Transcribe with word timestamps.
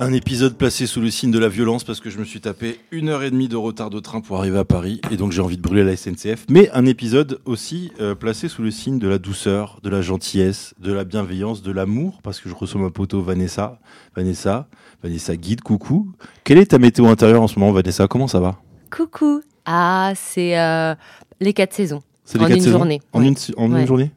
Un 0.00 0.12
épisode 0.12 0.56
placé 0.56 0.86
sous 0.86 1.00
le 1.00 1.08
signe 1.10 1.30
de 1.30 1.38
la 1.38 1.48
violence 1.48 1.84
parce 1.84 2.00
que 2.00 2.10
je 2.10 2.18
me 2.18 2.24
suis 2.24 2.40
tapé 2.40 2.80
une 2.90 3.08
heure 3.08 3.22
et 3.22 3.30
demie 3.30 3.46
de 3.46 3.56
retard 3.56 3.90
de 3.90 4.00
train 4.00 4.20
pour 4.20 4.38
arriver 4.38 4.58
à 4.58 4.64
Paris 4.64 5.00
et 5.12 5.16
donc 5.16 5.30
j'ai 5.30 5.40
envie 5.40 5.56
de 5.56 5.62
brûler 5.62 5.84
la 5.84 5.96
SNCF. 5.96 6.46
Mais 6.50 6.68
un 6.72 6.84
épisode 6.84 7.40
aussi 7.44 7.92
euh, 8.00 8.16
placé 8.16 8.48
sous 8.48 8.62
le 8.62 8.72
signe 8.72 8.98
de 8.98 9.06
la 9.06 9.18
douceur, 9.18 9.78
de 9.84 9.88
la 9.88 10.02
gentillesse, 10.02 10.74
de 10.80 10.92
la 10.92 11.04
bienveillance, 11.04 11.62
de 11.62 11.70
l'amour 11.70 12.18
parce 12.22 12.40
que 12.40 12.48
je 12.48 12.54
reçois 12.54 12.80
ma 12.80 12.90
poteau 12.90 13.22
Vanessa. 13.22 13.78
Vanessa, 14.16 14.68
Vanessa 15.02 15.36
guide, 15.36 15.60
coucou. 15.60 16.10
Quelle 16.42 16.58
est 16.58 16.66
ta 16.72 16.78
météo 16.78 17.06
intérieure 17.06 17.42
en 17.42 17.46
ce 17.48 17.58
moment 17.58 17.72
Vanessa? 17.72 18.08
Comment 18.08 18.26
ça 18.26 18.40
va? 18.40 18.56
Coucou. 18.90 19.42
Ah, 19.64 20.12
c'est 20.16 20.58
euh, 20.58 20.94
les 21.40 21.52
quatre 21.52 21.72
saisons. 21.72 22.02
C'est 22.24 22.38
En 22.38 22.42
les 22.42 22.48
quatre 22.48 22.56
une 22.58 22.64
saisons? 22.64 22.78
journée, 22.78 23.00
En, 23.12 23.20
ouais. 23.22 23.28
une, 23.28 23.36
en 23.56 23.86
journée? 23.86 24.10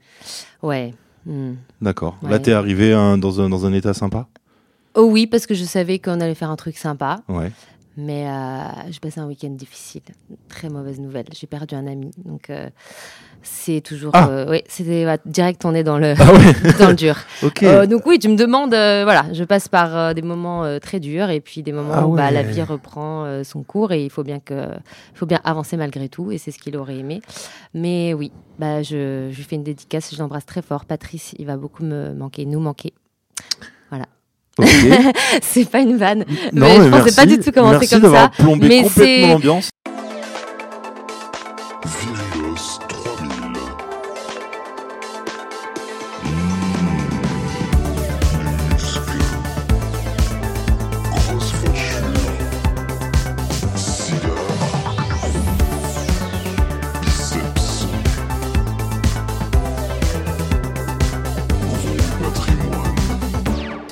Ouais. 0.64 0.94
hmm. 1.28 1.54
D'accord. 1.82 2.18
Là 2.24 2.40
t'es 2.40 2.52
arrivé 2.54 2.94
hein, 2.94 3.20
dans, 3.20 3.40
un, 3.42 3.48
dans 3.50 3.66
un 3.68 3.74
état 3.74 3.94
sympa? 3.94 4.28
Oh 4.96 5.04
oui, 5.12 5.28
parce 5.28 5.46
que 5.46 5.54
je 5.54 5.64
savais 5.64 6.00
qu'on 6.00 6.20
allait 6.20 6.36
faire 6.36 6.50
un 6.50 6.56
truc 6.56 6.78
sympa. 6.78 7.22
Ouais. 7.28 7.52
Mais 8.00 8.28
euh, 8.28 8.62
j'ai 8.92 9.00
passé 9.00 9.20
un 9.20 9.26
week-end 9.26 9.50
difficile. 9.50 10.04
Très 10.50 10.70
mauvaise 10.70 11.00
nouvelle. 11.00 11.26
J'ai 11.34 11.48
perdu 11.48 11.74
un 11.74 11.88
ami. 11.88 12.12
Donc, 12.24 12.52
euh, 12.52 12.70
c'est 13.42 13.82
toujours. 13.82 14.12
Ah. 14.14 14.30
euh, 14.30 14.46
oui, 14.52 14.62
c'était 14.68 15.08
direct, 15.26 15.66
on 15.66 15.74
est 15.74 15.84
dans 15.84 15.98
le, 15.98 16.14
Ah 16.20 16.32
ouais 16.32 16.74
dans 16.80 16.90
le 16.90 16.96
dur. 16.96 17.16
Euh, 17.64 17.88
donc, 17.88 18.06
oui, 18.06 18.20
tu 18.20 18.30
me 18.30 18.36
demandes. 18.36 18.70
voilà, 18.70 19.26
je 19.34 19.44
passe 19.44 19.68
par 19.68 20.14
des 20.14 20.22
moments 20.22 20.80
très 20.80 21.00
durs 21.00 21.32
et 21.32 21.42
puis 21.42 21.64
des 21.64 21.72
moments 21.72 21.94
Ah 21.96 22.08
où 22.08 22.16
bah, 22.16 22.30
la 22.30 22.44
vie 22.44 22.62
reprend 22.62 23.44
son 23.44 23.64
cours 23.64 23.92
et 23.92 24.06
il 24.06 24.12
faut 24.12 24.24
bien, 24.24 24.40
que, 24.40 24.54
il 24.54 25.18
faut 25.18 25.26
bien 25.26 25.42
avancer 25.44 25.76
malgré 25.76 26.08
tout. 26.08 26.32
Et 26.32 26.38
c'est 26.38 26.52
ce 26.52 26.60
qu'il 26.60 26.78
aurait 26.78 26.98
aimé. 26.98 27.22
Mais 27.74 28.14
oui, 28.14 28.32
bah, 28.60 28.84
je, 28.84 29.30
je 29.32 29.36
lui 29.36 29.44
fais 29.44 29.56
une 29.56 29.64
dédicace. 29.64 30.14
Je 30.14 30.20
l'embrasse 30.20 30.46
très 30.46 30.62
fort. 30.62 30.86
Patrice, 30.86 31.34
il 31.40 31.48
va 31.48 31.58
beaucoup 31.58 31.84
me 31.84 32.14
manquer, 32.14 32.46
nous 32.46 32.60
manquer. 32.60 32.94
Ok. 34.58 34.68
c'est 35.42 35.70
pas 35.70 35.80
une 35.80 35.98
vanne. 35.98 36.26
Non, 36.54 36.66
Mais 36.68 36.76
je 36.76 36.82
pensais 36.90 36.92
merci. 37.04 37.16
pas 37.16 37.26
du 37.26 37.40
tout 37.40 37.52
commencer 37.52 37.78
Merci 37.82 38.00
comme 38.02 38.14
ça, 38.14 38.32
plombé 38.38 38.68
mais 38.68 38.86
c'est- 38.90 39.28
l'ambiance. 39.28 39.70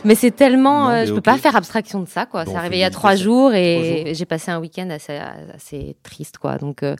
Mais 0.06 0.16
c'est 0.16 0.32
tellement, 0.32 0.84
Non, 0.86 0.90
euh, 0.90 0.94
mais 1.02 1.06
je 1.08 1.12
peux 1.12 1.18
ok. 1.18 1.24
pas 1.26 1.38
faire 1.38 1.56
abstraction 1.56 2.00
de 2.00 2.08
ça, 2.08 2.26
quoi. 2.26 2.46
Bon, 2.46 2.52
c'est 2.52 2.58
arrivé 2.58 2.78
il 2.78 2.82
y 2.82 2.84
a 2.84 2.90
trois 2.92 3.16
jours 3.16 3.54
et 3.54 4.14
j'ai 4.16 4.26
passé 4.26 4.52
un 4.52 4.60
week-end 4.60 4.90
assez, 4.92 5.18
assez 5.54 5.96
triste, 6.04 6.38
quoi. 6.38 6.58
Donc 6.58 6.84
euh, 6.84 6.96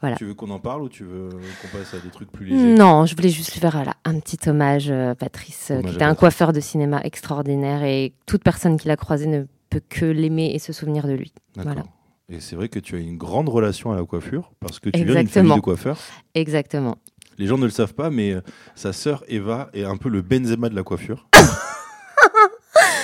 Voilà. 0.00 0.16
Tu 0.16 0.24
veux 0.24 0.34
qu'on 0.34 0.50
en 0.50 0.58
parle 0.58 0.82
ou 0.82 0.88
tu 0.88 1.04
veux 1.04 1.28
qu'on 1.28 1.76
passe 1.78 1.94
à 1.94 1.98
des 1.98 2.08
trucs 2.10 2.32
plus 2.32 2.46
légers? 2.46 2.74
Non, 2.74 3.06
je 3.06 3.14
voulais 3.14 3.28
juste 3.28 3.52
lui 3.52 3.60
faire 3.60 3.72
voilà, 3.72 3.92
un 4.04 4.18
petit 4.18 4.38
hommage, 4.48 4.86
euh, 4.90 5.14
Patrice, 5.14 5.70
euh, 5.70 5.74
Hommage 5.74 5.90
qui 5.90 5.94
était 5.96 6.04
un 6.04 6.08
Patrice. 6.08 6.20
coiffeur 6.20 6.52
de 6.52 6.60
cinéma 6.60 7.00
extraordinaire 7.04 7.84
et 7.84 8.14
toute 8.26 8.42
personne 8.42 8.78
qui 8.78 8.88
l'a 8.88 8.96
croisé 8.96 9.26
ne 9.26 9.44
peut 9.70 9.82
que 9.88 10.06
l'aimer 10.06 10.52
et 10.54 10.58
se 10.58 10.72
souvenir 10.72 11.06
de 11.06 11.12
lui. 11.12 11.32
D'accord. 11.56 11.72
Voilà. 11.74 11.86
Et 12.28 12.40
c'est 12.40 12.56
vrai 12.56 12.68
que 12.68 12.78
tu 12.78 12.96
as 12.96 12.98
une 12.98 13.18
grande 13.18 13.48
relation 13.48 13.92
à 13.92 13.96
la 13.96 14.04
coiffure 14.04 14.50
parce 14.60 14.80
que 14.80 14.88
tu 14.90 14.96
viens 14.98 15.06
d'une 15.06 15.16
Exactement. 15.18 15.42
famille 15.50 15.60
de 15.60 15.64
coiffeurs. 15.64 15.98
Exactement. 16.34 16.96
Les 17.38 17.46
gens 17.46 17.58
ne 17.58 17.64
le 17.64 17.70
savent 17.70 17.94
pas, 17.94 18.08
mais 18.10 18.34
sa 18.74 18.92
sœur 18.94 19.22
Eva 19.28 19.68
est 19.74 19.84
un 19.84 19.96
peu 19.98 20.08
le 20.08 20.22
Benzema 20.22 20.68
de 20.70 20.74
la 20.74 20.82
coiffure. 20.82 21.28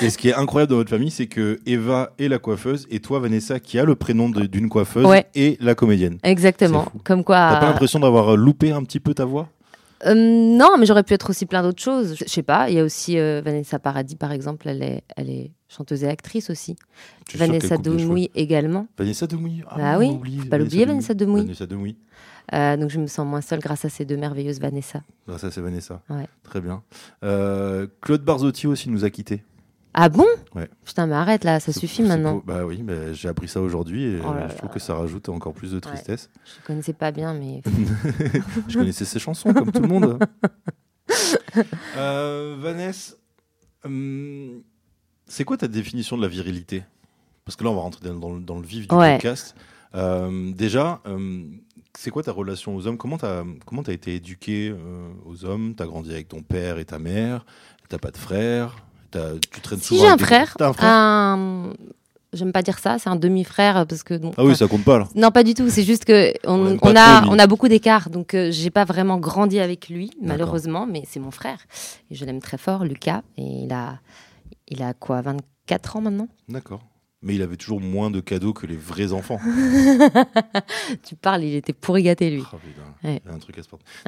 et 0.03 0.11
ce 0.11 0.19
qui 0.19 0.29
est 0.29 0.35
incroyable 0.35 0.71
dans 0.71 0.77
votre 0.77 0.91
famille, 0.91 1.11
c'est 1.11 1.27
que 1.27 1.61
Eva 1.67 2.13
est 2.19 2.29
la 2.29 2.39
coiffeuse 2.39 2.87
et 2.91 3.01
toi, 3.01 3.19
Vanessa, 3.21 3.61
qui 3.61 3.79
a 3.79 3.85
le 3.85 3.95
prénom 3.95 4.29
d'une 4.31 4.69
coiffeuse, 4.69 5.07
Ouais. 5.07 5.27
et 5.35 5.57
la 5.61 5.75
comédienne. 5.75 6.19
Exactement. 6.23 6.87
Comme 7.05 7.25
quoi. 7.25 7.37
T'as 7.53 7.61
pas 7.61 7.67
l'impression 7.67 8.01
d'avoir 8.01 8.35
euh, 8.35 8.37
loupé 8.37 8.73
un 8.73 8.83
petit 8.85 9.01
peu 9.01 9.15
ta 9.15 9.25
voix? 9.25 9.49
Euh, 10.05 10.15
non, 10.15 10.77
mais 10.79 10.87
j'aurais 10.87 11.05
pu 11.05 11.15
être 11.15 11.31
aussi 11.31 11.47
plein 11.47 11.63
d'autres 11.63 11.81
choses. 11.83 12.17
Je 12.19 12.25
sais 12.29 12.43
pas. 12.43 12.69
Il 12.69 12.75
y 12.75 12.81
a 12.81 12.85
aussi 12.85 13.19
euh, 13.19 13.41
Vanessa 13.45 13.79
Paradis, 13.79 14.17
par 14.17 14.33
exemple. 14.33 14.69
Elle 14.69 14.83
est, 14.83 15.03
elle 15.17 15.31
est 15.31 15.53
chanteuse 15.69 16.03
et 16.03 16.09
actrice 16.09 16.51
aussi. 16.51 16.75
Vanessa. 17.37 17.77
Demouy 17.77 18.29
également. 18.35 18.89
Vanessa 18.99 19.29
Demouy. 19.29 19.63
Ah, 19.71 19.95
on 19.97 19.99
oui, 20.01 20.09
oublie 20.09 20.39
faut 20.39 20.47
pas 20.49 20.59
l'oublier, 20.59 20.87
Vanessa 20.87 21.15
Demouy. 21.15 21.43
Vanessa 21.43 21.67
Demouy. 21.67 21.97
Euh, 22.53 22.77
donc 22.77 22.91
je 22.91 22.99
me 22.99 23.07
sens 23.07 23.25
moins 23.25 23.41
seule 23.41 23.61
grâce 23.61 23.85
à 23.85 23.89
ces 23.89 24.05
deux 24.05 24.17
merveilleuses 24.17 24.59
Vanessa. 24.61 25.03
Ah, 25.29 25.39
ça, 25.39 25.53
c'est 25.53 25.61
Vanessa. 25.61 26.03
Ouais. 26.11 26.27
Très 26.43 26.61
bien. 26.61 26.83
Euh, 27.23 27.87
Claude 28.01 28.25
Barzotti 28.25 28.67
aussi 28.67 28.91
nous 28.91 29.05
a 29.05 29.11
quittés. 29.11 29.45
Ah 29.95 30.09
bon 30.09 30.27
Ouais. 30.55 30.69
Putain, 30.85 31.07
mais 31.07 31.15
arrête 31.15 31.45
là, 31.45 31.61
ça 31.61 31.73
suffit 31.73 32.03
maintenant. 32.03 32.37
beau. 32.37 32.43
Bah 32.47 32.65
oui, 32.65 32.83
mais 32.83 33.13
j'ai 33.15 33.29
appris 33.29 33.49
ça 33.49 33.61
aujourd'hui 33.61 34.05
et 34.05 34.19
Oh 34.21 34.33
là 34.33 34.43
euh, 34.45 34.49
je 34.49 34.57
trouve 34.57 34.69
là. 34.71 34.75
que 34.75 34.81
ça 34.81 34.95
rajoute 34.95 35.29
encore 35.29 35.53
plus 35.53 35.73
de 35.73 35.81
tristesse. 35.81 36.31
Je 36.45 36.67
connaissais 36.67 36.93
pas 36.95 37.11
bien, 37.13 37.35
mais 37.35 37.61
je 38.69 38.79
connaissais 38.79 39.05
ses 39.05 39.19
chansons 39.19 39.53
comme 39.53 39.71
tout 39.71 39.83
le 39.83 39.89
monde. 39.89 40.19
euh, 41.97 42.57
Vanessa, 42.59 43.15
hum, 43.85 44.63
c'est 45.27 45.45
quoi 45.45 45.57
ta 45.57 45.69
définition 45.69 46.17
de 46.17 46.23
la 46.23 46.29
virilité? 46.29 46.85
Parce 47.45 47.57
que 47.57 47.65
là, 47.65 47.71
on 47.71 47.75
va 47.75 47.81
rentrer 47.83 48.09
dans, 48.09 48.15
dans 48.19 48.35
le- 48.35 48.41
dans 48.41 48.59
le 48.59 48.67
vif 48.67 48.89
du 48.89 48.95
Ouais. 48.95 49.15
podcast. 49.15 49.55
Euh, 49.95 50.53
déjà, 50.53 51.01
hum, 51.05 51.61
c'est 51.95 52.11
quoi 52.11 52.23
ta 52.23 52.33
relation 52.33 52.75
aux 52.75 52.87
hommes? 52.87 52.97
Comment 52.97 53.19
t'as 53.19 53.45
comment 53.67 53.83
été 53.83 54.15
éduqué 54.15 54.71
euh, 54.71 55.11
aux 55.27 55.45
hommes? 55.45 55.75
T'as 55.75 55.85
grandi 55.87 56.11
avec 56.13 56.29
ton 56.29 56.43
père 56.43 56.79
et 56.79 56.85
ta 56.87 56.99
mère? 56.99 57.45
T'as 57.89 57.99
pas 57.99 58.11
de 58.11 58.17
frère 58.17 58.77
Tu 59.53 59.61
traînes 59.61 59.79
si 59.81 59.87
souvent 59.89 60.03
j'ai 60.05 60.09
un 60.11 60.19
frère, 60.19 60.55
T'as 60.59 60.69
un 60.69 60.73
frère 60.73 60.91
un- 60.91 61.73
j'aime 62.33 62.53
pas 62.53 62.63
dire 62.63 62.79
ça, 62.79 62.99
c'est 62.99 63.11
un 63.11 63.17
demi-frère 63.17 63.87
parce 63.87 64.03
que 64.03 64.17
bon, 64.17 64.33
Ah 64.39 64.45
oui, 64.45 64.57
ça 64.57 64.67
compte 64.67 64.85
pas 64.85 64.99
là. 64.99 65.09
non 65.15 65.31
pas 65.31 65.43
du 65.45 65.53
tout, 65.55 65.69
c'est 65.69 65.83
juste 65.85 66.05
que 66.05 66.33
On 66.47 66.77
a 66.97 67.25
on 67.29 67.39
a 67.39 67.47
beaucoup 67.47 67.69
d'écart, 67.69 68.09
donc 68.11 68.35
euh, 68.35 68.51
j'ai 68.51 68.71
pas 68.71 68.85
vraiment 68.85 69.19
grandi 69.19 69.61
avec 69.61 69.89
lui 69.89 70.11
malheureusement, 70.21 70.87
mais 70.87 71.03
c'est 71.07 71.21
mon 71.21 71.31
frère 71.31 71.59
et 72.11 72.15
je 72.15 72.25
l'aime 72.25 72.41
très 72.41 72.59
fort, 72.59 72.85
Lucas, 72.85 73.23
et 73.37 73.43
il 73.65 73.73
a 73.73 73.99
il 74.69 74.83
a 74.83 74.95
quoi 74.95 75.21
24 75.21 75.97
ans 75.97 76.01
maintenant? 76.01 76.29
D'accord. 76.49 76.81
Mais 77.25 77.37
il 77.37 77.43
avait 77.43 77.57
toujours 77.57 77.81
moins 77.81 78.11
de 78.11 78.19
cadeaux 78.21 78.53
que 78.53 78.67
les 78.67 78.75
vrais 78.77 79.13
enfants. 79.13 79.39
Tu 81.05 81.15
parles, 81.15 81.45
il 81.45 81.55
était 81.55 81.73
pourri 81.73 82.03
gâté 82.03 82.31
lui. 82.31 82.43
Ah, 82.53 82.57
putain, 82.57 83.09
Ouais. 83.09 83.23
il 83.25 83.31
a 83.31 83.35
un 83.35 83.39
truc 83.39 83.59
à 83.59 83.63
se 83.63 83.69
prendre. 83.69 83.85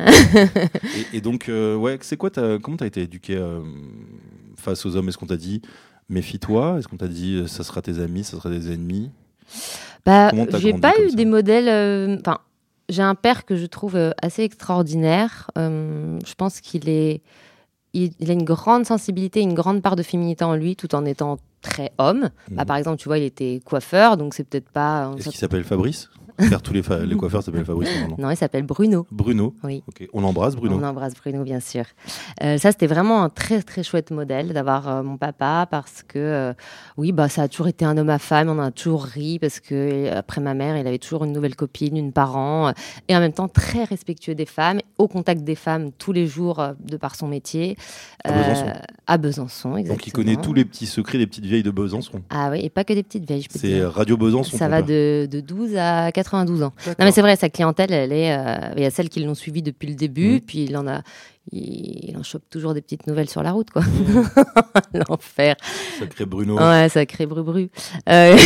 et, 1.12 1.18
et 1.18 1.20
donc, 1.20 1.48
euh, 1.48 1.76
ouais, 1.76 1.96
c'est 2.02 2.16
quoi 2.16 2.30
comment 2.30 2.76
t'as 2.76 2.86
été 2.86 3.02
éduqué 3.02 3.36
euh, 3.36 3.60
face 4.64 4.84
aux 4.86 4.96
hommes 4.96 5.08
Est-ce 5.08 5.18
qu'on 5.18 5.26
t'a 5.26 5.36
dit 5.36 5.62
méfie-toi 6.08 6.76
Est-ce 6.78 6.88
qu'on 6.88 6.96
t'a 6.96 7.08
dit 7.08 7.36
euh, 7.36 7.46
ça 7.46 7.62
sera 7.64 7.82
tes 7.82 7.98
amis, 8.00 8.24
ça 8.24 8.36
sera 8.36 8.50
des 8.50 8.72
ennemis? 8.72 9.10
Bah, 10.04 10.30
j'ai 10.58 10.72
pas 10.74 10.92
eu 11.02 11.14
des 11.14 11.24
modèles. 11.24 11.68
euh, 11.68 12.16
j'ai 12.90 13.02
un 13.02 13.14
père 13.14 13.44
que 13.46 13.56
je 13.56 13.64
trouve 13.66 13.96
euh, 13.96 14.10
assez 14.20 14.42
extraordinaire. 14.42 15.50
Euh, 15.56 16.18
je 16.26 16.34
pense 16.34 16.60
qu'il 16.60 16.88
est, 16.90 17.22
il, 17.94 18.12
il 18.20 18.30
a 18.30 18.34
une 18.34 18.44
grande 18.44 18.84
sensibilité, 18.84 19.40
une 19.40 19.54
grande 19.54 19.80
part 19.82 19.96
de 19.96 20.02
féminité 20.02 20.44
en 20.44 20.54
lui, 20.54 20.76
tout 20.76 20.94
en 20.94 21.04
étant 21.06 21.38
très 21.62 21.92
homme. 21.96 22.28
Bah, 22.50 22.62
Mhm. 22.62 22.66
par 22.66 22.76
exemple, 22.76 22.98
tu 22.98 23.08
vois, 23.08 23.16
il 23.18 23.24
était 23.24 23.60
coiffeur, 23.64 24.16
donc 24.18 24.34
c'est 24.34 24.44
peut-être 24.44 24.68
pas. 24.70 25.12
Est-ce 25.16 25.30
qu'il 25.30 25.38
s'appelle 25.38 25.64
Fabrice? 25.64 26.10
Car 26.36 26.62
tous 26.62 26.72
les, 26.72 26.82
coiffeurs 27.16 27.42
s'appellent 27.42 27.64
Fabrice 27.64 27.88
normalement. 27.90 28.16
Non, 28.18 28.30
il 28.30 28.36
s'appelle 28.36 28.64
Bruno. 28.64 29.06
Bruno. 29.12 29.54
Oui. 29.62 29.84
Ok. 29.86 30.08
On 30.12 30.20
l'embrasse, 30.20 30.56
Bruno. 30.56 30.76
On 30.80 30.82
embrasse 30.82 31.14
Bruno, 31.14 31.44
bien 31.44 31.60
sûr. 31.60 31.84
Euh, 32.42 32.58
ça, 32.58 32.72
c'était 32.72 32.88
vraiment 32.88 33.22
un 33.22 33.28
très, 33.28 33.62
très 33.62 33.84
chouette 33.84 34.10
modèle 34.10 34.52
d'avoir 34.52 34.88
euh, 34.88 35.02
mon 35.02 35.16
papa 35.16 35.68
parce 35.70 36.02
que, 36.02 36.18
euh, 36.18 36.52
oui, 36.96 37.12
bah, 37.12 37.28
ça 37.28 37.42
a 37.42 37.48
toujours 37.48 37.68
été 37.68 37.84
un 37.84 37.96
homme 37.96 38.10
à 38.10 38.18
femme. 38.18 38.48
On 38.48 38.58
a 38.58 38.72
toujours 38.72 39.04
ri 39.04 39.38
parce 39.38 39.60
que, 39.60 40.12
après 40.12 40.40
ma 40.40 40.54
mère, 40.54 40.76
il 40.76 40.86
avait 40.86 40.98
toujours 40.98 41.24
une 41.24 41.32
nouvelle 41.32 41.54
copine, 41.54 41.96
une 41.96 42.12
parent, 42.12 42.72
et 43.08 43.16
en 43.16 43.20
même 43.20 43.32
temps 43.32 43.48
très 43.48 43.84
respectueux 43.84 44.34
des 44.34 44.46
femmes, 44.46 44.80
au 44.98 45.06
contact 45.06 45.44
des 45.44 45.54
femmes 45.54 45.92
tous 45.92 46.12
les 46.12 46.26
jours 46.26 46.64
de 46.80 46.96
par 46.96 47.14
son 47.14 47.28
métier. 47.28 47.76
À 48.24 48.32
Besançon. 48.32 48.72
à 49.06 49.18
Besançon, 49.18 49.76
exactement. 49.76 49.96
Donc 49.96 50.06
il 50.06 50.12
connaît 50.12 50.36
tous 50.36 50.52
les 50.54 50.64
petits 50.64 50.86
secrets 50.86 51.18
des 51.18 51.26
petites 51.26 51.44
vieilles 51.44 51.62
de 51.62 51.70
Besançon. 51.70 52.22
Ah 52.30 52.48
oui, 52.50 52.60
et 52.64 52.70
pas 52.70 52.84
que 52.84 52.92
des 52.92 53.02
petites 53.02 53.26
vieilles, 53.26 53.46
C'est. 53.50 53.84
Radio 53.84 54.16
Besançon. 54.16 54.56
Ça 54.56 54.68
va 54.68 54.82
de, 54.82 55.28
de 55.30 55.40
12 55.40 55.76
à 55.76 56.10
92 56.24 56.62
ans. 56.62 56.72
Non, 56.86 56.94
mais 57.00 57.12
c'est 57.12 57.20
vrai, 57.22 57.36
sa 57.36 57.48
clientèle, 57.48 57.92
elle 57.92 58.12
est. 58.12 58.36
euh, 58.36 58.72
Il 58.76 58.82
y 58.82 58.86
a 58.86 58.90
celles 58.90 59.08
qui 59.08 59.22
l'ont 59.24 59.34
suivi 59.34 59.62
depuis 59.62 59.88
le 59.88 59.94
début, 59.94 60.40
puis 60.40 60.64
il 60.64 60.76
en 60.76 60.86
a. 60.88 61.02
Il, 61.52 62.08
il 62.10 62.16
en 62.16 62.22
chope 62.22 62.44
toujours 62.48 62.72
des 62.72 62.80
petites 62.80 63.06
nouvelles 63.06 63.28
sur 63.28 63.42
la 63.42 63.52
route, 63.52 63.70
quoi. 63.70 63.82
L'enfer. 64.94 65.56
Sacré 65.98 66.24
Bruno. 66.24 66.56
Ouais, 66.58 66.88
ça 66.88 67.04
crée 67.04 67.26
bru-bru. 67.26 67.70
Euh, 68.08 68.36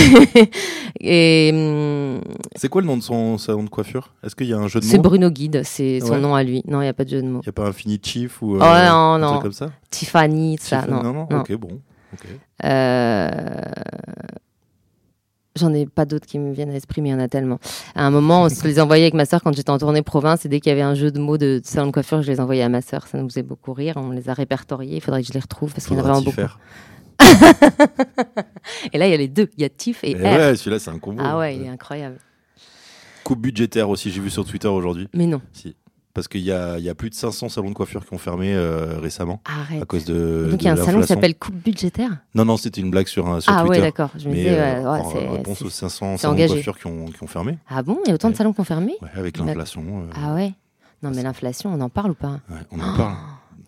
et 1.01 1.51
hum, 1.55 2.21
C'est 2.57 2.69
quoi 2.69 2.81
le 2.81 2.89
nom 2.89 2.97
de 2.97 3.03
son 3.03 3.39
salon 3.39 3.63
de 3.63 3.69
coiffure? 3.71 4.13
Est-ce 4.25 4.35
qu'il 4.35 4.49
y 4.49 4.53
a 4.53 4.59
un 4.59 4.67
jeu 4.67 4.81
de 4.81 4.85
c'est 4.85 4.97
mots? 4.97 5.05
Bruno 5.05 5.31
Guide, 5.31 5.63
c'est 5.65 6.01
son 6.01 6.15
Ouais. 6.15 6.21
nom 6.21 6.35
à 6.35 6.43
lui. 6.43 6.63
Non, 6.67 6.81
il 6.81 6.85
n'y 6.85 6.91
a 6.91 6.93
pas 6.95 7.05
de 7.05 7.11
jeu 7.11 7.23
de 7.23 7.29
mots. 7.29 7.41
Il 7.43 7.47
n'y 7.47 7.51
a 7.51 7.53
pas 7.53 7.69
Infinite 7.69 8.05
Chief 8.05 8.43
ou 8.43 8.57
euh, 8.57 8.59
Oh, 8.61 8.65
non, 8.65 8.67
un 9.15 9.19
non. 9.21 9.31
truc 9.31 9.43
comme 9.43 9.53
ça? 9.53 9.71
Tiffany, 9.91 10.57
ça. 10.61 10.85
Non, 10.89 11.03
non, 11.03 11.13
non, 11.13 11.29
non. 11.31 11.41
Ok, 11.41 11.53
bon. 11.55 11.81
Euh, 12.65 13.29
J'en 15.59 15.73
ai 15.75 15.87
pas 15.87 16.05
d'autres 16.05 16.27
qui 16.27 16.39
me 16.39 16.53
viennent 16.53 16.71
à 16.71 16.73
l'esprit, 16.73 17.03
mais 17.03 17.11
il 17.11 17.13
y 17.13 17.15
en 17.15 17.21
a 17.21 17.29
tellement. 17.29 17.59
À 17.95 18.05
un 18.07 18.11
moment, 18.11 18.45
on 18.45 18.49
se 18.49 18.67
les 18.67 18.81
envoyait 18.81 19.05
avec 19.05 19.15
ma 19.15 19.25
sœur 19.27 19.43
quand 19.43 19.53
j'étais 19.55 19.71
en 19.71 19.79
tournée 19.79 20.03
province, 20.03 20.45
et 20.47 20.49
dès 20.49 20.61
qu'il 20.61 20.71
y 20.71 20.73
avait 20.73 20.83
un 20.83 20.95
jeu 20.95 21.11
de 21.11 21.19
mots 21.19 21.39
de 21.39 21.61
salon 21.65 21.89
de 21.89 21.93
coiffure, 21.93 22.23
je 22.23 22.31
les 22.31 22.41
envoyais 22.41 22.63
à 22.63 22.69
ma 22.69 22.81
sœur. 22.81 23.07
Ça 23.07 23.19
nous 23.19 23.29
faisait 23.29 23.43
beaucoup 23.43 23.73
rire. 23.73 23.95
On 23.97 24.11
les 24.11 24.29
a 24.29 24.35
répertoriés. 24.35 24.97
Il 24.97 25.01
faudrait 25.03 25.23
que 25.23 25.29
je 25.29 25.33
les 25.33 25.41
retrouve 25.41 25.73
parce 25.73 25.87
qu'il 25.87 25.97
y 25.97 26.01
en 26.01 26.05
a 26.05 26.05
vraiment 26.05 26.23
beaucoup. 26.23 26.37
faire. 26.37 26.59
Et 28.93 28.99
là, 28.99 29.07
il 29.07 29.11
y 29.11 29.15
a 29.15 29.17
les 29.17 29.29
deux. 29.29 29.49
Il 29.57 29.63
y 29.63 29.65
a 29.65 29.69
TIF 29.69 30.05
et 30.05 30.13
Et 30.13 30.15
R. 30.15 30.19
ouais, 30.23 30.57
celui-là, 30.57 30.79
c'est 30.79 30.91
un 30.91 30.99
combo. 30.99 31.21
ah 31.25 31.39
ouais, 31.39 31.57
il 31.57 31.63
est 31.65 31.69
incroyable. 31.69 32.19
Coupe 33.25 33.41
budgétaire 33.41 33.89
aussi, 33.91 34.11
j'ai 34.11 34.21
vu 34.21 34.31
sur 34.31 34.45
Twitter 34.45 34.69
aujourd'hui. 34.69 35.09
Mais 35.15 35.27
non, 35.27 35.41
Si. 35.53 35.77
Parce 36.19 36.27
qu'il 36.27 36.41
y 36.41 36.51
a, 36.51 36.79
il 36.79 36.85
y 36.85 36.89
a 36.89 36.97
plus 36.97 37.11
de 37.11 37.15
500 37.15 37.49
salons 37.49 37.69
de 37.69 37.75
coiffure 37.75 38.05
qui 38.05 38.13
ont 38.13 38.19
fermé 38.19 38.53
euh, 38.53 38.99
récemment 39.01 39.41
à 39.45 39.61
arrête. 39.61 39.85
cause 39.85 40.05
de. 40.05 40.49
Donc 40.51 40.61
il 40.61 40.65
y 40.65 40.69
a 40.69 40.73
un 40.73 40.77
salon 40.77 41.01
qui 41.01 41.07
s'appelle 41.07 41.37
Coupe 41.39 41.55
budgétaire 41.55 42.11
Non, 42.35 42.45
non, 42.45 42.57
c'était 42.57 42.81
une 42.81 42.91
blague 42.91 43.07
sur, 43.07 43.29
un, 43.29 43.41
sur 43.41 43.53
Ah 43.53 43.65
ouais, 43.65 43.81
d'accord. 43.81 44.11
Je 44.19 44.29
me 44.29 44.35
disais, 44.35 44.59
euh, 44.59 44.81
ouais, 44.83 45.01
en 45.29 45.33
réponse 45.35 45.63
aux 45.63 45.71
500 45.71 46.17
c'est 46.17 46.23
salons 46.23 46.35
de 46.35 46.47
coiffure 46.49 46.77
qui 46.77 46.89
ont, 46.89 47.05
qui 47.05 47.23
ont 47.23 47.29
fermé, 47.29 47.57
Ah 47.69 47.85
bon 47.85 48.01
Il 48.05 48.09
y 48.09 48.11
a 48.11 48.15
autant 48.17 48.31
de 48.31 48.35
salons 48.35 48.53
qui 48.53 48.59
ont 48.61 48.65
fermé 48.65 48.97
ouais, 49.01 49.09
avec 49.15 49.35
D'accord. 49.37 49.47
l'inflation, 49.47 49.83
euh, 49.87 50.11
Ah 50.21 50.35
ouais 50.35 50.55
Non, 51.05 51.13
mais 51.15 51.23
l'inflation, 51.23 51.73
on 51.73 51.81
en 51.81 51.89
parle 51.89 52.11
ou 52.11 52.15
pas 52.15 52.41
on 52.73 52.81
en 52.81 52.97
parle. 52.97 53.15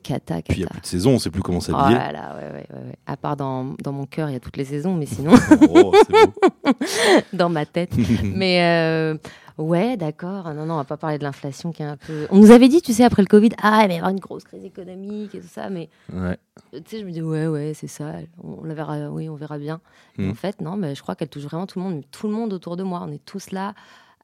Cata, 0.03 0.41
Puis 0.43 0.55
il 0.55 0.57
n'y 0.59 0.65
a 0.65 0.67
cata. 0.67 0.73
plus 0.73 0.81
de 0.81 0.87
saison, 0.87 1.11
on 1.13 1.19
sait 1.21 1.31
plus 1.31 1.43
comment 1.43 1.59
Oh 1.59 1.61
s'habiller. 1.61 1.95
là 1.99 2.11
là, 2.11 2.35
ouais, 2.35 2.47
ouais, 2.53 2.67
ouais. 2.89 2.95
À 3.07 3.17
part 3.17 3.37
dans, 3.37 3.77
dans 3.85 3.93
mon 3.93 4.07
cœur, 4.07 4.29
il 4.31 4.33
y 4.33 4.37
a 4.37 4.41
toutes 4.41 4.57
les 4.57 4.65
saisons, 4.65 4.95
mais 4.97 5.05
sinon, 5.07 5.33
oh, 5.75 5.95
dans 7.33 7.49
ma 7.51 7.67
tête. 7.67 7.93
mais 8.25 8.63
euh, 8.63 9.17
ouais, 9.61 9.97
d'accord. 9.97 10.53
Non, 10.55 10.67
non, 10.67 10.75
on 10.75 10.79
va 10.79 10.85
pas 10.85 10.97
parler 10.97 11.19
de 11.19 11.23
l'inflation 11.25 11.71
qui 11.73 11.83
est 11.83 11.87
un 11.87 11.97
peu. 11.97 12.27
On 12.31 12.39
nous 12.39 12.51
avait 12.51 12.69
dit, 12.69 12.83
tu 12.83 12.93
sais, 12.93 13.05
après 13.05 13.23
le 13.23 13.27
Covid, 13.29 13.51
ah, 13.63 13.81
il 13.83 13.89
va 13.89 13.95
y 13.95 13.97
avoir 13.97 14.11
une 14.11 14.21
grosse 14.21 14.45
crise 14.45 14.65
économique 14.65 15.35
et 15.35 15.41
tout 15.41 15.49
ça, 15.49 15.71
mais 15.71 15.89
Ouais. 16.13 16.37
tu 16.73 16.83
sais, 16.87 17.01
je 17.01 17.05
me 17.05 17.11
dis, 17.13 17.23
ouais, 17.23 17.47
ouais, 17.47 17.73
c'est 17.75 17.87
ça, 17.87 18.13
on 18.43 18.65
la 18.65 18.75
verra, 18.75 19.11
oui, 19.11 19.29
on 19.29 19.35
verra 19.37 19.59
bien. 19.59 19.81
Mm. 20.19 20.31
En 20.31 20.35
fait, 20.35 20.61
non, 20.61 20.77
mais 20.77 20.95
je 20.95 21.03
crois 21.03 21.15
qu'elle 21.15 21.29
touche 21.29 21.45
vraiment 21.45 21.67
tout 21.67 21.79
le 21.79 21.85
monde, 21.85 22.03
tout 22.11 22.27
le 22.27 22.33
monde 22.33 22.53
autour 22.53 22.77
de 22.77 22.83
moi. 22.83 23.03
On 23.07 23.13
est 23.13 23.25
tous 23.25 23.51
là 23.53 23.75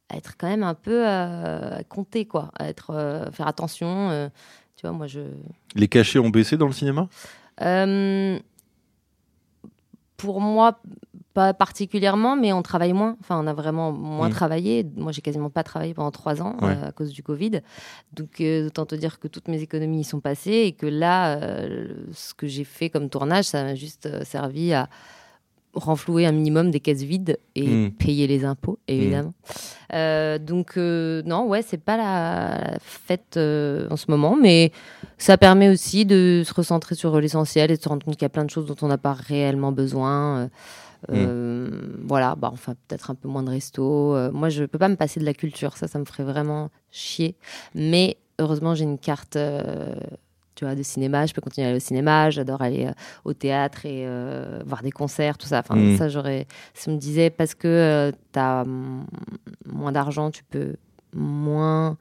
à 0.08 0.16
être 0.16 0.36
quand 0.38 0.48
même 0.48 0.62
un 0.62 0.74
peu 0.74 1.02
euh, 1.08 1.80
comptés, 1.88 2.26
quoi, 2.26 2.50
à 2.58 2.68
être, 2.68 2.90
euh, 2.90 3.30
faire 3.32 3.48
attention. 3.48 4.10
euh, 4.10 4.28
tu 4.76 4.82
vois, 4.86 4.92
moi, 4.96 5.06
je. 5.06 5.20
Les 5.74 5.88
cachets 5.88 6.18
ont 6.18 6.28
baissé 6.30 6.56
dans 6.56 6.66
le 6.66 6.72
cinéma? 6.72 7.08
Euh, 7.62 8.38
pour 10.16 10.40
moi, 10.40 10.80
pas 11.36 11.52
particulièrement, 11.52 12.34
mais 12.34 12.50
on 12.54 12.62
travaille 12.62 12.94
moins. 12.94 13.14
Enfin, 13.20 13.38
on 13.38 13.46
a 13.46 13.52
vraiment 13.52 13.92
moins 13.92 14.28
Mm. 14.28 14.32
travaillé. 14.32 14.86
Moi, 14.96 15.12
j'ai 15.12 15.20
quasiment 15.20 15.50
pas 15.50 15.62
travaillé 15.62 15.92
pendant 15.92 16.10
trois 16.10 16.40
ans 16.40 16.56
Ouais. 16.62 16.74
euh, 16.82 16.88
à 16.88 16.92
cause 16.92 17.12
du 17.12 17.22
Covid. 17.22 17.60
Donc, 18.14 18.40
euh, 18.40 18.68
autant 18.68 18.86
te 18.86 18.94
dire 18.94 19.20
que 19.20 19.28
toutes 19.28 19.48
mes 19.48 19.60
économies 19.60 20.00
y 20.00 20.04
sont 20.04 20.20
passées 20.20 20.62
et 20.68 20.72
que 20.72 20.86
là, 20.86 21.36
euh, 21.36 21.88
ce 22.14 22.32
que 22.32 22.46
j'ai 22.46 22.64
fait 22.64 22.88
comme 22.88 23.10
tournage, 23.10 23.44
ça 23.44 23.62
m'a 23.64 23.74
juste 23.74 24.08
servi 24.24 24.72
à 24.72 24.88
renflouer 25.74 26.24
un 26.24 26.32
minimum 26.32 26.70
des 26.70 26.80
caisses 26.80 27.02
vides 27.02 27.38
et 27.54 27.66
Mm. 27.68 27.90
payer 27.92 28.26
les 28.26 28.46
impôts, 28.46 28.78
évidemment. 28.88 29.34
Euh, 29.92 30.38
donc, 30.38 30.76
non, 30.76 31.46
ouais, 31.48 31.60
c'est 31.60 31.76
pas 31.90 31.98
la, 31.98 32.72
la 32.72 32.78
fête 32.80 33.36
en 33.36 33.96
ce 33.96 34.06
moment, 34.10 34.36
mais 34.40 34.72
ça 35.18 35.36
permet 35.36 35.68
aussi 35.68 36.06
de 36.06 36.42
se 36.46 36.54
recentrer 36.54 36.94
sur 36.94 37.20
l'essentiel 37.20 37.70
et 37.70 37.76
de 37.76 37.82
se 37.82 37.88
rendre 37.90 38.06
compte 38.06 38.16
qu'il 38.16 38.24
y 38.24 38.26
a 38.26 38.30
plein 38.30 38.46
de 38.46 38.50
choses 38.50 38.64
dont 38.64 38.76
on 38.80 38.88
n'a 38.88 38.96
pas 38.96 39.12
réellement 39.12 39.70
besoin. 39.70 40.48
Euh, 41.10 41.14
euh, 41.70 41.96
Voilà, 42.04 42.34
bah, 42.36 42.50
enfin, 42.52 42.74
peut-être 42.88 43.10
un 43.10 43.14
peu 43.14 43.28
moins 43.28 43.42
de 43.42 43.50
resto. 43.50 44.14
Euh, 44.14 44.30
moi, 44.32 44.48
je 44.48 44.64
peux 44.64 44.78
pas 44.78 44.88
me 44.88 44.96
passer 44.96 45.20
de 45.20 45.24
la 45.24 45.34
culture, 45.34 45.76
ça, 45.76 45.88
ça 45.88 45.98
me 45.98 46.04
ferait 46.04 46.24
vraiment 46.24 46.70
chier. 46.90 47.36
Mais 47.74 48.16
heureusement, 48.38 48.74
j'ai 48.74 48.84
une 48.84 48.98
carte. 48.98 49.36
euh, 49.36 49.94
tu 50.54 50.64
vois, 50.64 50.74
de 50.74 50.82
cinéma, 50.82 51.26
je 51.26 51.34
peux 51.34 51.42
continuer 51.42 51.66
à 51.66 51.68
aller 51.68 51.76
au 51.76 51.80
cinéma, 51.80 52.30
j'adore 52.30 52.62
aller 52.62 52.88
au 53.26 53.34
théâtre 53.34 53.84
et 53.84 54.06
voir 54.64 54.82
des 54.82 54.90
concerts, 54.90 55.36
tout 55.36 55.46
ça. 55.46 55.58
Enfin, 55.58 55.76
Mm. 55.76 55.98
ça, 55.98 56.08
j'aurais. 56.08 56.46
Ça 56.72 56.90
me 56.90 56.96
disait, 56.96 57.28
parce 57.28 57.54
que 57.54 58.10
tu 58.32 58.38
as 58.38 58.64
moins 59.66 59.92
d'argent, 59.92 60.30
tu 60.30 60.44
peux 60.44 60.76
moins 61.12 61.98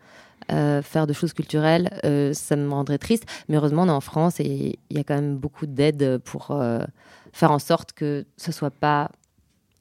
euh, 0.51 0.81
faire 0.81 1.07
de 1.07 1.11
choses 1.13 1.33
culturelles, 1.33 1.89
euh, 2.05 2.31
ça 2.33 2.55
me 2.55 2.69
rendrait 2.69 2.97
triste. 2.97 3.25
Mais 3.49 3.57
heureusement, 3.57 3.83
on 3.83 3.87
est 3.87 3.91
en 3.91 3.99
France 3.99 4.39
et 4.39 4.79
il 4.89 4.95
y 4.97 4.99
a 4.99 5.03
quand 5.03 5.15
même 5.15 5.35
beaucoup 5.37 5.65
d'aide 5.65 6.19
pour 6.23 6.51
euh, 6.51 6.79
faire 7.35 7.51
en 7.51 7.59
sorte 7.59 7.91
que 7.91 8.25
ce 8.37 8.51
soit 8.53 8.71
pas 8.71 9.11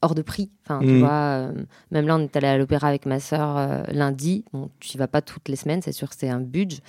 hors 0.01 0.13
de 0.13 0.21
prix. 0.21 0.51
Enfin, 0.65 0.81
tu 0.81 0.87
Mhm. 0.87 0.99
vois, 0.99 1.09
euh, 1.09 1.51
même 1.89 2.05
là, 2.05 2.17
on 2.17 2.19
est 2.19 2.35
allé 2.35 2.47
à 2.47 2.57
l'opéra 2.57 2.89
avec 2.89 3.05
ma 3.05 3.19
sœur 3.21 3.57
euh, 3.57 3.83
lundi. 3.87 4.43
Bon, 4.51 4.69
tu 4.81 4.93
y 4.93 4.97
vas 4.97 5.07
pas 5.07 5.21
toutes 5.21 5.47
les 5.47 5.55
semaines, 5.55 5.81
c'est 5.81 5.93
sûr 5.93 6.09
que 6.09 6.15
c'est 6.17 6.29
un 6.29 6.41
budget. 6.41 6.79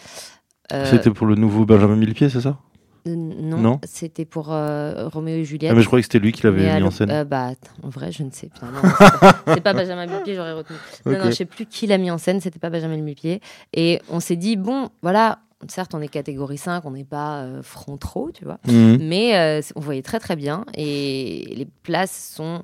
Euh, 0.73 0.91
C'était 0.91 1.11
pour 1.11 1.27
le 1.29 1.37
nouveau 1.37 1.65
Benjamin 1.65 1.95
Millepied, 1.95 2.29
c'est 2.29 2.41
ça? 2.41 2.59
Non, 3.07 3.59
Non? 3.59 3.81
c'était 3.85 4.25
pour 4.25 4.47
Roméo 4.47 5.37
et 5.37 5.45
Juliette. 5.45 5.71
ah, 5.71 5.75
mais 5.77 5.83
Je 5.83 5.87
croyais 5.87 6.03
que 6.03 6.07
c'était 6.07 6.19
lui 6.19 6.33
qui 6.33 6.43
l'avait 6.43 6.81
mis 6.81 6.83
en 6.83 6.91
scène. 6.91 7.23
bah, 7.23 7.53
en 7.85 7.89
vrai, 7.89 8.11
je 8.11 8.25
ne 8.25 8.31
sais. 8.33 8.51
C'est 9.47 9.61
pas, 9.61 9.73
Benjamin 9.73 10.07
Millepied, 10.07 10.35
j'aurais 10.35 10.55
retenu. 10.55 10.77
Non, 11.07 11.13
non, 11.13 11.27
je 11.27 11.31
sais 11.31 11.45
plus 11.45 11.67
qui 11.67 11.87
l'a 11.87 11.99
mis 11.99 12.11
en 12.11 12.19
scène, 12.19 12.41
c'était 12.41 12.59
pas 12.59 12.69
Benjamin 12.71 12.97
Millepied. 12.97 13.41
Et 13.73 14.01
on 14.11 14.19
s'est 14.19 14.35
dit, 14.35 14.57
bon, 14.57 14.89
voilà, 15.03 15.39
certes, 15.71 15.95
on 15.95 16.01
est 16.01 16.09
catégorie 16.09 16.59
5, 16.59 16.85
on 16.85 16.91
n'est 16.93 17.05
pas 17.05 17.39
euh, 17.43 17.63
front 17.63 17.97
trop, 17.97 18.31
tu 18.33 18.45
vois. 18.45 18.59
Mhm. 18.67 18.99
Mais 19.03 19.37
euh, 19.37 19.61
on 19.77 19.81
voyait 19.81 20.03
très 20.03 20.19
très 20.21 20.37
bien. 20.37 20.65
Et 20.75 21.53
les 21.57 21.67
places 21.83 22.33
sont 22.35 22.63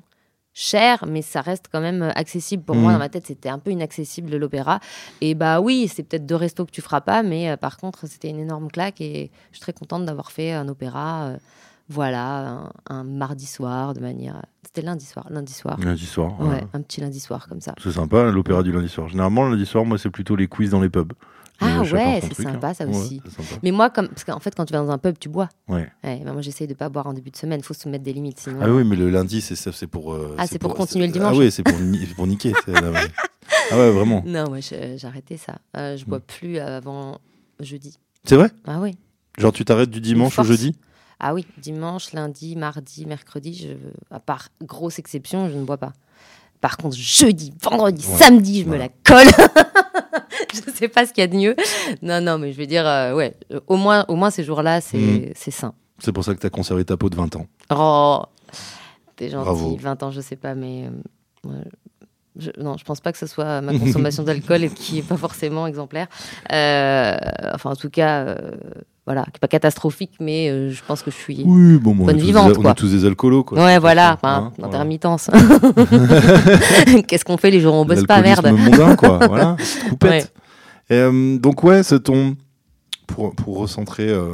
chères, 0.55 1.05
mais 1.07 1.21
ça 1.23 1.41
reste 1.41 1.65
quand 1.71 1.81
même 1.81 2.11
accessible. 2.15 2.63
Pour 2.63 2.75
moi, 2.75 2.89
Mhm. 2.91 2.93
dans 2.93 2.99
ma 2.99 3.09
tête, 3.09 3.25
c'était 3.25 3.49
un 3.49 3.57
peu 3.59 3.71
inaccessible 3.71 4.35
l'opéra. 4.37 4.79
Et 5.21 5.33
bah 5.33 5.59
oui, 5.61 5.89
c'est 5.91 6.03
peut-être 6.03 6.25
deux 6.27 6.35
restos 6.35 6.65
que 6.65 6.71
tu 6.71 6.81
feras 6.81 7.01
pas, 7.01 7.23
mais 7.23 7.49
euh, 7.49 7.57
par 7.57 7.77
contre, 7.77 8.05
c'était 8.07 8.29
une 8.29 8.39
énorme 8.39 8.69
claque. 8.69 9.01
Et 9.01 9.31
je 9.51 9.57
suis 9.57 9.61
très 9.61 9.73
contente 9.73 10.05
d'avoir 10.05 10.31
fait 10.31 10.51
un 10.53 10.67
opéra. 10.67 11.23
euh, 11.29 11.37
voilà, 11.89 12.47
un, 12.47 12.71
un 12.89 13.03
mardi 13.03 13.45
soir 13.45 13.93
de 13.93 13.99
manière. 13.99 14.41
C'était 14.63 14.81
lundi 14.81 15.05
soir, 15.05 15.27
lundi 15.29 15.51
soir. 15.51 15.77
Lundi 15.81 16.05
soir. 16.05 16.31
Ouais, 16.39 16.45
voilà. 16.47 16.61
un 16.73 16.81
petit 16.81 17.01
lundi 17.01 17.19
soir 17.19 17.47
comme 17.49 17.59
ça. 17.59 17.75
C'est 17.83 17.91
sympa 17.91 18.31
l'opéra 18.31 18.63
du 18.63 18.71
lundi 18.71 18.87
soir. 18.87 19.09
Généralement, 19.09 19.43
le 19.43 19.51
lundi 19.51 19.65
soir, 19.65 19.83
moi, 19.83 19.97
c'est 19.97 20.09
plutôt 20.09 20.37
les 20.37 20.47
quiz 20.47 20.69
dans 20.69 20.79
les 20.79 20.89
pubs. 20.89 21.11
Ah 21.59 21.81
ouais, 21.81 22.19
son 22.21 22.27
c'est 22.35 22.43
sympa, 22.43 22.69
hein. 22.69 22.73
ça 22.73 22.85
aussi. 22.87 23.21
sympa. 23.29 23.59
Mais 23.63 23.71
moi, 23.71 23.89
comme 23.89 24.07
parce 24.09 24.23
qu'en 24.23 24.39
fait, 24.39 24.53
quand 24.55 24.65
tu 24.65 24.73
vas 24.73 24.79
dans 24.79 24.89
un 24.91 24.97
pub, 24.97 25.17
tu 25.17 25.29
bois. 25.29 25.47
Ouais. 25.69 25.87
Ouais, 26.03 26.21
bah 26.25 26.33
moi, 26.33 26.41
j'essaye 26.41 26.67
de 26.67 26.73
pas 26.73 26.89
boire 26.89 27.07
en 27.07 27.13
début 27.13 27.29
de 27.31 27.37
semaine. 27.37 27.59
Il 27.59 27.63
faut 27.63 27.73
se 27.73 27.87
mettre 27.87 28.03
des 28.03 28.11
limites, 28.13 28.39
sinon. 28.39 28.59
Ah 28.61 28.69
oui, 28.69 28.83
mais 28.83 28.95
le 28.95 29.09
lundi, 29.09 29.39
c'est 29.39 29.55
ça, 29.55 29.71
c'est 29.71 29.87
pour. 29.87 30.13
euh, 30.13 30.35
Ah, 30.37 30.47
c'est 30.47 30.59
pour 30.59 30.73
continuer 30.73 31.07
le 31.07 31.13
dimanche. 31.13 31.33
Ah 31.35 31.37
oui, 31.37 31.51
c'est 31.51 31.63
pour, 31.63 31.79
ni- 31.79 32.05
pour 32.07 32.27
niquer. 32.27 32.53
ah 32.67 32.71
ouais. 32.71 32.99
Ah 33.71 33.77
ouais, 33.77 33.91
vraiment. 33.91 34.23
Non, 34.25 34.49
moi, 34.49 34.59
j'ai 34.59 34.97
arrêté 35.03 35.37
ça. 35.37 35.55
Euh, 35.77 35.95
je 35.95 36.05
bois 36.05 36.17
Hmm. 36.19 36.21
plus 36.27 36.59
avant 36.59 37.19
jeudi. 37.59 37.97
C'est 38.25 38.35
vrai? 38.35 38.49
Ah 38.65 38.79
oui. 38.81 38.97
Genre, 39.37 39.51
tu 39.53 39.63
t'arrêtes 39.63 39.89
du 39.89 40.01
dimanche 40.01 40.37
au 40.39 40.43
jeudi? 40.43 40.75
Ah 41.19 41.33
oui, 41.33 41.45
dimanche, 41.57 42.11
lundi, 42.13 42.55
mardi, 42.55 43.05
mercredi, 43.05 43.53
je, 43.55 44.13
à 44.13 44.19
part 44.19 44.49
grosse 44.61 44.99
exception, 44.99 45.49
je 45.49 45.55
ne 45.57 45.63
bois 45.63 45.77
pas. 45.77 45.93
Par 46.61 46.77
contre, 46.77 46.95
jeudi, 46.97 47.53
vendredi, 47.61 48.05
Ouais. 48.07 48.17
samedi, 48.17 48.63
je 48.63 48.69
me 48.69 48.77
la 48.77 48.89
colle. 48.89 49.27
je 50.53 50.69
ne 50.69 50.75
sais 50.75 50.87
pas 50.87 51.05
ce 51.05 51.13
qu'il 51.13 51.21
y 51.21 51.25
a 51.25 51.27
de 51.27 51.35
mieux. 51.35 51.55
Non, 52.01 52.21
non, 52.21 52.37
mais 52.37 52.51
je 52.51 52.57
veux 52.57 52.67
dire, 52.67 52.87
euh, 52.87 53.13
ouais, 53.13 53.35
euh, 53.51 53.59
au 53.67 53.75
moins, 53.75 54.05
au 54.07 54.15
moins 54.15 54.29
ces 54.29 54.43
jours-là, 54.43 54.81
c'est 54.81 55.33
c'est 55.35 55.51
sain. 55.51 55.73
C'est 55.99 56.11
pour 56.11 56.23
ça 56.23 56.33
que 56.33 56.39
t'as 56.39 56.49
conservé 56.49 56.85
ta 56.85 56.97
peau 56.97 57.09
de 57.09 57.15
20 57.15 57.35
ans. 57.35 57.47
Oh, 57.69 58.23
t'es 59.15 59.29
gentil. 59.29 59.45
Bravo. 59.45 59.77
20 59.79 60.03
ans, 60.03 60.11
je 60.11 60.21
sais 60.21 60.35
pas, 60.35 60.55
mais 60.55 60.89
euh, 61.45 61.49
je, 62.37 62.51
non, 62.59 62.77
je 62.77 62.83
pense 62.83 62.99
pas 62.99 63.11
que 63.11 63.17
ce 63.17 63.27
soit 63.27 63.61
ma 63.61 63.77
consommation 63.77 64.23
d'alcool 64.23 64.69
qui 64.69 64.99
est 64.99 65.07
pas 65.07 65.17
forcément 65.17 65.67
exemplaire. 65.67 66.07
Euh, 66.51 67.15
enfin, 67.53 67.71
en 67.71 67.75
tout 67.75 67.89
cas, 67.89 68.35
voilà, 69.05 69.23
qui 69.23 69.31
est 69.35 69.39
pas 69.39 69.47
catastrophique, 69.49 70.13
mais 70.21 70.49
euh, 70.49 70.69
je 70.71 70.81
pense 70.87 71.01
que 71.01 71.11
je 71.11 71.15
suis. 71.17 71.43
Oui, 71.45 71.77
bon, 71.77 71.91
on, 71.91 72.05
Bonne 72.05 72.17
tous 72.17 72.23
vivante, 72.25 72.51
des, 72.53 72.57
on 72.57 72.61
quoi. 72.61 72.71
est 72.71 72.75
tous 72.75 72.91
des 72.91 73.05
alcoolos, 73.05 73.43
quoi. 73.43 73.63
Ouais, 73.63 73.77
voilà, 73.79 74.13
enfin, 74.13 74.45
hein, 74.47 74.51
voilà. 74.57 74.73
intermittence. 74.75 75.29
Qu'est-ce 77.07 77.25
qu'on 77.25 77.37
fait 77.37 77.51
les 77.51 77.59
jours 77.59 77.73
où 77.75 77.77
on 77.77 77.85
bosse 77.85 78.05
pas, 78.05 78.21
merde 78.21 78.45
mondain, 78.51 78.95
quoi. 78.95 79.17
voilà, 79.27 79.57
coupette. 79.89 80.33
Et, 80.89 80.93
euh, 80.95 81.37
donc, 81.37 81.63
ouais, 81.63 81.83
c'est 81.83 82.01
ton. 82.01 82.35
Pour, 83.05 83.35
pour 83.35 83.57
recentrer, 83.57 84.07
euh, 84.09 84.31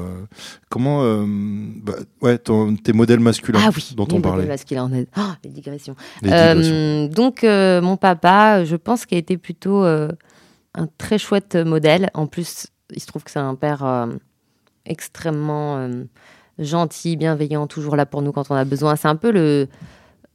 comment. 0.69 1.01
euh, 1.03 1.25
bah, 1.27 1.93
ouais, 2.21 2.37
ton- 2.37 2.75
tes 2.75 2.93
modèles 2.93 3.19
masculins 3.19 3.59
Ah 3.65 3.71
oui, 3.75 3.93
dont 3.97 4.07
on 4.11 4.21
parlait. 4.21 4.45
masculins, 4.45 4.87
on 4.89 4.95
est- 4.95 5.07
Oh, 5.17 5.21
les 5.43 5.49
digressions. 5.49 5.95
Les 6.21 6.31
Euh, 6.31 6.53
digressions. 6.53 7.07
donc, 7.13 7.43
euh, 7.43 7.81
mon 7.81 7.97
papa, 7.97 8.63
je 8.65 8.75
pense 8.75 9.05
qu'il 9.07 9.15
a 9.15 9.19
été 9.19 9.37
plutôt 9.37 9.83
euh, 9.83 10.09
un 10.75 10.87
très 10.99 11.17
chouette 11.17 11.55
modèle. 11.55 12.09
En 12.13 12.27
plus, 12.27 12.67
il 12.95 13.01
se 13.01 13.07
trouve 13.07 13.23
que 13.23 13.31
c'est 13.31 13.39
un 13.39 13.55
père 13.55 13.83
euh, 13.83 14.05
extrêmement 14.89 15.77
euh, 15.77 16.03
gentil, 16.57 17.15
bienveillant, 17.15 17.67
toujours 17.67 17.95
là 17.95 18.05
pour 18.05 18.21
nous 18.21 18.31
quand 18.31 18.51
on 18.51 18.55
a 18.55 18.65
besoin. 18.65 18.95
C'est 18.95 19.07
un 19.07 19.15
peu 19.15 19.31
le, 19.31 19.67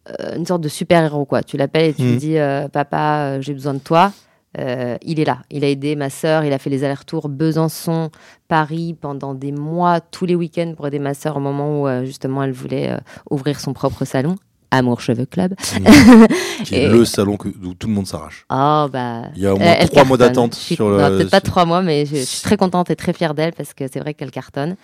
euh, 0.09 0.37
une 0.37 0.47
sorte 0.47 0.63
de 0.63 0.69
super-héros, 0.69 1.27
quoi. 1.27 1.43
Tu 1.43 1.57
l'appelles 1.57 1.91
et 1.91 1.95
tu 1.95 2.03
lui 2.03 2.17
dis 2.17 2.39
euh, 2.39 2.69
Papa, 2.69 3.41
j'ai 3.41 3.53
besoin 3.53 3.75
de 3.75 3.81
toi. 3.81 4.13
Il 4.57 5.19
est 5.19 5.25
là. 5.25 5.43
Il 5.51 5.65
a 5.65 5.69
aidé 5.69 5.97
ma 5.97 6.11
sœur. 6.11 6.45
Il 6.45 6.53
a 6.53 6.59
fait 6.59 6.71
les 6.71 6.85
allers-retours 6.85 7.29
Besançon, 7.29 8.11
Paris 8.47 8.97
pendant 8.99 9.35
des 9.35 9.51
mois, 9.51 10.01
tous 10.01 10.27
les 10.27 10.37
week-ends 10.37 10.75
pour 10.77 10.87
aider 10.87 11.01
ma 11.01 11.13
sœur 11.13 11.37
au 11.37 11.41
moment 11.41 11.83
où 11.83 12.05
justement 12.05 12.45
elle 12.45 12.53
voulait 12.53 12.97
ouvrir 13.29 13.59
son 13.59 13.73
propre 13.73 14.05
salon, 14.05 14.37
Amour 14.77 15.01
Cheveux 15.01 15.27
Club. 15.27 15.55
Qui 16.65 16.75
est 16.75 16.85
et- 16.85 16.89
le 16.89 17.05
salon 17.05 17.37
que, 17.37 17.49
où 17.49 17.75
tout 17.75 17.87
le 17.89 17.93
monde 17.95 18.07
s'arrache. 18.07 18.45
Oh 18.51 18.87
bah. 18.93 19.25
Il 19.37 19.43
y 19.43 19.47
a 19.47 19.55
au 19.55 19.59
moins 19.59 19.75
trois 19.87 20.05
mois 20.05 20.17
d'attente 20.17 20.55
sur 20.55 20.89
le. 20.91 20.97
Peut-être 20.99 21.31
pas 21.31 21.41
trois 21.41 21.65
mois, 21.65 21.83
mais 21.83 22.07
je, 22.07 22.17
je 22.17 22.21
suis 22.23 22.43
très 22.43 22.57
contente 22.57 22.91
et 22.91 22.97
très 22.97 23.13
fière 23.13 23.35
d'elle 23.35 23.53
parce 23.53 23.75
que 23.75 23.85
c'est 23.93 24.01
vrai 24.01 24.15
qu'elle 24.15 24.31
cartonne. 24.31 24.77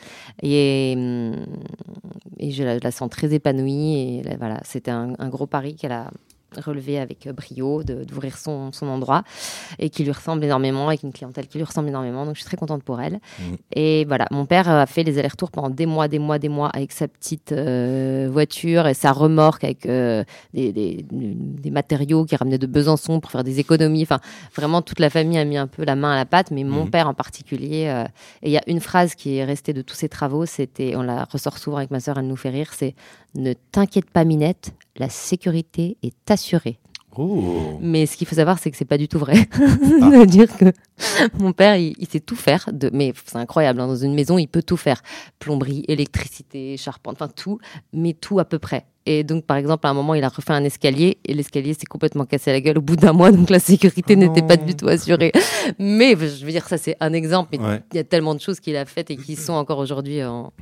Et, 0.43 0.95
hum, 0.97 1.37
et 2.39 2.51
je, 2.51 2.63
la, 2.65 2.79
je 2.79 2.85
la 2.85 2.91
sens 2.91 3.09
très 3.11 3.33
épanouie. 3.33 4.19
Et 4.21 4.23
là, 4.23 4.37
voilà, 4.39 4.61
c'était 4.65 4.91
un, 4.91 5.15
un 5.19 5.29
gros 5.29 5.47
pari 5.47 5.75
qu'elle 5.77 5.93
a 5.93 6.11
relevé 6.57 6.99
avec 6.99 7.27
euh, 7.27 7.33
brio 7.33 7.83
d'ouvrir 7.83 8.37
son, 8.39 8.73
son 8.73 8.87
endroit 8.89 9.23
et 9.79 9.91
qui 9.91 10.05
lui 10.05 10.13
ressemble 10.13 10.45
énormément, 10.45 10.89
avec 10.89 11.03
une 11.03 11.13
clientèle 11.13 11.47
qui 11.47 11.59
lui 11.59 11.65
ressemble 11.65 11.89
énormément. 11.89 12.25
Donc 12.25 12.35
je 12.35 12.41
suis 12.41 12.47
très 12.47 12.57
contente 12.57 12.83
pour 12.83 13.01
elle. 13.01 13.21
Mhm. 13.39 13.57
Et 13.75 14.05
voilà, 14.07 14.27
mon 14.31 14.47
père 14.47 14.69
a 14.69 14.87
fait 14.87 15.03
les 15.03 15.19
allers-retours 15.19 15.51
pendant 15.51 15.71
des 15.71 15.87
mois, 15.87 16.09
des 16.09 16.19
mois, 16.19 16.39
des 16.39 16.49
mois 16.49 16.69
avec 16.69 16.93
sa 16.93 17.09
petite 17.09 17.53
euh, 17.53 18.29
voiture 18.31 18.87
et 18.87 18.95
sa 18.95 19.13
remorque 19.13 19.65
avec 19.65 19.87
euh, 19.87 20.25
des, 20.55 20.73
des- 20.73 21.05
des 21.11 21.71
matériaux 21.71 22.25
qu'il 22.25 22.37
ramenait 22.39 22.59
de 22.59 22.67
Besançon 22.67 23.21
pour 23.21 23.31
faire 23.31 23.45
des 23.45 23.61
économies. 23.61 24.03
Enfin, 24.03 24.21
vraiment, 24.55 24.83
toute 24.83 25.01
la 25.01 25.11
famille 25.11 25.39
a 25.39 25.45
mis 25.45 25.57
un 25.57 25.67
peu 25.67 25.85
la 25.85 25.97
main 25.97 26.13
à 26.13 26.17
la 26.17 26.25
pâte, 26.27 26.51
mais 26.51 26.65
mon 26.65 26.85
Mhm. 26.85 26.91
père 26.91 27.09
en 27.09 27.15
particulier. 27.15 27.87
euh, 27.89 28.05
et 28.43 28.49
il 28.49 28.53
y 28.53 28.57
a 28.59 28.63
une 28.67 28.81
phrase 28.81 29.15
qui 29.15 29.37
est 29.37 29.45
restée 29.45 29.73
de 29.73 29.83
tous 29.83 29.95
ses 29.95 30.09
travaux, 30.09 30.47
c'était, 30.47 30.95
on 30.97 31.03
la 31.03 31.25
ressort 31.25 31.59
souvent 31.59 31.77
avec 31.79 31.91
ma 31.91 32.01
sœur, 32.01 32.19
elle 32.19 32.27
nous 32.27 32.37
fait 32.37 32.51
rire, 32.51 32.71
c'est 32.75 32.95
ne 33.35 33.53
t'inquiète 33.73 34.11
pas, 34.11 34.25
Minette, 34.25 34.73
la 34.97 35.09
sécurité 35.09 35.97
est 36.03 36.31
assurée. 36.31 36.79
Oh. 37.17 37.79
Mais 37.81 38.07
ce 38.07 38.17
qu'il 38.17 38.27
faut 38.27 38.37
savoir, 38.37 38.59
c'est 38.59 38.71
que 38.71 38.77
c'est 38.77 38.85
pas 38.85 38.99
du 38.99 39.09
tout 39.09 39.19
vrai. 39.19 39.35
Ça 40.01 40.11
veut 40.11 40.27
dire 40.27 40.49
que 40.57 40.67
mon 41.39 41.53
père, 41.53 41.77
il, 41.77 41.95
il 41.99 42.07
sait 42.09 42.21
tout 42.21 42.37
faire. 42.37 42.69
De, 42.73 42.91
mais 42.93 43.13
c'est 43.27 43.37
incroyable. 43.37 43.81
hein, 43.81 43.87
dans 43.89 43.97
une 43.97 44.15
maison, 44.15 44.39
il 44.39 44.47
peut 44.47 44.63
tout 44.63 44.77
faire 44.77 45.03
plomberie, 45.39 45.85
électricité, 45.89 46.77
charpente, 46.77 47.15
enfin 47.21 47.29
tout, 47.35 47.59
mais 47.93 48.13
tout 48.13 48.39
à 48.39 48.45
peu 48.45 48.59
près. 48.59 48.87
Et 49.07 49.25
donc, 49.25 49.45
par 49.45 49.57
exemple, 49.57 49.87
à 49.87 49.91
un 49.91 49.95
moment, 49.95 50.15
il 50.15 50.23
a 50.23 50.29
refait 50.29 50.53
un 50.53 50.63
escalier 50.63 51.19
et 51.25 51.33
l'escalier 51.35 51.73
s'est 51.75 51.87
complètement 51.87 52.27
cassé 52.27 52.53
la 52.53 52.61
gueule 52.61 52.79
au 52.79 52.83
bout 52.83 52.97
d'un 52.97 53.13
mois. 53.13 53.33
Donc, 53.33 53.51
la 53.51 53.59
sécurité 53.59 54.15
Oh 54.17 54.21
n'était 54.21 54.43
pas 54.43 54.57
du 54.59 54.75
tout 54.77 54.87
assurée. 54.89 55.33
Mais 55.79 56.15
je 56.17 56.45
veux 56.45 56.53
dire, 56.53 56.69
ça, 56.69 56.77
c'est 56.79 56.97
un 57.01 57.13
exemple. 57.13 57.49
Mais 57.53 57.59
Ouais. 57.67 57.83
il 57.93 57.97
y 57.97 57.99
a 58.01 58.05
tellement 58.05 58.35
de 58.35 58.41
choses 58.41 58.61
qu'il 58.61 58.77
a 58.77 58.85
faites 58.85 59.11
et 59.11 59.17
qui 59.17 59.37
sont 59.37 59.55
encore 59.55 59.79
aujourd'hui 59.79 60.23
en, 60.23 60.53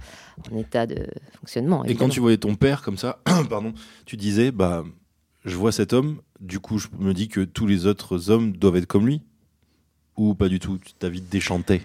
en 0.52 0.57
état 0.57 0.87
de 0.87 1.07
fonctionnement. 1.40 1.85
Et 1.85 1.95
quand 1.97 2.09
tu 2.09 2.21
voyais 2.21 2.38
ton 2.38 2.55
père 2.55 2.81
comme 2.83 2.97
ça, 2.97 3.19
pardon, 3.50 3.75
tu 4.07 4.17
disais, 4.17 4.50
bah, 4.52 4.85
je 5.45 5.57
vois 5.57 5.73
cet 5.73 5.92
homme, 5.92 6.21
du 6.40 6.61
coup, 6.61 6.78
je 6.78 6.88
me 6.99 7.14
dis 7.14 7.28
que 7.28 7.40
tous 7.40 7.66
les 7.66 7.87
autres 7.87 8.30
hommes 8.30 8.52
doivent 8.57 8.76
être 8.76 8.87
comme 8.87 9.07
lui. 9.07 9.23
Ou 10.16 10.35
pas 10.35 10.49
du 10.49 10.59
tout 10.59 10.78
t'as 10.99 11.09
vite 11.09 11.28
déchanté 11.28 11.83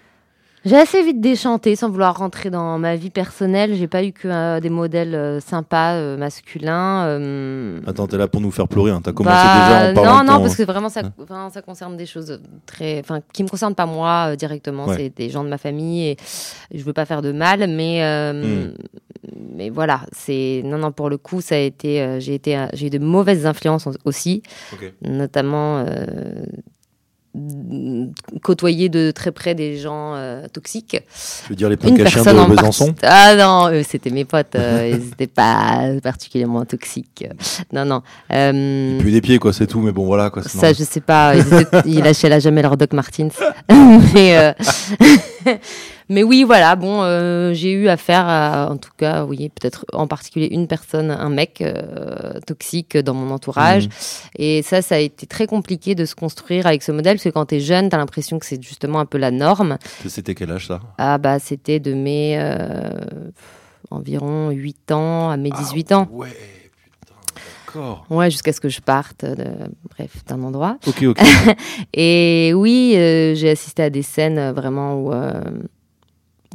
J'ai 0.66 0.78
assez 0.78 1.04
vite 1.04 1.20
déchanté 1.20 1.76
sans 1.76 1.90
vouloir 1.90 2.18
rentrer 2.18 2.50
dans 2.50 2.80
ma 2.80 2.96
vie 2.96 3.10
personnelle. 3.10 3.76
J'ai 3.76 3.88
pas 3.90 4.02
eu 4.02 4.14
que 4.14 4.30
euh, 4.30 4.62
des 4.62 4.70
modèles 4.70 5.14
euh, 5.14 5.40
sympas 5.42 5.96
euh, 5.96 6.16
masculins. 6.16 7.82
Attends, 7.86 8.08
t'es 8.08 8.18
là 8.18 8.30
pour 8.30 8.40
nous 8.40 8.50
faire 8.52 8.70
pleurer, 8.70 8.92
hein. 8.92 9.02
t'as 9.04 9.12
commencé 9.12 9.36
bah, 9.36 9.92
déjà 9.92 9.92
en 9.92 9.94
parlant 9.94 10.24
Non, 10.24 10.34
non, 10.34 10.42
parce 10.42 10.56
que 10.56 10.64
vraiment 10.64 10.88
ça, 10.88 11.02
Hein. 11.30 11.50
ça 11.54 11.62
concerne 11.62 11.98
des 11.98 12.06
choses 12.06 12.40
très, 12.66 13.00
enfin, 13.02 13.20
qui 13.34 13.44
me 13.44 13.50
concernent 13.50 13.76
pas 13.76 13.86
moi 13.86 14.38
directement. 14.38 14.86
Ouais. 14.86 14.96
C'est 14.98 15.18
des 15.18 15.30
gens 15.30 15.44
de 15.44 15.50
ma 15.50 15.58
famille 15.58 16.08
et 16.12 16.18
je 16.74 16.84
veux 16.84 16.94
pas 16.94 17.06
faire 17.06 17.22
de 17.22 17.32
mal, 17.34 17.68
mais 17.70 18.02
Hmm. 18.34 18.74
mais 19.56 19.70
voilà, 19.70 20.02
c'est 20.12 20.62
non, 20.64 20.78
non. 20.78 20.92
Pour 20.92 21.10
le 21.10 21.18
coup, 21.18 21.42
ça 21.42 21.56
a 21.56 21.60
été, 21.60 22.18
j'ai 22.20 22.36
été, 22.36 22.68
j'ai 22.74 22.88
eu 22.88 22.90
de 22.90 23.00
mauvaises 23.00 23.46
influences 23.46 23.88
aussi, 24.06 24.44
notamment. 25.02 25.86
Euh, 27.36 28.06
côtoyer 28.44 28.90
de 28.90 29.12
très 29.12 29.32
près 29.32 29.56
des 29.56 29.78
gens 29.78 30.14
euh, 30.16 30.48
toxiques 30.52 30.98
Je 31.44 31.50
veux 31.50 31.56
dire 31.56 31.68
les 31.70 31.76
une 31.76 31.80
punks 31.82 32.00
à 32.02 32.06
chiens 32.10 32.24
personne 32.24 32.36
de 32.36 32.42
en 32.42 32.48
Besançon? 32.50 32.96
Ah 33.04 33.36
non, 33.36 33.70
eux, 33.72 33.84
c'était 33.88 34.10
mes 34.12 34.26
potes. 34.26 34.56
euh, 34.56 34.90
ils 34.94 35.00
n'étaient 35.10 35.28
pas 35.28 35.80
particulièrement 36.04 36.64
toxiques. 36.66 37.26
Non, 37.72 37.86
non. 37.86 38.02
Euh, 38.32 39.00
Puis 39.00 39.12
des 39.12 39.22
pieds, 39.22 39.40
quoi, 39.40 39.52
c'est 39.54 39.68
tout, 39.68 39.80
mais 39.80 39.92
bon, 39.92 40.06
voilà, 40.06 40.30
quoi. 40.30 40.44
ça, 40.44 40.74
je 40.74 40.84
sais 40.84 41.02
pas. 41.02 41.36
Ils, 41.36 41.54
étaient- 41.54 41.82
ils 41.86 42.00
lâchaient 42.04 42.30
là 42.30 42.40
jamais 42.40 42.62
leur 42.62 42.78
Doc 42.78 42.94
Martens. 42.94 43.34
mais, 44.14 44.38
euh, 44.38 44.54
mais 46.10 46.24
oui, 46.24 46.44
voilà. 46.44 46.76
Bon, 46.76 47.02
euh, 47.04 47.54
j'ai 47.54 47.72
eu 47.72 47.88
affaire 47.88 48.26
à, 48.28 48.70
en 48.72 48.78
tout 48.78 48.92
cas, 48.98 49.26
oui, 49.26 49.50
peut-être 49.50 49.86
en 49.94 50.08
particulier 50.08 50.48
une 50.52 50.68
personne, 50.68 51.12
un 51.12 51.30
mec 51.30 51.62
euh, 51.62 52.40
toxique 52.46 52.98
dans 52.98 53.14
mon 53.14 53.34
entourage. 53.34 53.86
Mhm. 53.86 53.92
Et 54.38 54.62
ça, 54.62 54.82
ça 54.82 54.96
a 54.96 55.00
été 55.00 55.26
très 55.26 55.48
compliqué 55.48 55.96
de 55.96 56.06
se 56.06 56.16
construire 56.16 56.68
avec 56.68 56.84
ce 56.84 56.92
modèle, 56.92 57.18
parce 57.18 57.24
que 57.26 57.30
quand 57.30 57.46
tu 57.48 57.56
es 57.56 57.60
jeune, 57.60 57.90
tu 57.90 57.96
as 57.96 58.00
l'impression 58.00 58.40
que 58.40 58.46
c'est 58.46 58.62
justement 58.62 59.00
un 59.00 59.06
peu 59.06 59.18
la 59.18 59.32
norme. 59.32 59.78
C'était 60.08 60.36
quel 60.36 60.52
âge 60.52 60.68
ça? 60.68 60.80
Ah 60.98 61.18
bah 61.18 61.40
c'était 61.40 61.80
de 61.80 61.94
mes 61.94 62.36
euh, 62.38 62.92
environ 63.92 64.50
8 64.50 64.92
ans 64.92 65.30
à 65.30 65.38
mes 65.38 65.52
18 65.52 65.92
ans. 65.94 66.08
Ah 66.10 66.16
Ouais, 66.16 66.30
putain, 67.00 67.16
d'accord. 67.66 68.06
Ouais, 68.10 68.30
jusqu'à 68.32 68.54
ce 68.54 68.60
que 68.62 68.70
je 68.70 68.82
parte, 68.82 69.26
de, 69.26 69.46
bref, 69.90 70.12
d'un 70.28 70.42
endroit. 70.44 70.78
Ok, 70.88 71.04
ok. 71.04 71.20
Et 71.94 72.54
oui, 72.56 72.94
euh, 72.96 73.36
j'ai 73.36 73.50
assisté 73.50 73.84
à 73.84 73.90
des 73.90 74.04
scènes 74.04 74.52
vraiment 74.52 74.96
où 74.96 75.14
euh, 75.14 75.42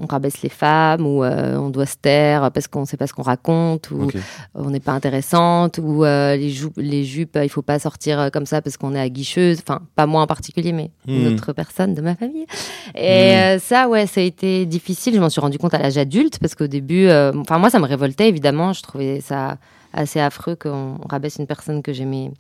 on 0.01 0.07
rabaisse 0.07 0.43
les 0.43 0.49
femmes, 0.49 1.07
où 1.07 1.25
euh, 1.25 1.57
on 1.57 1.71
doit 1.71 1.87
se 1.87 1.97
taire 1.97 2.51
parce 2.53 2.69
qu'on 2.69 2.83
ne 2.83 2.87
sait 2.87 2.97
pas 2.97 3.07
ce 3.07 3.13
qu'on 3.13 3.23
raconte, 3.23 3.91
ou 3.91 4.09
on 4.55 4.71
n'est 4.71 4.81
pas 4.81 4.93
intéressante, 4.93 5.79
ou 5.83 6.05
euh, 6.05 6.37
les, 6.37 7.05
jupes, 7.05 7.37
euh, 7.37 7.45
il 7.45 7.49
faut 7.49 7.63
pas 7.63 7.79
sortir 7.79 8.31
comme 8.33 8.47
ça 8.47 8.63
parce 8.63 8.77
qu'on 8.77 8.95
est 8.95 9.01
aguicheuse. 9.01 9.59
Enfin, 9.61 9.81
pas 9.97 10.07
moi 10.07 10.23
en 10.23 10.27
particulier, 10.27 10.73
mais 10.73 10.91
une 11.07 11.27
Mhm. 11.27 11.35
autre 11.35 11.53
personne 11.53 11.95
de 11.95 12.01
ma 12.01 12.15
famille. 12.15 12.47
Et 12.95 13.35
euh, 13.37 13.59
ça, 13.59 13.89
ouais, 13.89 14.07
ça 14.07 14.21
a 14.21 14.25
été 14.25 14.67
difficile. 14.67 15.15
Je 15.15 15.21
m'en 15.21 15.31
suis 15.31 15.41
rendu 15.41 15.59
compte 15.59 15.75
à 15.75 15.79
l'âge 15.79 15.99
adulte 15.99 16.39
parce 16.39 16.55
qu'au 16.55 16.67
début, 16.67 17.09
enfin, 17.11 17.59
moi, 17.59 17.71
ça 17.71 17.79
me 17.79 17.87
révoltait 17.87 18.29
évidemment. 18.29 18.73
Je 18.73 18.83
trouvais 18.83 19.21
ça 19.21 19.59
assez 19.93 20.21
affreux 20.21 20.55
qu'on 20.55 20.99
rabaisse 21.09 21.37
une 21.37 21.47
personne 21.47 21.83
que 21.83 21.93
j'aimais 21.93 22.31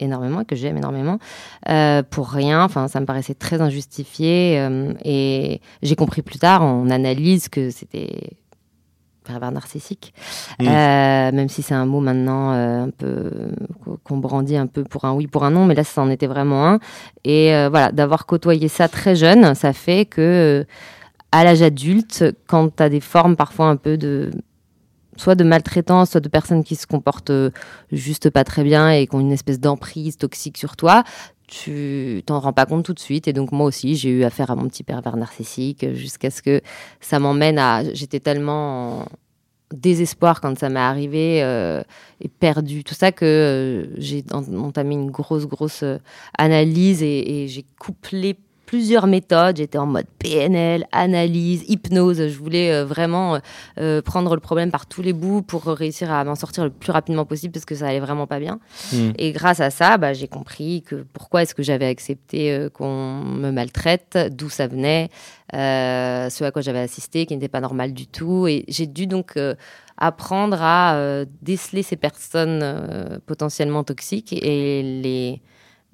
énormément 0.00 0.40
et 0.40 0.44
que 0.44 0.56
j'aime 0.56 0.76
énormément 0.76 1.18
euh, 1.68 2.02
pour 2.02 2.28
rien. 2.28 2.62
Enfin, 2.62 2.88
ça 2.88 3.00
me 3.00 3.06
paraissait 3.06 3.34
très 3.34 3.60
injustifié. 3.60 4.58
euh, 4.58 4.92
et 5.04 5.60
j'ai 5.82 5.96
compris 5.96 6.22
plus 6.22 6.38
tard 6.38 6.62
en 6.62 6.90
analyse 6.90 7.48
que 7.48 7.70
c'était 7.70 8.30
pervers 9.24 9.52
narcissique. 9.52 10.12
Euh, 10.60 10.64
même 11.32 11.48
si 11.48 11.62
c'est 11.62 11.74
un 11.74 11.86
mot 11.86 12.00
maintenant 12.00 12.50
un 12.50 12.90
peu 12.90 13.30
qu'on 14.02 14.18
brandit 14.18 14.58
un 14.58 14.66
peu 14.66 14.84
pour 14.84 15.06
un 15.06 15.14
oui, 15.14 15.26
pour 15.26 15.44
un 15.44 15.50
non, 15.50 15.64
mais 15.64 15.74
là, 15.74 15.82
ça 15.82 16.02
en 16.02 16.10
était 16.10 16.26
vraiment 16.26 16.68
un. 16.68 16.78
Et 17.24 17.48
voilà, 17.70 17.90
d'avoir 17.90 18.26
côtoyé 18.26 18.68
ça 18.68 18.86
très 18.86 19.16
jeune, 19.16 19.54
ça 19.54 19.72
fait 19.72 20.04
que 20.04 20.66
à 21.32 21.42
l'âge 21.42 21.62
adulte, 21.62 22.24
quand 22.46 22.76
tu 22.76 22.82
as 22.82 22.90
des 22.90 23.00
formes 23.00 23.34
parfois 23.34 23.66
un 23.66 23.76
peu 23.76 23.96
de 23.96 24.30
soit 25.16 25.34
de 25.34 25.44
maltraitance, 25.44 26.10
soit 26.10 26.20
de 26.20 26.28
personnes 26.28 26.64
qui 26.64 26.76
se 26.76 26.86
comportent 26.86 27.30
euh, 27.30 27.50
juste 27.92 28.30
pas 28.30 28.44
très 28.44 28.64
bien 28.64 28.90
et 28.90 29.06
qui 29.06 29.14
ont 29.14 29.20
une 29.20 29.32
espèce 29.32 29.60
d'emprise 29.60 30.16
toxique 30.16 30.58
sur 30.58 30.76
toi, 30.76 31.04
tu 31.46 32.22
t'en 32.26 32.40
rends 32.40 32.52
pas 32.52 32.66
compte 32.66 32.84
tout 32.84 32.94
de 32.94 33.00
suite. 33.00 33.28
Et 33.28 33.32
donc 33.32 33.52
moi 33.52 33.66
aussi, 33.66 33.96
j'ai 33.96 34.10
eu 34.10 34.24
affaire 34.24 34.50
à 34.50 34.56
mon 34.56 34.68
petit 34.68 34.82
pervers 34.82 35.16
narcissique 35.16 35.92
jusqu'à 35.94 36.30
ce 36.30 36.42
que 36.42 36.60
ça 37.00 37.18
m'emmène 37.18 37.58
à... 37.58 37.82
J'étais 37.92 38.20
tellement 38.20 39.00
en 39.00 39.06
désespoir 39.72 40.40
quand 40.40 40.56
ça 40.58 40.68
m'est 40.68 40.78
arrivé 40.78 41.42
euh, 41.42 41.82
et 42.20 42.28
perdu 42.28 42.84
tout 42.84 42.94
ça 42.94 43.12
que 43.12 43.24
euh, 43.24 43.86
j'ai 43.98 44.24
en- 44.32 44.44
entamé 44.56 44.94
une 44.94 45.10
grosse 45.10 45.46
grosse 45.46 45.84
analyse 46.38 47.02
et, 47.02 47.42
et 47.44 47.48
j'ai 47.48 47.64
couplé 47.78 48.36
plusieurs 48.74 49.06
méthodes 49.06 49.56
j'étais 49.58 49.78
en 49.78 49.86
mode 49.86 50.06
PNL 50.18 50.84
analyse 50.90 51.62
hypnose 51.68 52.26
je 52.26 52.38
voulais 52.38 52.72
euh, 52.72 52.84
vraiment 52.84 53.38
euh, 53.78 54.02
prendre 54.02 54.34
le 54.34 54.40
problème 54.40 54.72
par 54.72 54.86
tous 54.86 55.00
les 55.00 55.12
bouts 55.12 55.42
pour 55.42 55.62
réussir 55.66 56.10
à 56.10 56.24
m'en 56.24 56.34
sortir 56.34 56.64
le 56.64 56.70
plus 56.70 56.90
rapidement 56.90 57.24
possible 57.24 57.52
parce 57.52 57.64
que 57.64 57.76
ça 57.76 57.86
allait 57.86 58.00
vraiment 58.00 58.26
pas 58.26 58.40
bien 58.40 58.58
Mhm. 58.92 59.12
et 59.18 59.30
grâce 59.32 59.60
à 59.60 59.70
ça, 59.70 59.96
bah, 59.96 60.12
j'ai 60.12 60.26
compris 60.28 60.82
que 60.82 61.06
pourquoi 61.12 61.42
est-ce 61.42 61.54
que 61.54 61.62
j'avais 61.62 61.86
accepté 61.86 62.52
euh, 62.52 62.68
qu'on 62.68 63.20
me 63.20 63.50
maltraite, 63.52 64.18
d'où 64.32 64.48
ça 64.48 64.66
venait, 64.66 65.08
euh, 65.54 66.28
ce 66.30 66.42
à 66.44 66.50
quoi 66.50 66.62
j'avais 66.62 66.80
assisté, 66.80 67.26
qui 67.26 67.34
n'était 67.34 67.48
pas 67.48 67.60
normal 67.60 67.92
du 67.92 68.06
tout. 68.06 68.46
Et 68.48 68.64
j'ai 68.68 68.86
dû 68.86 69.06
donc 69.06 69.36
euh, 69.36 69.54
apprendre 69.98 70.58
à 70.60 70.96
euh, 70.96 71.24
déceler 71.42 71.82
ces 71.82 71.96
personnes 71.96 72.60
euh, 72.62 73.18
potentiellement 73.26 73.84
toxiques 73.84 74.32
et 74.32 74.82
les 74.82 75.40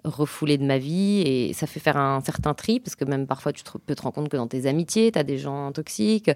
refouler 0.04 0.56
de 0.58 0.64
ma 0.64 0.78
vie 0.78 1.20
et 1.26 1.52
ça 1.52 1.66
fait 1.66 1.80
faire 1.80 1.96
un 1.96 2.20
certain 2.20 2.54
tri 2.54 2.80
parce 2.80 2.94
que 2.96 3.04
même 3.04 3.26
parfois 3.26 3.52
tu 3.52 3.62
te- 3.62 3.76
peux 3.78 3.94
te 3.94 4.02
rendre 4.02 4.14
compte 4.14 4.28
que 4.28 4.36
dans 4.36 4.46
tes 4.46 4.66
amitiés 4.66 5.12
tu 5.12 5.18
as 5.18 5.24
des 5.24 5.38
gens 5.38 5.72
toxiques 5.72 6.30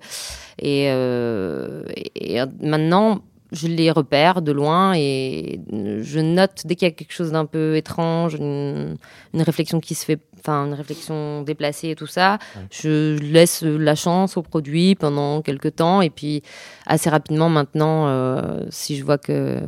et, 0.58 0.86
euh, 0.90 1.82
et- 1.96 2.36
et 2.36 2.40
maintenant 2.60 3.20
je 3.52 3.68
les 3.68 3.90
repère 3.92 4.42
de 4.42 4.50
loin 4.50 4.94
et 4.96 5.60
je 5.70 6.18
note 6.18 6.62
dès 6.64 6.74
qu'il 6.74 6.88
y 6.88 6.90
a 6.90 6.94
quelque 6.94 7.12
chose 7.12 7.30
d'un 7.30 7.46
peu 7.46 7.76
étrange, 7.76 8.34
une, 8.34 8.96
une 9.32 9.42
réflexion 9.42 9.78
qui 9.78 9.94
se 9.94 10.04
fait, 10.04 10.18
enfin 10.40 10.66
une 10.66 10.74
réflexion 10.74 11.42
déplacée 11.42 11.90
et 11.90 11.94
tout 11.94 12.08
ça, 12.08 12.38
je 12.72 13.16
laisse 13.18 13.62
la 13.62 13.94
chance 13.94 14.36
au 14.36 14.42
produit 14.42 14.96
pendant 14.96 15.40
quelques 15.40 15.76
temps 15.76 16.00
et 16.02 16.10
puis 16.10 16.42
assez 16.86 17.08
rapidement 17.08 17.48
maintenant, 17.48 18.08
euh, 18.08 18.64
si 18.70 18.96
je 18.96 19.04
vois 19.04 19.18
que 19.18 19.60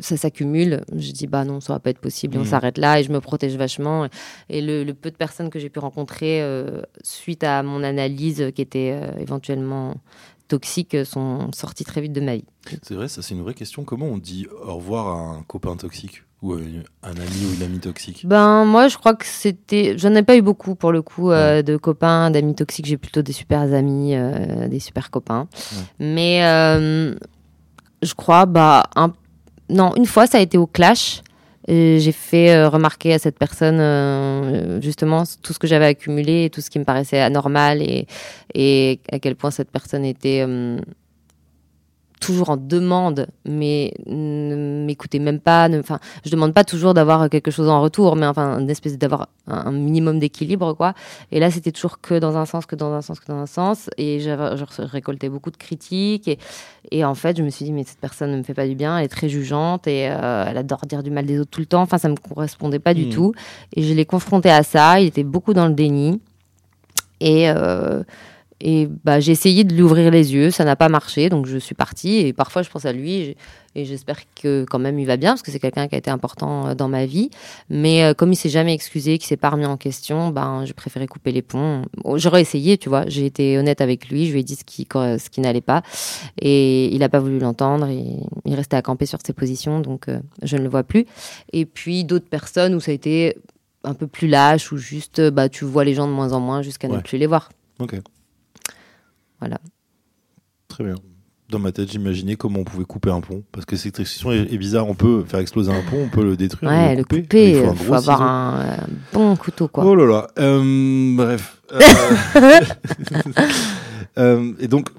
ça 0.00 0.16
s'accumule, 0.16 0.82
je 0.96 1.12
dis 1.12 1.26
bah 1.26 1.44
non, 1.44 1.60
ça 1.60 1.72
va 1.72 1.78
pas 1.80 1.90
être 1.90 1.98
possible, 2.00 2.34
et 2.36 2.38
on 2.38 2.42
Mhm. 2.42 2.46
s'arrête 2.48 2.78
là 2.78 3.00
et 3.00 3.02
je 3.04 3.10
me 3.12 3.20
protège 3.20 3.56
vachement. 3.56 4.08
Et 4.48 4.60
le, 4.60 4.84
le 4.84 4.94
peu 4.94 5.10
de 5.10 5.16
personnes 5.16 5.50
que 5.50 5.58
j'ai 5.58 5.68
pu 5.70 5.78
rencontrer 5.78 6.42
euh, 6.42 6.82
suite 7.02 7.44
à 7.44 7.62
mon 7.62 7.82
analyse 7.82 8.40
euh, 8.40 8.50
qui 8.50 8.62
était 8.62 8.92
euh, 9.00 9.10
éventuellement 9.20 9.94
toxiques 10.48 10.94
euh, 10.94 11.04
sont 11.04 11.50
sorties 11.52 11.84
très 11.84 12.00
vite 12.00 12.12
de 12.12 12.20
ma 12.22 12.36
vie. 12.36 12.44
C'est 12.82 12.94
vrai, 12.94 13.08
ça 13.08 13.20
c'est 13.22 13.34
une 13.34 13.42
vraie 13.42 13.54
question. 13.54 13.84
Comment 13.84 14.06
on 14.06 14.18
dit 14.18 14.46
au 14.66 14.76
revoir 14.76 15.06
à 15.08 15.20
un 15.38 15.42
copain 15.42 15.76
toxique 15.76 16.22
Ou 16.42 16.54
un 16.54 16.58
ami 17.10 17.44
ou 17.50 17.54
une 17.54 17.62
amie 17.62 17.80
toxique? 17.80 18.24
Ben 18.26 18.64
moi 18.64 18.88
je 18.88 18.96
crois 18.96 19.14
que 19.14 19.26
c'était, 19.26 19.98
j'en 19.98 20.14
ai 20.14 20.22
pas 20.22 20.36
eu 20.36 20.42
beaucoup 20.42 20.74
pour 20.74 20.90
le 20.92 21.02
coup 21.02 21.30
euh, 21.30 21.62
de 21.62 21.76
copains, 21.76 22.30
d'amis 22.30 22.54
toxiques. 22.54 22.86
J'ai 22.86 22.96
plutôt 22.96 23.20
des 23.22 23.32
super 23.32 23.60
amis, 23.60 24.14
euh, 24.14 24.68
des 24.68 24.80
super 24.80 25.10
copains. 25.10 25.48
Ouais. 25.72 25.82
Mais 25.98 26.44
euh, 26.46 27.14
je 28.02 28.14
crois 28.14 28.46
bah 28.46 28.84
un- 28.96 29.12
non, 29.68 29.94
une 29.96 30.06
fois, 30.06 30.26
ça 30.26 30.38
a 30.38 30.40
été 30.40 30.58
au 30.58 30.66
clash. 30.66 31.22
J'ai 31.68 32.12
fait 32.12 32.54
euh, 32.54 32.70
remarquer 32.70 33.12
à 33.12 33.18
cette 33.18 33.38
personne 33.38 33.78
euh, 33.78 34.80
justement 34.80 35.24
tout 35.42 35.52
ce 35.52 35.58
que 35.58 35.66
j'avais 35.66 35.84
accumulé, 35.84 36.44
et 36.44 36.50
tout 36.50 36.62
ce 36.62 36.70
qui 36.70 36.78
me 36.78 36.84
paraissait 36.84 37.20
anormal 37.20 37.82
et, 37.82 38.06
et 38.54 39.00
à 39.12 39.18
quel 39.18 39.36
point 39.36 39.50
cette 39.50 39.70
personne 39.70 40.06
était 40.06 40.42
euh, 40.48 40.78
toujours 42.20 42.50
en 42.50 42.56
demande, 42.56 43.26
mais 43.44 43.92
ne 44.06 44.84
m'écoutait 44.86 45.18
même 45.18 45.40
pas. 45.40 45.68
ne- 45.68 45.78
Enfin, 45.80 45.98
je 46.24 46.30
demande 46.30 46.52
pas 46.54 46.64
toujours 46.64 46.94
d'avoir 46.94 47.28
quelque 47.30 47.50
chose 47.50 47.68
en 47.68 47.80
retour, 47.80 48.16
mais 48.16 48.26
enfin, 48.26 48.58
une 48.60 48.70
espèce 48.70 48.98
d'avoir 48.98 49.28
un, 49.46 49.66
un 49.66 49.72
minimum 49.72 50.18
d'équilibre, 50.18 50.74
quoi. 50.74 50.94
Et 51.32 51.40
là, 51.40 51.50
c'était 51.50 51.72
toujours 51.72 52.00
que 52.00 52.18
dans 52.18 52.36
un 52.36 52.46
sens, 52.46 52.66
que 52.66 52.76
dans 52.76 52.92
un 52.92 53.02
sens, 53.02 53.20
que 53.20 53.26
dans 53.28 53.38
un 53.38 53.46
sens. 53.46 53.88
Et 53.98 54.20
je 54.20 54.30
récoltais 54.84 55.28
beaucoup 55.28 55.50
de 55.50 55.56
critiques. 55.56 56.28
Et, 56.28 56.38
et 56.90 57.04
en 57.04 57.14
fait, 57.14 57.36
je 57.36 57.42
me 57.42 57.50
suis 57.50 57.64
dit, 57.64 57.72
mais 57.72 57.84
cette 57.84 57.98
personne 58.00 58.32
ne 58.32 58.36
me 58.38 58.42
fait 58.42 58.54
pas 58.54 58.66
du 58.66 58.74
bien, 58.74 58.98
elle 58.98 59.04
est 59.04 59.08
très 59.08 59.28
jugeante 59.28 59.86
et 59.86 60.08
euh, 60.10 60.44
elle 60.48 60.56
adore 60.56 60.80
dire 60.86 61.02
du 61.02 61.10
mal 61.10 61.26
des 61.26 61.38
autres 61.38 61.50
tout 61.50 61.60
le 61.60 61.66
temps. 61.66 61.82
Enfin, 61.82 61.98
ça 61.98 62.08
me 62.08 62.16
correspondait 62.16 62.78
pas 62.78 62.94
du 62.94 63.04
Mhm. 63.06 63.10
tout. 63.12 63.32
Et 63.74 63.82
je 63.82 63.92
l'ai 63.94 64.04
confronté 64.06 64.50
à 64.50 64.62
ça. 64.62 65.00
Il 65.00 65.06
était 65.06 65.24
beaucoup 65.24 65.54
dans 65.54 65.66
le 65.68 65.74
déni. 65.74 66.20
Et, 67.20 67.50
euh, 67.50 68.02
et 68.60 68.88
bah, 69.04 69.20
j'ai 69.20 69.32
essayé 69.32 69.62
de 69.64 69.72
lui 69.74 69.82
ouvrir 69.82 70.10
les 70.10 70.34
yeux. 70.34 70.50
Ça 70.50 70.64
n'a 70.64 70.74
pas 70.76 70.88
marché. 70.88 71.28
Donc, 71.28 71.46
je 71.46 71.58
suis 71.58 71.74
partie. 71.76 72.16
Et 72.18 72.32
parfois, 72.32 72.62
je 72.62 72.70
pense 72.70 72.84
à 72.84 72.92
lui. 72.92 73.14
et- 73.14 73.36
j'espère 73.84 74.18
que 74.34 74.64
quand 74.68 74.80
même 74.80 74.98
il 74.98 75.06
va 75.06 75.16
bien 75.16 75.30
parce 75.30 75.42
que 75.42 75.52
c'est 75.52 75.60
quelqu'un 75.60 75.86
qui 75.86 75.94
a 75.94 75.98
été 75.98 76.10
important 76.10 76.66
euh, 76.66 76.74
dans 76.74 76.88
ma 76.88 77.06
vie. 77.06 77.30
Mais 77.70 78.02
euh, 78.02 78.12
comme 78.12 78.32
il 78.32 78.36
s'est 78.36 78.48
jamais 78.48 78.74
excusé, 78.74 79.18
qu'il 79.18 79.28
s'est 79.28 79.36
pas 79.36 79.50
remis 79.50 79.66
en 79.66 79.76
question, 79.76 80.30
ben 80.30 80.64
j'ai 80.64 80.72
préféré 80.72 81.06
couper 81.06 81.30
les 81.30 81.42
ponts. 81.42 81.82
J'aurais 82.16 82.40
essayé, 82.40 82.76
tu 82.76 82.88
vois. 82.88 83.04
J'ai 83.06 83.24
été 83.26 83.56
honnête 83.56 83.80
avec 83.80 84.08
lui. 84.08 84.26
Je 84.26 84.32
lui 84.32 84.40
ai 84.40 84.42
dit 84.42 84.56
ce 84.56 84.64
qui 84.64 84.84
ce 84.92 85.30
qui 85.30 85.40
n'allait 85.40 85.60
pas 85.60 85.82
et 86.40 86.86
il 86.92 86.98
n'a 86.98 87.08
pas 87.08 87.20
voulu 87.20 87.38
l'entendre. 87.38 87.88
Il 88.44 88.54
restait 88.56 88.76
à 88.76 88.82
camper 88.82 89.06
sur 89.06 89.20
ses 89.24 89.32
positions, 89.32 89.78
donc 89.80 90.08
euh, 90.08 90.18
je 90.42 90.56
ne 90.56 90.62
le 90.62 90.68
vois 90.68 90.82
plus. 90.82 91.06
Et 91.52 91.64
puis 91.64 92.02
d'autres 92.04 92.28
personnes 92.28 92.74
où 92.74 92.80
ça 92.80 92.90
a 92.90 92.94
été 92.94 93.36
un 93.84 93.94
peu 93.94 94.08
plus 94.08 94.26
lâche, 94.26 94.72
où 94.72 94.76
juste 94.76 95.20
bah 95.30 95.48
tu 95.48 95.64
vois 95.64 95.84
les 95.84 95.94
gens 95.94 96.08
de 96.08 96.12
moins 96.12 96.32
en 96.32 96.40
moins 96.40 96.62
jusqu'à 96.62 96.88
ne 96.88 96.94
plus 97.02 97.18
les 97.18 97.26
voir. 97.28 97.50
Ok. 97.78 97.94
Voilà. 99.40 99.58
Très 100.68 100.84
bien. 100.84 100.94
Dans 101.48 101.58
ma 101.58 101.72
tête, 101.72 101.90
j'imaginais 101.90 102.36
comment 102.36 102.60
on 102.60 102.64
pouvait 102.64 102.84
couper 102.84 103.10
un 103.10 103.22
pont. 103.22 103.42
Parce 103.52 103.64
que 103.64 103.74
cette 103.76 103.98
expression 103.98 104.30
est, 104.32 104.52
est 104.52 104.58
bizarre. 104.58 104.86
On 104.86 104.94
peut 104.94 105.24
faire 105.24 105.40
exploser 105.40 105.72
un 105.72 105.82
pont, 105.82 106.02
on 106.04 106.08
peut 106.08 106.22
le 106.22 106.36
détruire. 106.36 106.70
Ouais, 106.70 106.90
le 106.90 106.98
le 106.98 107.04
couper. 107.04 107.52
Il 107.52 107.64
faut 107.64 107.70
un 107.70 107.74
faut, 107.74 107.84
gros 107.84 107.94
avoir 107.94 108.22
un 108.22 108.60
euh, 108.60 108.76
bon 109.14 109.34
couteau 109.34 109.66
quoi. 109.66 109.84
Oh 109.86 109.94
là 109.94 110.04
là. 110.04 110.26
Euh, 110.38 111.16
bref. 111.16 111.62
Euh, 111.72 111.80
euh, 114.18 114.52
et 114.58 114.68
donc, 114.68 114.90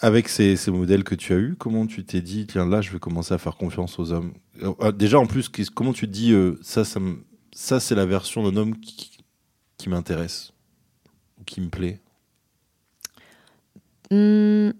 avec 0.00 0.28
ces, 0.28 0.56
ces 0.56 0.72
modèles 0.72 1.04
que 1.04 1.14
tu 1.14 1.32
as 1.34 1.36
eus, 1.36 1.54
comment 1.56 1.86
tu 1.86 2.04
t'es 2.04 2.20
dit, 2.20 2.48
tiens, 2.48 2.66
là, 2.66 2.80
je 2.80 2.90
vais 2.90 2.98
commencer 2.98 3.32
à 3.34 3.38
faire 3.38 3.56
confiance 3.56 4.00
aux 4.00 4.10
hommes? 4.10 4.32
Déjà, 4.96 5.20
en 5.20 5.26
plus, 5.26 5.50
comment 5.72 5.92
tu 5.92 6.08
te 6.08 6.12
dis, 6.12 6.34
ça, 6.62 6.84
ça, 6.84 6.98
ça 7.52 7.78
c'est 7.78 7.94
la 7.94 8.06
version 8.06 8.42
d'un 8.42 8.56
homme 8.56 8.76
qui, 8.80 9.18
qui 9.78 9.88
m'intéresse 9.88 10.52
ou 11.40 11.44
qui 11.44 11.60
me 11.60 11.68
plaît? 11.68 12.00
Hmm. 14.12 14.72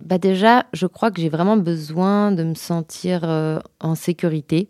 Bah 0.00 0.18
déjà, 0.18 0.66
je 0.74 0.86
crois 0.86 1.10
que 1.10 1.18
j'ai 1.18 1.30
vraiment 1.30 1.56
besoin 1.56 2.30
de 2.30 2.44
me 2.44 2.54
sentir 2.54 3.24
euh, 3.24 3.58
en 3.80 3.94
sécurité 3.94 4.68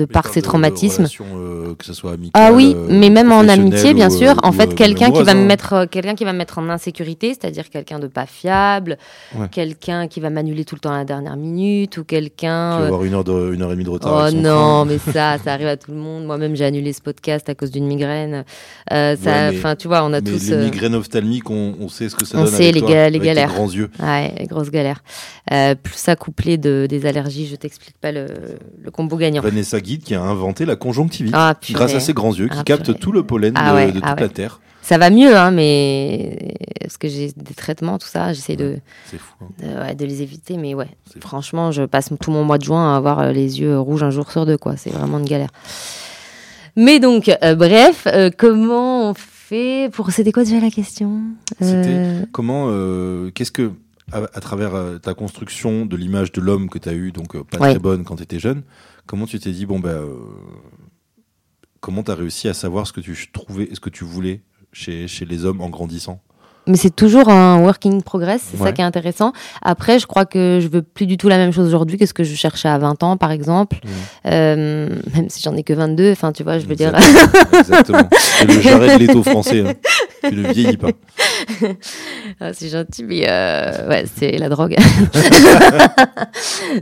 de 0.00 0.04
par 0.06 0.30
de 0.34 0.40
traumatismes. 0.40 1.06
euh, 1.34 1.74
que 1.74 1.84
ce 1.84 1.92
soit 1.92 2.12
amicales, 2.12 2.32
Ah 2.34 2.52
oui, 2.52 2.74
mais 2.88 3.10
même 3.10 3.30
en 3.32 3.46
amitié, 3.48 3.94
bien 3.94 4.10
ou, 4.10 4.16
sûr. 4.16 4.30
euh, 4.30 4.34
En 4.42 4.50
ou, 4.50 4.52
fait, 4.52 4.74
quelqu'un 4.74 5.10
qui 5.10 5.22
va 5.22 5.34
me 5.34 5.44
mettre, 5.44 5.72
euh, 5.74 5.86
quelqu'un 5.86 6.14
qui 6.14 6.24
va 6.24 6.32
me 6.32 6.38
mettre 6.38 6.58
en 6.58 6.68
insécurité, 6.68 7.28
c'est-à-dire 7.28 7.68
quelqu'un 7.70 7.98
de 7.98 8.06
pas 8.06 8.26
fiable, 8.26 8.96
Ouais. 9.36 9.46
quelqu'un 9.50 10.08
qui 10.08 10.20
va 10.20 10.30
m'annuler 10.30 10.64
tout 10.64 10.74
le 10.74 10.80
temps 10.80 10.92
à 10.92 10.98
la 10.98 11.04
dernière 11.04 11.36
minute, 11.36 11.96
ou 11.98 12.00
Tu 12.00 12.06
quelqu'un. 12.06 12.78
vas 12.78 12.82
euh, 12.82 12.86
avoir 12.86 13.04
une 13.04 13.14
heure, 13.14 13.24
de, 13.24 13.52
une 13.54 13.62
heure 13.62 13.70
et 13.70 13.74
demie 13.74 13.84
de 13.84 13.90
retard. 13.90 14.28
Oh 14.28 14.34
non, 14.34 14.84
mais 14.84 14.98
ça, 14.98 15.36
ça 15.44 15.52
arrive 15.52 15.66
à 15.68 15.76
tout 15.76 15.90
le 15.90 15.96
monde. 15.98 16.24
Moi-même, 16.24 16.56
j'ai 16.56 16.64
annulé 16.64 16.92
ce 16.92 17.00
podcast 17.02 17.48
à 17.48 17.54
cause 17.54 17.70
d'une 17.70 17.86
migraine. 17.86 18.44
Euh, 18.92 19.16
ça, 19.16 19.30
Ouais, 19.50 19.56
enfin, 19.56 19.76
tu 19.76 19.86
vois, 19.88 20.02
on 20.04 20.12
a 20.12 20.20
Mais 20.20 20.30
tous. 20.30 20.50
les 20.50 20.56
migraines 20.56 20.94
ophtalmiques, 20.94 21.50
on, 21.50 21.74
on 21.80 21.88
sait 21.88 22.08
ce 22.08 22.16
que 22.16 22.24
ça 22.26 22.38
On 22.38 22.44
donne. 22.44 22.52
sait 22.52 22.62
avec 22.64 22.74
les 22.76 22.80
toi, 22.80 22.90
ga- 22.90 22.94
les 22.94 23.00
avec 23.16 23.20
tes 23.20 23.26
galères. 23.26 23.52
grands 23.52 23.70
yeux. 23.70 23.90
Ouais, 24.00 24.46
grosse 24.48 24.70
galère. 24.70 25.02
Euh, 25.52 25.74
plus 25.74 25.94
ça 25.94 26.16
couplé 26.16 26.56
de, 26.58 26.86
des 26.88 27.06
allergies, 27.06 27.46
je 27.46 27.56
t'explique 27.56 27.96
pas 28.00 28.12
le, 28.12 28.26
le 28.82 28.90
combo 28.90 29.16
gagnant. 29.16 29.42
Vanessa 29.42 29.80
Guide 29.90 30.02
qui 30.04 30.14
a 30.14 30.22
inventé 30.22 30.64
la 30.66 30.76
conjonctivite 30.76 31.34
Ah, 31.36 31.54
grâce 31.72 31.94
à 31.94 32.00
ses 32.00 32.12
grands 32.12 32.32
yeux 32.34 32.48
qui 32.48 32.56
Ah, 32.60 32.62
captent 32.64 32.98
tout 32.98 33.10
le 33.12 33.24
pollen 33.24 33.52
Ah 33.56 33.70
de, 33.70 33.74
ouais, 33.76 33.86
de 33.92 34.00
toute 34.00 34.20
la. 34.20 34.28
Terre. 34.28 34.60
Ça 34.82 34.96
va 34.98 35.10
mieux, 35.10 35.36
hein, 35.36 35.50
mais 35.50 36.54
parce 36.80 36.96
que 36.96 37.08
j'ai 37.08 37.32
des 37.36 37.54
traitements, 37.54 37.98
tout 37.98 38.06
ça, 38.08 38.32
j'essaie 38.32 38.56
de, 38.56 38.78
fou. 39.06 39.18
hein. 39.42 39.46
de, 39.62 39.80
ouais, 39.80 39.94
de 39.94 40.04
les 40.06 40.22
éviter, 40.22 40.56
mais 40.56 40.74
ouais. 40.74 40.88
Franchement, 41.20 41.70
je 41.70 41.82
passe 41.82 42.08
tout 42.20 42.30
mon 42.30 42.44
mois 42.44 42.56
de 42.58 42.64
juin 42.64 42.94
à 42.94 42.96
avoir 42.96 43.18
euh, 43.20 43.32
les 43.32 43.60
yeux 43.60 43.78
rouges 43.78 44.02
un 44.02 44.10
jour 44.10 44.30
sur 44.32 44.46
deux, 44.46 44.56
quoi. 44.56 44.76
C'est 44.76 44.90
vraiment 44.90 45.18
une 45.18 45.26
galère. 45.26 45.50
Mais 46.76 46.98
donc, 47.00 47.28
euh, 47.42 47.54
bref, 47.54 48.04
euh, 48.06 48.30
comment 48.36 49.10
on 49.10 49.14
fait 49.14 49.90
pour. 49.92 50.10
C'était 50.12 50.32
quoi 50.32 50.44
déjà 50.44 50.60
la 50.60 50.70
question? 50.70 51.20
Euh, 51.62 52.22
Comment, 52.32 52.66
qu'est-ce 53.34 53.52
que, 53.52 53.72
à, 54.12 54.18
à 54.34 54.40
travers 54.40 54.72
ta 55.02 55.14
construction 55.14 55.84
de 55.84 55.96
l'image 55.96 56.32
de 56.32 56.40
l'homme 56.40 56.68
que 56.70 56.78
tu 56.78 56.88
as 56.88 56.92
eu, 56.94 57.12
donc 57.12 57.36
pas 57.44 57.58
Ouais. 57.58 57.70
très 57.72 57.78
bonne 57.78 58.04
quand 58.04 58.16
tu 58.16 58.22
étais 58.22 58.38
jeune, 58.38 58.62
comment 59.10 59.26
tu 59.26 59.40
t'es 59.40 59.50
dit, 59.50 59.66
bon, 59.66 59.80
ben, 59.80 59.88
euh, 59.88 60.18
comment 61.80 62.04
tu 62.04 62.12
as 62.12 62.14
réussi 62.14 62.46
à 62.46 62.54
savoir 62.54 62.86
ce 62.86 62.92
que 62.92 63.00
tu 63.00 63.16
trouvais, 63.32 63.68
ce 63.74 63.80
que 63.80 63.90
tu 63.90 64.04
voulais 64.04 64.40
chez 64.70 65.08
les 65.22 65.44
hommes 65.44 65.60
en 65.60 65.68
grandissant? 65.68 66.22
Mais 66.66 66.76
c'est 66.76 66.94
toujours 66.94 67.28
un 67.30 67.60
work 67.62 67.84
in 67.86 68.00
progress, 68.00 68.42
c'est 68.50 68.60
Ouais. 68.60 68.66
ça 68.68 68.72
qui 68.72 68.80
est 68.82 68.84
intéressant. 68.84 69.32
Après, 69.62 69.98
je 69.98 70.06
crois 70.06 70.24
que 70.26 70.58
je 70.62 70.68
veux 70.68 70.82
plus 70.82 71.06
du 71.06 71.16
tout 71.16 71.28
la 71.28 71.36
même 71.38 71.52
chose 71.52 71.66
aujourd'hui 71.66 71.96
que 71.98 72.06
ce 72.06 72.12
que 72.14 72.22
je 72.22 72.34
cherchais 72.34 72.68
à 72.68 72.78
20 72.78 73.02
ans, 73.02 73.16
par 73.16 73.30
exemple. 73.32 73.78
Euh, 74.26 74.88
même 75.14 75.28
si 75.30 75.40
j'en 75.42 75.56
ai 75.56 75.62
que 75.62 75.72
22, 75.72 76.12
enfin, 76.12 76.32
tu 76.32 76.42
vois, 76.44 76.58
je 76.58 76.66
veux 76.66 76.76
dire. 76.76 76.92
Exactement. 77.58 78.08
De 78.46 78.98
l'étau 78.98 79.22
français. 79.22 79.60
hein. 79.66 79.72
Tu 80.28 80.34
ne 80.36 80.52
vieillis 80.52 80.76
pas. 80.76 80.88
Ah, 82.40 82.52
c'est 82.52 82.68
gentil, 82.68 83.04
mais 83.04 83.24
euh, 83.28 83.88
ouais, 83.88 84.04
c'est 84.16 84.36
la 84.38 84.48
drogue. 84.48 84.76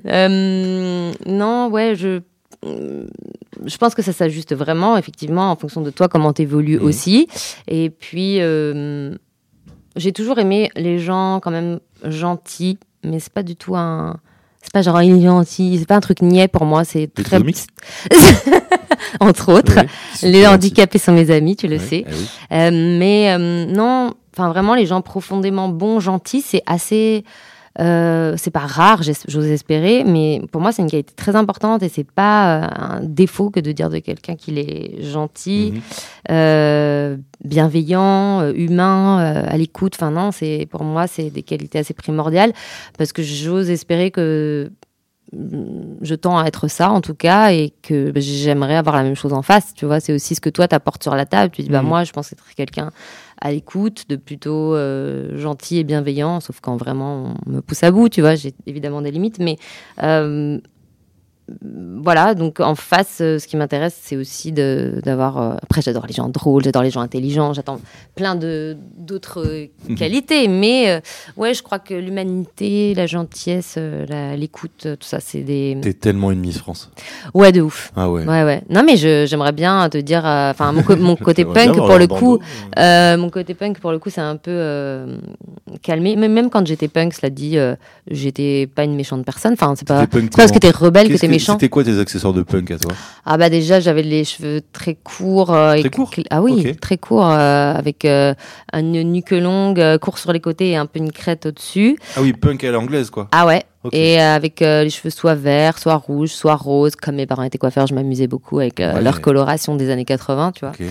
Euh, 0.06 1.12
non, 1.26 1.68
ouais, 1.68 1.94
je. 1.96 2.20
Je 2.64 3.76
pense 3.76 3.94
que 3.94 4.02
ça 4.02 4.12
s'ajuste 4.12 4.54
vraiment, 4.54 4.96
effectivement, 4.96 5.50
en 5.50 5.56
fonction 5.56 5.80
de 5.80 5.90
toi, 5.90 6.08
comment 6.08 6.32
tu 6.32 6.42
évolues 6.42 6.78
Mhm. 6.78 6.84
aussi. 6.86 7.28
Et 7.68 7.88
puis, 7.90 8.38
euh, 8.40 9.14
j'ai 9.96 10.12
toujours 10.12 10.38
aimé 10.38 10.70
les 10.77 10.98
gens 10.98 11.40
quand 11.42 11.51
même 11.51 11.81
gentils, 12.05 12.79
mais 13.05 13.20
c'est 13.20 13.33
pas 13.33 13.42
du 13.42 13.57
tout 13.57 13.77
un. 13.77 14.16
C'est 14.62 14.72
pas 14.72 14.83
genre 14.83 15.01
il 15.03 15.16
est 15.16 15.22
gentil, 15.22 15.77
c'est 15.79 15.87
pas 15.88 15.96
un 15.96 16.01
truc 16.01 16.20
niais 16.20 16.48
pour 16.48 16.64
moi, 16.64 16.85
c'est 16.85 17.09
très. 17.14 17.38
Entre 19.20 19.53
autres. 19.53 19.72
Oui, 19.77 20.29
Les 20.31 20.46
handicapés 20.46 20.98
sont 20.98 21.12
mes 21.12 21.31
amis, 21.31 21.57
tu 21.57 21.68
le 21.68 21.79
sais. 21.79 22.05
eh 22.07 22.12
oui. 22.12 22.29
Euh, 22.53 22.98
mais 22.98 23.33
euh, 23.33 23.66
non, 23.66 24.14
enfin 24.35 24.48
vraiment, 24.48 24.74
les 24.74 24.87
gens 24.87 25.01
profondément 25.01 25.68
bons, 25.68 26.01
gentils, 26.01 26.42
c'est 26.42 26.62
assez. 26.66 27.24
Euh, 27.80 28.34
c'est 28.36 28.50
pas 28.50 28.60
rare, 28.66 29.02
j'ose 29.02 29.46
espérer, 29.46 30.02
mais 30.04 30.42
pour 30.50 30.60
moi, 30.60 30.72
c'est 30.72 30.82
une 30.82 30.90
qualité 30.90 31.14
très 31.14 31.36
importante 31.36 31.82
et 31.82 31.88
c'est 31.88 32.10
pas 32.10 32.62
euh, 32.64 32.66
un 32.76 33.00
défaut 33.02 33.50
que 33.50 33.60
de 33.60 33.70
dire 33.72 33.88
de 33.90 33.98
quelqu'un 33.98 34.34
qu'il 34.34 34.58
est 34.58 35.02
gentil, 35.02 35.72
Mhm. 35.74 35.80
euh, 36.30 37.16
bienveillant, 37.44 38.50
humain, 38.52 39.18
à 39.46 39.56
l'écoute. 39.56 39.94
Enfin, 39.96 40.10
non, 40.10 40.30
c'est 40.32 40.66
pour 40.70 40.82
moi, 40.84 41.06
c'est 41.06 41.30
des 41.30 41.42
qualités 41.42 41.78
assez 41.78 41.94
primordiales 41.94 42.52
parce 42.96 43.12
que 43.12 43.22
j'ose 43.22 43.70
espérer 43.70 44.10
que 44.10 44.70
mm, 45.32 45.98
je 46.02 46.14
tends 46.14 46.38
à 46.38 46.46
être 46.46 46.68
ça 46.68 46.90
en 46.90 47.00
tout 47.00 47.14
cas 47.14 47.52
et 47.52 47.72
que 47.82 48.12
j'aimerais 48.16 48.76
avoir 48.76 48.96
la 48.96 49.02
même 49.02 49.14
chose 49.14 49.32
en 49.34 49.42
face 49.42 49.74
tu 49.74 49.84
vois 49.84 50.00
c'est 50.00 50.14
aussi 50.14 50.34
ce 50.34 50.40
que 50.40 50.48
toi 50.48 50.66
t'apportes 50.68 51.02
sur 51.02 51.14
la 51.14 51.26
table 51.26 51.52
tu 51.54 51.60
dis 51.62 51.68
bah 51.68 51.82
Mhm. 51.82 51.88
moi 51.88 52.04
je 52.04 52.12
pense 52.12 52.32
être 52.32 52.44
quelqu'un 52.56 52.90
à 53.40 53.53
l'écoute 53.53 54.09
de 54.09 54.16
plutôt 54.16 54.74
euh, 54.74 55.37
gentil 55.37 55.79
et 55.79 55.85
bienveillant 55.85 56.40
sauf 56.40 56.61
quand 56.61 56.77
vraiment 56.77 57.35
on 57.46 57.51
me 57.51 57.61
pousse 57.61 57.83
à 57.83 57.90
bout 57.90 58.09
tu 58.09 58.20
vois 58.20 58.35
j'ai 58.35 58.55
évidemment 58.66 59.03
des 59.03 59.11
limites 59.11 59.38
mais 59.38 59.57
euh, 60.03 60.59
voilà, 62.02 62.34
donc 62.34 62.61
en 62.61 62.74
face, 62.74 63.18
euh, 63.20 63.38
ce 63.38 63.46
qui 63.46 63.56
m'intéresse, 63.56 63.98
c'est 64.02 64.16
aussi 64.16 64.52
d'avoir. 64.52 65.38
euh, 65.38 65.54
après, 65.62 65.80
j'adore 65.82 66.06
les 66.06 66.12
gens 66.14 66.28
drôles, 66.28 66.62
j'adore 66.64 66.82
les 66.82 66.90
gens 66.90 67.00
intelligents, 67.00 67.52
j'attends 67.54 67.80
plein 68.14 68.34
d'autres 68.37 69.44
euh, 69.46 69.66
Mhm. 69.88 69.96
qualités. 69.96 70.48
Mais 70.48 71.02
ouais, 71.37 71.54
je 71.54 71.62
crois 71.62 71.78
que 71.78 71.94
l'humanité, 71.94 72.94
la 72.94 73.06
gentillesse, 73.06 73.78
l'écoute, 74.37 74.82
tout 74.98 75.06
ça, 75.06 75.20
c'est 75.20 75.40
des. 75.42 75.76
T'es 75.80 75.92
tellement 75.94 76.30
une 76.30 76.40
Miss 76.40 76.58
France. 76.58 76.90
Ouais, 77.34 77.52
de 77.52 77.61
ouf. 77.62 77.92
Ah 77.96 78.11
ouais. 78.11 78.24
Ouais, 78.26 78.44
ouais. 78.44 78.62
Non, 78.68 78.82
mais 78.84 78.96
j'aimerais 78.96 79.52
bien 79.52 79.88
te 79.88 79.98
dire. 79.98 80.22
Enfin, 80.24 80.72
mon, 80.72 80.82
co- 80.82 80.96
mon 80.96 81.16
côté 81.16 81.44
punk, 81.44 81.76
pour 81.76 81.98
le 81.98 82.06
coup. 82.06 82.38
mon 82.76 83.30
côté 83.30 83.54
punk, 83.54 83.78
pour 83.80 83.90
le 83.92 83.98
coup, 83.98 84.11
c'est 84.11 84.20
un 84.20 84.37
peu 84.37 85.18
calmé. 85.82 86.16
Mais 86.16 86.28
même 86.28 86.50
quand 86.50 86.66
j'étais 86.66 86.88
punk, 86.88 87.14
cela 87.14 87.30
dit, 87.30 87.56
j'étais 88.11 88.66
pas 88.66 88.84
une 88.84 88.94
méchante 88.94 89.24
personne. 89.24 89.54
Enfin, 89.54 89.74
c'est 89.76 89.87
pas, 89.88 90.06
pas 90.06 90.18
parce 90.37 90.52
que 90.52 90.58
t'es 90.58 90.70
rebelle 90.70 91.06
que 91.06 91.12
Qu'est-ce 91.12 91.20
t'es 91.22 91.26
que- 91.28 91.32
C'était 91.38 91.68
quoi 91.68 91.85
tes 91.85 91.98
accessoires 91.98 92.33
de 92.33 92.42
punk 92.42 92.70
à 92.70 92.79
toi? 92.79 92.92
Ah 93.24 93.37
bah 93.38 93.51
déjà 93.51 93.81
j'avais 93.81 94.03
les 94.03 94.24
cheveux 94.24 94.61
très 94.72 94.94
courts. 94.94 95.53
euh, 95.53 95.70
Très 95.79 95.87
et 95.87 95.90
courts 95.90 96.11
Ah 96.31 96.42
oui, 96.42 96.74
très 96.77 96.96
courts 96.98 97.29
euh, 97.31 97.72
avec 97.74 98.05
euh, 98.05 98.35
une 98.72 99.03
nuque 99.12 99.31
longue, 99.31 99.81
euh, 99.81 99.98
court 99.98 100.18
sur 100.18 100.33
les 100.33 100.40
côtés 100.40 100.70
et 100.70 100.77
un 100.77 100.87
peu 100.87 100.98
une 100.98 101.12
crête 101.12 101.46
au-dessus. 101.46 101.98
Ah 102.16 102.20
oui, 102.22 102.33
punk 102.33 102.62
à 102.64 102.70
l'anglaise, 102.70 103.11
quoi. 103.11 103.29
Ah 103.33 103.46
ouais. 103.46 103.62
Et 103.92 104.20
euh, 104.20 104.35
avec 104.35 104.61
les 104.61 104.90
cheveux 104.90 105.11
soit 105.11 105.35
verts, 105.35 105.79
soit 105.79 105.94
rouges, 105.96 106.31
soit 106.31 106.57
roses. 106.57 106.94
Comme 106.96 107.14
mes 107.14 107.27
parents 107.27 107.42
étaient 107.44 107.59
coiffeurs, 107.59 107.87
je 107.87 107.94
m'amusais 107.94 108.27
beaucoup 108.27 108.59
avec 108.59 108.79
Ouais. 108.81 109.01
leur 109.01 109.20
coloration 109.20 109.77
des 109.77 109.88
années 109.90 110.05
80, 110.05 110.53
tu 110.53 110.61
vois. 110.66 110.70
Ok. 110.79 110.87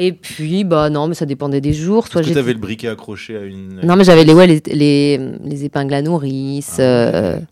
Et 0.00 0.12
puis 0.12 0.62
bah 0.64 0.90
non, 0.90 1.08
mais 1.08 1.14
ça 1.14 1.26
dépendait 1.26 1.60
des 1.60 1.72
jours. 1.72 2.06
Soit 2.06 2.22
t'avais 2.22 2.52
le 2.52 2.58
briquet 2.60 2.88
accroché 2.88 3.36
à 3.36 3.42
une. 3.42 3.80
Non, 3.82 3.96
mais 3.96 4.04
j'avais 4.04 4.24
les, 4.24 4.32
ouais, 4.32 4.46
les, 4.46 4.62
les, 4.72 5.20
les 5.44 5.64
épingles 5.64 5.92
à 5.94 6.02
nourrice, 6.02 6.76
Ah, 6.78 6.82
euh, 6.82 7.36
ouais. 7.36 7.42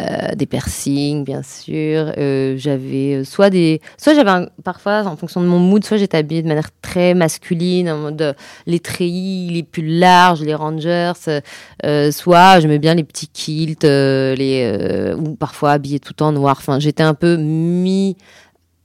euh, 0.00 0.34
des 0.34 0.46
piercings, 0.46 1.24
bien 1.24 1.42
sûr. 1.42 2.10
Euh, 2.16 2.54
j'avais 2.56 3.22
soit 3.24 3.50
des. 3.50 3.82
Soit 3.98 4.14
j'avais 4.14 4.30
un- 4.30 4.48
parfois, 4.64 5.02
en 5.06 5.16
fonction 5.16 5.42
de 5.42 5.46
mon 5.46 5.58
mood, 5.58 5.84
soit 5.84 5.98
j'étais 5.98 6.16
habillée 6.16 6.40
de 6.42 6.48
manière 6.48 6.70
très 6.80 7.12
masculine, 7.12 7.90
en 7.90 7.98
mode 7.98 8.34
les 8.66 8.80
treillis, 8.80 9.50
les 9.50 9.62
pulls 9.62 9.98
larges, 9.98 10.40
les 10.40 10.54
rangers. 10.54 11.12
soit 12.12 12.60
j'aimais 12.60 12.78
bien 12.78 12.94
les 12.94 13.04
petits 13.04 13.28
kilts, 13.28 13.84
les, 13.84 15.12
ou 15.18 15.34
parfois 15.34 15.72
habillée 15.72 16.00
tout 16.00 16.22
en 16.22 16.32
noir. 16.32 16.56
Enfin, 16.58 16.78
j'étais 16.80 17.02
un 17.02 17.14
peu 17.14 17.36
mi 17.36 18.16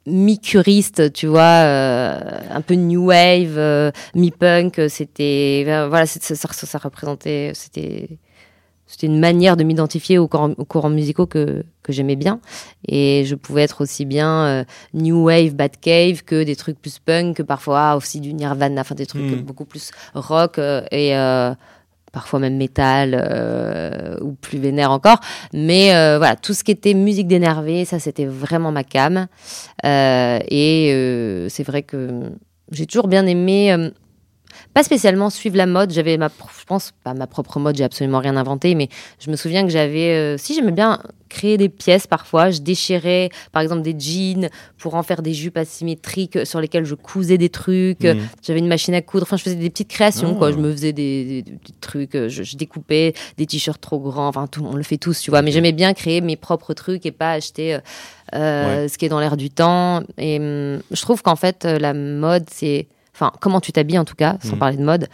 mi-curiste, 0.07 1.13
tu 1.13 1.27
vois, 1.27 1.41
euh, 1.65 2.19
un 2.51 2.62
peu 2.62 2.73
new 2.75 3.05
wave, 3.07 3.57
euh, 3.57 3.91
mi-punk, 4.15 4.81
c'était 4.89 5.63
euh, 5.67 5.88
voilà, 5.89 6.05
c'est- 6.05 6.23
ça, 6.35 6.77
représentait, 6.77 7.51
c'était 7.53 8.17
c'était 8.91 9.05
une 9.05 9.19
manière 9.19 9.55
de 9.55 9.63
m'identifier 9.63 10.17
aux 10.17 10.27
courants, 10.27 10.53
aux 10.57 10.65
courants 10.65 10.89
musicaux 10.89 11.27
que, 11.27 11.63
que 11.83 11.93
j'aimais 11.93 12.15
bien. 12.15 12.39
Et 12.88 13.23
je 13.27 13.35
pouvais 13.35 13.62
être 13.62 13.81
aussi 13.81 14.03
bien 14.03 14.45
euh, 14.47 14.63
new 14.95 15.25
wave, 15.25 15.53
bad 15.53 15.79
cave 15.79 16.23
que 16.23 16.43
des 16.43 16.55
trucs 16.55 16.81
plus 16.81 16.97
punk, 16.97 17.38
que 17.38 17.43
parfois 17.43 17.95
aussi 17.95 18.19
du 18.19 18.33
Nirvana, 18.33 18.81
enfin 18.81 18.95
des 18.95 19.05
trucs 19.05 19.21
Mm. 19.31 19.41
beaucoup 19.43 19.65
plus 19.65 19.91
rock 20.15 20.57
et 20.91 21.15
parfois 22.11 22.39
même 22.39 22.57
métal 22.57 23.15
euh, 23.19 24.17
ou 24.21 24.33
plus 24.33 24.59
vénère 24.59 24.91
encore. 24.91 25.19
Mais 25.53 25.95
euh, 25.95 26.17
voilà, 26.17 26.35
tout 26.35 26.53
ce 26.53 26.63
qui 26.63 26.71
était 26.71 26.93
musique 26.93 27.27
d'énervé, 27.27 27.85
ça 27.85 27.99
c'était 27.99 28.25
vraiment 28.25 28.71
ma 28.71 28.83
cam. 28.83 29.27
Euh, 29.85 30.39
et 30.49 31.47
c'est 31.49 31.63
vrai 31.63 31.83
que 31.83 32.23
j'ai 32.71 32.85
toujours 32.85 33.07
bien 33.07 33.25
aimé, 33.25 33.91
pas 34.73 34.84
spécialement 34.84 35.29
suivre 35.29 35.58
la 35.58 35.65
mode. 35.65 35.91
J'avais 35.91 36.17
ma, 36.17 36.27
je 36.29 36.65
pense 36.65 36.93
pas 37.03 37.13
ma 37.13 37.27
propre 37.27 37.60
mode, 37.60 37.75
j'ai 37.75 37.84
absolument 37.84 38.19
rien 38.19 38.38
inventé, 38.38 38.75
mais 38.75 38.89
je 39.19 39.29
me 39.32 39.36
souviens 39.36 39.63
que 39.63 39.69
j'avais, 39.69 40.13
euh, 40.15 40.38
si 40.38 40.53
j'aimais 40.53 40.71
bien 40.71 41.01
créer 41.27 41.58
des 41.58 41.69
pièces 41.69 42.08
parfois, 42.08 42.49
je 42.49 42.60
déchirais 42.60 43.29
par 43.51 43.62
exemple 43.62 43.84
des 43.84 43.95
jeans 43.99 44.49
pour 44.79 44.95
en 44.95 45.03
faire 45.03 45.21
des 45.21 45.34
jupes 45.34 45.58
asymétriques 45.58 46.39
sur 46.45 46.60
lesquelles 46.60 46.86
je 46.86 46.95
cousais 46.95 47.38
des 47.38 47.49
trucs. 47.49 48.03
Mhm. 48.03 48.19
J'avais 48.41 48.60
une 48.60 48.67
machine 48.67 48.93
à 48.95 49.01
coudre. 49.01 49.23
Enfin, 49.23 49.38
je 49.38 49.43
faisais 49.43 49.55
des 49.55 49.69
petites 49.69 49.89
créations, 49.89 50.32
Ah. 50.36 50.38
quoi. 50.38 50.51
Je 50.51 50.58
me 50.58 50.71
faisais 50.71 50.91
des, 50.93 51.25
des- 51.25 51.41
des 51.43 51.51
petits 51.58 51.73
trucs. 51.79 52.15
euh, 52.15 52.29
Je, 52.29 52.41
je 52.43 52.58
découpais 52.58 53.13
des 53.38 53.45
t-shirts 53.45 53.79
trop 53.82 53.99
grands. 53.99 54.27
Enfin, 54.27 54.47
tout, 54.47 54.65
on 54.65 54.75
le 54.75 54.82
fait 54.84 54.97
tous, 54.97 55.19
tu 55.21 55.29
vois. 55.29 55.41
Mais 55.43 55.51
j'aimais 55.51 55.71
bien 55.71 55.93
créer 55.93 56.21
mes 56.21 56.36
propres 56.36 56.73
trucs 56.73 57.05
et 57.05 57.12
pas 57.12 57.34
acheter 57.34 57.75
euh, 57.75 57.79
euh, 58.34 58.88
ce 58.88 58.97
qui 58.97 59.05
est 59.05 59.10
dans 59.10 59.19
l'air 59.19 59.38
du 59.38 59.49
temps. 59.51 60.01
Et 60.17 60.38
hum, 60.39 60.82
je 60.91 61.01
trouve 61.01 61.21
qu'en 61.21 61.36
fait, 61.36 61.65
euh, 61.65 61.77
la 61.79 61.93
mode, 61.93 62.45
c'est. 62.51 62.88
Enfin, 63.19 63.32
comment 63.41 63.60
tu 63.60 63.73
t'habilles 63.73 63.99
en 63.99 64.05
tout 64.05 64.15
cas, 64.15 64.38
sans 64.41 64.53
Mhm. 64.53 64.60
parler 64.60 64.77
de 64.77 64.84
mode. 64.84 65.08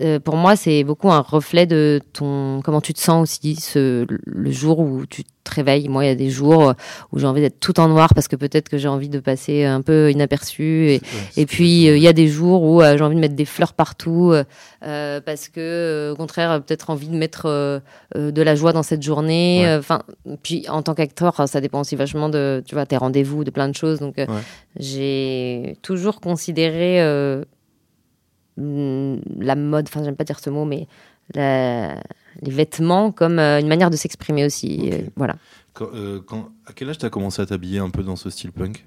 euh, 0.00 0.18
pour 0.18 0.36
moi, 0.36 0.56
c'est 0.56 0.82
beaucoup 0.82 1.10
un 1.12 1.20
reflet 1.20 1.66
de 1.66 2.00
ton. 2.14 2.62
Comment 2.64 2.80
tu 2.80 2.94
te 2.94 3.00
sens 3.00 3.22
aussi 3.22 3.56
ce, 3.56 4.06
le 4.08 4.50
jour 4.50 4.78
où 4.78 5.04
tu 5.04 5.24
te 5.50 5.54
réveilles. 5.56 5.88
Moi, 5.88 6.04
il 6.04 6.08
y 6.08 6.10
a 6.10 6.14
des 6.14 6.30
jours 6.30 6.72
où 7.12 7.18
j'ai 7.18 7.26
envie 7.26 7.40
d'être 7.42 7.60
tout 7.60 7.78
en 7.80 7.88
noir 7.88 8.14
parce 8.14 8.28
que 8.28 8.36
peut-être 8.36 8.68
que 8.68 8.78
j'ai 8.78 8.88
envie 8.88 9.08
de 9.10 9.18
passer 9.18 9.64
un 9.64 9.82
peu 9.82 10.10
inaperçu 10.10 10.90
et, 10.92 10.94
Ouais, 10.94 11.00
c'est 11.32 11.40
et 11.42 11.46
puis, 11.46 11.88
euh, 11.88 11.96
il 11.96 12.02
y 12.02 12.08
a 12.08 12.12
des 12.12 12.28
jours 12.28 12.62
où 12.62 12.80
euh, 12.82 12.96
j'ai 12.96 13.04
envie 13.04 13.16
de 13.16 13.20
mettre 13.20 13.34
des 13.36 13.44
fleurs 13.44 13.74
partout 13.74 14.30
euh, 14.32 14.44
euh, 14.84 15.20
parce 15.20 15.48
que, 15.48 15.60
euh, 15.60 16.12
au 16.12 16.16
contraire, 16.16 16.50
euh, 16.52 16.58
peut-être 16.60 16.88
envie 16.90 17.08
de 17.08 17.16
mettre 17.16 17.46
euh, 17.46 17.80
euh, 18.16 18.30
de 18.30 18.42
la 18.42 18.54
joie 18.54 18.72
dans 18.72 18.82
cette 18.82 19.02
journée. 19.02 19.60
Ouais. 19.62 19.66
Euh, 19.68 19.78
Enfin, 19.80 20.02
puis 20.42 20.66
en 20.68 20.82
tant 20.82 20.94
qu'acteur, 20.94 21.40
euh, 21.40 21.46
ça 21.46 21.60
dépend 21.60 21.80
aussi 21.80 21.96
vachement 21.96 22.28
de, 22.28 22.62
tu 22.66 22.74
vois, 22.74 22.86
tes 22.86 22.96
rendez-vous, 22.96 23.44
de 23.44 23.50
plein 23.50 23.68
de 23.68 23.74
choses. 23.74 23.98
Donc, 23.98 24.18
euh, 24.18 24.26
Ouais. 24.28 24.40
j'ai 24.78 25.76
toujours 25.82 26.20
considéré 26.20 27.00
euh, 27.02 27.42
mm, 28.56 29.16
la 29.40 29.56
mode, 29.56 29.86
enfin, 29.88 30.04
j'aime 30.04 30.16
pas 30.16 30.24
dire 30.24 30.38
ce 30.40 30.50
mot, 30.50 30.64
mais 30.64 30.86
la- 31.34 31.96
les 32.42 32.50
vêtements 32.50 33.12
comme 33.12 33.38
euh, 33.38 33.60
une 33.60 33.68
manière 33.68 33.90
de 33.90 33.96
s'exprimer 33.96 34.44
aussi. 34.46 34.90
Euh, 34.92 34.98
voilà. 35.16 35.36
Quand, 35.74 35.88
euh, 35.94 36.20
quand- 36.24 36.48
à 36.66 36.72
quel 36.72 36.88
âge 36.90 36.98
t'as 36.98 37.10
commencé 37.10 37.40
à 37.42 37.46
t'habiller 37.46 37.78
un 37.78 37.90
peu 37.90 38.02
dans 38.02 38.16
ce 38.16 38.30
style 38.30 38.52
punk? 38.52 38.84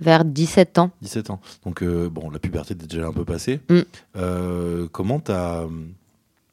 Vers 0.00 0.24
17 0.24 0.78
ans. 0.78 0.90
17 1.02 1.30
ans. 1.30 1.40
Donc, 1.64 1.82
euh, 1.82 2.08
bon, 2.08 2.28
la 2.30 2.38
puberté 2.40 2.72
est 2.74 2.76
déjà 2.86 3.06
un 3.06 3.12
peu 3.12 3.24
passée. 3.24 3.60
Mm. 3.70 3.80
Euh, 4.16 4.86
comment 4.90 5.20
t'as 5.20 5.64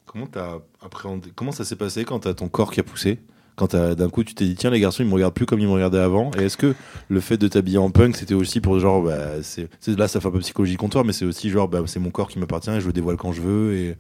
comment 0.05 0.27
t'as 0.27 0.57
appréhendé 0.83 1.31
Comment 1.35 1.51
ça 1.51 1.63
s'est 1.65 1.75
passé 1.75 2.03
quand 2.03 2.19
t'as 2.19 2.33
ton 2.33 2.47
corps 2.47 2.71
qui 2.71 2.79
a 2.79 2.83
poussé? 2.83 3.19
Quand 3.55 3.75
d'un 3.75 4.09
coup 4.09 4.23
tu 4.23 4.33
t'es 4.35 4.45
dit 4.45 4.55
tiens 4.55 4.69
les 4.69 4.79
garçons 4.79 5.03
ils 5.03 5.09
me 5.09 5.13
regardent 5.13 5.33
plus 5.33 5.45
comme 5.45 5.59
ils 5.59 5.67
me 5.67 5.73
regardaient 5.73 5.97
avant 5.99 6.31
et 6.39 6.43
est-ce 6.45 6.55
que 6.55 6.73
le 7.09 7.19
fait 7.19 7.35
de 7.35 7.45
t'habiller 7.49 7.77
en 7.77 7.91
punk 7.91 8.15
c'était 8.15 8.33
aussi 8.33 8.61
pour 8.61 8.79
genre 8.79 9.01
bah 9.03 9.43
c'est 9.43 9.67
c'est- 9.81 9.99
là 9.99 10.07
ça 10.07 10.21
fait 10.21 10.29
un 10.29 10.31
peu 10.31 10.39
psychologie 10.39 10.77
comptoir 10.77 11.03
mais 11.03 11.11
c'est 11.11 11.25
aussi 11.25 11.49
genre 11.49 11.67
bah, 11.67 11.81
c'est 11.85 11.99
mon 11.99 12.09
corps 12.09 12.29
qui 12.29 12.39
m'appartient 12.39 12.69
et 12.69 12.79
je 12.79 12.87
le 12.87 12.93
dévoile 12.93 13.17
quand 13.17 13.33
je 13.33 13.41
veux 13.41 13.73
et 13.75 13.97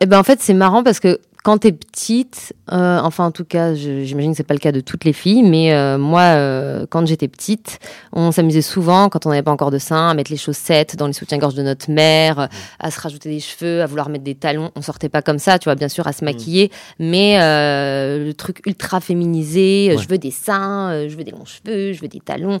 Eh 0.00 0.06
ben 0.06 0.18
en 0.18 0.24
fait 0.24 0.40
c'est 0.40 0.52
marrant 0.52 0.82
parce 0.82 0.98
que 0.98 1.20
quand 1.42 1.58
t'es 1.58 1.72
petite, 1.72 2.52
euh, 2.72 3.00
enfin 3.02 3.24
en 3.26 3.32
tout 3.32 3.44
cas 3.44 3.74
j'imagine 3.74 4.30
que 4.30 4.36
c'est 4.36 4.42
pas 4.44 4.54
le 4.54 4.60
cas 4.60 4.70
de 4.70 4.80
toutes 4.80 5.04
les 5.04 5.12
filles, 5.12 5.42
mais 5.42 5.72
euh, 5.72 5.98
moi 5.98 6.20
euh, 6.20 6.86
quand 6.88 7.04
j'étais 7.06 7.26
petite, 7.26 7.80
on 8.12 8.30
s'amusait 8.30 8.62
souvent 8.62 9.08
quand 9.08 9.26
on 9.26 9.30
n'avait 9.30 9.42
pas 9.42 9.50
encore 9.50 9.72
de 9.72 9.78
seins 9.78 10.10
à 10.10 10.14
mettre 10.14 10.30
les 10.30 10.36
chaussettes 10.36 10.94
dans 10.96 11.08
les 11.08 11.12
soutiens-gorge 11.12 11.54
de 11.54 11.62
notre 11.62 11.90
mère, 11.90 12.38
euh, 12.38 12.46
à 12.78 12.90
se 12.92 13.00
rajouter 13.00 13.28
des 13.28 13.40
cheveux, 13.40 13.82
à 13.82 13.86
vouloir 13.86 14.08
mettre 14.08 14.22
des 14.24 14.36
talons. 14.36 14.70
On 14.76 14.82
sortait 14.82 15.08
pas 15.08 15.20
comme 15.22 15.40
ça, 15.40 15.58
tu 15.58 15.64
vois 15.64 15.74
bien 15.74 15.88
sûr 15.88 16.06
à 16.06 16.12
se 16.12 16.24
maquiller, 16.24 16.70
mais 17.00 17.38
le 17.38 18.32
truc 18.32 18.60
ultra 18.66 19.00
féminisé, 19.00 19.92
Ouais. 19.96 19.98
je 20.02 20.08
veux 20.08 20.18
des 20.18 20.30
seins, 20.30 21.08
je 21.08 21.16
veux 21.16 21.24
des 21.24 21.32
longs 21.32 21.44
cheveux, 21.44 21.92
je 21.92 22.00
veux 22.00 22.08
des 22.08 22.20
talons. 22.20 22.60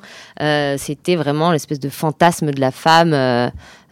C'était 0.78 1.14
vraiment 1.16 1.52
l'espèce 1.52 1.78
de 1.80 1.88
fantasme 1.88 2.50
de 2.50 2.60
la 2.60 2.70
femme. 2.72 3.14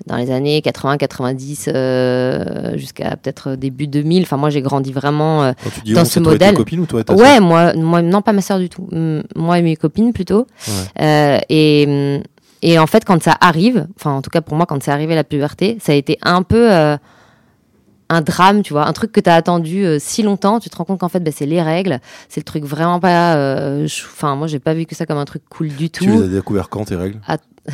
dans 0.07 0.17
les 0.17 0.31
années 0.31 0.63
80, 0.63 0.97
90, 0.97 1.69
euh, 1.75 2.75
jusqu'à 2.79 3.17
peut-être 3.19 3.55
début 3.55 3.87
2000. 3.87 4.23
Enfin, 4.23 4.39
moi, 4.39 4.49
j'ai 4.49 4.63
grandi 4.63 4.80
vraiment. 4.91 5.43
euh, 5.45 5.53
quand 5.63 5.71
tu 5.71 5.81
dis 5.83 5.93
Dans 5.93 6.03
on, 6.03 6.05
ce 6.05 6.19
et 6.19 6.23
tes 6.23 6.29
modèle- 6.31 6.55
copines 6.55 6.81
ou 6.81 6.87
toi 6.87 7.01
et 7.01 7.05
ta 7.05 7.15
Ouais, 7.15 7.39
moi, 7.41 7.75
moi, 7.75 8.01
non, 8.03 8.23
pas 8.23 8.33
ma 8.33 8.41
sœur 8.43 8.59
du 8.59 8.69
tout. 8.69 8.89
Moi 9.37 9.59
et 9.59 9.63
mes 9.63 9.77
copines 9.77 10.13
plutôt. 10.13 10.47
Ouais. 10.67 11.03
Euh, 11.05 11.39
et, 11.49 11.85
hum, 12.17 12.23
et 12.63 12.79
en 12.79 12.87
fait, 12.87 13.05
quand 13.05 13.23
ça 13.23 13.37
arrive, 13.41 13.87
enfin, 13.97 14.13
en 14.13 14.23
tout 14.23 14.31
cas 14.31 14.41
pour 14.41 14.57
moi, 14.57 14.67
quand 14.67 14.83
c'est 14.83 14.91
arrivé 14.91 15.15
la 15.15 15.25
puberté, 15.25 15.79
ça 15.81 15.93
a 15.93 15.95
été 15.95 16.19
un 16.23 16.43
peu 16.43 16.73
euh, 16.73 16.97
un 18.13 18.23
drame, 18.23 18.63
tu 18.63 18.73
vois, 18.73 18.89
un 18.89 18.93
truc 18.93 19.13
que 19.13 19.21
tu 19.21 19.31
as 19.31 19.35
attendu 19.37 19.85
euh, 19.85 19.99
si 20.01 20.23
longtemps. 20.25 20.59
Tu 20.59 20.69
te 20.69 20.77
rends 20.77 20.85
compte 20.85 20.99
qu'en 20.99 21.09
fait, 21.09 21.21
bah, 21.21 21.31
c'est 21.33 21.47
les 21.47 21.63
règles. 21.63 22.01
C'est 22.29 22.41
le 22.41 22.45
truc 22.45 22.65
vraiment 22.65 22.99
pas. 22.99 23.37
euh, 23.37 23.85
Enfin, 23.87 24.35
moi, 24.35 24.49
j'ai 24.49 24.59
pas 24.59 24.75
vécu 24.75 24.97
ça 24.97 25.07
comme 25.07 25.19
un 25.19 25.25
truc 25.25 25.43
cool 25.49 25.69
du 25.69 25.91
tout. 25.91 26.05
tu 26.05 26.11
les 26.11 26.23
as 26.25 26.27
découvert 26.29 26.69
quand 26.69 26.85
tes 26.87 26.97
règles? 26.97 27.21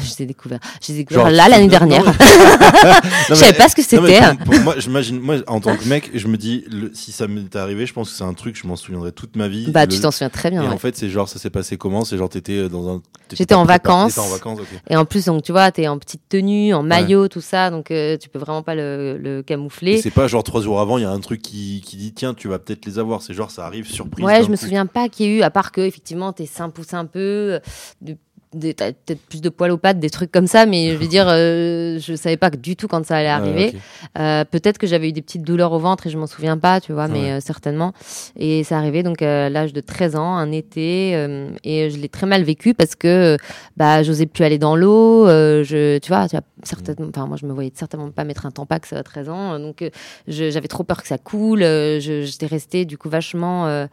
Je 0.02 0.08
les 0.18 0.22
ai 0.22 0.26
découverts. 0.26 0.60
Je 0.82 0.88
les 0.92 0.94
ai 0.94 1.02
découverts 1.02 1.24
Genre, 1.26 1.32
là 1.34 1.48
l'année 1.48 1.68
dernière. 1.68 2.04
Je 3.28 3.34
savais 3.34 3.52
pas 3.56 3.68
ce 3.68 3.76
que 3.76 3.82
c'était. 3.82 4.20
moi, 4.62 4.74
j'imagine, 4.78 5.20
moi, 5.20 5.36
en 5.46 5.60
tant 5.60 5.76
que 5.76 5.84
mec, 5.88 6.10
je 6.14 6.26
me 6.28 6.36
dis, 6.36 6.64
le- 6.70 6.90
si 6.94 7.12
ça 7.12 7.26
m'est 7.26 7.54
arrivé, 7.56 7.86
je 7.86 7.92
pense 7.92 8.10
que 8.10 8.16
c'est 8.16 8.24
un 8.24 8.34
truc, 8.34 8.56
je 8.60 8.66
m'en 8.66 8.76
souviendrai 8.76 9.12
toute 9.12 9.36
ma 9.36 9.48
vie. 9.48 9.70
Bah, 9.70 9.86
Le- 9.86 9.92
tu 9.92 10.00
t'en 10.00 10.10
souviens 10.10 10.30
très 10.30 10.50
bien. 10.50 10.62
Et 10.62 10.68
ouais. 10.68 10.72
en 10.72 10.78
fait, 10.78 10.96
c'est 10.96 11.08
genre, 11.08 11.28
ça 11.28 11.38
s'est 11.38 11.50
passé 11.50 11.76
comment? 11.76 12.04
C'est 12.04 12.16
genre, 12.18 12.28
t'étais 12.28 12.68
dans 12.68 12.88
un. 12.96 13.02
J'étais 13.32 13.54
en 13.54 13.64
préparé- 13.64 13.66
vacances. 13.66 14.18
En 14.18 14.28
vacances, 14.28 14.60
ok. 14.60 14.66
Et 14.88 14.96
en 14.96 15.04
plus, 15.04 15.24
donc, 15.24 15.42
tu 15.42 15.52
vois, 15.52 15.70
t'es 15.72 15.88
en 15.88 15.98
petite 15.98 16.22
tenue, 16.28 16.74
en 16.74 16.82
maillot, 16.82 17.28
tout 17.28 17.40
ça, 17.40 17.70
donc 17.70 17.90
euh, 17.90 18.16
tu 18.16 18.28
peux 18.28 18.38
vraiment 18.38 18.62
pas 18.62 18.74
le, 18.74 19.18
le 19.18 19.42
camoufler. 19.42 20.00
c'est 20.00 20.10
pas 20.10 20.28
genre 20.28 20.44
trois 20.44 20.60
jours 20.62 20.80
avant, 20.80 20.98
il 20.98 21.02
y 21.02 21.04
a 21.06 21.10
un 21.10 21.20
truc 21.20 21.42
qui, 21.42 21.82
qui 21.84 21.96
dit, 21.96 22.12
tiens, 22.12 22.34
tu 22.34 22.48
vas 22.48 22.58
peut-être 22.58 22.86
les 22.86 22.98
avoir. 22.98 23.22
C'est 23.22 23.34
genre, 23.34 23.50
ça 23.50 23.66
arrive 23.66 23.88
surprise. 23.90 24.24
Ouais, 24.24 24.42
je 24.44 24.48
me 24.50 24.56
coup. 24.56 24.62
souviens 24.62 24.86
pas 24.86 25.08
qu'il 25.08 25.26
y 25.26 25.28
ait 25.28 25.38
eu, 25.38 25.42
à 25.42 25.50
part 25.50 25.72
que, 25.72 25.80
effectivement, 25.80 26.32
tes 26.32 26.48
poussent 26.74 26.94
un 26.94 27.04
peu, 27.04 27.18
euh, 27.18 27.58
de- 28.00 28.16
peut-être 28.60 29.20
plus 29.28 29.40
de 29.40 29.48
poils 29.48 29.70
aux 29.70 29.76
pattes, 29.78 29.98
des 30.00 30.10
trucs 30.10 30.30
comme 30.32 30.46
ça, 30.46 30.66
mais 30.66 30.92
je 30.92 30.96
veux 30.96 31.06
dire, 31.08 31.26
euh, 31.28 31.98
je 32.00 32.14
savais 32.14 32.36
pas 32.36 32.50
du 32.50 32.76
tout 32.76 32.88
quand 32.88 33.04
ça 33.04 33.16
allait 33.16 33.28
arriver. 33.28 33.74
Euh, 34.18 34.44
peut-être 34.44 34.78
que 34.78 34.86
j'avais 34.86 35.08
eu 35.08 35.12
des 35.12 35.22
petites 35.22 35.42
douleurs 35.42 35.72
au 35.72 35.78
ventre 35.78 36.06
et 36.06 36.10
je 36.10 36.18
m'en 36.18 36.26
souviens 36.26 36.58
pas, 36.58 36.80
tu 36.80 36.92
vois, 36.92 37.08
mais 37.08 37.16
Ouais. 37.24 37.30
euh, 37.32 37.40
certainement. 37.40 37.92
Et 38.38 38.64
c'est 38.64 38.74
arrivé 38.74 39.02
donc 39.02 39.22
euh, 39.22 39.46
à 39.46 39.50
l'âge 39.50 39.72
de 39.72 39.80
13 39.80 40.16
ans, 40.16 40.36
un 40.36 40.52
été, 40.52 41.12
euh, 41.14 41.48
et 41.64 41.90
je 41.90 41.98
l'ai 41.98 42.08
très 42.08 42.26
mal 42.26 42.42
vécu 42.42 42.74
parce 42.74 42.94
que 42.94 43.36
bah 43.76 44.02
j'osais 44.02 44.26
plus 44.26 44.44
aller 44.44 44.58
dans 44.58 44.76
l'eau, 44.76 45.26
euh, 45.28 45.62
je, 45.64 45.98
tu 45.98 46.08
vois, 46.08 46.28
tu 46.28 46.36
vois, 46.36 46.44
certainement, 46.62 47.08
enfin 47.14 47.26
moi 47.26 47.36
je 47.40 47.46
me 47.46 47.52
voyais 47.52 47.72
certainement 47.74 48.10
pas 48.10 48.24
mettre 48.24 48.46
un 48.46 48.50
tampax 48.50 48.92
à 48.92 49.02
13 49.02 49.28
ans, 49.28 49.58
donc 49.58 49.82
euh, 49.82 49.90
j'avais 50.28 50.68
trop 50.68 50.84
peur 50.84 51.02
que 51.02 51.08
ça 51.08 51.18
coule, 51.18 51.62
euh, 51.62 52.00
je- 52.00 52.22
j'étais 52.22 52.46
restée 52.46 52.84
du 52.84 52.96
coup 52.98 53.08
vachement 53.08 53.66
euh, 53.66 53.86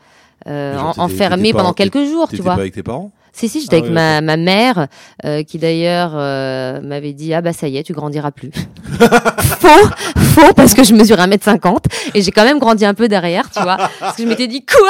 euh, 0.47 0.77
enfermée 0.97 1.51
pendant 1.53 1.73
quelques 1.73 2.05
jours, 2.05 2.27
tu 2.27 2.41
vois. 2.41 2.55
pas 2.55 2.61
avec 2.61 2.73
tes 2.73 2.83
parents? 2.83 3.11
Si, 3.35 3.49
si, 3.49 3.61
j'étais 3.61 3.77
Ah 3.77 3.79
avec 3.79 3.91
ma, 3.91 4.21
ma 4.21 4.37
mère, 4.37 4.87
euh, 5.25 5.41
qui 5.41 5.57
d'ailleurs 5.57 6.11
euh, 6.13 6.79
m'avait 6.81 7.13
dit 7.13 7.33
Ah 7.33 7.41
bah 7.41 7.51
ça 7.51 7.67
y 7.67 7.77
est, 7.77 7.83
tu 7.83 7.91
grandiras 7.91 8.29
plus. 8.29 8.51
faux, 9.39 9.89
faux, 10.17 10.53
parce 10.53 10.75
que 10.75 10.83
je 10.83 10.93
mesure 10.93 11.17
1m50 11.17 11.85
et 12.13 12.21
j'ai 12.21 12.29
quand 12.29 12.43
même 12.43 12.59
grandi 12.59 12.85
un 12.85 12.93
peu 12.93 13.07
derrière, 13.07 13.49
tu 13.49 13.59
vois. 13.61 13.77
Parce 13.99 14.15
que 14.15 14.23
je 14.23 14.27
m'étais 14.27 14.47
dit 14.47 14.63
Quoi? 14.63 14.89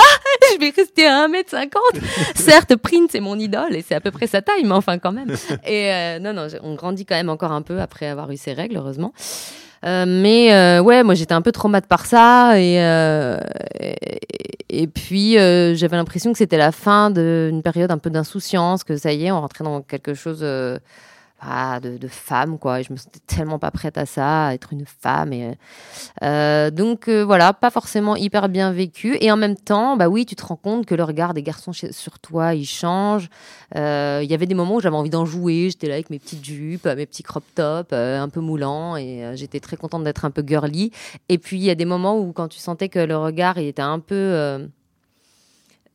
Je 0.54 0.60
vais 0.60 0.74
rester 0.76 1.06
à 1.06 1.28
1m50 1.28 1.70
Certes, 2.36 2.76
Prince 2.76 3.12
c'est 3.12 3.22
mon 3.22 3.40
idole 3.40 3.76
et 3.76 3.84
c'est 3.88 3.96
à 3.96 4.02
peu 4.02 4.12
près 4.12 4.28
sa 4.28 4.42
taille, 4.42 4.66
mais 4.66 4.74
enfin 4.74 4.98
quand 4.98 5.14
même. 5.14 5.34
Et 5.66 5.92
euh, 5.92 6.20
non, 6.20 6.34
non, 6.34 6.48
on 6.64 6.76
grandit 6.76 7.06
quand 7.06 7.16
même 7.16 7.30
encore 7.30 7.54
un 7.54 7.62
peu 7.62 7.80
après 7.80 8.08
avoir 8.08 8.30
eu 8.30 8.38
ses 8.38 8.52
règles, 8.52 8.76
heureusement. 8.76 9.14
Euh, 9.86 10.06
mais 10.08 10.54
euh, 10.54 10.82
ouais, 10.82 11.04
moi 11.04 11.14
j'étais 11.14 11.34
un 11.34 11.42
peu 11.42 11.52
traumatisée 11.52 11.88
par 11.90 12.06
ça 12.06 12.58
et, 12.60 12.82
euh, 12.82 13.38
et, 13.80 14.20
et 14.70 14.88
puis 14.88 15.34
j'avais 15.34 15.98
l'impression 15.98 16.32
que 16.32 16.38
c'était 16.38 16.58
la 16.58 16.72
fin 16.72 17.10
d'une 17.12 17.62
période 17.62 17.92
un 17.92 17.98
peu 17.98 18.10
d'insouciance, 18.10 18.84
que 18.84 18.96
ça 18.96 19.12
y 19.12 19.26
est, 19.26 19.32
on 19.32 19.42
rentrait 19.42 19.64
dans 19.64 19.82
quelque 19.82 20.14
chose 20.14 20.46
euh, 21.52 21.80
de, 21.80 22.08
femme 22.08 22.58
quoi. 22.58 22.82
Je 22.82 22.92
me 22.92 22.98
sentais 22.98 23.20
tellement 23.26 23.60
pas 23.60 23.72
prête 23.72 23.98
à 23.98 24.06
ça, 24.06 24.48
à 24.48 24.54
être 24.54 24.74
une 24.74 24.86
femme. 24.86 25.34
Et, 25.34 25.58
euh, 26.24 26.72
donc 26.72 27.08
euh, 27.08 27.24
voilà, 27.24 27.54
pas 27.54 27.70
forcément 27.70 28.16
hyper 28.16 28.50
bien 28.50 28.72
vécu. 28.72 29.18
Et 29.22 29.32
en 29.32 29.38
même 29.38 29.56
temps, 29.56 29.98
bah 29.98 30.08
oui, 30.08 30.26
tu 30.26 30.36
te 30.36 30.46
rends 30.46 30.56
compte 30.56 30.86
que 30.86 30.96
le 30.96 31.04
regard 31.04 31.34
des 31.34 31.44
garçons 31.44 31.74
sur 31.74 32.20
toi, 32.20 32.54
il 32.54 32.66
change. 32.66 33.30
Euh, 33.76 34.22
Il 34.24 34.30
y 34.30 34.34
avait 34.34 34.46
des 34.46 34.56
moments 34.56 34.76
où 34.76 34.82
j'avais 34.82 34.96
envie 34.96 35.10
d'en 35.10 35.26
jouer. 35.26 35.70
J'étais 35.70 35.88
là 35.88 35.96
avec 35.96 36.10
mes 36.10 36.20
petites 36.20 36.44
jupes, 36.44 36.86
mes 36.86 37.06
petits 37.06 37.24
crop 37.24 37.44
tops, 37.56 37.90
euh, 37.94 38.20
un 38.20 38.30
peu 38.30 38.40
moulants, 38.40 38.96
et 38.96 39.24
euh, 39.24 39.36
j'étais 39.36 39.60
très 39.60 39.78
contente 39.78 40.04
d'être 40.04 40.26
un 40.26 40.32
peu 40.32 40.44
girly. 40.46 40.92
Et 41.30 41.38
puis 41.38 41.58
il 41.58 41.64
y 41.64 41.70
a 41.70 41.76
des 41.76 41.86
moments 41.86 42.20
où 42.20 42.32
quand 42.34 42.48
tu 42.48 42.60
sentais 42.60 42.90
que 42.90 43.00
le 43.00 43.18
regard 43.18 43.58
il 43.58 43.68
était 43.68 43.82
un 43.82 44.00
peu 44.00 44.70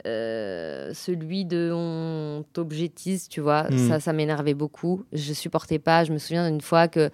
euh, 0.07 0.89
euh, 0.89 0.95
celui 0.95 1.45
de 1.45 1.71
on 1.75 2.45
t'objectise, 2.53 3.29
tu 3.29 3.41
vois, 3.41 3.65
Mm. 3.71 3.89
ça, 3.89 4.01
ça 4.01 4.13
m'énervait 4.13 4.55
beaucoup. 4.55 5.05
Je 5.13 5.33
supportais 5.33 5.79
pas. 5.79 6.05
Je 6.05 6.13
me 6.13 6.19
souviens 6.19 6.49
d'une 6.49 6.61
fois 6.61 6.89
que 6.89 7.11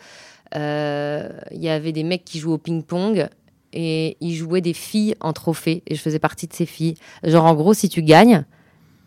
euh, 0.54 1.28
il 1.50 1.62
y 1.62 1.68
avait 1.68 1.92
des 1.92 2.04
mecs 2.04 2.24
qui 2.24 2.38
jouaient 2.38 2.54
au 2.54 2.58
ping-pong 2.58 3.28
et 3.72 4.16
ils 4.20 4.34
jouaient 4.34 4.60
des 4.60 4.72
filles 4.74 5.14
en 5.20 5.32
trophée 5.32 5.82
et 5.86 5.94
je 5.94 6.00
faisais 6.00 6.18
partie 6.20 6.46
de 6.46 6.52
ces 6.52 6.66
filles. 6.66 6.94
Genre 7.24 7.44
en 7.44 7.54
gros, 7.54 7.74
si 7.74 7.88
tu 7.88 8.02
gagnes, 8.02 8.44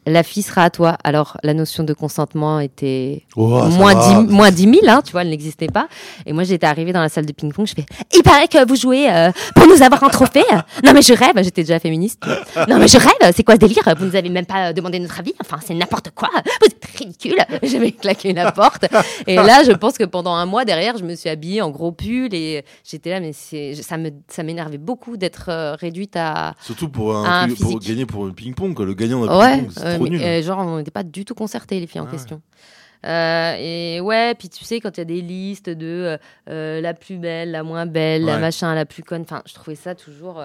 la 0.08 0.24
fille 0.24 0.44
sera 0.44 0.64
à 0.64 0.70
toi. 0.70 0.98
Alors 1.04 1.38
la 1.44 1.54
notion 1.54 1.84
de 1.84 1.94
consentement 1.94 2.60
était 2.60 3.24
Oh, 3.36 3.64
moins, 3.66 3.94
va. 3.94 4.24
10, 4.24 4.32
moins 4.32 4.52
10 4.52 4.64
000, 4.64 4.76
hein, 4.88 5.02
tu 5.06 5.12
vois, 5.12 5.22
elle 5.22 5.30
n'existait 5.30 5.68
pas. 5.68 5.88
Et 6.26 6.34
moi, 6.34 6.44
j'étais 6.44 6.66
arrivée 6.66 6.94
dans 6.94 7.02
la 7.02 7.10
salle 7.10 7.26
de 7.26 7.32
ping-pong, 7.34 7.68
je 7.68 7.74
fais 7.76 7.86
Il 8.16 8.24
paraît 8.24 8.48
que 8.48 8.68
vous 8.68 8.76
jouez 8.76 9.10
euh, 9.10 9.32
pour 9.56 9.68
nous 9.68 9.82
avoir 9.84 10.04
un 10.04 10.10
trophée. 10.10 10.44
Non, 10.84 10.94
mais 10.94 11.02
je 11.02 11.14
rêve, 11.14 11.34
j'étais 11.44 11.62
déjà 11.64 11.80
féministe. 11.80 12.22
Non, 12.68 12.78
mais 12.80 12.88
je 12.88 12.98
rêve, 12.98 13.34
c'est 13.36 13.44
quoi 13.44 13.56
ce 13.56 13.60
délire? 13.60 13.84
Vous 13.98 14.06
nous 14.06 14.16
avez 14.16 14.30
même 14.30 14.46
pas 14.46 14.74
demandé 14.74 15.00
notre 15.00 15.20
avis? 15.20 15.34
Enfin, 15.42 15.58
c'est 15.66 15.74
n'importe 15.74 16.12
quoi. 16.16 16.30
Vous 16.62 16.68
êtes 16.68 16.86
ridicule. 16.98 17.38
J'avais 17.64 17.92
claqué 17.92 18.34
la 18.34 18.52
porte. 18.52 18.86
Et 19.28 19.36
là, 19.36 19.64
je 19.64 19.72
pense 19.72 19.98
que 19.98 20.04
pendant 20.06 20.34
un 20.34 20.46
mois 20.46 20.66
derrière, 20.66 20.98
je 20.98 21.04
me 21.04 21.16
suis 21.16 21.30
habillée 21.30 21.62
en 21.62 21.70
gros 21.70 21.92
pull 21.92 22.34
et 22.34 22.64
j'étais 22.84 23.10
là, 23.12 23.20
mais 23.20 23.34
ça, 23.34 23.98
me, 23.98 24.10
ça 24.28 24.44
m'énervait 24.44 24.78
beaucoup 24.78 25.18
d'être 25.18 25.46
euh, 25.50 25.76
réduite 25.76 26.16
à. 26.16 26.54
Surtout 26.62 26.90
pour, 26.90 27.16
un, 27.16 27.44
Un 27.44 27.48
pour 27.50 27.58
physique. 27.58 27.88
gagner 27.88 28.06
pour 28.06 28.26
le 28.26 28.32
ping-pong, 28.34 28.74
quoi. 28.74 28.86
Le 28.86 28.94
gagnant 28.94 29.26
d'un 29.26 29.38
Ouais, 29.40 29.58
ping-pong, 29.60 29.97
trop 29.98 30.06
mais, 30.06 30.10
nul. 30.12 30.22
euh, 30.22 30.42
genre, 30.42 30.60
on 30.60 30.78
n'était 30.78 30.92
pas 30.92 31.04
du 31.04 31.26
tout 31.26 31.36
concertés, 31.36 31.80
les 31.80 31.88
filles 31.88 32.02
en 32.02 32.08
Ah 32.08 32.12
question. 32.12 32.42
Euh, 33.06 33.56
et 33.60 34.02
ouais, 34.02 34.34
puis 34.36 34.50
tu 34.50 34.64
sais, 34.66 34.80
quand 34.80 34.98
il 34.98 35.00
y 35.00 35.02
a 35.02 35.06
des 35.06 35.22
listes 35.22 35.70
de 35.70 36.18
euh, 36.50 36.82
la 36.82 36.94
plus 36.94 37.18
belle, 37.18 37.52
la 37.52 37.64
moins 37.64 37.86
belle, 37.86 38.26
la 38.26 38.40
machin, 38.40 38.74
la 38.74 38.86
plus 38.86 39.04
conne, 39.04 39.22
enfin, 39.22 39.44
je 39.46 39.54
trouvais 39.54 39.76
ça 39.76 39.94
toujours 39.94 40.44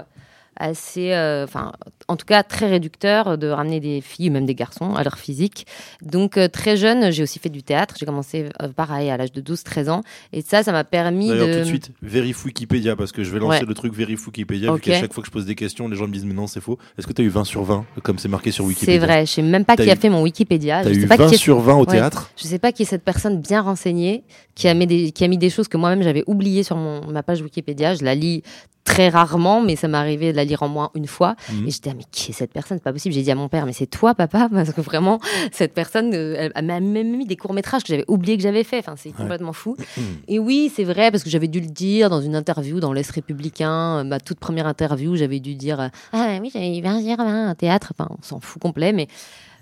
assez, 0.56 1.12
euh, 1.12 1.44
enfin, 1.44 1.72
en 2.08 2.16
tout 2.16 2.26
cas, 2.26 2.42
très 2.42 2.66
réducteur 2.68 3.38
de 3.38 3.48
ramener 3.48 3.80
des 3.80 4.00
filles, 4.00 4.28
ou 4.28 4.32
même 4.32 4.46
des 4.46 4.54
garçons, 4.54 4.94
à 4.94 5.02
leur 5.02 5.16
physique. 5.18 5.66
Donc, 6.02 6.36
euh, 6.36 6.48
très 6.48 6.76
jeune, 6.76 7.10
j'ai 7.10 7.22
aussi 7.22 7.38
fait 7.38 7.48
du 7.48 7.62
théâtre. 7.62 7.94
J'ai 7.98 8.06
commencé, 8.06 8.48
euh, 8.62 8.68
pareil, 8.68 9.10
à 9.10 9.16
l'âge 9.16 9.32
de 9.32 9.40
12-13 9.40 9.88
ans. 9.88 10.02
Et 10.32 10.42
ça, 10.42 10.62
ça 10.62 10.72
m'a 10.72 10.84
permis 10.84 11.28
D'ailleurs, 11.28 11.46
de... 11.48 11.52
tout 11.54 11.58
de 11.60 11.64
suite, 11.64 11.90
vérifie 12.02 12.46
Wikipédia, 12.46 12.96
parce 12.96 13.12
que 13.12 13.24
je 13.24 13.30
vais 13.30 13.38
lancer 13.38 13.60
Ouais. 13.60 13.66
le 13.66 13.74
truc 13.74 13.94
vérifie 13.94 14.24
Wikipédia, 14.26 14.70
Ok. 14.72 14.76
vu 14.84 14.90
qu'à 14.92 15.00
chaque 15.00 15.12
fois 15.12 15.22
que 15.22 15.26
je 15.28 15.32
pose 15.32 15.46
des 15.46 15.54
questions, 15.54 15.88
les 15.88 15.96
gens 15.96 16.06
me 16.06 16.12
disent, 16.12 16.24
mais 16.26 16.34
non, 16.34 16.46
c'est 16.46 16.60
faux. 16.60 16.78
Est-ce 16.98 17.06
que 17.06 17.12
tu 17.12 17.22
as 17.22 17.24
eu 17.24 17.28
20 17.28 17.44
sur 17.44 17.62
20, 17.64 17.84
comme 18.02 18.18
c'est 18.18 18.28
marqué 18.28 18.50
sur 18.50 18.64
Wikipédia 18.64 18.94
C'est 19.00 19.06
vrai, 19.06 19.26
je 19.26 19.30
sais 19.32 19.42
même 19.42 19.64
pas 19.64 19.76
T'as 19.76 19.84
qui 19.84 19.90
a 19.90 19.94
eu- 19.94 19.96
fait 19.98 20.08
mon 20.10 20.22
Wikipédia. 20.22 20.82
T'as 20.82 20.92
Je 20.92 20.98
eu 20.98 21.00
sais 21.02 21.06
pas 21.06 21.16
20 21.16 21.28
qui 21.28 21.34
est 21.34 21.38
sur 21.38 21.60
20 21.60 21.74
au 21.74 21.80
Ouais. 21.80 21.86
théâtre 21.86 22.30
Je 22.36 22.44
sais 22.46 22.58
pas 22.58 22.72
qui 22.72 22.82
est 22.82 22.86
cette 22.86 23.04
personne 23.04 23.40
bien 23.40 23.62
renseignée 23.62 24.24
qui 24.54 24.68
a 24.68 24.74
mis 24.74 24.86
des, 24.86 25.12
qui 25.12 25.24
a 25.24 25.28
mis 25.28 25.38
des 25.38 25.48
choses 25.50 25.66
que 25.68 25.76
moi-même 25.78 26.02
j'avais 26.02 26.24
oubliées 26.26 26.62
sur 26.62 26.76
mon, 26.76 27.06
ma 27.10 27.22
page 27.22 27.40
Wikipédia. 27.40 27.94
Je 27.94 28.04
la 28.04 28.14
lis 28.14 28.42
très 28.84 29.08
rarement, 29.08 29.60
mais 29.60 29.76
ça 29.76 29.88
m'est 29.88 29.98
arrivé 29.98 30.32
de 30.32 30.36
la 30.36 30.44
lire 30.44 30.62
en 30.62 30.68
moins 30.68 30.90
une 30.94 31.06
fois. 31.06 31.36
Mhm. 31.50 31.66
Et 31.66 31.70
j'étais, 31.70 31.90
ah, 31.90 31.94
mais 31.96 32.04
qui 32.10 32.30
est 32.30 32.34
cette 32.34 32.52
personne? 32.52 32.78
C'est 32.78 32.84
pas 32.84 32.92
possible. 32.92 33.14
J'ai 33.14 33.22
dit 33.22 33.30
à 33.30 33.34
mon 33.34 33.48
père, 33.48 33.66
mais 33.66 33.72
c'est 33.72 33.86
toi, 33.86 34.14
papa? 34.14 34.48
Parce 34.52 34.72
que 34.72 34.80
vraiment, 34.80 35.20
cette 35.52 35.72
personne, 35.74 36.12
euh, 36.14 36.34
elle, 36.38 36.52
elle 36.54 36.64
m'a 36.64 36.80
même 36.80 37.16
mis 37.16 37.26
des 37.26 37.36
courts-métrages 37.36 37.82
que 37.82 37.88
j'avais 37.88 38.04
oublié 38.08 38.36
que 38.36 38.42
j'avais 38.42 38.64
fait. 38.64 38.78
Enfin, 38.78 38.94
c'est 38.96 39.12
complètement 39.12 39.52
fou. 39.52 39.76
Et 40.28 40.38
oui, 40.38 40.70
c'est 40.74 40.84
vrai, 40.84 41.10
parce 41.10 41.22
que 41.22 41.30
j'avais 41.30 41.48
dû 41.48 41.60
le 41.60 41.66
dire 41.66 42.10
dans 42.10 42.20
une 42.20 42.36
interview 42.36 42.80
dans 42.80 42.92
l'Est 42.92 43.10
républicain, 43.10 43.98
euh, 43.98 44.04
ma 44.04 44.20
toute 44.20 44.38
première 44.38 44.66
interview, 44.66 45.16
j'avais 45.16 45.40
dû 45.40 45.54
dire 45.54 45.80
euh, 45.80 45.88
Ah 46.12 46.38
oui, 46.40 46.50
j'avais 46.52 46.80
20 46.80 47.02
sur 47.02 47.16
20 47.16 47.48
un 47.48 47.54
théâtre. 47.54 47.92
Enfin, 47.96 48.10
on 48.10 48.22
s'en 48.22 48.40
fout 48.40 48.60
complet, 48.60 48.92
mais 48.92 49.08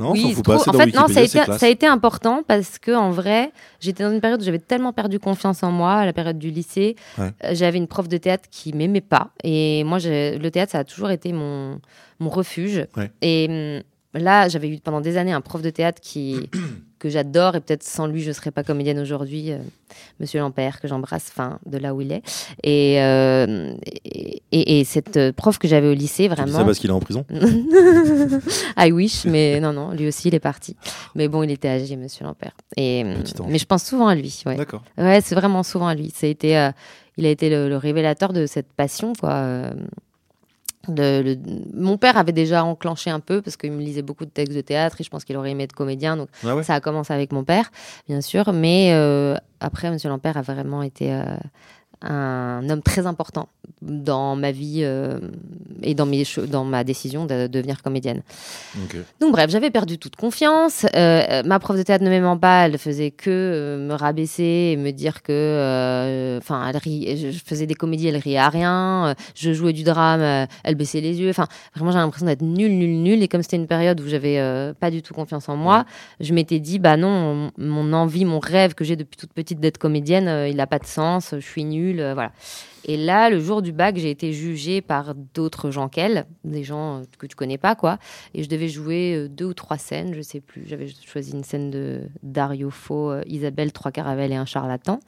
Non, 0.00 0.12
oui, 0.12 0.34
en 0.34 0.42
fait, 0.72 0.94
non, 0.94 1.08
ça 1.08 1.20
a, 1.20 1.22
été, 1.22 1.38
classe. 1.38 1.60
ça 1.60 1.66
a 1.66 1.68
été 1.68 1.86
important 1.86 2.42
parce 2.46 2.78
que 2.78 2.90
en 2.92 3.10
vrai, 3.10 3.52
j'étais 3.80 4.02
dans 4.02 4.10
une 4.10 4.22
période 4.22 4.40
où 4.40 4.44
j'avais 4.44 4.58
tellement 4.58 4.94
perdu 4.94 5.18
confiance 5.18 5.62
en 5.62 5.70
moi, 5.70 5.92
à 5.92 6.06
la 6.06 6.14
période 6.14 6.38
du 6.38 6.50
lycée. 6.50 6.96
Ouais. 7.18 7.30
Euh, 7.44 7.50
J'avais 7.52 7.76
une 7.76 7.86
prof 7.86 8.08
de 8.08 8.16
théâtre 8.16 8.48
qui 8.50 8.72
m'aimait 8.72 9.02
pas. 9.02 9.30
Et 9.44 9.84
moi, 9.84 9.98
le 10.02 10.48
théâtre, 10.48 10.72
ça 10.72 10.78
a 10.78 10.84
toujours 10.84 11.10
été 11.10 11.34
mon, 11.34 11.80
mon 12.18 12.30
refuge. 12.30 12.86
Ouais. 12.96 13.10
Et 13.20 13.82
hum, 14.14 14.22
là, 14.22 14.48
j'avais 14.48 14.70
eu 14.70 14.78
pendant 14.78 15.02
des 15.02 15.18
années 15.18 15.32
un 15.32 15.42
prof 15.42 15.60
de 15.60 15.70
théâtre 15.70 16.00
qui, 16.00 16.48
que 17.00 17.08
j'adore. 17.08 17.56
Et 17.56 17.60
peut-être 17.60 17.82
sans 17.82 18.06
lui, 18.06 18.22
je 18.22 18.30
serais 18.30 18.52
pas 18.52 18.62
comédienne 18.62 19.00
aujourd'hui. 19.00 19.50
euh, 19.50 19.58
Monsieur 20.20 20.38
Lampère, 20.38 20.80
que 20.80 20.86
j'embrasse, 20.86 21.30
enfin, 21.32 21.58
de 21.66 21.76
là 21.78 21.94
où 21.94 22.00
il 22.00 22.12
est. 22.12 22.22
Et, 22.62 23.02
euh, 23.02 23.72
et, 24.04 24.40
et- 24.52 24.80
et 24.80 24.84
cette 24.84 25.16
euh, 25.16 25.32
prof 25.32 25.58
que 25.58 25.66
j'avais 25.66 25.88
au 25.88 25.94
lycée, 25.94 26.28
vraiment. 26.28 26.58
ça 26.58 26.64
parce 26.64 26.78
qu'il 26.78 26.90
est 26.90 26.92
en 26.92 27.00
prison 27.00 27.24
I 28.76 28.92
wish, 28.92 29.24
mais 29.24 29.58
non, 29.60 29.72
non, 29.72 29.90
lui 29.92 30.06
aussi, 30.08 30.28
il 30.28 30.34
est 30.34 30.40
parti. 30.40 30.76
Mais 31.14 31.26
bon, 31.28 31.42
il 31.42 31.50
était 31.50 31.68
âgé, 31.68 31.96
monsieur 31.96 32.24
Lampère. 32.24 32.52
Et, 32.76 33.04
Petit 33.24 33.40
ange. 33.40 33.48
mais 33.50 33.58
je 33.58 33.66
pense 33.66 33.82
souvent 33.84 34.06
à 34.08 34.14
lui. 34.14 34.42
Ouais, 34.46 34.56
D'accord. 34.56 34.82
ouais 34.98 35.20
c'est 35.22 35.34
vraiment 35.34 35.62
souvent 35.62 35.88
à 35.88 35.94
lui. 35.94 36.12
Euh, 36.44 36.70
il 37.16 37.26
a 37.26 37.30
été 37.30 37.50
le, 37.50 37.68
le 37.68 37.76
révélateur 37.76 38.32
de 38.32 38.46
cette 38.46 38.72
passion, 38.72 39.12
quoi. 39.18 39.30
Le- 40.88 41.36
mon 41.74 41.98
père 41.98 42.16
avait 42.16 42.32
déjà 42.32 42.64
enclenché 42.64 43.10
un 43.10 43.20
peu 43.20 43.42
parce 43.42 43.56
qu'il 43.56 43.70
me 43.72 43.80
lisait 43.80 44.02
beaucoup 44.02 44.24
de 44.24 44.30
textes 44.30 44.54
de 44.56 44.60
théâtre 44.62 44.96
et 45.00 45.04
je 45.04 45.10
pense 45.10 45.24
qu'il 45.24 45.36
aurait 45.36 45.50
aimé 45.50 45.64
être 45.64 45.74
comédien. 45.74 46.16
Donc 46.16 46.28
Ah 46.44 46.56
ouais? 46.56 46.62
ça 46.62 46.74
a 46.74 46.80
commencé 46.80 47.12
avec 47.12 47.32
mon 47.32 47.44
père, 47.44 47.70
bien 48.08 48.20
sûr. 48.20 48.52
Mais 48.52 48.90
euh, 48.92 49.36
après, 49.60 49.90
Monsieur 49.90 50.08
Lampère 50.08 50.36
a 50.36 50.42
vraiment 50.42 50.82
été 50.82 51.12
euh, 51.12 51.24
un 52.02 52.68
homme 52.70 52.82
très 52.82 53.06
important 53.06 53.48
dans 53.82 54.36
ma 54.36 54.52
vie 54.52 54.80
euh, 54.82 55.18
et 55.82 55.94
dans, 55.94 56.06
mes 56.06 56.24
dans 56.48 56.64
ma 56.64 56.84
décision 56.84 57.26
de 57.26 57.46
devenir 57.46 57.82
comédienne. 57.82 58.22
Donc 59.20 59.32
bref, 59.32 59.50
j'avais 59.50 59.70
perdu 59.70 59.98
toute 59.98 60.16
confiance. 60.16 60.84
Euh, 60.94 61.22
euh, 61.30 61.42
ma 61.44 61.58
prof 61.58 61.76
de 61.76 61.82
théâtre 61.82 62.04
ne 62.04 62.10
m'aimant 62.10 62.36
pas, 62.36 62.66
elle 62.66 62.78
faisait 62.78 63.10
que 63.10 63.30
euh, 63.30 63.78
me 63.78 63.94
rabaisser 63.94 64.72
et 64.72 64.76
me 64.76 64.90
dire 64.90 65.22
que, 65.22 66.38
enfin, 66.38 66.70
elle 66.72 66.80
je 66.82 67.38
faisais 67.44 67.66
des 67.66 67.74
comédies, 67.74 68.08
elle 68.08 68.16
riait 68.16 68.38
à 68.38 68.48
rien. 68.48 69.14
Je 69.34 69.52
jouais 69.52 69.72
du 69.72 69.82
drame, 69.82 70.46
elle 70.64 70.74
baissait 70.74 71.00
les 71.00 71.20
yeux. 71.20 71.30
Enfin, 71.30 71.46
vraiment, 71.74 71.92
j'avais 71.92 72.04
l'impression 72.04 72.26
d'être 72.26 72.42
nulle, 72.42 72.76
nulle, 72.76 73.02
nulle. 73.02 73.22
Et 73.22 73.28
comme 73.28 73.42
c'était 73.42 73.56
une 73.56 73.66
période 73.66 74.00
où 74.00 74.08
j'avais 74.08 74.72
pas 74.78 74.90
du 74.90 75.02
tout 75.02 75.14
confiance 75.14 75.48
en 75.48 75.56
moi, 75.56 75.84
je 76.20 76.32
m'étais 76.32 76.60
dit, 76.60 76.78
bah 76.78 76.96
non, 76.96 77.50
mon, 77.58 77.92
envie, 77.92 78.24
mon 78.24 78.38
rêve 78.38 78.74
que 78.74 78.84
j'ai 78.84 78.96
depuis 78.96 79.16
toute 79.16 79.32
petite 79.32 79.60
d'être 79.60 79.78
comédienne, 79.78 80.48
il 80.48 80.56
n'a 80.56 80.66
pas 80.66 80.78
de 80.78 80.86
sens. 80.86 81.30
Je 81.32 81.40
suis 81.46 81.64
nulle, 81.64 81.89
euh, 81.98 82.14
voilà. 82.14 82.30
Et 82.84 82.96
là, 82.96 83.28
le 83.28 83.40
jour 83.40 83.60
du 83.60 83.72
bac, 83.72 83.96
j'ai 83.96 84.10
été 84.10 84.32
jugée 84.32 84.80
par 84.80 85.14
d'autres 85.34 85.70
gens 85.72 85.88
qu'elle, 85.88 86.26
des 86.44 86.62
gens 86.62 86.98
euh, 86.98 87.02
que 87.18 87.26
tu 87.26 87.34
connais 87.34 87.58
pas, 87.58 87.74
quoi. 87.74 87.98
Et 88.32 88.44
je 88.44 88.48
devais 88.48 88.68
jouer 88.68 89.14
euh, 89.16 89.28
deux 89.28 89.46
ou 89.46 89.54
trois 89.54 89.78
scènes, 89.78 90.14
je 90.14 90.22
sais 90.22 90.40
plus. 90.40 90.62
J'avais 90.66 90.86
choisi 90.88 91.32
une 91.32 91.42
scène 91.42 91.70
de 91.72 92.02
Dario 92.22 92.70
Fo, 92.70 93.12
Isabelle, 93.26 93.72
trois 93.72 93.90
caravelles 93.90 94.32
et 94.32 94.36
un 94.36 94.46
charlatan. 94.46 95.00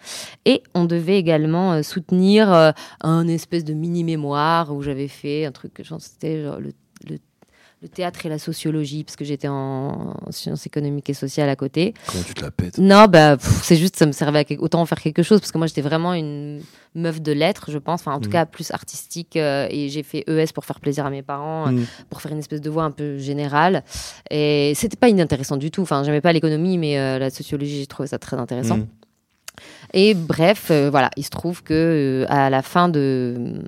Et 0.45 0.65
on 0.75 0.85
devait 0.85 1.19
également 1.19 1.81
soutenir 1.85 2.73
un 3.03 3.29
espèce 3.29 3.65
de 3.65 3.75
mini-mémoire 3.75 4.75
où 4.75 4.83
j'avais 4.83 5.09
fait 5.09 5.45
un 5.45 5.53
truc, 5.53 5.83
genre, 5.85 6.01
c'était 6.01 6.43
le- 6.43 6.73
le 7.83 7.89
théâtre 7.89 8.25
et 8.25 8.29
la 8.29 8.39
sociologie, 8.39 9.03
parce 9.03 9.17
que 9.17 9.25
j'étais 9.25 9.49
en, 9.49 10.15
en 10.25 10.31
sciences 10.31 10.67
économiques 10.67 11.11
et 11.11 11.15
sociales 11.15 11.49
à 11.49 11.57
côté. 11.57 11.95
Comment 12.07 12.23
tu 12.23 12.33
te 12.33 12.41
la 12.41 12.53
pètes? 12.53 12.79
Non, 12.79 13.07
bah, 13.09 13.37
c'est 13.41 13.75
juste, 13.75 13.97
ça 13.97 14.07
me 14.07 14.13
servait 14.13 14.39
à 14.39 14.45
quelque- 14.45 14.61
autant 14.63 14.81
en 14.81 14.87
faire 14.87 15.01
quelque 15.01 15.25
chose, 15.25 15.41
parce 15.41 15.51
que 15.51 15.59
moi, 15.59 15.67
j'étais 15.67 15.81
vraiment 15.81 16.15
une 16.15 16.63
meuf 16.95 17.21
de 17.21 17.33
lettres, 17.33 17.73
je 17.73 17.79
pense, 17.79 18.03
enfin, 18.03 18.13
en 18.15 18.21
tout 18.21 18.29
Mhm. 18.29 18.33
cas, 18.35 18.47
plus 18.47 18.71
artistique, 18.71 19.35
euh, 19.37 19.67
et 19.69 19.89
j'ai 19.89 20.05
fait 20.05 20.23
ES 20.29 20.53
pour 20.55 20.65
faire 20.65 20.79
plaisir 20.79 21.07
à 21.07 21.11
mes 21.11 21.23
parents, 21.23 21.67
euh, 21.67 21.71
Mhm. 21.73 21.87
pour 22.09 22.23
faire 22.23 22.31
une 22.31 22.39
espèce 22.39 22.61
de 22.61 22.71
voix 22.71 22.85
un 22.85 22.93
peu 22.93 23.19
générale. 23.19 23.83
Et 24.31 24.75
c'était 24.77 24.97
pas 24.97 25.09
inintéressant 25.09 25.57
du 25.57 25.73
tout. 25.73 25.83
Enfin, 25.83 26.05
j'aimais 26.05 26.21
pas 26.21 26.33
l'économie, 26.33 26.79
mais 26.79 26.99
euh, 27.01 27.19
la 27.19 27.31
sociologie, 27.31 27.81
j'ai 27.81 27.87
trouvé 27.87 28.07
ça 28.07 28.19
très 28.21 28.37
intéressant. 28.37 28.77
Mhm. 28.77 28.87
Et 29.93 30.15
bref, 30.15 30.71
voilà, 30.71 31.11
il 31.17 31.25
se 31.25 31.31
trouve 31.31 31.63
que 31.65 32.25
à 32.29 32.49
la 32.49 32.63
fin 32.63 32.89
de, 32.89 33.61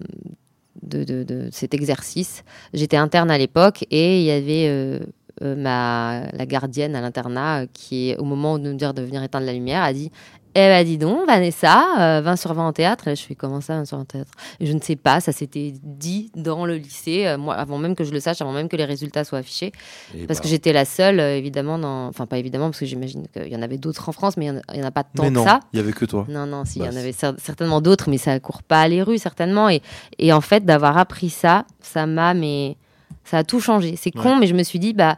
de, 0.86 1.48
cet 1.50 1.74
exercice, 1.74 2.44
j'étais 2.72 2.96
interne 2.96 3.30
à 3.30 3.38
l'époque 3.38 3.84
et 3.90 4.20
il 4.20 4.24
y 4.24 4.30
avait 4.30 4.68
euh, 4.68 5.00
euh, 5.42 5.56
ma, 5.56 6.30
la 6.32 6.46
gardienne 6.46 6.94
à 6.94 7.00
l'internat, 7.00 7.66
qui 7.72 8.14
au 8.18 8.24
moment 8.24 8.58
de 8.58 8.70
nous 8.70 8.76
dire 8.76 8.94
de 8.94 9.02
venir 9.02 9.22
éteindre 9.22 9.46
la 9.46 9.52
lumière, 9.52 9.82
a 9.82 9.92
dit 9.92 10.10
Eh 10.56 10.60
ben 10.68 10.84
dis 10.84 10.98
donc, 10.98 11.26
Vanessa, 11.26 12.18
euh, 12.18 12.20
20 12.20 12.36
sur 12.36 12.54
20 12.54 12.68
en 12.68 12.72
théâtre. 12.72 13.04
Là, 13.06 13.14
je 13.16 13.22
fais 13.22 13.34
Comment 13.34 13.60
ça, 13.60 13.74
20 13.74 13.84
sur 13.86 13.96
20 13.96 14.02
en 14.02 14.04
théâtre? 14.06 14.30
Je 14.60 14.72
ne 14.72 14.80
sais 14.80 14.94
pas, 14.94 15.20
ça 15.20 15.32
s'était 15.32 15.72
dit 15.82 16.30
dans 16.36 16.64
le 16.64 16.76
lycée, 16.76 17.26
euh, 17.26 17.36
moi, 17.36 17.54
avant 17.56 17.76
même 17.78 17.96
que 17.96 18.04
je 18.04 18.12
le 18.12 18.20
sache, 18.20 18.40
avant 18.40 18.52
même 18.52 18.68
que 18.68 18.76
les 18.76 18.84
résultats 18.84 19.24
soient 19.24 19.38
affichés. 19.40 19.72
Et 20.16 20.26
Parce 20.26 20.38
bah, 20.38 20.44
que 20.44 20.48
j'étais 20.48 20.72
la 20.72 20.84
seule, 20.84 21.18
euh, 21.18 21.36
évidemment, 21.36 21.76
dans... 21.78 22.06
enfin 22.06 22.26
pas 22.26 22.38
évidemment, 22.38 22.66
parce 22.66 22.78
que 22.78 22.86
j'imagine 22.86 23.26
qu'il 23.32 23.48
y 23.48 23.56
en 23.56 23.62
avait 23.62 23.78
d'autres 23.78 24.08
en 24.08 24.12
France, 24.12 24.36
mais 24.36 24.46
il 24.46 24.50
en 24.50 24.74
n'y 24.74 24.82
en, 24.82 24.86
a 24.86 24.90
pas 24.92 25.02
tant 25.02 25.24
Mais 25.24 25.28
que 25.30 25.34
non, 25.34 25.44
ça. 25.44 25.58
il 25.72 25.78
y 25.78 25.80
avait 25.82 25.92
que 25.92 26.04
toi. 26.04 26.24
Non, 26.28 26.46
non, 26.46 26.64
si, 26.64 26.78
il 26.78 26.82
Bah, 26.82 26.86
y 26.86 26.88
en 26.88 26.92
c'est- 26.92 26.98
avait 27.00 27.10
cer- 27.10 27.34
certainement 27.38 27.80
d'autres, 27.80 28.08
mais 28.08 28.18
ça 28.18 28.38
court 28.38 28.62
pas 28.62 28.86
les 28.86 29.02
rues, 29.02 29.18
certainement. 29.18 29.68
Et, 29.68 29.82
et 30.18 30.32
en 30.32 30.40
fait, 30.40 30.64
d'avoir 30.64 30.98
appris 30.98 31.30
ça, 31.30 31.64
ça 31.80 32.06
m'a, 32.06 32.32
mais 32.32 32.76
ça 33.24 33.38
a 33.38 33.44
tout 33.44 33.58
changé. 33.58 33.96
C'est 33.96 34.10
con, 34.12 34.36
mais 34.36 34.46
je 34.46 34.54
me 34.54 34.62
suis 34.62 34.78
dit, 34.78 34.92
bah, 34.92 35.16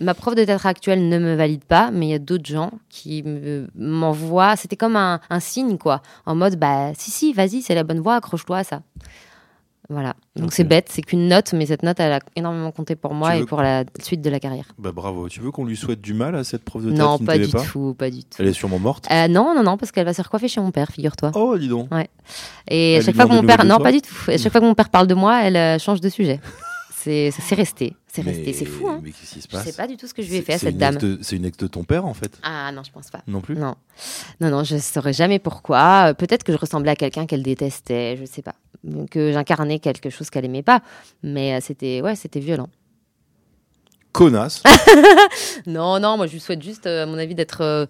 ma 0.00 0.14
prof 0.14 0.34
de 0.34 0.44
théâtre 0.44 0.66
actuelle 0.66 1.08
ne 1.08 1.18
me 1.18 1.34
valide 1.34 1.64
pas, 1.64 1.90
mais 1.92 2.06
il 2.06 2.10
y 2.10 2.14
a 2.14 2.18
d'autres 2.18 2.46
gens 2.46 2.70
qui 2.88 3.22
me- 3.22 3.68
m'envoient. 3.76 4.56
C'était 4.56 4.76
comme 4.76 4.96
un, 4.96 5.20
un 5.30 5.40
signe, 5.40 5.78
quoi. 5.78 6.02
En 6.26 6.34
mode, 6.34 6.56
bah, 6.56 6.92
si, 6.96 7.10
si, 7.10 7.32
vas-y, 7.32 7.62
c'est 7.62 7.74
la 7.74 7.84
bonne 7.84 8.00
voie, 8.00 8.16
accroche-toi 8.16 8.58
à 8.58 8.64
ça. 8.64 8.82
Voilà. 9.90 10.14
Donc 10.34 10.54
c'est 10.54 10.64
bête, 10.64 10.86
c'est 10.90 11.02
qu'une 11.02 11.28
note, 11.28 11.52
mais 11.52 11.66
cette 11.66 11.82
note, 11.82 12.00
elle 12.00 12.12
a 12.14 12.18
énormément 12.36 12.72
compté 12.72 12.96
pour 12.96 13.12
moi 13.12 13.36
Tu 13.36 13.42
et 13.42 13.44
pour 13.44 13.60
la 13.60 13.84
suite 14.02 14.22
de 14.22 14.30
la 14.30 14.40
carrière. 14.40 14.64
Bah 14.78 14.92
bravo. 14.92 15.28
Tu 15.28 15.40
veux 15.40 15.50
qu'on 15.50 15.66
lui 15.66 15.76
souhaite 15.76 16.00
du 16.00 16.14
mal 16.14 16.34
à 16.36 16.42
cette 16.42 16.64
prof 16.64 16.82
de 16.82 16.90
théâtre 16.90 17.04
Non, 17.04 17.16
qui 17.18 17.22
ne 17.24 17.26
pas 17.26 17.32
t'aimait 17.34 17.46
du 17.46 17.52
pas 17.52 17.62
tout, 17.64 17.94
pas 17.98 18.10
du 18.10 18.24
tout. 18.24 18.36
Elle 18.38 18.46
est 18.48 18.54
sûrement 18.54 18.78
morte. 18.78 19.06
Euh, 19.12 19.28
non, 19.28 19.54
non, 19.54 19.62
non, 19.62 19.76
parce 19.76 19.92
qu'elle 19.92 20.06
va 20.06 20.14
se 20.14 20.22
recoiffer 20.22 20.48
chez 20.48 20.62
mon 20.62 20.70
père, 20.70 20.88
figure-toi. 20.88 21.32
Oh, 21.34 21.58
dis 21.58 21.68
donc. 21.68 21.88
Et 22.66 22.94
Elle 22.94 23.02
à 23.02 23.04
chaque 23.04 23.14
fois 23.14 23.26
que 23.26 23.32
mon 23.34 23.42
père, 23.42 23.62
non, 23.66 23.78
pas 23.78 23.92
du 23.92 24.00
tout. 24.00 24.14
À 24.28 24.38
chaque 24.38 24.52
fois 24.52 24.62
que 24.62 24.66
mon 24.66 24.74
père 24.74 24.88
parle 24.88 25.06
de 25.06 25.14
moi, 25.14 25.42
elle 25.42 25.56
euh, 25.58 25.78
change 25.78 26.00
de 26.00 26.08
sujet. 26.08 26.40
C'est, 27.04 27.54
resté, 27.54 27.94
c'est 28.06 28.22
resté, 28.22 28.52
c'est 28.54 28.64
fou. 28.64 28.88
Hein. 28.88 29.00
Mais 29.02 29.10
qu'est-ce 29.10 29.34
qui 29.34 29.40
se 29.42 29.46
Je 29.46 29.52
passe 29.52 29.64
sais 29.64 29.72
pas 29.74 29.86
du 29.86 29.98
tout 29.98 30.06
ce 30.06 30.14
que 30.14 30.22
je 30.22 30.30
lui 30.30 30.36
ai 30.36 30.42
fait 30.42 30.54
à 30.54 30.58
cette 30.58 30.78
dame. 30.78 30.98
C'est 31.20 31.36
une 31.36 31.44
ex 31.44 31.58
de 31.58 31.66
ton 31.66 31.84
père 31.84 32.06
en 32.06 32.14
fait 32.14 32.38
Ah 32.42 32.72
non, 32.72 32.82
je 32.82 32.90
pense 32.90 33.10
pas. 33.10 33.22
Non 33.26 33.42
plus 33.42 33.56
Non, 33.56 33.74
non, 34.40 34.48
non, 34.50 34.64
je 34.64 34.78
saurais 34.78 35.12
jamais 35.12 35.38
pourquoi. 35.38 36.10
Euh, 36.10 36.14
Peut-être 36.14 36.44
que 36.44 36.52
je 36.52 36.56
ressemblais 36.56 36.92
à 36.92 36.96
quelqu'un 36.96 37.26
qu'elle 37.26 37.42
détestait, 37.42 38.16
je 38.16 38.24
sais 38.24 38.40
pas. 38.42 38.54
Que 39.10 39.32
j'incarnais 39.32 39.80
quelque 39.80 40.08
chose 40.08 40.30
qu'elle 40.30 40.44
aimait 40.46 40.62
pas, 40.62 40.80
mais 41.22 41.54
euh, 41.54 41.58
c'était, 41.60 42.00
ouais, 42.00 42.16
c'était 42.16 42.40
violent. 42.40 42.68
Connasse. 44.12 44.62
Non, 45.66 45.98
non, 45.98 46.16
moi 46.16 46.26
je 46.26 46.32
lui 46.32 46.40
souhaite 46.40 46.62
juste, 46.62 46.86
euh, 46.86 47.02
à 47.02 47.06
mon 47.06 47.18
avis, 47.18 47.34
d'être 47.34 47.62
euh, 47.62 47.86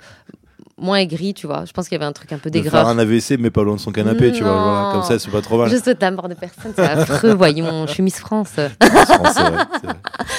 moins 0.78 0.96
aigri, 0.98 1.34
tu 1.34 1.46
vois. 1.46 1.64
Je 1.64 1.72
pense 1.72 1.88
qu'il 1.88 1.96
y 1.96 2.00
avait 2.00 2.08
un 2.08 2.12
truc 2.12 2.32
un 2.32 2.38
peu 2.38 2.50
de 2.50 2.62
faire 2.62 2.86
un 2.86 2.98
AVC 2.98 3.38
mais 3.38 3.50
pas 3.50 3.62
loin 3.62 3.76
de 3.76 3.80
son 3.80 3.92
canapé, 3.92 4.32
tu 4.32 4.42
vois. 4.42 4.52
Voilà, 4.52 4.88
comme 4.92 5.02
ça, 5.02 5.18
c'est 5.18 5.30
pas 5.30 5.42
trop 5.42 5.58
mal. 5.58 5.70
Souhaite 5.70 6.02
à 6.02 6.10
mort 6.10 6.28
de 6.28 6.34
personne, 6.34 6.72
c'est 6.74 6.82
affreux. 6.82 7.34
Voyons, 7.34 7.86
je 7.86 7.92
suis 7.92 8.02
Miss 8.02 8.18
France, 8.18 8.52
vrai, 8.56 8.72
c'est 8.80 9.46
vrai. 9.48 9.66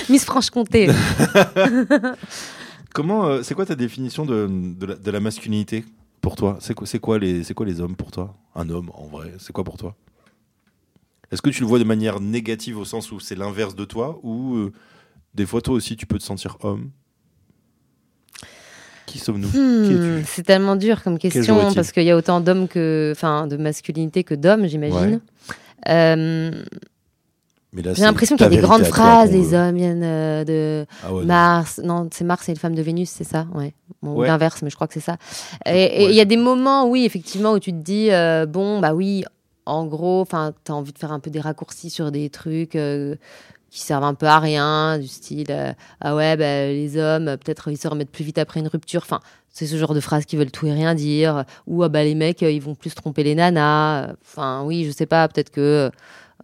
Miss 0.09 0.25
Franche-Comté. 0.25 0.89
Comment, 2.93 3.25
euh, 3.25 3.43
c'est 3.43 3.55
quoi 3.55 3.65
ta 3.65 3.75
définition 3.75 4.25
de, 4.25 4.47
de, 4.49 4.85
la, 4.85 4.95
de 4.95 5.11
la 5.11 5.19
masculinité 5.19 5.83
pour 6.21 6.35
toi? 6.35 6.57
C'est 6.61 6.73
quoi, 6.73 6.87
quoi 7.01 7.19
les, 7.19 7.43
quoi 7.53 7.65
les 7.65 7.81
hommes 7.81 7.95
pour 7.95 8.11
toi? 8.11 8.33
Un 8.55 8.69
homme, 8.69 8.89
en 8.93 9.07
vrai, 9.07 9.33
c'est 9.37 9.51
quoi 9.51 9.65
pour 9.65 9.77
toi? 9.77 9.95
Est-ce 11.31 11.41
que 11.41 11.49
tu 11.49 11.61
le 11.61 11.67
vois 11.67 11.79
de 11.79 11.83
manière 11.83 12.19
négative 12.21 12.77
au 12.77 12.85
sens 12.85 13.11
où 13.11 13.19
c'est 13.19 13.35
l'inverse 13.35 13.75
de 13.75 13.83
toi 13.83 14.19
ou 14.23 14.55
euh, 14.55 14.71
des 15.33 15.45
fois 15.45 15.59
toi 15.59 15.73
aussi 15.73 15.97
tu 15.97 16.05
peux 16.05 16.17
te 16.17 16.23
sentir 16.23 16.57
homme? 16.61 16.91
Qui 19.15 19.21
sommes-nous? 19.23 19.47
Hmm, 19.47 20.23
c'est 20.27 20.43
tellement 20.43 20.75
dur 20.75 21.01
comme 21.01 21.17
question 21.17 21.71
parce 21.73 21.93
qu'il 21.93 22.03
y 22.03 22.11
a 22.11 22.17
autant 22.17 22.41
d'hommes 22.41 22.67
que, 22.67 23.13
enfin, 23.15 23.47
de 23.47 23.55
masculinité 23.55 24.25
que 24.25 24.35
d'hommes, 24.35 24.67
j'imagine. 24.67 25.21
Euh, 25.87 26.51
J'ai 27.73 28.01
l'impression 28.03 28.35
qu'il 28.35 28.43
y 28.43 28.47
a 28.47 28.49
des 28.49 28.57
grandes 28.57 28.83
phrases. 28.83 29.31
Les 29.31 29.41
veut. 29.41 29.57
hommes 29.57 29.75
viennent 29.77 30.03
euh, 30.03 30.43
de 30.43 30.85
Ah 31.01 31.13
ouais. 31.13 31.23
Mars. 31.23 31.79
Non, 31.81 32.09
c'est 32.11 32.25
Mars 32.25 32.49
et 32.49 32.53
les 32.53 32.59
femmes 32.59 32.75
de 32.75 32.81
Vénus, 32.81 33.09
c'est 33.09 33.23
ça? 33.23 33.47
Ouais. 33.53 33.73
Bon, 34.01 34.17
ou 34.17 34.23
l'inverse, 34.23 34.61
mais 34.63 34.69
je 34.69 34.75
crois 34.75 34.87
que 34.87 34.93
c'est 34.93 34.99
ça. 34.99 35.15
Et 35.65 35.83
et 35.83 36.09
il 36.09 36.15
y 36.15 36.19
a 36.19 36.25
des 36.25 36.35
moments, 36.35 36.85
oui, 36.89 37.05
effectivement, 37.05 37.53
où 37.53 37.59
tu 37.59 37.71
te 37.71 37.77
dis, 37.81 38.11
euh, 38.11 38.45
bon, 38.45 38.81
bah 38.81 38.93
oui, 38.93 39.23
en 39.65 39.85
gros, 39.85 40.19
enfin, 40.19 40.53
t'as 40.65 40.73
envie 40.73 40.91
de 40.91 40.97
faire 40.99 41.13
un 41.13 41.21
peu 41.21 41.29
des 41.29 41.39
raccourcis 41.39 41.89
sur 41.89 42.11
des 42.11 42.29
trucs. 42.29 42.75
euh, 42.75 43.15
qui 43.75 43.81
servent 43.81 44.05
un 44.05 44.13
peu 44.13 44.25
à 44.25 44.39
rien, 44.39 44.97
du 44.97 45.07
style 45.07 45.47
euh, 45.49 45.73
ah 45.99 46.15
ouais 46.15 46.37
bah, 46.37 46.67
les 46.67 46.97
hommes 46.97 47.27
euh, 47.27 47.35
peut-être 47.35 47.69
ils 47.69 47.77
se 47.77 47.89
remettent 47.89 48.09
plus 48.09 48.23
vite 48.23 48.37
après 48.37 48.61
une 48.61 48.69
rupture. 48.69 49.01
Enfin 49.03 49.19
c'est 49.49 49.67
ce 49.67 49.75
genre 49.75 49.93
de 49.93 49.99
phrases 49.99 50.25
qui 50.25 50.37
veulent 50.37 50.51
tout 50.51 50.65
et 50.65 50.71
rien 50.71 50.95
dire. 50.95 51.43
Ou 51.67 51.83
ah 51.83 51.89
bah 51.89 52.03
les 52.05 52.15
mecs 52.15 52.41
euh, 52.41 52.51
ils 52.51 52.61
vont 52.61 52.75
plus 52.75 52.95
tromper 52.95 53.23
les 53.23 53.35
nanas. 53.35 54.13
Enfin 54.21 54.63
oui 54.63 54.85
je 54.85 54.91
sais 54.91 55.05
pas 55.05 55.27
peut-être 55.27 55.49
que 55.49 55.91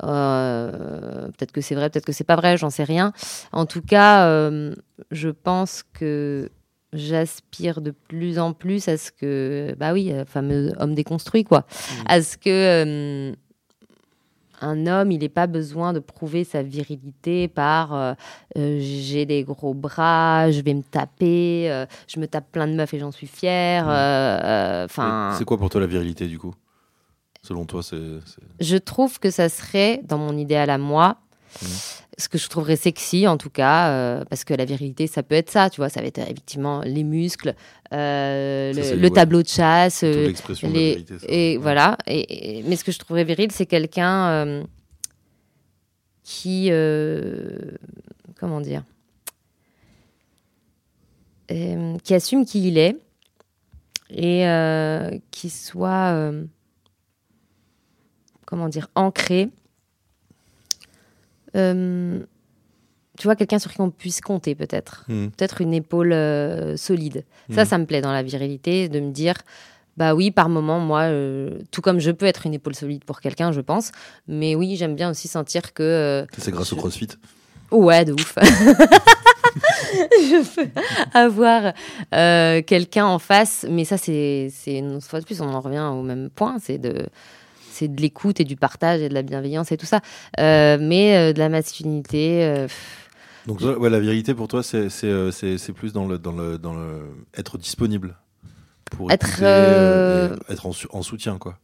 euh, 0.04 1.28
peut-être 1.28 1.54
que 1.54 1.62
c'est 1.62 1.76
vrai 1.76 1.90
peut-être 1.90 2.06
que 2.06 2.12
c'est 2.12 2.26
pas 2.26 2.36
vrai 2.36 2.58
j'en 2.58 2.70
sais 2.70 2.84
rien. 2.84 3.14
En 3.54 3.66
tout 3.66 3.82
cas 3.82 4.26
euh, 4.28 4.76
je 5.12 5.30
pense 5.30 5.84
que 5.94 6.50
j'aspire 6.92 7.80
de 7.80 7.92
plus 7.92 8.40
en 8.40 8.52
plus 8.52 8.90
à 8.90 8.98
ce 8.98 9.10
que 9.10 9.74
bah 9.80 9.94
oui 9.94 10.12
fameux 10.28 10.74
homme 10.80 10.96
déconstruit 10.96 11.46
quoi 11.46 11.66
à 12.08 12.22
ce 12.22 12.36
que 12.36 12.50
euh, 12.50 13.34
un 14.62 14.88
homme, 14.88 15.12
il 15.12 15.22
n'a 15.22 15.30
pas 15.30 15.48
besoin 15.48 15.92
de 15.94 16.00
prouver 16.00 16.44
sa 16.44 16.62
virilité 16.64 17.48
par 17.48 17.94
euh, 17.94 18.14
euh, 18.58 18.78
j'ai 18.80 19.26
des 19.26 19.44
gros 19.44 19.74
bras, 19.74 20.52
je 20.52 20.62
vais 20.62 20.74
me 20.74 20.84
taper, 20.84 21.70
euh, 21.72 21.86
je 22.08 22.20
me 22.20 22.28
tape 22.28 22.52
plein 22.52 22.68
de 22.68 22.74
meufs 22.74 22.94
et 22.94 23.00
j'en 23.00 23.12
suis 23.12 23.28
fière. 23.28 23.86
Enfin, 24.86 25.36
C'est 25.38 25.46
quoi 25.46 25.58
pour 25.58 25.70
toi 25.70 25.82
la 25.82 25.88
virilité 25.88 26.28
du 26.28 26.38
coup? 26.40 26.54
Selon 27.44 27.66
toi, 27.66 27.82
c'est. 27.82 27.98
je 28.60 28.78
trouve 28.78 29.20
que 29.20 29.32
ça 29.32 29.50
serait, 29.50 30.02
dans 30.04 30.18
mon 30.20 30.38
idéal 30.38 30.70
à 30.70 30.78
moi, 30.78 31.18
Mhm. 31.62 31.70
Ce 32.22 32.30
que 32.30 32.38
je 32.38 32.48
trouverais 32.48 32.78
sexy 32.78 33.28
en 33.28 33.36
tout 33.36 33.50
cas, 33.50 33.90
euh, 33.90 34.24
parce 34.30 34.46
que 34.46 34.54
la 34.54 34.64
virilité, 34.64 35.08
ça 35.08 35.24
peut 35.24 35.36
être 35.36 35.50
ça, 35.50 35.70
tu 35.70 35.82
vois, 35.82 35.90
ça 35.90 36.00
va 36.00 36.08
être 36.08 36.20
effectivement 36.20 36.82
les 36.86 37.04
muscles, 37.04 37.54
euh, 37.94 38.72
Ça, 38.74 38.80
le, 38.80 38.86
c'est- 38.86 38.96
le 38.96 39.02
ouais. 39.04 39.10
tableau 39.10 39.42
de 39.44 39.48
chasse, 39.50 40.04
euh, 40.04 40.28
l'expression 40.28 40.70
de 40.70 40.74
la 40.74 40.80
les- 40.80 40.90
vérité. 40.94 41.20
ça. 41.20 41.26
et 41.28 41.58
Ouais. 41.58 41.62
voilà. 41.62 41.98
Et, 42.08 42.60
et- 42.60 42.64
mais 42.64 42.78
ce 42.78 42.84
que 42.86 42.94
je 42.94 43.00
trouverais 43.00 43.26
viril, 43.26 43.52
c'est 43.52 43.66
quelqu'un 43.66 44.64
qui, 46.24 46.70
comment 48.40 48.62
dire, 48.62 48.84
qui 51.50 52.14
assume 52.14 52.46
qui 52.46 52.68
il 52.68 52.78
est 52.78 52.96
et 54.10 54.46
qui 55.32 55.50
soit, 55.50 56.32
comment 58.46 58.70
dire, 58.70 58.88
ancré. 58.96 59.50
Euh, 61.56 62.20
tu 63.18 63.28
vois, 63.28 63.36
quelqu'un 63.36 63.60
sur 63.60 63.72
qui 63.74 63.82
on 63.82 63.90
puisse 63.92 64.22
compter 64.22 64.56
peut-être 64.56 65.06
Hmm. 65.08 65.28
peut-être 65.28 65.62
une 65.62 65.74
épaule 65.74 66.14
euh, 66.14 66.78
solide. 66.78 67.26
Ça, 67.54 67.62
Mhm. 67.64 67.68
ça 67.68 67.78
me 67.78 67.86
plaît 67.86 68.02
dans 68.02 68.12
la 68.14 68.24
virilité, 68.24 68.88
de 68.90 69.00
me 69.00 69.12
dire, 69.12 69.36
bah 69.98 70.16
oui, 70.16 70.32
par 70.32 70.48
moment, 70.50 70.80
moi, 70.80 71.02
euh, 71.02 71.60
tout 71.72 71.82
comme 71.82 72.00
je 72.00 72.12
peux 72.12 72.26
être 72.26 72.46
une 72.46 72.54
épaule 72.54 72.74
solide 72.76 73.04
pour 73.04 73.20
quelqu'un, 73.20 73.52
je 73.52 73.60
pense, 73.62 73.92
mais 74.28 74.56
oui, 74.56 74.76
j'aime 74.78 74.96
bien 74.96 75.10
aussi 75.12 75.28
sentir 75.28 75.74
que, 75.74 75.84
euh, 75.84 76.26
C'est 76.38 76.52
grâce 76.52 76.72
au 76.72 76.76
Je- 76.78 76.80
crossfit. 76.82 77.10
ouais, 77.72 78.06
de 78.06 78.14
ouf. 78.14 78.36
je 80.12 80.56
peux 80.56 80.70
avoir 81.14 81.74
quelqu'un 82.66 83.06
en 83.06 83.20
face, 83.20 83.66
mais 83.70 83.86
ça, 83.86 83.98
c'est, 83.98 84.48
c'est 84.52 84.78
une 84.78 85.02
fois 85.02 85.20
de 85.20 85.26
plus, 85.26 85.42
on 85.42 85.50
en 85.54 85.60
revient 85.60 85.88
au 85.94 86.02
même 86.02 86.30
point, 86.30 86.58
c'est 86.60 86.78
de 86.78 87.06
c'est 87.72 87.88
de 87.88 88.02
l'écoute 88.02 88.40
et 88.40 88.44
du 88.44 88.56
partage 88.56 89.02
et 89.02 89.10
de 89.10 89.14
la 89.14 89.22
bienveillance 89.22 89.72
et 89.72 89.78
tout 89.78 89.86
ça. 89.86 90.02
Euh, 90.40 90.78
mais 90.80 91.16
euh, 91.16 91.34
de 91.34 91.40
la 91.40 91.50
masculinité, 91.50 92.44
euh, 92.44 92.68
Donc 93.48 93.60
toi, 93.60 93.78
ouais, 93.78 93.90
la 93.90 94.00
vérité 94.00 94.34
pour 94.34 94.48
toi, 94.48 94.62
c'est 94.64 95.74
plus 95.76 95.94
dans 95.94 96.06
le 96.08 96.18
dans 96.20 96.34
le 96.34 96.58
dans 96.58 96.74
le 96.74 97.02
être 97.38 97.58
disponible 97.58 98.16
pour 98.92 99.12
Être, 99.12 99.42
écouter, 99.42 100.54
être 100.54 100.66
en, 100.92 101.02
soutien 101.02 101.38
quoi. 101.38 101.58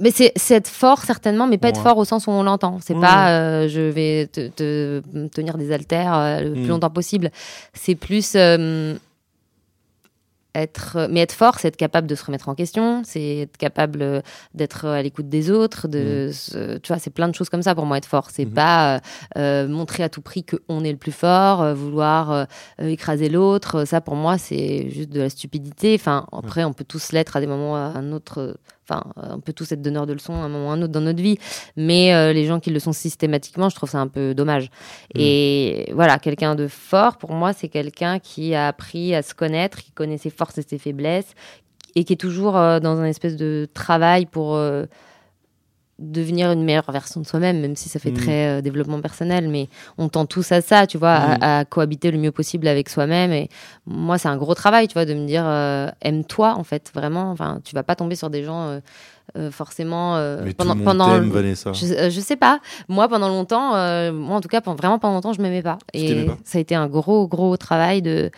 Mais 0.00 0.10
c'est 0.10 0.32
être 0.50 0.66
fort 0.68 1.02
certainement, 1.04 1.46
mais 1.46 1.56
pas 1.56 1.68
être 1.68 1.80
fort 1.80 1.98
au 1.98 2.04
sens 2.04 2.26
où 2.26 2.30
on 2.32 2.42
l'entend. 2.42 2.80
C'est 2.82 2.94
Ouais, 2.94 3.00
pas 3.00 3.30
euh, 3.30 3.68
je 3.68 3.80
vais 3.80 4.26
te, 4.26 5.00
tenir 5.28 5.56
des 5.56 5.70
haltères 5.70 6.14
euh, 6.14 6.40
le 6.40 6.52
plus 6.54 6.62
Mm. 6.64 6.68
longtemps 6.68 6.90
possible. 6.90 7.30
C'est 7.74 7.94
plus 7.94 8.32
euh, 8.34 8.96
être, 10.54 11.08
mais 11.10 11.20
être 11.20 11.32
fort, 11.32 11.58
c'est 11.58 11.68
être 11.68 11.76
capable 11.76 12.06
de 12.06 12.14
se 12.14 12.24
remettre 12.24 12.48
en 12.48 12.54
question, 12.54 13.02
c'est 13.04 13.38
être 13.38 13.56
capable 13.56 14.02
euh, 14.02 14.20
d'être 14.54 14.86
à 14.86 15.02
l'écoute 15.02 15.28
des 15.28 15.50
autres. 15.50 15.88
De, 15.88 16.30
se- 16.32 16.78
tu 16.78 16.88
vois, 16.92 16.98
c'est 16.98 17.10
plein 17.10 17.28
de 17.28 17.34
choses 17.34 17.48
comme 17.48 17.62
ça 17.62 17.74
pour 17.74 17.86
moi 17.86 17.98
être 17.98 18.06
fort. 18.06 18.28
C'est 18.30 18.44
Mhm. 18.44 18.52
pas 18.54 18.94
euh, 18.96 18.98
euh, 19.38 19.68
montrer 19.68 20.02
à 20.02 20.08
tout 20.08 20.20
prix 20.22 20.44
que 20.44 20.56
on 20.68 20.84
est 20.84 20.92
le 20.92 20.98
plus 20.98 21.12
fort, 21.12 21.62
euh, 21.62 21.74
vouloir 21.74 22.30
euh, 22.30 22.44
euh, 22.80 22.88
écraser 22.88 23.28
l'autre. 23.28 23.84
Ça 23.84 24.00
pour 24.00 24.14
moi 24.16 24.38
c'est 24.38 24.88
juste 24.90 25.10
de 25.10 25.20
la 25.20 25.30
stupidité. 25.30 25.94
Enfin 25.98 26.26
après 26.32 26.64
on 26.64 26.72
peut 26.72 26.84
tous 26.84 27.12
l'être 27.12 27.36
à 27.36 27.40
des 27.40 27.46
moments 27.46 27.76
à 27.76 27.80
un 27.96 28.12
autre. 28.12 28.56
Enfin, 28.86 29.02
on 29.16 29.40
peut 29.40 29.54
tous 29.54 29.72
être 29.72 29.80
donneurs 29.80 30.06
de 30.06 30.12
leçons 30.12 30.34
à 30.34 30.44
un 30.44 30.48
moment 30.48 30.66
ou 30.66 30.70
à 30.70 30.74
un 30.74 30.82
autre 30.82 30.92
dans 30.92 31.00
notre 31.00 31.22
vie, 31.22 31.38
mais 31.76 32.14
euh, 32.14 32.34
les 32.34 32.44
gens 32.44 32.60
qui 32.60 32.70
le 32.70 32.78
sont 32.78 32.92
systématiquement, 32.92 33.70
je 33.70 33.76
trouve 33.76 33.88
ça 33.88 33.98
un 33.98 34.08
peu 34.08 34.34
dommage. 34.34 34.70
Et 35.14 35.90
voilà, 35.94 36.18
quelqu'un 36.18 36.54
de 36.54 36.68
fort, 36.68 37.16
pour 37.16 37.32
moi, 37.32 37.54
c'est 37.54 37.68
quelqu'un 37.68 38.18
qui 38.18 38.54
a 38.54 38.68
appris 38.68 39.14
à 39.14 39.22
se 39.22 39.34
connaître, 39.34 39.78
qui 39.82 39.90
connaît 39.92 40.18
ses 40.18 40.30
forces 40.30 40.58
et 40.58 40.62
ses 40.62 40.78
faiblesses, 40.78 41.34
et 41.94 42.04
qui 42.04 42.12
est 42.12 42.16
toujours 42.16 42.56
euh, 42.56 42.78
dans 42.80 43.00
un 43.00 43.06
espèce 43.06 43.36
de 43.36 43.68
travail 43.72 44.26
pour, 44.26 44.56
euh, 44.56 44.84
devenir 45.98 46.50
une 46.50 46.64
meilleure 46.64 46.90
version 46.90 47.20
de 47.20 47.26
soi-même, 47.26 47.60
même 47.60 47.76
si 47.76 47.88
ça 47.88 47.98
fait 48.00 48.10
Mm. 48.10 48.14
très 48.16 48.46
euh, 48.48 48.60
développement 48.60 49.00
personnel, 49.00 49.48
mais 49.48 49.68
on 49.96 50.08
tend 50.08 50.26
tous 50.26 50.50
à 50.52 50.60
ça, 50.60 50.86
tu 50.88 50.98
vois, 50.98 51.18
Mm. 51.18 51.38
à, 51.40 51.58
à 51.60 51.64
cohabiter 51.64 52.10
le 52.10 52.18
mieux 52.18 52.32
possible 52.32 52.66
avec 52.66 52.88
soi-même. 52.88 53.32
Et 53.32 53.48
moi, 53.86 54.18
c'est 54.18 54.28
un 54.28 54.36
gros 54.36 54.54
travail, 54.54 54.88
tu 54.88 54.94
vois, 54.94 55.04
de 55.04 55.14
me 55.14 55.24
dire, 55.26 55.44
euh, 55.46 55.88
aime-toi, 56.02 56.54
en 56.56 56.64
fait, 56.64 56.90
vraiment. 56.94 57.30
Enfin, 57.30 57.60
tu 57.64 57.74
vas 57.76 57.82
pas 57.84 57.94
tomber 57.94 58.16
sur 58.16 58.28
des 58.28 58.42
gens 58.42 58.80
euh, 59.36 59.50
forcément 59.50 60.16
Mais 60.42 60.50
tout 60.50 60.56
pendant 60.58 60.74
le 60.74 60.78
monde 60.80 60.84
pendant 60.84 61.20
Vanessa. 61.30 61.72
je, 61.72 62.10
je 62.10 62.20
sais 62.20 62.36
pas. 62.36 62.60
Moi, 62.88 63.08
pendant 63.08 63.28
longtemps, 63.28 63.70
moi 64.12 64.36
en 64.36 64.40
tout 64.40 64.48
cas, 64.48 64.60
pendant, 64.60 64.76
vraiment 64.76 64.98
pendant 64.98 65.14
longtemps, 65.14 65.32
je 65.32 65.40
m'aimais 65.40 65.62
pas. 65.62 65.78
Tu 65.94 66.00
Et 66.00 66.24
pas 66.26 66.36
ça 66.44 66.58
a 66.58 66.60
été 66.60 66.74
un 66.74 66.88
gros, 66.88 67.26
gros 67.26 67.56
travail 67.56 68.02
de, 68.02 68.30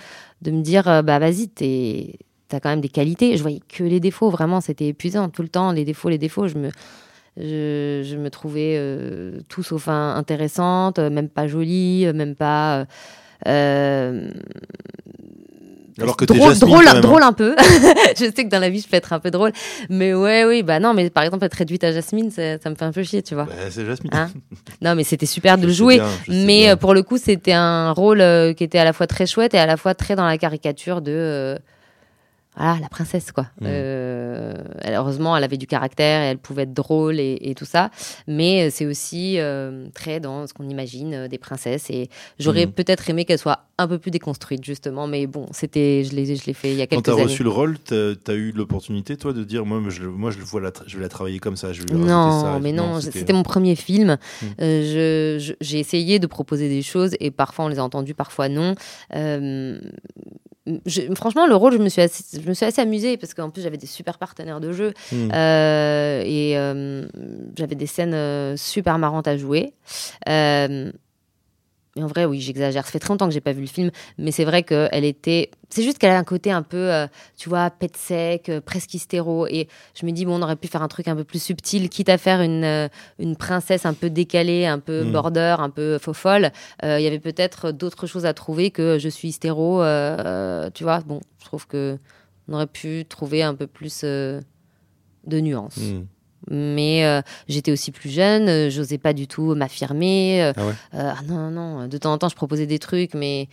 de 0.43 0.51
me 0.51 0.63
dire, 0.63 0.85
bah 1.03 1.19
vas-y, 1.19 1.49
t'es, 1.49 2.19
t'as 2.49 2.61
quand 2.61 2.69
même 2.69 2.81
des 2.81 2.89
qualités. 2.89 3.37
Je 3.37 3.43
voyais 3.43 3.61
que 3.69 3.83
les 3.83 3.99
défauts, 3.99 4.31
vraiment, 4.31 4.61
c'était 4.61 4.87
épuisant 4.89 5.29
tout 5.29 5.43
le 5.43 5.49
temps. 5.49 5.73
Les 5.73 5.85
défauts, 5.85 6.09
les 6.09 6.19
défauts, 6.19 6.47
je 6.49 6.57
me, 6.57 6.71
je, 7.37 8.03
je 8.05 8.17
me 8.17 8.31
trouvais 8.31 8.77
euh, 8.79 9.39
tout 9.49 9.63
sauf 9.63 9.89
un- 9.89 10.15
intéressante, 10.17 10.99
euh, 10.99 11.11
même 11.11 11.29
pas 11.29 11.47
jolie, 11.47 12.07
euh, 12.07 12.13
même 12.13 12.35
pas. 12.35 12.79
euh, 12.81 12.85
euh, 13.47 14.29
Alors 15.99 16.17
que 16.17 16.25
drôle, 16.27 16.41
Jasmine, 16.51 16.69
drôle, 16.71 16.85
même, 16.85 16.97
hein. 16.97 17.01
drôle 17.01 17.23
un 17.23 17.33
peu. 17.33 17.55
je 18.17 18.25
sais 18.25 18.45
que 18.45 18.49
dans 18.49 18.59
la 18.59 18.69
vie, 18.71 18.81
je 18.81 18.89
peux 18.89 18.97
être 18.97 19.13
un 19.15 19.19
peu 19.19 19.31
drôle, 19.31 19.53
mais 19.89 20.13
ouais, 20.15 20.45
oui, 20.45 20.63
bah 20.63 20.79
non, 20.79 20.93
mais 20.95 21.09
par 21.11 21.25
exemple 21.25 21.45
être 21.45 21.55
réduite 21.55 21.85
à 21.85 21.93
Jasmine, 21.93 22.31
ça, 22.31 22.59
ça 22.59 22.69
me 22.71 22.75
fait 22.75 22.85
un 22.85 22.93
peu 22.93 23.03
chier, 23.03 23.23
tu 23.23 23.35
vois. 23.35 23.45
Bah, 23.45 23.53
c'est 23.71 23.85
Jasmine. 23.87 24.11
Hein 24.15 24.29
Non, 24.83 24.95
mais 24.95 25.05
c'était 25.05 25.27
super 25.27 25.57
de 25.57 25.63
Je 25.63 25.67
le 25.69 25.73
jouer. 25.73 25.95
bien, 25.97 26.09
Mais 26.29 26.63
bien. 26.65 26.77
pour 26.77 26.93
le 26.95 27.03
coup, 27.03 27.17
c'était 27.19 27.53
un 27.55 27.93
rôle 27.93 28.19
qui 28.57 28.65
était 28.65 28.79
à 28.79 28.85
la 28.85 28.93
fois 28.93 29.07
très 29.07 29.27
chouette 29.27 29.55
et 29.55 29.59
à 29.59 29.67
la 29.67 29.77
fois 29.77 29.95
très 29.95 30.17
dans 30.17 30.27
la 30.27 30.37
caricature 30.39 31.01
de 31.01 31.13
euh, 31.15 31.57
voilà, 32.57 32.79
la 32.81 32.89
princesse, 32.89 33.33
quoi. 33.33 33.45
Mm. 33.61 33.67
Euh, 33.67 34.55
elle- 34.81 34.95
heureusement, 34.95 35.37
elle 35.37 35.45
avait 35.45 35.57
du 35.59 35.67
caractère 35.67 36.23
et 36.23 36.27
elle 36.27 36.39
pouvait 36.39 36.63
être 36.63 36.73
drôle 36.75 37.21
et, 37.21 37.39
et 37.41 37.55
tout 37.55 37.65
ça. 37.67 37.91
Mais 38.27 38.67
euh, 38.67 38.71
c'est 38.73 38.87
aussi 38.87 39.39
euh, 39.39 39.87
très 39.95 40.21
dans 40.21 40.47
ce 40.47 40.55
qu'on 40.55 40.69
imagine 40.69 41.15
euh, 41.15 41.29
des 41.29 41.39
princesses. 41.39 41.91
Et 41.91 42.09
j'aurais 42.39 42.67
Mm. 42.67 42.73
peut-être 42.73 43.11
aimé 43.11 43.25
qu'elle 43.25 43.39
soit 43.39 43.61
un 43.79 43.87
peu 43.87 43.99
plus 43.99 44.11
déconstruite, 44.11 44.65
justement. 44.65 45.07
Mais 45.07 45.27
bon, 45.27 45.47
c'était, 45.53 46.03
je 46.05 46.15
l'ai, 46.17 46.35
je 46.35 46.47
l'ai 46.47 46.55
fait 46.55 46.71
il 46.73 46.77
y 46.79 46.83
a 46.83 46.87
Quand 46.87 46.97
quelques 46.97 47.05
t'as 47.07 47.13
années. 47.13 47.23
reçu 47.25 47.43
le 47.43 47.51
rôle, 47.51 47.79
t'as 47.79 48.13
as 48.29 48.33
eu 48.33 48.53
l'opportunité, 48.53 49.17
toi, 49.19 49.33
de 49.35 49.45
dire 49.45 49.67
moi, 49.67 49.83
je, 49.89 50.05
moi, 50.05 50.31
je, 50.31 50.39
le 50.39 50.45
vois 50.45 50.61
la 50.63 50.73
je 50.87 50.97
vais 50.97 51.03
la 51.03 51.09
travailler 51.11 51.39
comme 51.39 51.57
ça. 51.57 51.73
Je 51.75 51.83
vais 51.83 51.95
Non, 51.95 52.41
ça. 52.43 52.59
mais 52.63 52.73
non, 52.73 53.01
c'était 53.01 53.33
mon 53.35 53.43
premier 53.43 53.77
film. 53.77 54.17
Mm. 54.43 54.47
J'ai 54.59 55.79
essayé 55.79 56.19
de 56.19 56.27
proposer 56.27 56.69
des 56.69 56.83
choses 56.83 57.15
et 57.21 57.31
parfois 57.31 57.67
on 57.67 57.69
les 57.69 57.79
a 57.79 57.85
entendues, 57.85 58.15
parfois 58.15 58.49
non. 58.49 58.75
Je- 60.85 61.15
franchement, 61.15 61.47
le 61.47 61.55
rôle, 61.55 61.73
je 61.75 61.79
me 61.79 61.89
suis 61.89 62.03
assez, 62.03 62.41
je 62.43 62.49
me 62.49 62.55
suis 62.55 62.67
assez 62.67 62.81
amusée 62.81 63.17
parce 63.17 63.35
qu'en 63.35 63.51
plus 63.51 63.63
j'avais 63.63 63.77
des 63.77 63.87
super 63.87 64.19
partenaires 64.19 64.61
de 64.61 64.73
jeu 64.73 64.93
Mm. 65.13 65.31
euh, 65.33 66.23
et 66.25 66.59
euh, 66.59 67.07
j'avais 67.57 67.77
des 67.77 67.87
scènes 67.87 68.15
euh, 68.15 68.57
super 68.57 68.99
marrantes 68.99 69.29
à 69.29 69.37
jouer. 69.37 69.75
En 71.99 72.07
vrai, 72.07 72.25
oui, 72.27 72.41
j'exagère. 72.41 72.85
Ça 72.85 72.93
fait 72.93 72.99
très 72.99 73.09
longtemps 73.13 73.27
que 73.27 73.33
j'ai 73.33 73.41
pas 73.41 73.53
vu 73.53 73.63
le 73.63 73.67
film, 73.67 73.91
mais 74.19 74.31
c'est 74.31 74.45
vrai 74.45 74.63
qu'elle 74.63 75.05
était. 75.05 75.51
C'est 75.71 75.83
juste 75.83 75.99
qu'elle 75.99 76.11
a 76.11 76.19
un 76.19 76.25
côté 76.25 76.51
un 76.53 76.63
peu, 76.63 76.93
euh, 76.93 77.07
tu 77.37 77.49
vois, 77.49 77.71
pet 77.71 77.97
sec, 77.97 78.49
euh, 78.49 78.61
presque 78.61 78.93
hystéro. 78.95 79.47
Et 79.47 79.67
je 79.99 80.05
me 80.05 80.13
dis, 80.13 80.25
bon, 80.27 80.39
on 80.39 80.43
aurait 80.43 80.57
pu 80.57 80.69
faire 80.69 80.83
un 80.83 80.89
truc 80.89 81.09
un 81.09 81.17
peu 81.17 81.25
plus 81.25 81.43
subtil, 81.43 81.89
quitte 81.89 82.09
à 82.09 82.19
faire 82.19 82.43
une, 82.43 82.65
euh, 82.65 82.89
une 83.19 83.35
princesse 83.37 83.87
un 83.87 83.95
peu 83.95 84.11
décalée, 84.11 84.67
un 84.67 84.79
peu 84.79 85.05
Mm. 85.05 85.13
border, 85.13 85.57
un 85.59 85.71
peu 85.71 85.99
faux 85.99 86.13
folle. 86.13 86.51
Il 86.83 87.01
y 87.01 87.07
avait 87.07 87.19
peut-être 87.19 87.73
d'autres 87.73 88.07
choses 88.07 88.27
à 88.27 88.35
trouver 88.35 88.71
que 88.71 88.99
je 88.99 89.09
suis 89.09 89.29
hystéro. 89.29 89.83
tu 90.75 90.85
vois, 90.85 91.01
bon, 91.01 91.21
je 91.41 91.45
trouve 91.47 91.67
que 91.67 91.99
on 92.49 92.53
aurait 92.55 92.67
pu 92.67 93.05
trouver 93.09 93.43
un 93.43 93.55
peu 93.55 93.67
plus 93.67 94.05
de 94.05 94.43
nuances. 95.41 95.79
Mm. 95.79 96.07
Mais 96.51 97.05
euh, 97.05 97.21
j'étais 97.49 97.73
aussi 97.73 97.91
plus 97.91 98.11
jeune, 98.11 98.49
euh, 98.49 98.71
j'osais 98.71 98.99
pas 98.99 99.13
du 99.13 99.27
tout 99.27 99.55
m'affirmer. 99.55 100.43
euh, 100.43 100.53
Ah 100.57 100.67
ouais 100.67 100.73
euh, 100.95 101.11
ah 101.17 101.21
non, 101.29 101.51
non, 101.51 101.89
de 101.89 101.99
temps 101.99 102.13
en 102.13 102.19
temps, 102.19 102.29
je 102.29 102.37
proposais 102.37 102.67
des 102.67 102.79
trucs, 102.79 103.15
mais 103.15 103.49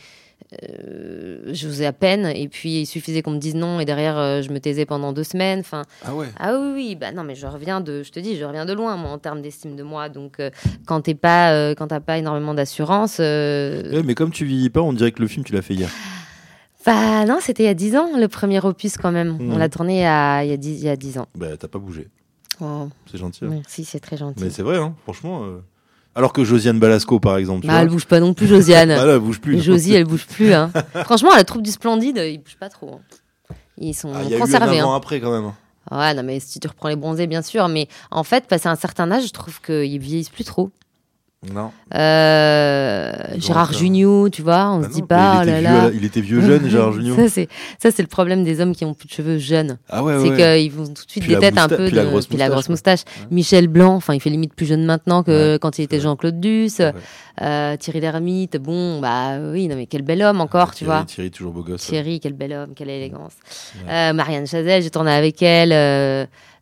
euh, 0.62 1.40
j'osais 1.54 1.86
à 1.88 1.94
peine. 1.94 2.26
Et 2.36 2.48
puis, 2.48 2.82
il 2.82 2.86
suffisait 2.86 3.22
qu'on 3.24 3.32
me 3.32 3.40
dise 3.40 3.56
non, 3.56 3.80
et 3.80 3.86
derrière, 3.86 4.42
je 4.44 4.50
me 4.52 4.60
taisais 4.60 4.86
pendant 4.86 5.12
deux 5.14 5.24
semaines. 5.24 5.60
Enfin, 5.62 5.82
Ah 6.06 6.14
ouais. 6.14 6.28
ah 6.40 6.54
oui, 6.56 6.72
oui, 6.76 6.96
bah 6.96 7.12
non, 7.12 7.24
mais 7.24 7.34
je 7.36 7.48
reviens 7.48 7.82
de, 7.82 8.04
je 8.04 8.12
te 8.12 8.20
dis, 8.20 8.36
je 8.38 8.44
reviens 8.46 8.66
de 8.66 8.74
loin, 8.74 8.96
moi, 8.98 9.10
en 9.12 9.18
termes 9.18 9.42
d'estime 9.42 9.76
de 9.76 9.84
moi. 9.84 10.10
Donc, 10.10 10.38
quand 10.86 11.02
t'es 11.02 11.16
pas, 11.16 11.74
quand 11.76 11.88
t'as 11.88 12.00
pas 12.02 12.18
énormément 12.20 12.54
d'assurance, 12.54 13.18
Ouais, 13.20 14.04
mais 14.06 14.14
comme 14.16 14.32
tu 14.32 14.46
vieillis 14.46 14.70
pas, 14.70 14.82
on 14.82 14.94
dirait 14.94 15.12
que 15.12 15.22
le 15.22 15.28
film, 15.28 15.44
tu 15.44 15.54
l'as 15.54 15.62
fait 15.64 15.74
hier. 15.74 15.90
bah 16.86 17.26
non, 17.26 17.38
c'était 17.42 17.64
il 17.64 17.68
y 17.68 17.70
a 17.70 17.74
dix 17.74 17.96
ans, 17.96 18.10
le 18.18 18.28
premier 18.28 18.60
opus 18.64 18.98
quand 18.98 19.12
même. 19.12 19.38
Mhm. 19.40 19.54
On 19.54 19.58
l'a 19.58 19.70
tourné 19.70 20.06
à- 20.06 20.44
il 20.44 20.50
y 20.50 20.54
a 20.54 20.58
dix, 20.58 20.74
il 20.82 20.84
y 20.86 20.90
a 20.90 20.96
dix 20.98 21.18
ans. 21.18 21.28
Bah, 21.36 21.48
t'as 21.58 21.68
pas 21.70 21.80
bougé. 21.80 22.10
Oh, 22.62 22.88
C'est 23.12 23.18
gentil. 23.18 23.46
hein. 23.46 23.50
merci, 23.52 23.84
c'est 23.86 24.00
très 24.00 24.18
gentil. 24.18 24.44
Mais 24.44 24.50
c'est 24.50 24.64
vrai, 24.64 24.78
hein, 24.78 24.96
franchement. 25.04 25.44
euh. 25.44 25.60
Alors 26.16 26.32
que 26.34 26.44
Josiane 26.44 26.78
Balasco, 26.80 27.20
par 27.20 27.38
exemple. 27.38 27.66
Bah, 27.66 27.82
elle 27.82 27.88
bouge 27.90 28.06
pas 28.06 28.20
non 28.20 28.34
plus, 28.36 28.46
Josiane. 28.48 28.92
Ah 29.00 29.06
là, 29.06 29.14
elle 29.14 29.20
bouge 29.20 29.42
plus. 29.42 29.60
Josie, 29.62 29.96
elle 29.96 30.06
bouge 30.06 30.28
plus. 30.28 30.54
Hein. 30.54 30.72
Franchement, 31.06 31.32
la 31.36 31.44
troupe 31.44 31.64
du 31.64 31.72
Splendide, 31.72 32.18
ils 32.18 32.38
bougent 32.40 32.58
pas 32.60 32.70
trop. 32.70 32.96
hein. 32.96 33.56
Ils 33.80 33.96
sont 33.96 34.12
Ah, 34.14 34.22
y 34.24 34.28
a 34.28 34.30
eu 34.32 34.36
un 34.38 34.40
conservés. 34.46 34.78
hein. 34.80 34.84
avant-après 34.84 35.20
quand 35.20 35.32
même. 35.32 35.52
Ouais, 35.92 36.14
non, 36.14 36.22
mais 36.24 36.40
si 36.40 36.60
tu 36.60 36.68
reprends 36.68 36.88
les 36.90 36.96
bronzés, 36.96 37.26
bien 37.28 37.42
sûr. 37.42 37.68
Mais 37.68 37.88
en 38.12 38.24
fait, 38.24 38.46
passé 38.48 38.68
un 38.70 38.76
certain 38.76 39.12
âge, 39.12 39.26
je 39.28 39.32
trouve 39.34 39.60
qu'ils 39.62 40.00
vieillissent 40.00 40.30
plus 40.30 40.44
trop. 40.44 40.70
Non. 41.52 41.72
Euh, 41.94 43.12
Gérard 43.38 43.64
encore- 43.70 43.78
Junior, 43.78 44.30
tu 44.32 44.42
vois, 44.42 44.72
on 44.72 44.80
Bah 44.80 44.88
se 44.88 44.94
dit 44.94 45.02
pas, 45.02 45.40
oh 45.40 45.44
il, 45.44 45.48
là 45.48 45.54
était 45.60 45.62
là. 45.62 45.84
la- 45.90 45.94
il 45.94 46.06
était 46.06 46.22
vieux 46.22 46.42
jeune, 46.42 46.70
Gérard 46.70 46.92
Junior. 46.94 47.16
Ça, 47.18 47.30
c'est 47.30 47.48
ça, 47.82 47.92
c'est 47.92 48.02
le 48.02 48.08
problème 48.08 48.44
des 48.44 48.62
hommes 48.62 48.76
qui 48.76 48.86
ont 48.86 48.94
plus 48.94 49.08
de 49.08 49.14
cheveux 49.14 49.38
jeunes. 49.38 49.78
Ah 49.90 50.04
ouais, 50.04 50.16
c'est 50.22 50.30
ouais. 50.30 50.60
qu'ils 50.62 50.72
vont 50.72 50.86
tout 50.86 51.06
de 51.06 51.12
suite 51.12 51.24
Puis 51.24 51.28
des 51.30 51.34
la 51.36 51.40
têtes 51.42 51.58
un 51.58 51.68
peu 51.68 51.88
puis 51.88 51.96
la 51.96 52.04
de. 52.06 52.10
grosse 52.10 52.28
puis 52.28 52.38
la 52.38 52.50
grosse 52.50 52.70
moustache. 52.70 53.02
Michel 53.32 53.68
Blanc, 53.68 53.96
enfin, 53.96 54.14
il 54.14 54.20
fait 54.22 54.30
limite 54.30 54.54
plus 54.54 54.66
jeune 54.66 54.86
maintenant 54.86 55.24
que 55.24 55.58
quand 55.58 55.78
il 55.80 55.84
était. 55.84 56.00
Jean-Claude 56.00 56.40
Duss. 56.40 56.82
Euh, 57.42 57.76
Thierry 57.78 58.00
Lhermitte, 58.00 58.58
bon, 58.58 59.00
bah 59.00 59.40
oui, 59.40 59.68
non, 59.68 59.76
mais 59.76 59.88
quel 59.88 60.04
bel 60.04 60.22
homme 60.22 60.40
encore, 60.40 60.70
tu 60.72 60.86
Thierry- 60.86 60.98
vois. 60.98 61.06
Thierry, 61.06 61.32
toujours 61.32 61.52
beau 61.52 61.64
gosse. 61.64 61.82
Thierry, 61.82 62.20
quel 62.20 62.34
bel 62.34 62.54
homme, 62.54 62.74
quelle 62.76 62.90
élégance. 62.92 63.34
Euh, 63.90 64.14
Marianne 64.14 64.46
Chazelle, 64.46 64.84
j'ai 64.84 64.92
tourné 64.92 65.12
avec 65.12 65.42
elle. 65.42 65.72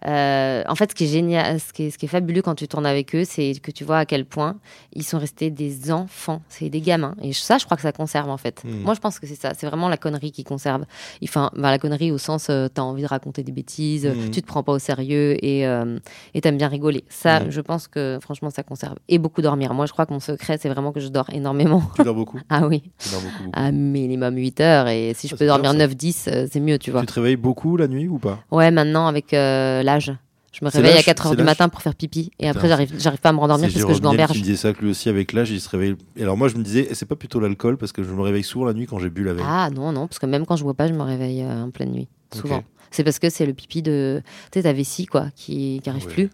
Euh, 0.08 0.64
en 0.68 0.76
fait, 0.76 0.91
ce 0.91 0.95
qui 0.95 1.04
est 1.04 1.08
génial, 1.08 1.60
ce 1.60 1.72
qui 1.74 1.84
est, 1.84 1.89
ce 1.91 1.97
qui 1.97 2.06
est 2.06 2.10
fabuleux 2.10 2.41
quand 2.41 2.56
tu 2.56 2.68
tournes 2.68 2.86
avec 2.86 3.14
eux, 3.16 3.24
c'est 3.26 3.54
que 3.62 3.72
tu 3.72 3.84
vois 3.84 3.99
à 3.99 4.06
quel 4.06 4.26
point 4.26 4.56
ils 4.93 5.04
sont 5.04 5.20
restés 5.20 5.49
des 5.52 5.91
enfants, 5.91 6.41
c'est 6.49 6.70
des 6.70 6.82
gamins. 6.82 7.16
Et 7.22 7.34
ça, 7.34 7.58
je 7.58 7.66
crois 7.66 7.78
que 7.78 7.84
ça 7.84 7.91
conserve 7.91 8.30
en 8.30 8.38
fait. 8.38 8.64
Mm. 8.64 8.82
Moi, 8.84 8.93
je 8.95 8.99
pense 8.99 9.20
que 9.20 9.28
c'est 9.28 9.36
ça. 9.39 9.52
C'est 9.58 9.68
vraiment 9.68 9.89
la 9.89 9.97
connerie 9.97 10.32
qui 10.32 10.43
conserve. 10.43 10.86
Enfin, 11.24 11.52
bah, 11.56 11.70
la 11.72 11.78
connerie 11.78 12.12
au 12.12 12.18
sens, 12.18 12.47
euh, 12.49 12.68
t'as 12.74 12.82
envie 12.82 13.04
de 13.04 13.08
raconter 13.08 13.43
des 13.43 13.52
bêtises, 13.52 14.06
Mm. 14.08 14.30
tu 14.32 14.41
te 14.41 14.47
prends 14.47 14.64
pas 14.64 14.72
au 14.74 14.80
sérieux 14.80 15.38
et 15.45 15.68
euh, 15.68 15.99
t'aimes 16.41 16.58
bien 16.58 16.68
rigoler. 16.68 17.04
Ça, 17.10 17.41
Mm. 17.41 17.52
je 17.52 17.62
pense 17.62 17.88
que 17.88 18.18
franchement, 18.22 18.49
ça 18.49 18.64
conserve. 18.64 18.95
Et 19.08 19.18
beaucoup 19.20 19.41
dormir. 19.41 19.74
Moi, 19.74 19.86
je 19.86 19.91
crois 19.93 20.06
que 20.06 20.14
mon 20.14 20.20
secret, 20.20 20.58
c'est 20.60 20.70
vraiment 20.70 20.91
que 20.91 20.99
je 20.99 21.08
dors 21.10 21.30
énormément. 21.32 21.84
Tu 21.95 22.04
dors 22.04 22.16
beaucoup 22.16 22.39
ah 22.49 22.68
oui, 22.68 22.82
Tu 22.97 23.10
dors 23.10 23.22
beaucoup, 23.22 23.43
beaucoup. 23.43 23.49
à 23.54 23.72
minimum 23.72 24.36
8 24.36 24.60
heures. 24.62 24.88
Et 24.88 25.14
si 25.16 25.28
je 25.28 25.34
Ah, 25.34 25.38
peux 25.38 25.43
c'est 25.43 25.47
dormir 25.47 25.72
bien, 25.74 25.80
ça. 25.88 25.88
9-10, 25.88 26.28
euh, 26.28 26.47
c'est 26.52 26.60
mieux, 26.60 26.80
tu 26.80 26.91
vois. 26.91 27.02
Tu 27.02 27.08
te 27.08 27.14
réveilles 27.14 27.36
beaucoup 27.36 27.78
la 27.78 27.88
nuit 27.88 28.08
ou 28.08 28.18
pas? 28.18 28.39
Ouais, 28.52 28.72
maintenant 28.72 29.08
avec 29.08 29.34
euh, 29.34 29.84
l'âge. 29.94 30.12
Je 30.54 30.66
me 30.66 30.70
réveille 30.70 30.92
à 30.92 30.96
l'âge 30.96 31.06
4 31.06 31.26
heures 31.28 31.32
C'est 31.32 31.38
du 31.38 31.44
matin 31.44 31.70
pour 31.70 31.82
faire 31.82 31.96
pipi 31.96 32.30
et 32.38 32.50
après 32.50 32.68
j'arrive 32.68 32.94
j'arrive 33.00 33.20
pas 33.22 33.30
à 33.30 33.34
me 33.34 33.39
rendormir 33.39 33.70
parce 33.72 33.86
que 33.86 33.94
je 33.94 34.02
gamberge. 34.02 34.38
me 34.38 34.44
disait 34.44 34.58
ça 34.58 34.74
que 34.74 34.82
lui 34.82 34.92
aussi 34.92 35.08
avec 35.08 35.32
l'âge 35.32 35.50
il 35.50 35.62
se 35.62 35.70
réveille. 35.70 35.96
Et 36.18 36.24
alors 36.24 36.36
moi 36.36 36.50
je 36.50 36.56
me 36.58 36.64
disais 36.64 36.88
eh, 36.89 36.94
c'est 36.94 37.06
pas 37.06 37.16
plutôt 37.16 37.39
l'alcool 37.39 37.78
parce 37.78 37.94
que 37.94 38.04
je 38.04 38.10
me 38.10 38.22
réveille 38.22 38.44
souvent 38.44 38.66
la 38.66 38.74
nuit 38.74 38.86
quand 38.86 39.00
j'ai 39.00 39.10
bu 39.10 39.24
la 39.24 39.34
veille. 39.34 39.46
Ah 39.48 39.70
non 39.74 39.94
non 39.94 40.08
parce 40.08 40.20
que 40.20 40.26
même 40.26 40.46
quand 40.46 40.58
je 40.58 40.64
bois 40.64 40.74
pas, 40.74 40.88
je 40.88 40.94
me 40.94 41.04
réveille 41.04 41.42
euh, 41.44 41.64
en 41.64 41.70
pleine 41.72 41.92
nuit 41.94 42.10
souvent. 42.36 42.64
C'est 42.92 43.06
parce 43.06 43.20
que 43.20 43.30
c'est 43.30 43.46
le 43.46 43.54
pipi 43.54 43.82
de 43.82 44.22
tu 44.52 44.60
sais 44.60 44.64
ta 44.64 44.74
vessie 44.74 45.06
quoi 45.06 45.28
qui 45.38 45.80
qui 45.82 45.89
arrive 45.89 46.06
Ouais. 46.08 46.14
plus 46.14 46.30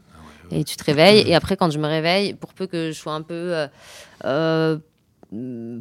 et 0.50 0.64
tu 0.64 0.78
te 0.78 0.84
réveilles 0.84 1.30
et 1.30 1.36
après 1.36 1.56
quand 1.58 1.70
je 1.70 1.78
me 1.78 1.86
réveille 1.88 2.34
pour 2.34 2.54
peu 2.56 2.66
que 2.66 2.92
je 2.92 2.98
sois 2.98 3.14
un 3.14 3.22
peu 3.22 3.34
euh, 3.36 3.68
euh, 4.26 4.78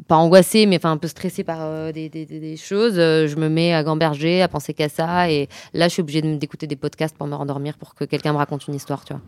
pas 0.09 0.17
angoissée, 0.17 0.67
mais 0.67 0.77
enfin 0.77 0.91
un 0.93 0.97
peu 0.97 1.07
stressée 1.09 1.45
par 1.45 1.59
euh, 1.61 1.93
des, 1.93 2.09
des- 2.09 2.27
des- 2.27 2.41
des 2.41 2.57
choses, 2.57 2.99
euh, 2.99 3.29
je 3.29 3.37
me 3.37 3.49
mets 3.49 3.73
à 3.73 3.85
gamberger, 3.85 4.43
à 4.43 4.49
penser 4.49 4.75
qu'à 4.75 4.89
ça, 4.89 5.31
et 5.31 5.49
là 5.73 5.87
je 5.89 5.93
suis 5.95 6.01
obligée 6.03 6.21
d'écouter 6.23 6.67
des 6.67 6.75
podcasts 6.77 7.17
pour 7.17 7.27
me 7.29 7.35
rendormir, 7.35 7.79
pour 7.79 7.95
que 7.95 8.05
quelqu'un 8.05 8.33
me 8.33 8.39
raconte 8.39 8.67
une 8.67 8.75
histoire, 8.75 9.05
tu 9.05 9.13
vois. 9.13 9.23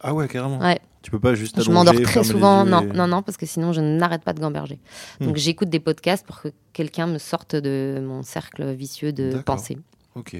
Ah 0.00 0.14
ouais 0.14 0.26
carrément. 0.28 0.58
Ouais. 0.60 0.78
Tu 1.02 1.10
peux 1.12 1.18
pas 1.20 1.34
juste 1.34 1.62
Je 1.62 1.70
m'endors 1.70 1.94
très 2.02 2.24
souvent. 2.24 2.64
Non, 2.64 2.82
et- 2.82 2.86
non, 2.86 3.06
non, 3.06 3.22
parce 3.22 3.36
que 3.36 3.46
sinon 3.46 3.72
je 3.72 3.80
n'arrête 3.80 4.22
pas 4.22 4.32
de 4.32 4.40
gamberger. 4.40 4.78
Hmm. 5.20 5.26
Donc 5.26 5.36
j'écoute 5.36 5.68
des 5.68 5.78
podcasts 5.80 6.26
pour 6.26 6.40
que 6.42 6.48
quelqu'un 6.72 7.06
me 7.06 7.18
sorte 7.18 7.54
de 7.56 8.00
mon 8.04 8.22
cercle 8.22 8.72
vicieux 8.72 9.12
de 9.12 9.38
pensée. 9.44 9.78
Ok. 10.16 10.36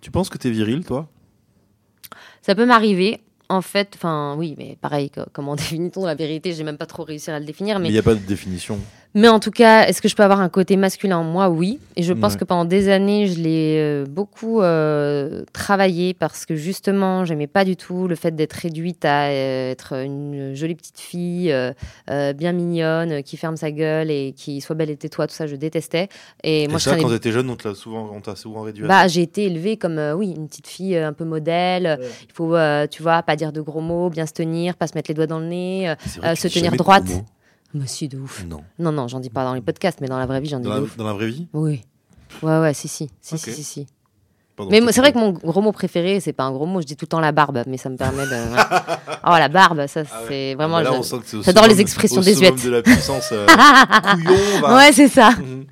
Tu 0.00 0.10
penses 0.10 0.28
que 0.30 0.38
t'es 0.38 0.50
viril 0.50 0.84
toi? 0.84 1.08
Ça 2.42 2.54
peut 2.54 2.66
m'arriver. 2.66 3.20
En 3.50 3.62
fait, 3.62 3.92
enfin 3.96 4.36
oui, 4.38 4.54
mais 4.56 4.78
pareil, 4.80 5.10
co- 5.10 5.22
comment 5.32 5.56
définit-on 5.56 6.06
la 6.06 6.14
vérité? 6.14 6.52
J'ai 6.52 6.62
même 6.64 6.78
pas 6.78 6.86
trop 6.86 7.02
réussi 7.04 7.30
à 7.30 7.38
le 7.38 7.44
définir, 7.44 7.78
mais 7.80 7.88
il 7.88 7.92
n'y 7.92 7.98
a 7.98 8.02
pas 8.02 8.14
de 8.14 8.20
définition. 8.20 8.78
Mais 9.14 9.26
en 9.26 9.40
tout 9.40 9.50
cas, 9.50 9.86
est-ce 9.88 10.00
que 10.00 10.08
je 10.08 10.14
peux 10.14 10.22
avoir 10.22 10.40
un 10.40 10.48
côté 10.48 10.76
masculin 10.76 11.24
Moi, 11.24 11.48
oui. 11.48 11.80
Et 11.96 12.02
je 12.04 12.12
pense 12.12 12.34
Ouais. 12.34 12.38
que 12.38 12.44
pendant 12.44 12.64
des 12.64 12.88
années, 12.88 13.26
je 13.26 13.40
l'ai 13.40 13.76
euh, 13.80 14.04
beaucoup 14.08 14.62
euh, 14.62 15.44
travaillé 15.52 16.14
parce 16.14 16.46
que 16.46 16.54
justement, 16.54 17.24
j'aimais 17.24 17.48
pas 17.48 17.64
du 17.64 17.74
tout 17.76 18.06
le 18.06 18.14
fait 18.14 18.30
d'être 18.36 18.52
réduite 18.52 19.04
à 19.04 19.24
euh, 19.30 19.72
être 19.72 19.94
une 19.94 20.54
jolie 20.54 20.76
petite 20.76 21.00
fille, 21.00 21.50
euh, 21.50 21.72
euh, 22.08 22.32
bien 22.34 22.52
mignonne, 22.52 23.24
qui 23.24 23.36
ferme 23.36 23.56
sa 23.56 23.72
gueule 23.72 24.12
et 24.12 24.32
qui 24.36 24.60
soit 24.60 24.76
belle 24.76 24.90
et 24.90 24.96
tais-toi. 24.96 25.26
Tout 25.26 25.34
ça, 25.34 25.48
je 25.48 25.56
détestais. 25.56 26.08
Et 26.44 26.62
Et 26.64 26.68
moi, 26.68 26.78
je 26.78 26.84
ça, 26.84 26.96
quand 26.96 27.08
t'étais 27.08 27.32
jeune, 27.32 27.50
on 27.50 27.56
t'a 27.56 27.74
souvent, 27.74 28.10
on 28.14 28.20
t'a 28.20 28.36
souvent 28.36 28.60
réduit 28.62 28.84
à 28.84 28.88
bah, 28.88 29.08
j'ai 29.08 29.22
été 29.22 29.46
élevée 29.46 29.76
comme, 29.76 29.98
euh, 29.98 30.14
oui, 30.14 30.32
une 30.36 30.46
petite 30.46 30.68
fille 30.68 30.96
un 30.96 31.12
peu 31.12 31.24
modèle. 31.24 31.98
Ouais. 32.00 32.06
Il 32.28 32.32
faut, 32.32 32.54
euh, 32.54 32.86
tu 32.86 33.02
vois, 33.02 33.24
pas 33.24 33.34
dire 33.34 33.50
de 33.52 33.60
gros 33.60 33.80
mots, 33.80 34.08
bien 34.08 34.26
se 34.26 34.32
tenir, 34.34 34.76
pas 34.76 34.86
se 34.86 34.92
mettre 34.94 35.10
les 35.10 35.14
doigts 35.14 35.26
dans 35.26 35.40
le 35.40 35.46
nez, 35.46 35.92
tu 36.04 36.10
se 36.36 36.46
tenir 36.46 36.70
droite. 36.72 37.06
Gros 37.70 37.78
mots. 37.78 37.82
Monsieur 37.82 38.08
de 38.08 38.18
ouf. 38.18 38.44
Non. 38.46 38.62
Non, 38.78 38.92
non, 38.92 39.08
j'en 39.08 39.20
dis 39.20 39.30
pas 39.30 39.44
dans 39.44 39.54
les 39.54 39.60
podcasts, 39.60 40.00
mais 40.00 40.08
dans 40.08 40.18
la 40.18 40.26
vraie 40.26 40.40
vie, 40.40 40.48
j'en 40.48 40.58
dis 40.60 40.64
Dans 40.64 40.70
de 40.74 40.76
la, 40.76 40.82
ouf. 40.82 40.96
dans 40.96 41.04
la 41.06 41.12
vraie 41.12 41.28
vie? 41.28 41.48
Oui. 41.52 41.82
Ouais, 42.42 42.58
ouais, 42.60 42.74
si, 42.74 42.88
si. 42.88 43.10
Si, 43.20 43.38
si, 43.38 43.52
si, 43.52 43.64
si. 43.64 43.86
Mais 44.68 44.80
c'est 44.92 45.00
vrai 45.00 45.12
que 45.12 45.18
mon 45.18 45.30
gros 45.30 45.60
mot 45.60 45.72
préféré, 45.72 46.20
c'est 46.20 46.32
pas 46.32 46.44
un 46.44 46.52
gros 46.52 46.66
mot, 46.66 46.80
je 46.80 46.86
dis 46.86 46.96
tout 46.96 47.04
le 47.04 47.08
temps 47.08 47.20
la 47.20 47.32
barbe, 47.32 47.62
mais 47.66 47.76
ça 47.76 47.88
me 47.88 47.96
permet 47.96 48.24
de. 48.26 48.36
Oh, 49.26 49.32
la 49.38 49.48
barbe, 49.48 49.86
ça, 49.86 50.00
Ah 50.10 50.20
ouais. 50.22 50.26
c'est 50.28 50.50
Ah 50.52 50.56
vraiment. 50.56 50.76
bah 50.78 50.82
là, 50.84 50.90
je- 50.94 50.98
on 50.98 51.02
sent 51.02 51.16
que 51.18 51.26
c'est 51.26 51.36
au 51.36 51.42
j'adore 51.42 51.66
les 51.66 51.80
expressions 51.80 52.22
désuètes. 52.22 52.64
de 52.64 52.70
la 52.70 52.80
puissance. 52.82 53.28
euh, 53.32 53.46
couillon. 54.14 54.74
Ouais, 54.76 54.92
c'est 54.92 55.08
ça. 55.08 55.30
Mhm. 55.32 55.66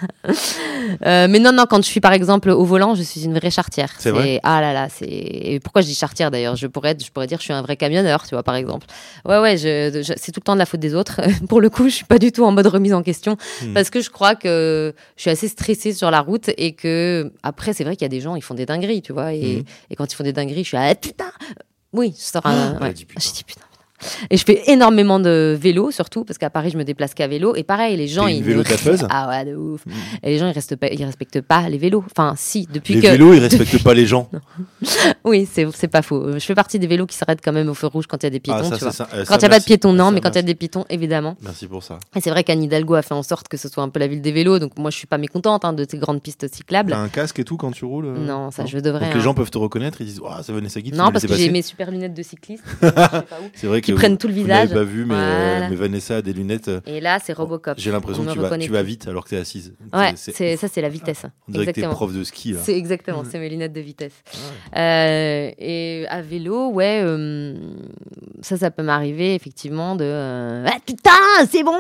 Euh, 1.07 1.27
mais 1.31 1.39
non, 1.39 1.53
non, 1.53 1.65
quand 1.69 1.79
je 1.79 1.89
suis 1.89 2.01
par 2.01 2.13
exemple 2.13 2.51
au 2.51 2.65
volant, 2.65 2.95
je 2.95 3.03
suis 3.03 3.25
une 3.25 3.35
vraie 3.39 3.51
chartière. 3.51 3.91
C'est 3.99 4.11
vrai 4.11 4.41
Ah 4.43 4.61
là 4.61 4.73
là, 4.73 4.89
c'est. 4.91 5.07
et 5.07 5.61
Pourquoi 5.61 5.83
je 5.83 5.87
dis 5.87 5.95
chartière 5.95 6.31
d'ailleurs? 6.31 6.57
Je 6.57 6.67
pourrais, 6.67 6.91
être- 6.91 7.05
je 7.05 7.11
pourrais 7.11 7.27
dire 7.27 7.39
que 7.39 7.43
je 7.43 7.47
suis 7.47 7.53
un 7.55 7.63
vrai 7.63 7.77
camionneur, 7.77 8.23
tu 8.27 8.35
vois, 8.35 8.43
par 8.43 8.55
exemple. 8.55 8.87
Ouais, 9.27 9.39
ouais, 9.39 9.57
je, 9.57 10.03
je- 10.07 10.13
c'est 10.17 10.33
tout 10.33 10.41
le 10.41 10.45
temps 10.45 10.55
de 10.55 10.59
la 10.59 10.67
faute 10.67 10.81
des 10.81 10.95
autres. 10.95 11.21
Pour 11.49 11.61
le 11.61 11.71
coup, 11.71 11.85
je 11.89 11.95
suis 11.95 12.05
pas 12.05 12.19
du 12.19 12.33
tout 12.33 12.45
en 12.45 12.53
mode 12.53 12.67
remise 12.67 12.95
en 12.95 13.03
question 13.03 13.37
Hmm. 13.63 13.73
parce 13.73 13.91
que 13.91 14.01
je 14.01 14.11
crois 14.11 14.35
que 14.35 14.95
je 15.17 15.23
suis 15.23 15.31
assez 15.31 15.49
stressée 15.49 15.93
sur 15.93 16.11
la 16.11 16.21
route 16.21 16.51
et 16.59 16.73
que 16.73 17.33
après, 17.43 17.73
c'est 17.73 17.85
vrai 17.85 17.97
qu'il 17.97 18.05
y 18.05 18.07
a 18.07 18.09
des 18.11 18.21
gens, 18.21 18.37
ils 18.37 18.43
font 18.43 18.55
des 18.55 18.67
dingueries, 18.79 19.03
tu 19.03 19.13
vois, 19.13 19.33
et, 19.35 19.57
Mhm. 19.57 19.65
et 19.91 19.97
quand 19.97 20.11
ils 20.13 20.15
font 20.17 20.25
des 20.25 20.33
dingueries, 20.33 20.65
je 20.65 20.69
suis 20.69 20.77
ah 20.77 20.95
putain. 20.95 21.31
Oui, 21.93 22.15
je 22.17 22.23
sors 22.23 22.45
un. 22.47 22.77
Elle 22.77 22.83
a 22.83 22.87
ouais. 22.87 22.93
dit 22.93 23.05
putain. 23.05 23.21
J'ai 23.25 23.33
dit 23.33 23.45
putain. 23.45 23.63
Et 24.31 24.37
je 24.37 24.45
fais 24.45 24.63
énormément 24.71 25.19
de 25.21 25.57
vélo, 25.61 25.91
surtout 25.91 26.25
parce 26.25 26.39
qu'à 26.39 26.51
Paris, 26.51 26.71
je 26.71 26.79
me 26.79 26.85
déplace 26.85 27.15
qu'à 27.15 27.27
vélo. 27.27 27.55
Et 27.57 27.63
pareil, 27.63 27.97
les 27.97 28.07
gens, 28.09 28.27
une 28.27 28.37
ils 28.37 28.43
vélo 28.43 28.61
ne- 28.61 28.65
tapeuse 28.69 29.07
Ah 29.11 29.29
ouais, 29.29 29.45
de 29.45 29.57
ouf. 29.57 29.85
Mhm. 29.87 29.93
Et 30.23 30.31
les 30.31 30.39
gens, 30.39 30.47
ils 30.49 30.53
respectent 30.53 30.81
pas, 30.81 30.89
ils 30.93 31.05
respectent 31.05 31.41
pas 31.41 31.69
les 31.69 31.79
vélos. 31.79 32.05
Enfin, 32.11 32.35
si, 32.37 32.67
depuis 32.73 32.95
Les 32.95 33.01
que. 33.03 33.07
vélos, 33.09 33.35
ils 33.35 33.41
respectent 33.41 33.83
pas 33.83 33.95
les 33.95 34.07
gens. 34.07 34.29
Oui, 35.25 35.47
c'est 35.53 35.89
pas 35.89 36.03
faux. 36.03 36.33
Je 36.35 36.39
fais 36.39 36.55
partie 36.55 36.79
des 36.79 36.87
vélos 36.87 37.07
qui 37.07 37.17
s'arrêtent 37.17 37.41
quand 37.45 37.53
même 37.53 37.69
au 37.69 37.75
feu 37.75 37.87
rouge 37.87 38.07
quand 38.07 38.23
il 38.23 38.27
y 38.27 38.29
a 38.29 38.31
des 38.31 38.41
piétons, 38.41 38.61
Ah, 38.61 38.65
ça, 38.65 38.77
tu 38.79 38.85
vois. 38.85 38.93
ça. 38.93 39.09
Euh, 39.15 39.25
Quand 39.27 39.35
ça, 39.35 39.37
il 39.37 39.41
n'y 39.41 39.45
a 39.47 39.49
pas 39.51 39.59
de 39.61 39.65
piétons, 39.65 39.93
non, 39.93 40.07
Ça, 40.07 40.11
mais 40.13 40.21
quand 40.21 40.31
il 40.31 40.37
y 40.37 40.39
a 40.39 40.43
des 40.43 40.55
piétons, 40.55 40.85
évidemment. 40.89 41.37
Merci 41.43 41.67
pour 41.67 41.83
ça. 41.83 41.99
Et 42.17 42.21
c'est 42.21 42.31
vrai 42.31 42.45
qu'Anne 42.45 42.63
Hidalgo 42.63 42.95
a 42.95 43.03
fait 43.03 43.15
en 43.15 43.23
sorte 43.23 43.49
que 43.49 43.57
ce 43.57 43.69
soit 43.69 43.83
un 43.83 43.89
peu 43.89 44.01
la 44.01 44.07
ville 44.07 44.21
des 44.23 44.33
vélos, 44.33 44.59
donc 44.59 44.79
moi 44.79 44.91
je 44.91 44.97
suis 44.97 45.07
pas 45.07 45.19
mécontente 45.19 45.65
hein, 45.65 45.73
de 45.73 45.85
ces 45.89 45.99
grandes 45.99 46.23
pistes 46.23 46.53
cyclables. 46.53 46.93
T'as 46.93 46.99
un 46.99 47.09
casque 47.09 47.39
et 47.41 47.45
tout 47.45 47.57
quand 47.57 47.71
tu 47.73 47.85
roules 47.85 48.07
euh 48.07 48.19
Non, 48.19 48.51
ça 48.51 48.65
je 48.67 48.79
devrais. 48.79 49.07
Donc 49.07 49.15
les 49.15 49.21
hein. 49.21 49.25
gens 49.25 49.35
peuvent 49.35 49.51
te 49.51 49.59
reconnaître, 49.59 50.01
ils 50.01 50.07
disent 50.07 50.21
Ah, 50.29 50.41
c'est 50.43 50.53
Vanessa 50.53 50.81
Guy, 50.81 50.93
tu 50.93 50.97
Non, 50.97 51.11
parce 51.13 51.27
que 51.27 51.35
j'ai 51.35 51.51
mes 51.51 51.63
super 51.63 51.91
lunettes 51.91 52.15
de 52.15 52.23
cycliste. 52.23 52.65
C'est 53.55 53.67
vrai 53.67 53.81
qui 53.93 53.99
prennent 53.99 54.19
tout 54.19 54.29
le 54.29 54.35
visage. 54.35 54.69
n'avez 54.71 54.75
pas 54.75 54.85
vu, 54.85 55.05
mais, 55.05 55.15
euh, 55.17 55.67
mais 55.71 55.77
Vanessa 55.77 56.17
a 56.17 56.23
des 56.23 56.33
lunettes. 56.33 56.69
euh, 56.69 56.81
Et 56.87 57.01
là, 57.01 57.19
c'est 57.23 57.33
Robocop. 57.33 57.75
J'ai 57.79 57.91
l'impression 57.91 58.23
On 58.23 58.27
que 58.27 58.33
tu 58.33 58.39
vas, 58.71 58.83
tu 58.83 58.87
vite 58.87 59.09
alors 59.09 59.25
que 59.25 59.31
tu 59.31 59.35
es 59.35 59.39
assise. 59.39 59.75
Ouais, 59.93 60.15
ça, 60.17 60.69
c'est 60.69 60.81
la 60.81 60.89
vitesse. 60.89 61.23
On 61.49 61.53
dirait 61.53 61.65
que 61.67 61.71
Exactement. 61.71 61.95
prof 61.95 62.13
de 62.13 62.25
ski. 62.25 62.55
C'est 62.63 62.77
exactement, 62.77 63.25
c'est 63.31 63.39
mes 63.39 63.49
lunettes 63.49 63.73
de 63.73 63.81
vitesse. 63.81 64.13
Euh, 64.77 65.51
et 65.59 66.07
à 66.09 66.23
vélo, 66.23 66.69
ouais, 66.71 67.01
euh, 67.05 67.55
ça, 68.43 68.57
ça 68.57 68.71
peut 68.71 68.83
m'arriver 68.83 69.35
effectivement 69.35 69.97
de 69.97 70.65
ah 70.67 70.77
putain, 70.85 71.11
c'est 71.51 71.63
bon, 71.63 71.77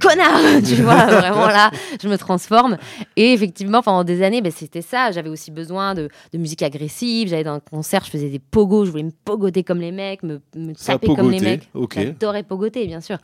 connard, 0.00 0.40
tu 0.66 0.76
vois, 0.82 1.06
vraiment 1.20 1.46
là, 1.46 1.70
je 2.02 2.08
me 2.08 2.16
transforme. 2.18 2.76
Et 3.16 3.32
effectivement, 3.32 3.82
pendant 3.82 4.04
des 4.04 4.22
années, 4.22 4.42
ben, 4.42 4.52
c'était 4.54 4.82
ça. 4.82 5.10
J'avais 5.12 5.28
aussi 5.28 5.50
besoin 5.50 5.94
de, 5.94 6.08
de 6.32 6.38
musique 6.38 6.62
agressive. 6.62 7.28
J'allais 7.28 7.44
dans 7.44 7.54
un 7.54 7.60
concert, 7.60 8.04
je 8.04 8.10
faisais 8.10 8.28
des 8.28 8.38
pogos, 8.38 8.84
je 8.86 8.90
voulais 8.90 9.02
me 9.02 9.12
pogoter 9.24 9.62
comme 9.64 9.80
les 9.80 9.92
mecs, 9.92 10.22
me, 10.22 10.40
me 10.56 10.72
Ça 10.76 10.94
taper 10.94 11.08
comme 11.20 11.30
les 11.30 11.40
mecs. 11.40 11.68
ok. 11.74 11.94
J'adorais 11.94 12.42
pogoter, 12.42 12.86
bien 12.86 13.00
sûr. 13.00 13.18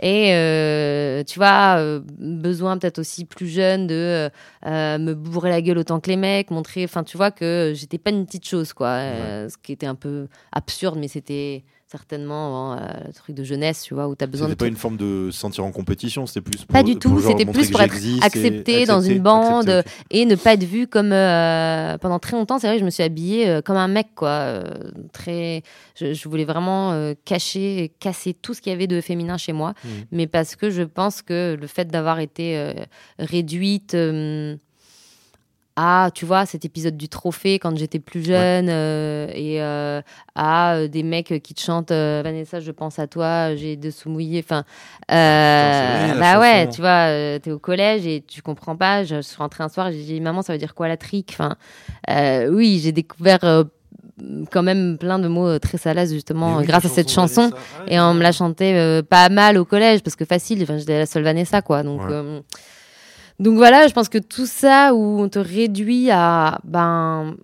Et 0.00 0.34
euh, 0.34 1.22
tu 1.24 1.38
vois, 1.38 1.76
euh, 1.78 2.00
besoin 2.18 2.78
peut-être 2.78 2.98
aussi 2.98 3.24
plus 3.24 3.48
jeune 3.48 3.86
de 3.86 4.30
euh, 4.66 4.98
me 4.98 5.14
bourrer 5.14 5.50
la 5.50 5.62
gueule 5.62 5.78
autant 5.78 6.00
que 6.00 6.10
les 6.10 6.16
mecs, 6.16 6.50
montrer, 6.50 6.84
enfin, 6.84 7.04
tu 7.04 7.16
vois, 7.16 7.30
que 7.30 7.72
j'étais 7.74 7.98
pas 7.98 8.10
une 8.10 8.26
petite 8.26 8.46
chose, 8.46 8.72
quoi. 8.72 8.98
Ce 9.48 9.56
qui 9.62 9.72
était 9.72 9.86
un 9.86 9.94
peu 9.94 10.28
absurde, 10.52 10.98
mais 10.98 11.08
c'était 11.08 11.64
certainement 11.92 12.72
euh, 12.72 12.76
le 13.06 13.12
truc 13.12 13.36
de 13.36 13.44
jeunesse, 13.44 13.82
tu 13.82 13.92
vois, 13.92 14.08
où 14.08 14.16
tu 14.16 14.24
as 14.24 14.26
besoin 14.26 14.46
de 14.48 14.52
C'était 14.52 14.64
pas 14.64 14.68
une 14.68 14.76
forme 14.76 14.96
de 14.96 15.28
se 15.30 15.38
sentir 15.38 15.62
en 15.64 15.72
compétition, 15.72 16.26
c'était 16.26 16.40
plus 16.40 16.64
pour, 16.64 16.72
Pas 16.72 16.82
du 16.82 16.96
tout, 16.96 17.20
c'était 17.20 17.44
plus 17.44 17.70
pour 17.70 17.82
être 17.82 17.94
accepté 18.22 18.86
dans 18.86 19.02
une 19.02 19.20
bande 19.20 19.68
accepté, 19.68 19.90
et 20.10 20.24
ne 20.24 20.34
pas 20.34 20.54
être 20.54 20.64
vue 20.64 20.86
comme 20.86 21.12
euh, 21.12 21.98
pendant 21.98 22.18
très 22.18 22.32
longtemps 22.32 22.58
c'est 22.58 22.66
vrai 22.66 22.78
je 22.78 22.84
me 22.84 22.90
suis 22.90 23.02
habillée 23.02 23.48
euh, 23.48 23.60
comme 23.60 23.76
un 23.76 23.88
mec 23.88 24.08
quoi 24.14 24.28
euh, 24.30 24.64
très 25.12 25.62
je, 25.94 26.14
je 26.14 26.28
voulais 26.28 26.44
vraiment 26.46 27.12
cacher 27.24 27.92
casser 28.00 28.32
tout 28.32 28.54
ce 28.54 28.62
qu'il 28.62 28.72
y 28.72 28.74
avait 28.74 28.86
de 28.86 29.00
féminin 29.00 29.36
chez 29.36 29.52
moi 29.52 29.74
Mhm. 29.84 29.90
mais 30.12 30.26
parce 30.26 30.56
que 30.56 30.70
je 30.70 30.82
pense 30.82 31.22
que 31.22 31.56
le 31.60 31.66
fait 31.66 31.88
d'avoir 31.88 32.18
été 32.20 32.72
réduite 33.18 33.94
à, 35.76 36.10
tu 36.14 36.26
vois, 36.26 36.44
cet 36.44 36.64
épisode 36.64 36.96
du 36.96 37.08
trophée 37.08 37.58
quand 37.58 37.76
j'étais 37.76 37.98
plus 37.98 38.24
jeune 38.24 38.68
euh, 38.68 39.26
et 39.34 39.62
euh, 39.62 40.02
à 40.34 40.74
euh, 40.74 40.88
des 40.88 41.02
mecs 41.02 41.40
qui 41.42 41.54
te 41.54 41.60
chantent 41.60 41.90
euh, 41.90 42.20
Vanessa, 42.22 42.60
je 42.60 42.70
pense 42.72 42.98
à 42.98 43.06
toi, 43.06 43.56
j'ai 43.56 43.76
de 43.76 43.90
sous 43.90 44.10
mouillés. 44.10 44.42
Enfin, 44.44 44.64
euh, 45.10 46.14
la 46.14 46.14
bah 46.18 46.40
ouais, 46.40 46.68
tu 46.68 46.80
vois, 46.80 47.08
euh, 47.08 47.38
t'es 47.38 47.50
au 47.50 47.58
collège 47.58 48.06
et 48.06 48.22
tu 48.26 48.42
comprends 48.42 48.76
pas. 48.76 49.04
Je 49.04 49.20
suis 49.22 49.36
rentrée 49.36 49.64
un 49.64 49.68
soir 49.68 49.90
j'ai 49.92 50.02
dit 50.02 50.20
Maman, 50.20 50.42
ça 50.42 50.52
veut 50.52 50.58
dire 50.58 50.74
quoi 50.74 50.88
la 50.88 50.96
trique 50.96 51.30
Enfin, 51.32 51.56
euh, 52.10 52.48
oui, 52.50 52.80
j'ai 52.82 52.92
découvert 52.92 53.38
euh, 53.44 53.64
quand 54.50 54.62
même 54.62 54.98
plein 54.98 55.18
de 55.18 55.28
mots 55.28 55.48
euh, 55.48 55.58
très 55.58 55.78
salaces 55.78 56.12
justement 56.12 56.58
oui, 56.58 56.64
grâce 56.66 56.84
à 56.84 56.88
cette 56.88 57.10
chanson 57.10 57.46
de 57.48 57.50
chanson. 57.52 57.56
Vanessa, 57.78 57.84
ouais, 57.86 57.94
Et 57.94 58.00
on 58.00 58.14
me 58.14 58.22
la 58.22 58.32
chantait 58.32 58.74
euh, 58.76 59.02
pas 59.02 59.28
mal 59.30 59.56
au 59.58 59.64
collège 59.64 60.02
parce 60.02 60.16
que 60.16 60.24
facile, 60.24 60.62
enfin, 60.62 60.76
j'étais 60.78 60.98
la 60.98 61.06
seule 61.06 61.22
Vanessa 61.24 61.62
quoi. 61.62 61.82
Donc, 61.82 62.00
Ouais. 62.02 62.08
euh, 62.10 62.40
donc 63.38 63.56
voilà, 63.56 63.88
je 63.88 63.92
pense 63.94 64.08
que 64.08 64.18
tout 64.18 64.46
ça 64.46 64.94
où 64.94 65.20
on 65.20 65.28
te 65.28 65.38
réduit 65.38 66.10
à 66.10 66.60
ben 66.64 67.36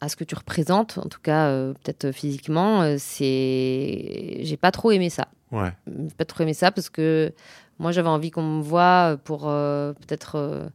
à 0.00 0.08
ce 0.08 0.16
que 0.16 0.24
tu 0.24 0.34
représentes, 0.34 0.98
en 0.98 1.08
tout 1.08 1.20
cas 1.22 1.46
euh, 1.48 1.72
peut-être 1.72 2.12
physiquement, 2.12 2.82
euh, 2.82 2.96
c'est 2.98 4.38
j'ai 4.40 4.56
pas 4.56 4.70
trop 4.70 4.90
aimé 4.90 5.10
ça. 5.10 5.28
Ouais. 5.50 5.72
J'ai 5.86 6.14
pas 6.16 6.24
trop 6.24 6.42
aimé 6.42 6.52
ça 6.54 6.70
parce 6.70 6.90
que 6.90 7.32
moi 7.78 7.92
j'avais 7.92 8.08
envie 8.08 8.30
qu'on 8.30 8.42
me 8.42 8.62
voit 8.62 9.16
pour 9.24 9.48
euh, 9.48 9.92
peut-être 9.94 10.36
euh, 10.36 10.68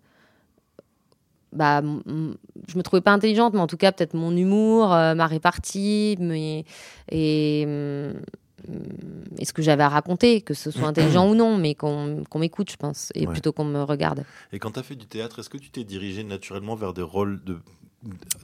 bah, 1.54 1.82
je 1.82 2.78
me 2.78 2.82
trouvais 2.84 3.02
pas 3.02 3.12
intelligente, 3.12 3.54
mais 3.54 3.60
en 3.60 3.66
tout 3.66 3.78
cas, 3.78 3.92
peut-être 3.92 4.14
mon 4.14 4.36
humour, 4.38 4.90
ma 4.90 5.26
répartie, 5.26 6.16
mais, 6.20 6.64
et, 7.12 7.64
hum, 7.66 8.14
et 9.38 9.46
ce 9.46 9.54
que 9.54 9.62
j'avais 9.62 9.84
à 9.84 9.90
raconter, 9.90 10.42
que 10.42 10.54
ce 10.54 10.72
soit 10.72 10.88
intelligent 10.88 11.30
ou 11.30 11.36
non, 11.36 11.58
mais 11.58 11.76
qu'on 11.76 12.24
m'écoute, 12.36 12.72
je 12.72 12.78
pense, 12.78 13.12
et 13.16 13.26
Ouais. 13.26 13.32
plutôt 13.34 13.52
qu'on 13.52 13.66
me 13.66 13.82
regarde. 13.84 14.24
Et 14.54 14.60
quand 14.60 14.72
tu 14.72 14.80
as 14.80 14.84
fait 14.84 14.96
du 14.96 15.06
théâtre, 15.06 15.40
est-ce 15.40 15.50
que 15.50 15.58
tu 15.58 15.70
t'es 15.70 15.84
dirigé 15.84 16.24
naturellement 16.24 16.76
vers 16.76 16.94
des 16.94 17.02
rôles 17.02 17.40
de, 17.46 17.58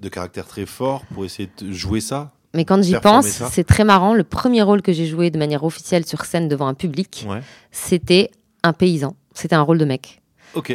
de 0.01 0.09
caractère 0.09 0.45
très 0.47 0.65
fort 0.65 1.05
pour 1.13 1.25
essayer 1.25 1.49
de 1.59 1.71
jouer 1.71 2.01
ça? 2.01 2.31
Mais 2.53 2.63
quand 2.65 2.81
j'y 2.83 2.95
pense, 2.95 3.25
c'est 3.27 3.65
très 3.65 3.83
marrant. 3.83 4.13
Le 4.13 4.23
premier 4.23 4.61
rôle 4.61 4.81
que 4.81 4.93
j'ai 4.93 5.05
joué 5.07 5.29
de 5.29 5.37
manière 5.37 5.63
officielle 5.65 6.05
sur 6.05 6.23
scène 6.25 6.47
devant 6.47 6.67
un 6.67 6.73
public, 6.73 7.25
Ouais. 7.27 7.41
c'était 7.71 8.31
un 8.63 8.71
paysan. 8.71 9.15
C'était 9.33 9.55
un 9.55 9.61
rôle 9.61 9.77
de 9.77 9.83
mec. 9.85 10.21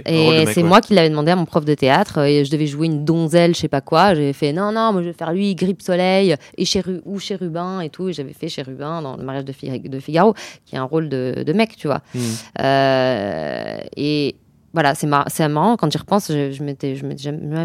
Et 0.07 0.45
c'est 0.47 0.63
ouais. 0.63 0.69
moi 0.69 0.81
qui 0.81 0.95
l'avais 0.95 1.11
demandé 1.11 1.31
à 1.31 1.37
mon 1.37 1.45
prof 1.45 1.65
de 1.65 1.75
théâtre. 1.75 2.19
Et 2.25 2.45
je 2.45 2.51
devais 2.51 2.67
jouer 2.67 2.87
une 2.87 3.05
donzelle, 3.05 3.55
je 3.55 3.61
sais 3.61 3.69
pas 3.69 3.81
quoi. 3.81 4.15
J'avais 4.15 4.33
fait 4.33 4.53
non, 4.53 4.73
non, 4.73 4.93
moi 4.93 5.03
je 5.03 5.09
vais 5.09 5.13
faire 5.15 5.33
lui, 5.33 5.55
grippe 5.55 5.83
soleil 5.83 6.37
et 6.57 6.65
chéru 6.65 7.01
ou 7.05 7.19
chérubin 7.19 7.81
et 7.81 7.89
tout. 7.91 8.09
Et 8.09 8.13
j'avais 8.13 8.33
fait 8.33 8.49
chérubin 8.49 9.03
dans 9.03 9.17
le 9.17 9.23
mariage 9.25 9.45
de, 9.45 9.53
Fi- 9.53 9.81
de 9.81 10.01
Figaro, 10.01 10.35
qui 10.67 10.75
est 10.75 10.79
un 10.79 10.85
rôle 10.85 11.09
de, 11.09 11.43
de 11.47 11.53
mec, 11.53 11.77
tu 11.77 11.87
vois. 11.87 12.01
Mhm. 12.15 12.23
Euh, 12.61 13.77
et 13.97 14.37
voilà, 14.73 14.95
c'est 14.95 15.07
mar- 15.07 15.27
marrant 15.49 15.77
quand 15.77 15.91
j'y 15.91 15.99
repense. 15.99 16.31
Je, 16.31 16.53
je 16.53 16.63
m'étais 16.63 16.95
jamais, 16.97 17.17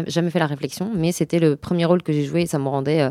jamais 0.06 0.30
fait 0.30 0.38
la 0.38 0.46
réflexion, 0.46 0.90
mais 0.94 1.12
c'était 1.12 1.38
le 1.38 1.56
premier 1.56 1.84
rôle 1.84 2.02
que 2.02 2.12
j'ai 2.12 2.24
joué 2.24 2.42
et 2.42 2.46
ça 2.46 2.58
me 2.58 2.68
rendait 2.68 3.00
euh, 3.00 3.10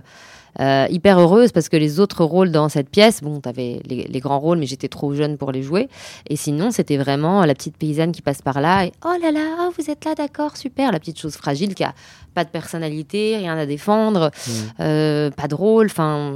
euh, 0.59 0.87
hyper 0.89 1.19
heureuse 1.19 1.51
parce 1.51 1.69
que 1.69 1.77
les 1.77 1.99
autres 1.99 2.23
rôles 2.23 2.51
dans 2.51 2.69
cette 2.69 2.89
pièce, 2.89 3.21
bon, 3.21 3.39
t'avais 3.41 3.81
les, 3.85 4.03
les 4.03 4.19
grands 4.19 4.39
rôles, 4.39 4.57
mais 4.57 4.65
j'étais 4.65 4.87
trop 4.87 5.13
jeune 5.13 5.37
pour 5.37 5.51
les 5.51 5.61
jouer. 5.63 5.89
Et 6.29 6.35
sinon, 6.35 6.71
c'était 6.71 6.97
vraiment 6.97 7.43
la 7.45 7.53
petite 7.53 7.77
paysanne 7.77 8.11
qui 8.11 8.21
passe 8.21 8.41
par 8.41 8.61
là 8.61 8.85
et 8.85 8.91
oh 9.05 9.13
là 9.21 9.31
là, 9.31 9.57
oh, 9.67 9.73
vous 9.77 9.89
êtes 9.91 10.05
là, 10.05 10.15
d'accord, 10.15 10.57
super, 10.57 10.91
la 10.91 10.99
petite 10.99 11.19
chose 11.19 11.35
fragile 11.35 11.75
qui 11.75 11.83
a 11.83 11.93
pas 12.33 12.43
de 12.43 12.49
personnalité, 12.49 13.37
rien 13.37 13.57
à 13.57 13.65
défendre, 13.65 14.29
Mhm. 14.47 14.53
euh, 14.81 15.31
pas 15.31 15.47
de 15.47 15.55
rôle. 15.55 15.85
Enfin, 15.85 16.33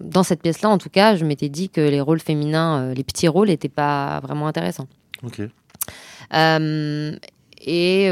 dans 0.00 0.22
cette 0.22 0.40
pièce-là, 0.42 0.70
en 0.70 0.78
tout 0.78 0.88
cas, 0.88 1.16
je 1.16 1.24
m'étais 1.24 1.48
dit 1.50 1.68
que 1.68 1.80
les 1.82 2.00
rôles 2.00 2.20
féminins, 2.20 2.78
euh, 2.80 2.94
les 2.94 3.04
petits 3.04 3.28
rôles, 3.28 3.48
n'étaient 3.48 3.68
pas 3.68 4.20
vraiment 4.20 4.46
intéressants. 4.46 4.86
Ok. 5.22 5.42
Euh, 6.32 7.16
et 7.66 8.08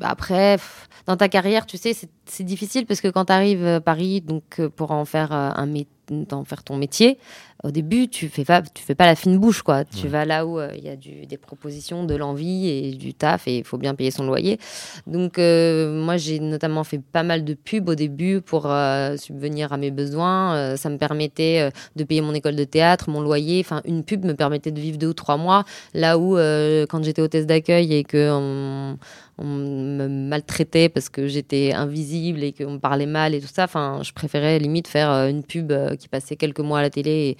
après, 0.00 0.56
pff, 0.56 0.88
dans 1.06 1.16
ta 1.16 1.28
carrière, 1.28 1.66
tu 1.66 1.76
sais, 1.76 1.92
c'est- 1.94 2.10
difficile 2.44 2.86
parce 2.86 3.00
que 3.00 3.08
quand 3.08 3.26
tu 3.26 3.32
arrives 3.32 3.64
à 3.66 3.80
Paris, 3.80 4.20
donc 4.20 4.58
euh, 4.58 4.68
pour 4.68 4.90
en 4.90 5.04
faire 5.04 5.32
euh, 5.32 5.50
un 5.54 5.66
d'en 6.10 6.44
faire 6.44 6.62
ton 6.62 6.76
métier, 6.76 7.18
au 7.64 7.70
début, 7.70 8.08
tu 8.08 8.28
fais 8.28 8.44
pas, 8.44 8.60
tu 8.60 8.82
fais 8.82 8.94
pas 8.94 9.06
la 9.06 9.14
fine 9.14 9.38
bouche, 9.38 9.62
quoi. 9.62 9.84
Tu 9.84 10.06
vas 10.06 10.26
là 10.26 10.44
où 10.44 10.58
euh, 10.58 10.68
il 10.76 10.84
y 10.84 10.90
a 10.90 10.96
du, 10.96 11.24
des 11.24 11.38
propositions, 11.38 12.04
de 12.04 12.14
l'envie 12.14 12.68
et 12.68 12.92
du 12.92 13.14
taf, 13.14 13.48
et 13.48 13.58
il 13.58 13.64
faut 13.64 13.78
bien 13.78 13.94
payer 13.94 14.10
son 14.10 14.26
loyer. 14.26 14.58
Donc, 15.06 15.38
euh, 15.38 15.98
moi, 16.04 16.18
j'ai 16.18 16.40
notamment 16.40 16.84
fait 16.84 17.00
pas 17.00 17.22
mal 17.22 17.42
de 17.42 17.54
pubs 17.54 17.88
au 17.88 17.94
début 17.94 18.42
pour 18.42 18.66
euh, 18.66 19.16
subvenir 19.16 19.72
à 19.72 19.78
mes 19.78 19.90
besoins. 19.90 20.76
Ça 20.76 20.90
me 20.90 20.98
permettait 20.98 21.70
de 21.96 22.04
payer 22.04 22.20
mon 22.20 22.34
école 22.34 22.54
de 22.54 22.64
théâtre, 22.64 23.08
mon 23.08 23.22
loyer. 23.22 23.60
Enfin, 23.60 23.80
une 23.86 24.04
pub 24.04 24.26
me 24.26 24.34
permettait 24.34 24.70
de 24.70 24.80
vivre 24.80 24.98
deux 24.98 25.08
ou 25.08 25.14
trois 25.14 25.38
mois. 25.38 25.64
Là 25.94 26.18
où, 26.18 26.34
quand 26.34 27.02
j'étais 27.02 27.22
hôtesse 27.22 27.46
d'accueil 27.46 27.94
et 27.94 28.04
que 28.04 28.30
on, 28.30 28.98
on 29.38 29.44
me 29.44 30.06
maltraitait 30.06 30.88
parce 30.88 31.08
que 31.08 31.26
j'étais 31.28 31.72
invisible 31.72 32.42
et 32.42 32.52
qu'on 32.52 32.72
me 32.72 32.78
parlait 32.78 33.06
mal 33.06 33.34
et 33.34 33.40
tout 33.40 33.48
ça, 33.50 33.64
enfin, 33.64 34.00
je 34.02 34.12
préférais 34.12 34.58
limite 34.58 34.86
faire 34.86 35.10
une 35.10 35.42
pub 35.42 35.72
qui 35.96 36.08
passait 36.08 36.36
quelques 36.36 36.60
mois 36.60 36.80
à 36.80 36.82
la 36.82 36.90
télé 36.90 37.10
et 37.10 37.36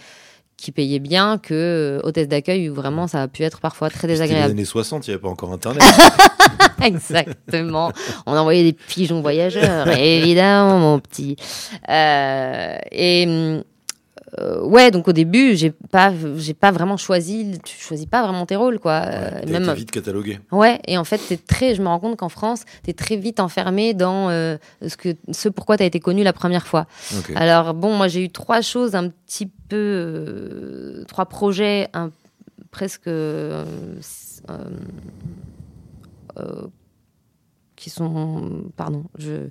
qui 0.56 0.72
payait 0.72 0.98
bien 0.98 1.38
que 1.38 1.54
euh, 1.54 2.00
hôtesse 2.06 2.28
d'accueil 2.28 2.68
où 2.70 2.74
vraiment 2.74 3.06
ça 3.06 3.22
a 3.22 3.28
pu 3.28 3.42
être 3.42 3.60
parfois 3.60 3.88
très 3.90 4.02
C'était 4.02 4.08
les 4.08 4.12
désagréable. 4.14 4.50
années 4.52 4.64
60, 4.64 5.06
il 5.06 5.10
n'y 5.10 5.14
avait 5.14 5.22
pas 5.22 5.28
encore 5.28 5.52
Internet. 5.52 5.82
Exactement. 6.82 7.92
On 8.26 8.36
envoyait 8.36 8.62
des 8.64 8.72
pigeons 8.72 9.20
voyageurs, 9.20 9.88
évidemment, 9.98 10.78
mon 10.78 10.98
petit. 11.00 11.36
Euh, 11.88 12.76
et 12.92 13.24
hum, 13.26 13.64
euh, 14.40 14.62
ouais, 14.62 14.90
donc 14.90 15.06
au 15.08 15.12
début, 15.12 15.54
j'ai 15.56 15.70
pas, 15.70 16.12
j'ai 16.36 16.54
pas 16.54 16.70
vraiment 16.72 16.96
choisi. 16.96 17.58
Tu 17.64 17.76
choisis 17.78 18.06
pas 18.06 18.22
vraiment 18.22 18.46
tes 18.46 18.56
rôles, 18.56 18.78
quoi. 18.78 19.02
Euh, 19.04 19.30
Ouais, 19.34 19.40
t'as 19.42 19.46
même 19.60 19.72
vite 19.74 19.90
catalogué. 19.90 20.40
Ouais, 20.50 20.80
et 20.86 20.98
en 20.98 21.04
fait, 21.04 21.18
t'es 21.18 21.36
très, 21.36 21.74
je 21.74 21.82
me 21.82 21.86
rends 21.88 22.00
compte 22.00 22.16
qu'en 22.16 22.28
France, 22.28 22.64
tu 22.82 22.90
es 22.90 22.92
très 22.94 23.16
vite 23.16 23.38
enfermé 23.40 23.94
dans 23.94 24.30
euh, 24.30 24.56
ce, 24.86 24.96
que, 24.96 25.10
ce 25.32 25.48
pourquoi 25.48 25.76
tu 25.76 25.82
as 25.82 25.86
été 25.86 26.00
connu 26.00 26.22
la 26.24 26.32
première 26.32 26.66
fois. 26.66 26.86
Alors, 27.36 27.74
bon, 27.74 27.94
moi, 27.96 28.08
j'ai 28.08 28.24
eu 28.24 28.30
trois 28.30 28.60
choses 28.60 28.94
un 28.94 29.08
petit 29.08 29.46
peu. 29.46 29.76
euh, 29.76 31.04
trois 31.08 31.26
projets 31.26 31.88
un- 31.94 32.10
presque. 32.70 33.06
euh, 33.06 33.64
euh, 34.50 34.56
euh, 36.38 36.66
qui 37.76 37.90
sont. 37.90 38.64
Pardon, 38.76 39.04
je. 39.18 39.48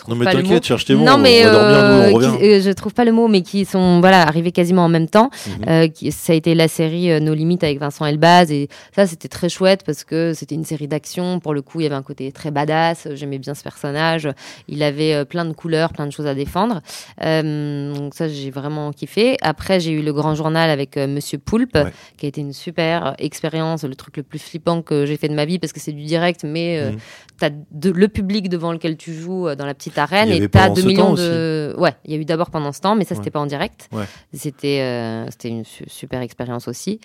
Trouve 0.00 0.14
Non 0.14 0.24
mais 0.24 0.30
t'inquiète, 0.32 0.64
cherche 0.64 0.84
tes 0.84 0.94
mots. 0.94 1.04
Non, 1.04 1.14
on 1.14 1.18
mais 1.18 1.44
va 1.44 1.50
dormir, 1.52 1.70
nous, 1.70 1.78
euh, 1.78 2.10
on 2.10 2.14
revient. 2.14 2.38
qui- 2.38 2.44
euh, 2.50 2.60
je 2.62 2.70
trouve 2.70 2.92
pas 2.94 3.04
le 3.04 3.12
mot, 3.12 3.28
mais 3.28 3.42
qui 3.42 3.64
sont 3.64 4.00
voilà 4.00 4.22
arrivés 4.26 4.52
quasiment 4.52 4.84
en 4.84 4.88
même 4.88 5.08
temps. 5.08 5.30
Mhm. 5.46 5.64
Euh, 5.68 5.88
qui- 5.88 6.10
ça 6.12 6.32
a 6.32 6.36
été 6.36 6.54
la 6.54 6.68
série 6.68 7.20
Nos 7.20 7.34
limites 7.34 7.62
avec 7.64 7.78
Vincent 7.78 8.04
Elbaz 8.06 8.50
et 8.50 8.68
ça 8.94 9.06
c'était 9.06 9.28
très 9.28 9.48
chouette 9.48 9.82
parce 9.84 10.04
que 10.04 10.32
c'était 10.34 10.54
une 10.54 10.64
série 10.64 10.88
d'action. 10.88 11.40
Pour 11.40 11.54
le 11.54 11.62
coup, 11.62 11.80
il 11.80 11.84
y 11.84 11.86
avait 11.86 11.94
un 11.94 12.02
côté 12.02 12.30
très 12.32 12.50
badass. 12.50 13.08
J'aimais 13.14 13.38
bien 13.38 13.54
ce 13.54 13.62
personnage. 13.62 14.28
Il 14.68 14.82
avait 14.82 15.24
plein 15.24 15.44
de 15.44 15.52
couleurs, 15.52 15.92
plein 15.92 16.06
de 16.06 16.12
choses 16.12 16.26
à 16.26 16.34
défendre. 16.34 16.80
Donc 17.20 18.14
ça 18.14 18.28
j'ai 18.28 18.50
vraiment 18.50 18.92
kiffé. 18.92 19.36
Après 19.42 19.80
j'ai 19.80 19.92
eu 19.92 20.02
le 20.02 20.12
Grand 20.12 20.34
Journal 20.34 20.70
avec 20.70 20.96
Monsieur 20.96 21.38
Poulpe, 21.38 21.74
Ouais. 21.76 21.92
qui 22.16 22.26
a 22.26 22.28
été 22.28 22.40
une 22.40 22.52
super 22.52 23.14
expérience, 23.18 23.84
le 23.84 23.94
truc 23.94 24.16
le 24.16 24.22
plus 24.22 24.38
flippant 24.38 24.82
que 24.82 25.06
j'ai 25.06 25.16
fait 25.16 25.28
de 25.28 25.34
ma 25.34 25.44
vie 25.44 25.58
parce 25.58 25.72
que 25.72 25.80
c'est 25.80 25.92
du 25.92 26.04
direct, 26.04 26.44
mais 26.44 26.92
t'as 27.38 27.50
de- 27.70 27.90
le 27.90 28.08
public 28.08 28.48
devant 28.48 28.72
lequel 28.72 28.96
tu 28.96 29.14
joues 29.14 29.48
dans 29.56 29.66
la 29.66 29.74
petite 29.74 29.89
arène 29.98 30.28
Il 30.28 30.34
y 30.36 30.42
et 30.42 30.48
t'as 30.48 30.62
pendant 30.62 30.74
2 30.74 30.82
ce 30.82 30.86
millions 30.86 31.14
de. 31.14 31.74
Ouais, 31.78 31.94
il 32.04 32.12
y 32.12 32.16
a 32.16 32.18
eu 32.20 32.24
d'abord 32.24 32.50
pendant 32.50 32.72
ce 32.72 32.80
temps, 32.80 32.94
mais 32.96 33.04
ça 33.04 33.14
c'était 33.14 33.26
Ouais. 33.26 33.30
pas 33.32 33.40
en 33.40 33.46
direct. 33.46 33.88
Ouais. 33.92 34.04
C'était 34.32 34.80
euh, 34.80 35.26
c'était 35.30 35.48
une 35.48 35.64
su- 35.64 35.84
super 35.88 36.20
expérience 36.22 36.68
aussi. 36.68 37.00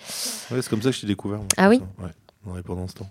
Ouais, 0.50 0.60
c'est 0.62 0.68
comme 0.68 0.82
ça 0.82 0.90
que 0.90 0.96
je 0.96 1.00
t'ai 1.02 1.06
découvert. 1.06 1.38
moi, 1.38 1.46
Ah 1.56 1.68
oui. 1.68 1.80
Ouais. 2.46 2.62
Pendant 2.64 2.86
ce 2.86 2.94
temps. 2.94 3.08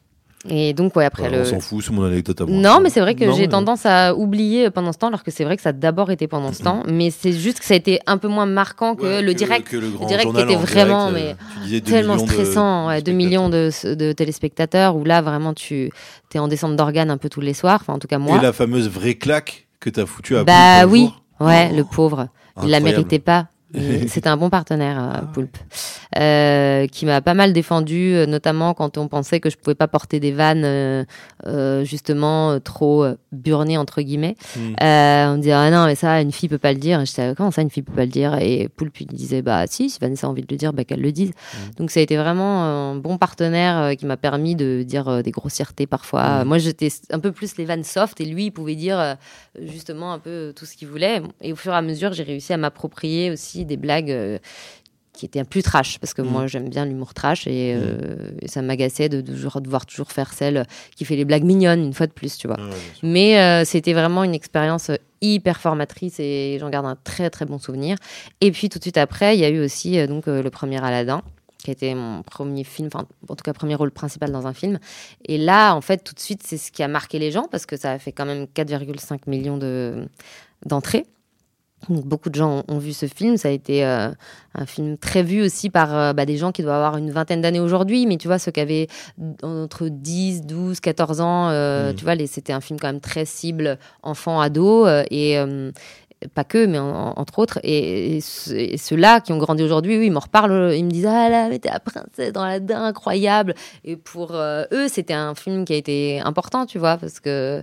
Et 0.47 0.73
donc, 0.73 0.95
ouais, 0.95 1.05
après 1.05 1.28
le. 1.30 1.41
On 1.41 1.45
s'en 1.45 1.59
fout, 1.59 1.84
c'est 1.84 1.91
mon 1.91 2.03
anecdote 2.03 2.39
à 2.39 2.45
moi. 2.45 2.55
Non, 2.55 2.80
mais 2.80 2.91
c'est 2.91 2.99
vrai 3.01 3.15
que 3.15 3.32
j'ai 3.34 3.41
mais- 3.41 3.47
tendance 3.47 3.84
à 3.88 4.13
oublier 4.15 4.69
pendant 4.69 4.93
ce 4.93 4.99
temps, 4.99 5.07
alors 5.07 5.23
que 5.23 5.32
c'est 5.32 5.43
vrai 5.43 5.57
que 5.57 5.63
ça 5.63 5.69
a 5.69 5.73
d'abord 5.73 6.11
été 6.11 6.28
pendant 6.28 6.53
ce 6.53 6.61
temps, 6.61 6.84
mais 6.88 7.09
c'est 7.09 7.32
juste 7.34 7.57
que 7.59 7.65
ça 7.65 7.73
a 7.73 7.78
été 7.78 7.99
un 8.05 8.17
peu 8.19 8.28
moins 8.28 8.45
marquant 8.45 8.95
que 8.95 9.01
Ouais, 9.01 9.21
le 9.23 9.34
direct. 9.34 9.67
que 9.67 9.76
le, 9.76 9.89
grand 9.89 10.05
direct 10.05 10.32
qui 10.32 10.39
était 10.41 10.55
en 10.55 10.59
vraiment, 10.59 11.09
direct, 11.11 11.38
euh, 11.73 11.80
Tellement 11.82 12.15
de- 12.17 12.21
stressant, 12.21 12.88
ouais, 12.89 13.01
de 13.01 13.09
2 13.11 13.17
millions 13.17 13.49
de, 13.49 13.71
de 13.95 14.11
téléspectateurs, 14.13 14.95
où 14.95 15.03
là 15.03 15.21
vraiment 15.23 15.53
tu 15.55 15.89
es 16.34 16.39
en 16.39 16.47
descente 16.47 16.76
d'organes 16.76 17.09
un 17.09 17.17
peu 17.17 17.28
tous 17.30 17.41
les 17.41 17.53
soirs, 17.55 17.80
enfin 17.82 17.93
en 17.93 17.99
tout 17.99 18.07
cas 18.07 18.19
moi. 18.19 18.38
Et 18.38 18.41
la 18.41 18.53
fameuse 18.53 18.88
vraie 18.88 19.15
claque 19.15 19.64
que 19.86 19.92
t'as 19.92 20.08
foutue 20.08 20.36
à 20.36 20.44
Bah 20.44 20.88
oui, 20.88 21.12
ouais, 21.40 21.70
Oh, 21.72 21.76
le 21.76 21.84
pauvre. 21.84 22.30
Il 22.64 22.70
la 22.70 22.80
méritait 22.80 23.20
pas. 23.20 23.50
C'était 24.07 24.30
un 24.30 24.38
bon 24.38 24.49
partenaire, 24.49 24.97
euh, 24.99 25.11
Ah. 25.15 25.21
Poulpe, 25.34 25.57
euh, 26.17 26.88
qui 26.88 27.05
m'a 27.05 27.21
pas 27.21 27.34
mal 27.34 27.53
défendu, 27.53 28.13
euh, 28.13 28.26
notamment 28.26 28.73
quand 28.73 28.97
on 28.97 29.07
pensait 29.07 29.39
que 29.39 29.49
je 29.49 29.57
pouvais 29.57 29.76
pas 29.76 29.88
porter 29.88 30.19
des 30.19 30.32
vannes 30.32 31.05
justement 31.84 32.59
trop 32.59 33.05
burnées 33.32 33.78
entre 33.78 34.01
guillemets. 34.01 34.36
Mm. 34.55 34.59
Euh, 34.82 35.28
on 35.28 35.34
me 35.34 35.38
disait 35.38 35.51
ah 35.51 35.69
non 35.69 35.86
mais 35.86 35.95
ça 35.95 36.21
une 36.21 36.32
fille 36.32 36.49
peut 36.49 36.57
pas 36.57 36.73
le 36.73 36.80
dire. 36.80 37.01
Et 37.01 37.05
J'étais 37.05 37.34
comment 37.36 37.51
ça 37.51 37.61
une 37.61 37.69
fille 37.69 37.84
peut 37.84 37.93
pas 37.93 38.05
le 38.05 38.11
dire? 38.11 38.36
Et 38.36 38.69
Poulpe 38.69 39.01
il 39.01 39.07
disait 39.07 39.41
bah 39.41 39.67
si 39.67 39.89
si 39.89 39.99
Vanessa 39.99 40.28
a 40.28 40.30
envie 40.30 40.41
de 40.41 40.47
le 40.49 40.57
dire 40.57 40.73
bah 40.73 40.84
qu'elle 40.84 41.01
le 41.01 41.11
dise. 41.11 41.32
Donc 41.78 41.91
ça 41.91 41.99
a 41.99 42.03
été 42.03 42.17
vraiment 42.17 42.63
un 42.63 42.95
bon 42.95 43.17
partenaire 43.17 43.95
qui 43.97 44.05
m'a 44.05 44.17
permis 44.17 44.55
de 44.55 44.84
dire 44.84 45.23
des 45.23 45.32
grossièretés 45.32 45.88
parfois. 45.88 46.43
Mm. 46.43 46.47
Moi 46.47 46.57
j'étais 46.57 46.89
un 47.11 47.19
peu 47.19 47.32
plus 47.32 47.57
les 47.57 47.65
vannes 47.65 47.84
soft 47.84 48.19
et 48.21 48.26
lui 48.26 48.45
il 48.45 48.51
pouvait 48.51 48.76
dire 48.76 49.17
justement 49.61 50.13
un 50.13 50.19
peu 50.19 50.53
tout 50.55 50.65
ce 50.65 50.76
qu'il 50.76 50.88
voulait. 50.88 51.21
Et 51.41 51.53
au 51.53 51.55
fur 51.55 51.73
et 51.73 51.78
à 51.78 51.82
mesure, 51.82 52.13
j'ai 52.13 52.23
réussi 52.23 52.53
à 52.53 52.57
m'approprier 52.57 53.32
aussi 53.32 53.64
des 53.66 53.78
blagues 53.78 54.11
euh, 54.11 54.38
qui 55.13 55.26
étaient 55.26 55.39
un 55.39 55.45
plus 55.45 55.63
trash, 55.63 55.97
parce 55.99 56.13
que 56.13 56.22
Mm. 56.22 56.26
moi 56.28 56.45
j'aime 56.47 56.68
bien 56.68 56.86
l'humour 56.86 57.13
trash 57.13 57.47
et, 57.47 57.74
euh, 57.74 58.32
et 58.41 58.49
ça 58.49 58.61
m'agaçait 58.61 59.07
de, 59.07 59.22
de 59.22 59.32
devoir 59.61 59.86
toujours 59.86 60.11
faire 60.11 60.34
celle 60.34 60.66
qui 60.97 61.05
fait 61.05 61.16
les 61.16 61.24
blagues 61.24 61.43
mignonnes 61.45 61.84
une 61.86 61.93
fois 61.93 62.05
de 62.07 62.11
plus, 62.11 62.38
tu 62.38 62.47
vois. 62.47 62.57
Ah 62.59 62.66
ouais. 62.68 62.76
Mais 63.01 63.39
euh, 63.39 63.63
c'était 63.63 63.93
vraiment 63.93 64.26
une 64.26 64.34
expérience 64.36 64.89
euh, 64.89 64.95
hyper 65.22 65.61
formatrice 65.61 66.20
et 66.20 66.57
j'en 66.59 66.70
garde 66.70 66.86
un 66.86 66.97
très 67.01 67.30
très 67.30 67.45
bon 67.45 67.59
souvenir. 67.59 67.97
Et 68.41 68.51
puis 68.51 68.68
tout 68.68 68.78
de 68.78 68.84
suite 68.84 68.97
après, 68.97 69.38
il 69.38 69.39
y 69.39 69.45
a 69.45 69.49
eu 69.49 69.63
aussi 69.63 69.97
euh, 69.99 70.05
donc 70.07 70.28
euh, 70.28 70.43
le 70.43 70.49
premier 70.49 70.84
Aladdin 70.84 71.22
qui 71.63 71.72
a 71.72 71.74
été 71.74 71.95
mon 71.95 72.22
premier 72.22 72.63
film, 72.63 72.89
enfin 72.93 73.07
en 73.28 73.36
tout 73.36 73.43
cas 73.43 73.53
premier 73.53 73.74
rôle 73.74 73.89
principal 73.91 74.32
dans 74.32 74.45
un 74.45 74.53
film. 74.53 74.78
Et 75.28 75.38
là, 75.39 75.74
en 75.74 75.82
fait, 75.82 76.03
tout 76.03 76.13
de 76.13 76.20
suite, 76.20 76.43
c'est 76.45 76.57
ce 76.57 76.72
qui 76.72 76.84
a 76.84 76.88
marqué 76.88 77.18
les 77.20 77.32
gens 77.32 77.47
parce 77.49 77.66
que 77.66 77.76
ça 77.78 77.93
a 77.93 77.97
fait 77.99 78.11
quand 78.11 78.26
même 78.26 78.45
4,5 78.53 79.22
millions 79.28 79.57
de 79.57 80.05
d'entrées. 80.66 81.05
Beaucoup 81.89 82.30
de 82.32 82.36
gens 82.36 82.63
ont, 82.67 82.78
vu 82.80 82.93
ce 82.93 83.05
film. 83.05 83.38
Ça 83.38 83.49
a 83.49 83.51
été 83.51 83.86
euh, 83.86 84.09
un 84.55 84.65
film 84.65 84.97
très 84.97 85.21
vu 85.21 85.43
aussi 85.43 85.69
par 85.69 85.95
euh, 85.95 86.13
bah, 86.13 86.26
des 86.26 86.36
gens 86.38 86.51
qui 86.51 86.63
doivent 86.63 86.78
avoir 86.84 86.97
une 86.97 87.11
vingtaine 87.11 87.41
d'années 87.41 87.59
aujourd'hui. 87.59 88.07
Mais 88.07 88.17
tu 88.17 88.28
vois, 88.28 88.39
ceux 88.39 88.51
qui 88.51 88.59
avaient 88.59 88.88
entre 89.43 89.89
10, 89.89 90.41
12, 90.47 90.80
14 90.80 91.21
ans, 91.21 91.49
euh, 91.49 91.89
Mhm. 91.89 91.95
tu 91.95 92.03
vois, 92.05 92.15
c'était 92.28 92.53
un 92.53 92.61
film 92.61 92.80
quand 92.80 92.88
même 92.88 93.01
très 93.01 93.26
cible 93.26 93.78
enfants, 94.01 94.39
ados. 94.39 94.88
euh, 94.88 95.03
et 95.11 95.38
pas 96.34 96.43
que, 96.45 96.65
mais 96.65 96.80
en- 96.80 96.86
en- 96.89 97.13
entre 97.17 97.38
autres. 97.38 97.59
Et, 97.61 98.15
et 98.15 98.21
ce- 98.21 98.51
et 98.53 98.78
ceux-là 98.78 99.19
qui 99.21 99.32
ont 99.34 99.38
grandi 99.38 99.61
aujourd'hui, 99.61 99.97
oui, 99.99 100.07
ils 100.07 100.11
m'en 100.11 100.21
reparlent. 100.21 100.73
Ils 100.76 100.86
me 100.86 100.89
disent 100.89 101.05
Ah 101.05 101.30
là, 101.30 101.49
mais 101.49 101.59
t'es 101.59 101.69
la 101.69 101.80
princesse 101.82 102.32
dans 102.34 102.45
la 102.45 102.59
dinde, 102.59 102.82
incroyable. 102.84 103.53
Et 103.84 103.95
pour 103.95 104.34
euh, 104.34 104.63
eux, 104.71 104.88
c'était 104.88 105.13
un 105.13 105.36
film 105.36 105.65
qui 105.65 105.73
a 105.73 105.76
été 105.76 106.19
important, 106.21 106.65
tu 106.65 106.80
vois, 106.80 106.97
parce 106.97 107.19
que. 107.19 107.61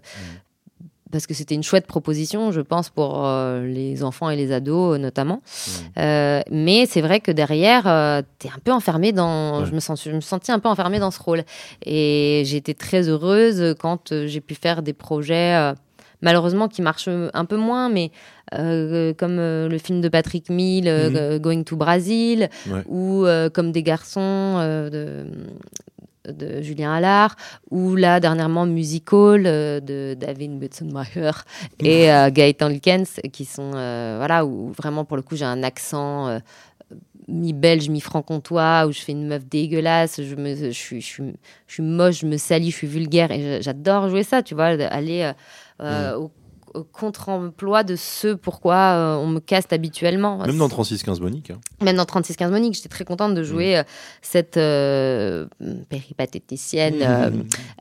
Parce 1.13 1.27
que 1.27 1.35
c'était 1.35 1.55
une 1.55 1.63
chouette 1.63 1.87
proposition, 1.87 2.51
je 2.53 2.63
pense, 2.63 2.89
pour 2.89 3.25
euh, 3.27 3.67
les 3.67 4.03
enfants 4.03 4.31
et 4.31 4.37
les 4.37 4.51
ados 4.51 4.95
euh, 4.95 4.99
notamment. 4.99 5.43
Euh, 5.99 6.41
mais 6.51 6.87
c'est 6.87 7.03
vrai 7.03 7.21
que 7.21 7.31
derrière, 7.31 7.87
euh, 7.87 8.23
t'es 8.39 8.49
un 8.49 8.59
peu 8.65 8.73
enfermé 8.73 9.13
dans. 9.13 9.61
Ouais. 9.61 9.67
Je, 9.67 9.73
me 9.75 9.81
sens, 9.81 10.03
je 10.03 10.11
me 10.11 10.21
sentis 10.23 10.51
un 10.51 10.59
peu 10.59 10.69
enfermée 10.71 10.99
dans 10.99 11.11
ce 11.11 11.21
rôle. 11.23 11.45
Et 11.85 12.43
j'ai 12.47 12.57
été 12.57 12.75
très 12.75 13.09
heureuse 13.09 13.75
quand 13.79 14.13
j'ai 14.27 14.41
pu 14.41 14.55
faire 14.55 14.83
des 14.83 14.95
projets, 14.95 15.73
malheureusement, 16.23 16.67
qui 16.69 16.81
marchent 16.83 17.09
un 17.11 17.45
peu 17.45 17.57
moins, 17.57 17.89
mais 17.91 18.11
comme 18.51 19.37
le 19.37 19.79
film 19.83 20.01
de 20.01 20.09
Patrick 20.09 20.49
Mill, 20.49 20.85
Mhm. 20.87 21.39
Going 21.39 21.63
to 21.65 21.77
Brazil, 21.77 22.49
Ouais. 22.71 22.83
ou 22.89 23.27
comme 23.53 23.71
des 23.73 23.83
garçons 23.83 24.59
de 24.91 25.27
de 26.29 26.63
Julien 26.63 26.93
Allard, 26.93 27.37
ou 27.71 27.97
là 27.97 28.21
dernièrement 28.21 28.67
Musical 28.67 29.45
euh, 29.47 29.81
de 29.81 30.15
David 30.19 30.59
Butzenmacher 30.59 31.33
et 31.81 32.13
euh, 32.13 32.31
Gaëtan 32.31 32.69
Lukens, 32.69 33.21
qui 33.33 33.45
sont 33.45 33.73
euh, 33.75 34.17
voilà 34.19 34.45
où 34.45 34.73
vraiment 34.73 35.05
pour 35.05 35.17
le 35.17 35.23
coup 35.23 35.37
j'ai 35.37 35.45
un 35.45 35.63
accent 35.63 36.41
mi-belge, 37.29 37.89
mi-franc-comtois, 37.89 38.87
où 38.87 38.93
je 38.93 39.01
fais 39.01 39.13
une 39.13 39.27
meuf 39.27 39.45
dégueulasse, 39.47 40.21
je, 40.21 40.35
me, 40.35 40.55
je, 40.55 40.71
suis, 40.71 41.01
je, 41.01 41.07
suis, 41.07 41.33
je 41.67 41.73
suis 41.75 41.83
moche, 41.83 42.21
je 42.21 42.27
me 42.27 42.37
salis, 42.37 42.71
je 42.71 42.77
suis 42.77 42.87
vulgaire, 42.87 43.31
et 43.31 43.63
j'adore 43.63 44.09
jouer 44.11 44.25
ça, 44.25 44.43
tu 44.43 44.55
vois, 44.55 44.67
aller 44.67 45.33
au, 45.79 45.85
au 46.25 46.31
contre-emploi 46.93 47.83
de 47.85 47.97
ce 47.97 48.35
pourquoi 48.35 48.75
euh, 48.75 49.17
on 49.17 49.27
me 49.27 49.41
caste 49.41 49.73
habituellement. 49.73 50.39
Même 50.39 50.59
dans 50.59 50.69
36-15 50.69 51.21
Monique. 51.21 51.51
hein. 51.51 51.59
Même 51.83 51.97
dans 51.97 52.05
36-15 52.05 52.51
Monique, 52.51 52.75
j'étais 52.75 52.89
très 52.89 53.05
contente 53.05 53.35
de 53.35 53.43
jouer 53.43 53.79
euh, 53.79 53.83
cette 54.23 54.57
euh, 54.57 55.47
péripatéticienne 55.89 56.97
euh, 57.03 57.31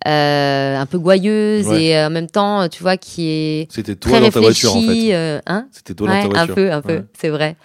euh, 0.07 0.77
un 0.77 0.85
peu 0.85 0.99
gouailleuse 0.99 1.67
Ouais. 1.67 1.83
et 1.85 1.97
en 2.03 2.09
même 2.09 2.27
temps, 2.29 2.67
tu 2.69 2.81
vois, 2.83 2.97
qui 2.97 3.27
est 3.29 3.67
C'était 3.71 3.95
toi 3.95 4.13
très 4.13 4.21
dans 4.21 4.29
ta 4.31 4.39
voiture 4.39 4.75
en 4.75 4.81
fait. 4.81 5.41
hein 5.47 5.67
C'était 5.71 5.93
toi 5.93 6.07
Ouais, 6.09 6.23
dans 6.23 6.29
ta 6.29 6.45
voiture. 6.45 6.51
un 6.51 6.55
peu, 6.55 6.71
un 6.71 6.81
peu, 6.81 6.95
Ouais. 6.97 7.03
c'est 7.19 7.29
vrai. 7.29 7.55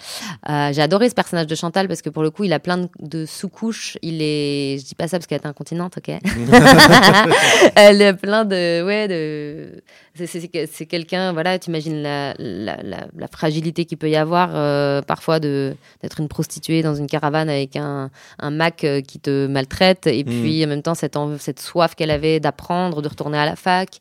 J'ai 0.72 0.82
adoré 0.82 1.08
ce 1.08 1.14
personnage 1.14 1.46
de 1.46 1.54
Chantal 1.54 1.88
parce 1.88 2.02
que 2.02 2.10
pour 2.10 2.22
le 2.22 2.30
coup, 2.30 2.44
il 2.44 2.52
a 2.52 2.58
plein 2.60 2.78
de, 2.78 2.88
de 3.00 3.26
sous-couches. 3.26 3.98
Il 4.02 4.20
est, 4.22 4.78
je 4.80 4.84
dis 4.84 4.94
pas 4.94 5.08
ça 5.08 5.18
parce 5.18 5.26
qu'elle 5.26 5.40
est 5.42 5.46
incontinente, 5.46 5.98
ok. 5.98 6.10
Elle 7.76 8.02
a 8.02 8.14
plein 8.14 8.44
de, 8.44 8.82
ouais, 8.84 9.08
de 9.08 9.82
c'est- 10.24 10.86
quelqu'un, 10.86 11.32
voilà, 11.32 11.58
t'imagines 11.58 12.00
la, 12.02 12.34
la, 12.38 12.76
la, 12.82 13.06
la 13.16 13.28
fragilité 13.28 13.84
qu'il 13.84 13.98
peut 13.98 14.08
y 14.08 14.16
avoir 14.16 14.50
euh, 14.54 15.02
parfois 15.02 15.40
d'être 15.40 16.20
une 16.20 16.28
prostituée 16.28 16.82
dans 16.82 16.94
une 16.94 17.06
caravane 17.06 17.50
avec 17.50 17.76
un, 17.76 18.10
un 18.38 18.50
Mac 18.50 18.84
euh, 18.84 19.00
qui 19.02 19.18
te 19.20 19.46
maltraite 19.46 20.06
et 20.06 20.24
puis 20.24 20.64
en 20.64 20.68
même 20.68 20.82
temps 20.82 20.94
cette, 20.94 21.18
cette 21.38 21.60
soif 21.60 21.94
qu'elle 21.94 22.10
avait 22.10 22.40
d'apprendre, 22.40 23.02
de 23.02 23.08
retourner 23.08 23.36
à 23.38 23.44
la 23.44 23.56
fac. 23.56 23.98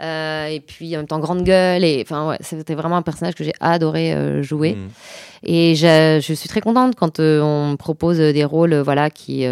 euh, 0.00 0.46
et 0.46 0.60
puis 0.60 0.94
en 0.96 1.00
même 1.00 1.06
temps 1.08 1.18
grande 1.18 1.42
gueule 1.42 1.82
et 1.84 2.00
enfin 2.02 2.28
ouais 2.28 2.38
c'était 2.40 2.76
vraiment 2.76 2.96
un 2.96 3.02
personnage 3.02 3.34
que 3.34 3.42
j'ai 3.42 3.52
adoré 3.60 4.14
euh, 4.14 4.42
jouer 4.42 4.74
Mm. 4.76 4.88
et 5.42 5.74
je, 5.74 6.20
je 6.24 6.32
suis 6.34 6.48
très 6.48 6.60
contente 6.60 6.94
quand 6.94 7.18
euh, 7.18 7.40
on 7.40 7.72
me 7.72 7.76
propose 7.76 8.18
des 8.18 8.44
rôles 8.44 8.76
voilà 8.76 9.10
qui 9.10 9.44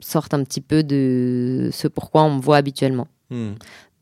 sortent 0.00 0.34
un 0.34 0.42
petit 0.44 0.60
peu 0.60 0.82
de 0.82 1.70
ce 1.72 1.88
pourquoi 1.88 2.22
on 2.24 2.36
me 2.36 2.40
voit 2.40 2.56
habituellement 2.56 3.08
Mm. 3.28 3.54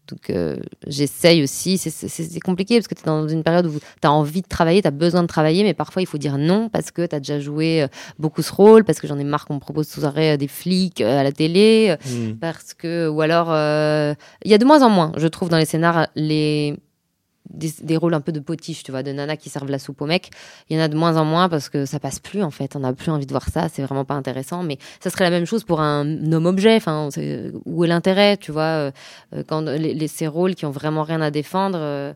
Donc 0.08 0.28
euh, 0.30 0.56
j'essaye 0.86 1.42
aussi, 1.42 1.78
c'est- 1.78 2.40
compliqué 2.40 2.76
parce 2.76 2.88
que 2.88 2.94
tu 2.94 3.00
es 3.02 3.06
dans 3.06 3.26
une 3.26 3.42
période 3.42 3.66
où 3.66 3.72
tu 3.78 4.06
as 4.06 4.12
envie 4.12 4.42
de 4.42 4.46
travailler, 4.48 4.82
tu 4.82 4.88
as 4.88 4.90
besoin 4.90 5.22
de 5.22 5.26
travailler, 5.26 5.62
mais 5.62 5.72
parfois 5.74 6.02
il 6.02 6.06
faut 6.06 6.18
dire 6.18 6.36
non 6.36 6.68
parce 6.68 6.90
que 6.90 7.06
tu 7.06 7.14
as 7.16 7.20
déjà 7.20 7.40
joué 7.40 7.82
euh, 7.82 7.88
beaucoup 8.18 8.42
ce 8.42 8.52
rôle, 8.52 8.84
parce 8.84 9.00
que 9.00 9.06
j'en 9.06 9.18
ai 9.18 9.24
marre 9.24 9.46
qu'on 9.46 9.54
me 9.54 9.60
propose 9.60 9.88
sous 9.88 10.04
arrêt 10.04 10.34
euh, 10.34 10.36
des 10.36 10.48
flics 10.48 11.00
euh, 11.00 11.18
à 11.20 11.22
la 11.22 11.32
télé, 11.32 11.88
euh, 11.90 11.96
Mm. 12.14 12.34
parce 12.38 12.74
que, 12.74 13.08
ou 13.08 13.20
alors, 13.22 13.48
euh, 13.50 14.14
il 14.44 14.50
y 14.50 14.54
a 14.54 14.58
de 14.58 14.64
moins 14.64 14.82
en 14.82 14.90
moins, 14.90 15.12
je 15.16 15.26
trouve, 15.26 15.48
dans 15.48 15.56
les 15.56 15.64
scénars, 15.64 16.08
les, 16.16 16.76
des, 17.50 17.72
des 17.82 17.96
rôles 17.96 18.14
un 18.14 18.20
peu 18.20 18.32
de 18.32 18.40
potiche, 18.40 18.82
tu 18.82 18.90
vois, 18.90 19.02
de 19.02 19.12
nana 19.12 19.36
qui 19.36 19.50
servent 19.50 19.70
la 19.70 19.78
soupe 19.78 20.00
au 20.00 20.06
mec. 20.06 20.30
Il 20.70 20.76
y 20.76 20.80
en 20.80 20.82
a 20.82 20.88
de 20.88 20.96
moins 20.96 21.16
en 21.16 21.24
moins 21.24 21.48
parce 21.48 21.68
que 21.68 21.84
ça 21.84 22.00
passe 22.00 22.18
plus, 22.18 22.42
en 22.42 22.50
fait. 22.50 22.74
On 22.76 22.80
n'a 22.80 22.92
plus 22.92 23.10
envie 23.10 23.26
de 23.26 23.32
voir 23.32 23.48
ça, 23.48 23.68
c'est 23.68 23.82
vraiment 23.82 24.04
pas 24.04 24.14
intéressant. 24.14 24.62
Mais 24.62 24.78
ça 25.00 25.10
serait 25.10 25.24
la 25.24 25.30
même 25.30 25.44
chose 25.46 25.62
pour 25.64 25.80
un 25.80 26.32
homme-objet. 26.32 26.76
Enfin, 26.76 27.08
c'est- 27.12 27.52
où 27.66 27.84
est 27.84 27.88
l'intérêt, 27.88 28.36
tu 28.38 28.50
vois, 28.52 28.62
euh, 28.62 28.90
euh, 29.34 29.42
quand 29.46 29.60
les, 29.62 29.92
les- 29.94 30.08
ces 30.08 30.26
rôles 30.26 30.54
qui 30.54 30.64
ont 30.66 30.70
vraiment 30.70 31.02
rien 31.02 31.20
à 31.20 31.30
défendre. 31.30 31.78
euh, 31.80 32.12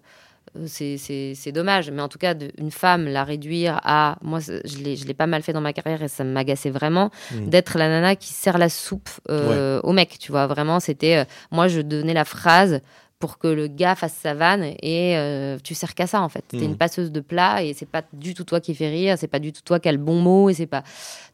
euh, 0.56 0.64
c'est- 0.66 1.52
dommage, 1.52 1.90
mais 1.90 2.00
en 2.00 2.08
tout 2.08 2.18
cas, 2.18 2.32
de, 2.32 2.50
une 2.58 2.70
femme 2.70 3.06
la 3.06 3.22
réduire 3.22 3.80
à. 3.84 4.16
Moi, 4.22 4.40
je 4.40 5.04
l'ai 5.06 5.14
pas 5.14 5.26
mal 5.26 5.42
fait 5.42 5.52
dans 5.52 5.60
ma 5.60 5.74
carrière 5.74 6.02
et 6.02 6.08
ça 6.08 6.24
m'agaçait 6.24 6.70
vraiment 6.70 7.10
Mm. 7.32 7.48
d'être 7.50 7.76
la 7.76 7.88
nana 7.88 8.16
qui 8.16 8.32
sert 8.32 8.56
la 8.56 8.70
soupe 8.70 9.10
euh, 9.28 9.78
au 9.82 9.92
mec, 9.92 10.18
tu 10.18 10.32
vois. 10.32 10.46
Vraiment, 10.46 10.80
c'était. 10.80 11.16
euh, 11.18 11.24
moi, 11.50 11.68
je 11.68 11.82
donnais 11.82 12.14
la 12.14 12.24
phrase 12.24 12.80
pour 13.18 13.38
que 13.38 13.48
le 13.48 13.66
gars 13.66 13.96
fasse 13.96 14.14
sa 14.14 14.32
vanne 14.34 14.62
et 14.80 15.16
euh, 15.16 15.58
tu 15.64 15.74
sers 15.74 15.94
qu'à 15.96 16.06
ça 16.06 16.22
en 16.22 16.28
fait. 16.28 16.44
T'es 16.46 16.58
Mhm. 16.58 16.62
une 16.62 16.76
passeuse 16.76 17.10
de 17.10 17.18
plat 17.20 17.64
et 17.64 17.74
c'est 17.74 17.88
pas 17.88 18.02
du 18.12 18.32
tout 18.34 18.44
toi 18.44 18.60
qui 18.60 18.74
fait 18.76 18.88
rire, 18.88 19.16
c'est 19.18 19.26
pas 19.26 19.40
du 19.40 19.52
tout 19.52 19.62
toi 19.64 19.80
qui 19.80 19.88
a 19.88 19.92
le 19.92 19.98
bon 19.98 20.20
mot 20.20 20.48
et 20.50 20.54
c'est 20.54 20.66
pas 20.66 20.84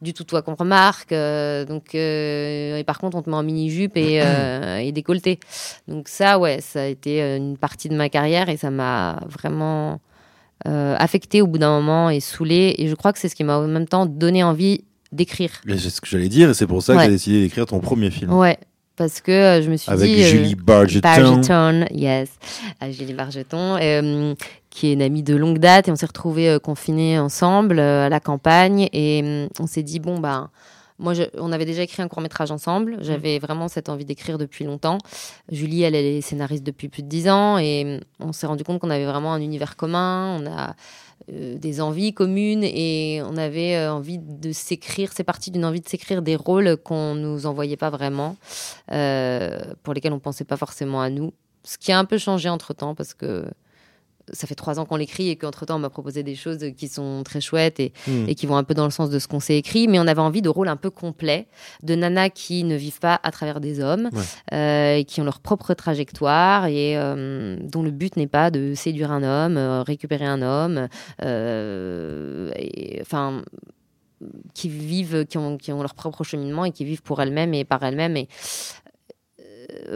du 0.01 0.15
tout 0.15 0.25
toi 0.25 0.41
qu'on 0.41 0.55
remarque. 0.55 1.13
euh, 1.13 1.67
donc 1.67 1.95
euh, 1.95 2.79
et 2.79 2.85
par 2.85 2.99
contre 2.99 3.19
on 3.19 3.23
te 3.23 3.29
met 3.29 3.37
en 3.37 3.43
mini 3.43 3.69
jupe 3.71 3.97
et, 3.99 4.15
et 4.83 4.93
décolleté. 4.93 5.39
Donc 5.87 6.09
ça 6.09 6.39
ouais, 6.39 6.61
ça 6.63 6.83
a 6.83 6.87
été 6.87 7.21
une 7.37 7.59
partie 7.59 7.91
de 7.91 7.97
ma 7.97 8.09
carrière 8.09 8.49
et 8.49 8.57
ça 8.57 8.71
m'a 8.71 9.21
vraiment 9.29 10.01
affecté 10.65 11.43
au 11.43 11.47
bout 11.47 11.59
d'un 11.59 11.79
moment 11.79 12.09
et 12.09 12.21
saoulé 12.21 12.75
et 12.79 12.89
je 12.89 12.95
crois 12.95 13.13
que 13.13 13.19
c'est 13.19 13.29
ce 13.29 13.35
qui 13.35 13.45
m'a 13.45 13.59
en 13.59 13.67
même 13.67 13.87
temps 13.87 14.07
donné 14.07 14.43
envie 14.43 14.85
d'écrire. 15.13 15.51
C'est 15.69 15.79
ce 15.91 16.01
que 16.01 16.07
j'allais 16.07 16.29
dire 16.31 16.49
et 16.49 16.55
c'est 16.55 16.67
pour 16.67 16.83
ça 16.83 16.95
que 16.97 17.03
j'ai 17.03 17.09
décidé 17.11 17.43
d'écrire 17.43 17.67
ton 17.67 17.81
premier 17.81 18.11
film. 18.11 18.33
Ouais, 18.33 18.57
parce 18.97 19.21
que 19.21 19.33
euh, 19.33 19.63
je 19.63 19.71
me 19.71 19.77
suis 19.77 19.91
Avec 19.91 20.11
dit. 20.13 20.23
euh, 20.23 20.27
Julie 20.27 20.55
Bargeton. 20.55 21.01
Bargeton, 21.03 21.87
yes, 21.93 22.31
à 22.81 22.91
Julie 22.91 23.15
Bargeton, 23.15 23.77
euh, 23.81 24.35
qui 24.71 24.89
est 24.89 24.93
une 24.95 25.03
amie 25.03 25.23
de 25.23 25.35
longue 25.37 25.59
date, 25.59 25.89
et 25.89 25.91
on 25.91 25.97
s'est 25.97 26.07
retrouvés 26.07 26.49
euh, 26.49 26.59
confinés 26.59 27.19
ensemble 27.19 27.79
à 27.81 28.09
la 28.09 28.21
campagne, 28.21 28.89
et 28.93 29.23
euh, 29.25 29.49
on 29.61 29.67
s'est 29.67 29.83
dit 29.83 30.01
bon 30.01 30.19
bah. 30.19 30.51
Moi, 31.01 31.13
je- 31.13 31.25
on 31.41 31.51
avait 31.51 31.65
déjà 31.65 31.83
écrit 31.83 32.03
un 32.03 32.07
court 32.09 32.23
métrage 32.23 32.53
ensemble. 32.53 32.99
J'avais 33.01 33.41
vraiment 33.41 33.67
cette 33.67 33.89
envie 33.89 34.05
d'écrire 34.05 34.39
depuis 34.39 34.65
longtemps. 34.65 34.99
Julie, 35.51 35.83
elle, 35.83 35.97
elle 35.97 36.05
est 36.05 36.21
scénariste 36.21 36.63
depuis 36.63 36.89
plus 36.89 37.03
de 37.03 37.09
dix 37.09 37.29
ans 37.29 37.59
et 37.59 37.83
euh, 37.85 38.01
on 38.21 38.33
s'est 38.33 38.47
rendu 38.47 38.63
compte 38.63 38.79
qu'on 38.79 38.91
avait 38.91 39.05
vraiment 39.05 39.33
un 39.35 39.41
univers 39.41 39.75
commun. 39.75 40.39
On 40.41 40.47
a 40.47 40.77
des 41.29 41.81
envies 41.81 42.13
communes 42.13 42.65
et 42.65 43.23
on 43.25 43.37
avait 43.37 43.77
euh, 43.77 43.93
envie 43.93 44.19
de 44.19 44.53
s'écrire. 44.53 45.11
C'est 45.15 45.25
parti 45.25 45.51
d'une 45.51 45.65
envie 45.65 45.81
de 45.81 45.89
s'écrire 45.89 46.23
des 46.23 46.37
rôles 46.37 46.77
qu'on 46.77 47.15
nous 47.15 47.47
envoyait 47.47 47.77
pas 47.77 47.91
vraiment, 47.91 48.37
euh, 48.93 49.59
pour 49.83 49.95
lesquels 49.95 50.13
on 50.13 50.19
pensait 50.19 50.45
pas 50.45 50.57
forcément 50.57 51.01
à 51.01 51.11
nous. 51.11 51.33
Ce 51.63 51.79
qui 51.79 51.93
a 51.93 51.99
un 51.99 52.05
peu 52.05 52.19
changé 52.19 52.49
entre 52.49 52.75
temps 52.75 52.95
parce 52.95 53.15
que 53.15 53.47
ça 54.33 54.47
fait 54.47 54.55
trois 54.55 54.79
ans 54.79 54.85
qu'on 54.87 54.97
l'écrit 54.97 55.29
et 55.29 55.37
qu'entre 55.37 55.67
temps 55.67 55.77
on 55.77 55.81
m'a 55.81 55.91
proposé 55.91 56.23
des 56.23 56.35
choses 56.35 56.59
qui 56.77 56.89
sont 56.89 57.23
très 57.25 57.41
chouettes 57.41 57.79
et, 57.81 57.93
Mm. 58.07 58.29
et 58.29 58.35
qui 58.35 58.47
vont 58.47 58.57
un 58.57 58.65
peu 58.65 58.75
dans 58.75 58.85
le 58.85 58.91
sens 58.91 59.11
de 59.11 59.19
ce 59.19 59.29
qu'on 59.29 59.41
s'est 59.41 59.57
écrit, 59.57 59.87
mais 59.89 59.99
on 59.99 60.07
avait 60.07 60.21
envie 60.21 60.43
de 60.43 60.49
rôles 60.49 60.69
un 60.69 60.77
peu 60.77 60.91
complets, 60.91 61.47
de 61.83 61.95
nanas 61.95 62.31
qui 62.31 62.65
ne 62.65 62.75
vivent 62.77 63.01
pas 63.01 63.21
à 63.23 63.31
travers 63.31 63.61
des 63.61 63.81
hommes, 63.81 64.09
Ouais. 64.13 64.23
euh, 64.55 64.97
et 64.97 65.05
qui 65.05 65.21
ont 65.21 65.25
leur 65.25 65.41
propre 65.41 65.75
trajectoire 65.75 66.67
et 66.67 66.97
euh, 66.97 67.57
dont 67.63 67.83
le 67.83 67.91
but 67.91 68.17
n'est 68.17 68.27
pas 68.27 68.51
de 68.51 68.75
séduire 68.75 69.11
un 69.13 69.23
homme, 69.23 69.57
euh, 69.57 69.83
récupérer 69.83 70.25
un 70.27 70.43
homme, 70.43 70.89
et, 71.23 72.99
enfin 73.03 73.43
qui 74.55 74.69
vivent, 74.71 75.27
qui 75.27 75.37
ont, 75.37 75.59
qui 75.59 75.71
ont 75.73 75.83
leur 75.83 75.95
propre 75.95 76.25
cheminement 76.25 76.65
et 76.65 76.71
qui 76.71 76.85
vivent 76.85 77.03
pour 77.03 77.21
elles-mêmes 77.21 77.53
et 77.53 77.65
par 77.65 77.83
elles-mêmes. 77.83 78.17
Et 78.17 78.29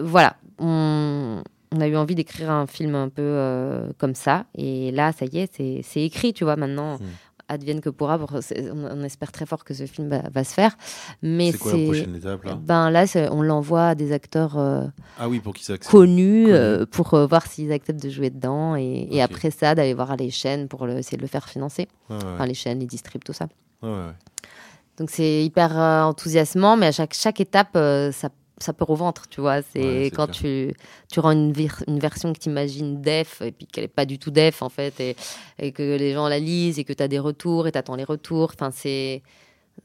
voilà, 0.01 0.37
on, 0.59 1.43
on 1.75 1.81
a 1.81 1.87
eu 1.89 1.97
envie 1.97 2.15
d'écrire 2.15 2.51
un 2.51 2.67
film 2.67 2.95
un 2.95 3.09
peu 3.09 3.23
euh, 3.23 3.91
comme 3.99 4.15
ça. 4.15 4.47
Et 4.55 4.91
là, 4.93 5.13
ça 5.13 5.27
y 5.27 5.39
est, 5.39 5.53
c'est 5.83 6.03
écrit, 6.03 6.33
tu 6.33 6.45
vois. 6.45 6.57
Maintenant, 6.57 6.97
Mm. 6.99 7.03
advienne 7.51 7.81
que 7.81 7.89
pourra. 7.91 8.19
pour- 8.19 8.33
on, 8.35 8.85
on 8.85 9.03
espère 9.05 9.33
très 9.33 9.47
fort 9.47 9.65
que 9.65 9.73
ce 9.75 9.87
film 9.87 10.09
va, 10.09 10.23
va 10.33 10.45
se 10.45 10.53
faire. 10.53 10.77
Mais 11.23 11.53
C'est 11.53 11.59
quoi 11.59 11.73
la 11.73 11.85
prochaine 11.85 12.15
étape 12.17 12.45
là? 12.45 12.55
Ben 12.61 12.91
là, 12.91 13.05
on 13.33 13.41
l'envoie 13.43 13.89
à 13.89 13.95
des 13.95 14.13
acteurs 14.13 14.59
euh, 14.59 14.85
Ah 15.19 15.29
oui, 15.29 15.41
pour 15.41 15.55
qu'ils 15.55 15.79
connus 15.79 16.47
euh, 16.53 16.85
pour 16.87 17.15
euh, 17.15 17.27
voir 17.27 17.47
s'ils 17.47 17.73
acceptent 17.73 18.03
de 18.03 18.11
jouer 18.11 18.31
dedans. 18.31 18.77
Et, 18.77 19.21
après 19.23 19.51
ça, 19.51 19.75
d'aller 19.75 19.95
voir 19.95 20.17
les 20.17 20.31
chaînes 20.31 20.69
pour 20.69 20.87
le- 20.87 20.99
essayer 20.99 21.17
de 21.17 21.23
le 21.23 21.29
faire 21.29 21.49
financer. 21.49 21.89
Ouais, 22.11 22.17
Enfin, 22.35 22.45
les 22.47 22.55
chaînes, 22.55 22.81
les 22.81 22.87
distribs, 22.87 23.25
tout 23.25 23.33
ça. 23.33 23.47
ouais. 23.83 24.13
Donc 24.99 25.11
c'est 25.11 25.45
hyper 25.45 25.77
enthousiasmant, 25.77 26.77
mais 26.77 26.87
à 26.89 26.93
chaque, 26.93 27.15
chaque 27.15 27.41
étape, 27.41 27.75
ça, 28.13 28.31
ça 28.61 28.73
peur 28.73 28.91
au 28.91 28.95
ventre, 28.97 29.29
tu 29.29 29.41
vois. 29.41 29.63
C'est 29.63 29.81
Ouais, 30.05 30.11
quand 30.15 30.29
tu, 30.31 30.75
tu 31.13 31.21
rends 31.21 31.31
une, 31.33 31.53
vir- 31.53 31.83
une 31.87 31.99
version 31.99 32.33
que 32.33 32.39
tu 32.39 32.49
imagines 32.49 33.01
def, 33.01 33.41
et 33.43 33.53
puis 33.53 33.67
qu'elle 33.67 33.85
n'est 33.85 33.89
pas 33.89 34.05
du 34.05 34.19
tout 34.19 34.31
def, 34.31 34.63
en 34.63 34.69
fait, 34.69 34.99
et, 35.01 35.17
et 35.59 35.73
que 35.73 35.97
les 35.97 36.13
gens 36.13 36.29
la 36.29 36.39
lisent, 36.39 36.79
et 36.79 36.85
que 36.85 36.93
tu 36.93 37.03
as 37.03 37.09
des 37.09 37.19
retours, 37.19 37.67
et 37.67 37.73
tu 37.73 37.79
attends 37.79 37.97
les 37.97 38.05
retours. 38.05 38.51
Enfin, 38.55 38.71
c'est... 38.73 39.23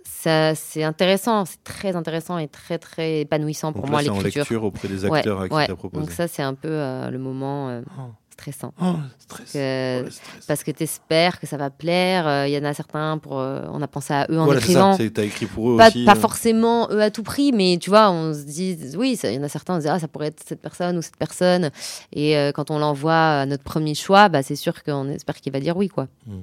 Ça, 0.04 0.56
c'est 0.56 0.84
intéressant, 0.84 1.46
c'est 1.46 1.64
très 1.64 1.96
intéressant 1.96 2.40
et 2.40 2.48
très 2.48 2.80
très 2.80 3.22
épanouissant 3.22 3.68
Donc 3.72 3.76
pour 3.76 3.86
là, 3.86 3.92
moi 3.92 4.02
c'est 4.02 4.10
en 4.10 4.16
l'écriture. 4.16 4.42
lecture 4.42 4.64
auprès 4.64 4.88
des 4.88 5.06
Ouais, 5.06 5.18
acteurs 5.20 5.40
à 5.42 5.48
qui 5.48 5.56
ouais. 5.56 5.68
proposé. 5.68 6.02
Donc 6.02 6.12
ça 6.12 6.28
c'est 6.28 6.42
un 6.42 6.56
peu 6.56 6.68
euh, 6.68 7.12
le 7.12 7.20
moment 7.20 7.70
euh, 7.70 7.82
Oh. 8.00 8.02
Stressant. 8.34 8.74
Oh, 8.82 8.96
stress. 9.20 9.52
Que- 9.54 10.04
Oh, 10.06 10.10
stress. 10.10 10.46
Parce 10.48 10.64
que 10.64 10.72
tu 10.72 10.84
espères 10.84 11.40
que 11.40 11.48
ça 11.48 11.56
va 11.58 11.70
plaire. 11.70 12.28
euh, 12.28 12.48
Il 12.48 12.54
y 12.54 12.58
en 12.58 12.64
a 12.66 12.74
certains, 12.74 13.18
pour, 13.18 13.40
euh, 13.40 13.62
on 13.72 13.82
a 13.82 13.88
pensé 13.88 14.14
à 14.14 14.28
eux 14.30 14.38
en 14.40 14.46
Voilà, 14.46 14.60
écrivant. 14.60 14.98
ça. 14.98 15.04
T'as 15.10 15.24
écrit 15.24 15.46
pour 15.46 15.72
eux 15.72 15.78
pas, 15.78 15.88
aussi. 15.88 16.04
pas 16.06 16.16
euh. 16.16 16.20
forcément 16.20 16.90
eux 16.92 17.02
à 17.02 17.10
tout 17.12 17.24
prix, 17.24 17.52
mais 17.54 17.78
tu 17.80 17.90
vois, 17.90 18.12
on 18.12 18.34
se 18.34 18.42
dit, 18.44 18.78
oui, 18.98 19.18
il 19.24 19.32
y 19.34 19.38
en 19.40 19.44
a 19.44 19.50
certains, 19.50 19.76
on 19.76 19.78
se 19.78 19.84
dit, 19.86 19.90
ah, 19.90 20.00
ça 20.00 20.08
pourrait 20.08 20.28
être 20.28 20.44
cette 20.46 20.62
personne 20.62 20.98
ou 20.98 21.02
cette 21.02 21.16
personne. 21.18 21.70
Et 22.12 22.36
euh, 22.38 22.52
quand 22.52 22.70
on 22.72 22.80
l'envoie 22.80 23.40
à 23.42 23.46
notre 23.46 23.64
premier 23.64 23.96
choix, 23.96 24.28
bah, 24.30 24.44
c'est 24.44 24.56
sûr 24.58 24.84
qu'on 24.84 25.08
espère 25.10 25.40
qu'il 25.40 25.54
va 25.54 25.60
dire 25.62 25.78
oui, 25.78 25.88
quoi. 25.88 26.08
Mm. 26.28 26.34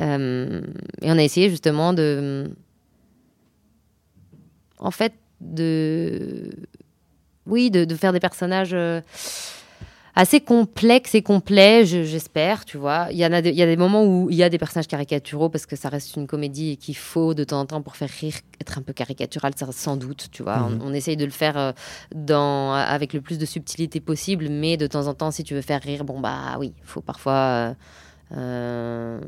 Euh, 0.00 0.60
et 1.02 1.10
on 1.12 1.18
a 1.18 1.22
essayé 1.22 1.48
justement 1.50 1.92
de. 1.92 2.50
En 4.78 4.90
fait, 4.90 5.12
de. 5.40 6.50
Oui, 7.46 7.70
de, 7.70 7.84
de 7.84 7.94
faire 7.94 8.12
des 8.14 8.20
personnages. 8.20 8.74
Assez 10.16 10.40
complexes 10.40 11.14
et 11.16 11.22
complets, 11.22 11.84
je- 11.84 12.04
j'espère, 12.04 12.64
tu 12.64 12.76
vois. 12.78 13.08
Il 13.10 13.16
y, 13.16 13.26
en 13.26 13.32
a 13.32 13.42
des- 13.42 13.50
il 13.50 13.56
y 13.56 13.62
a 13.62 13.66
des 13.66 13.76
moments 13.76 14.04
où 14.04 14.28
il 14.30 14.36
y 14.36 14.42
a 14.44 14.48
des 14.48 14.58
personnages 14.58 14.86
caricaturaux 14.86 15.48
parce 15.48 15.66
que 15.66 15.74
ça 15.74 15.88
reste 15.88 16.14
une 16.16 16.26
comédie 16.28 16.70
et 16.72 16.76
qu'il 16.76 16.96
faut 16.96 17.34
de 17.34 17.42
temps 17.42 17.58
en 17.60 17.66
temps 17.66 17.82
pour 17.82 17.96
faire 17.96 18.08
rire 18.20 18.34
être 18.60 18.78
un 18.78 18.82
peu 18.82 18.92
caricatural, 18.92 19.52
ça, 19.56 19.66
sans 19.72 19.96
doute, 19.96 20.28
tu 20.30 20.42
vois. 20.44 20.58
Mhm. 20.58 20.80
On, 20.82 20.90
on 20.90 20.94
essaye 20.94 21.16
de 21.16 21.24
le 21.24 21.32
faire 21.32 21.58
euh, 21.58 21.72
dans, 22.14 22.72
avec 22.74 23.12
le 23.12 23.20
plus 23.20 23.38
de 23.38 23.44
subtilité 23.46 23.98
possible, 24.00 24.48
mais 24.50 24.76
de 24.76 24.86
temps 24.86 25.06
en 25.08 25.14
temps, 25.14 25.30
si 25.32 25.42
tu 25.42 25.54
veux 25.54 25.62
faire 25.62 25.82
rire, 25.82 26.04
bon, 26.04 26.20
bah 26.20 26.56
oui, 26.60 26.72
il 26.78 26.86
faut 26.86 27.00
parfois 27.00 27.32
euh, 27.32 27.74
euh, 28.36 29.20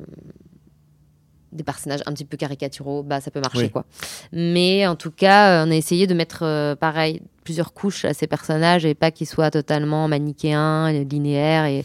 des 1.52 1.62
personnages 1.64 2.00
un 2.06 2.12
petit 2.12 2.24
peu 2.24 2.36
caricaturaux, 2.36 3.02
bah 3.02 3.20
ça 3.20 3.30
peut 3.30 3.40
marcher, 3.40 3.62
Oui. 3.62 3.70
quoi. 3.70 3.86
Mais 4.32 4.86
en 4.86 4.94
tout 4.94 5.10
cas, 5.10 5.64
on 5.66 5.70
a 5.70 5.74
essayé 5.74 6.06
de 6.06 6.14
mettre, 6.14 6.40
euh, 6.42 6.74
pareil, 6.76 7.22
plusieurs 7.46 7.72
couches 7.72 8.04
à 8.04 8.12
ces 8.12 8.26
personnages 8.26 8.84
et 8.84 8.94
pas 8.94 9.12
qu'ils 9.12 9.28
soient 9.28 9.52
totalement 9.52 10.08
manichéens, 10.08 10.90
linéaires 10.90 11.64
et 11.66 11.84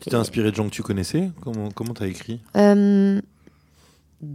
Tu 0.00 0.08
t'es 0.08 0.16
inspiré 0.16 0.50
de 0.50 0.56
gens 0.56 0.64
que 0.64 0.70
tu 0.74 0.82
connaissais 0.82 1.30
Comment 1.42 1.68
comment 1.70 1.92
t'as 1.92 2.06
écrit 2.06 2.40
euh, 2.56 3.20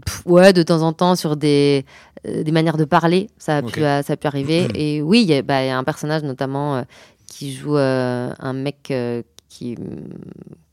pff, 0.06 0.22
ouais, 0.28 0.54
de 0.54 0.62
temps 0.62 0.84
en 0.84 0.94
temps 0.94 1.16
sur 1.16 1.36
des, 1.38 1.86
euh, 2.28 2.44
des 2.44 2.52
manières 2.52 2.78
de 2.78 2.86
parler, 2.86 3.32
ça 3.40 3.58
a, 3.58 3.62
pu, 3.64 3.82
euh, 3.84 4.04
ça 4.04 4.14
a 4.14 4.16
pu 4.16 4.28
arriver. 4.28 4.68
Et 4.76 5.02
oui, 5.02 5.24
il 5.24 5.28
y, 5.30 5.34
a- 5.34 5.42
bah, 5.42 5.64
il 5.64 5.68
y 5.68 5.72
a 5.72 5.78
un 5.80 5.84
personnage 5.84 6.22
notamment 6.22 6.76
euh, 6.78 6.82
qui 7.26 7.54
joue 7.56 7.76
un 7.78 8.54
mec 8.54 8.94
qui, 9.50 9.76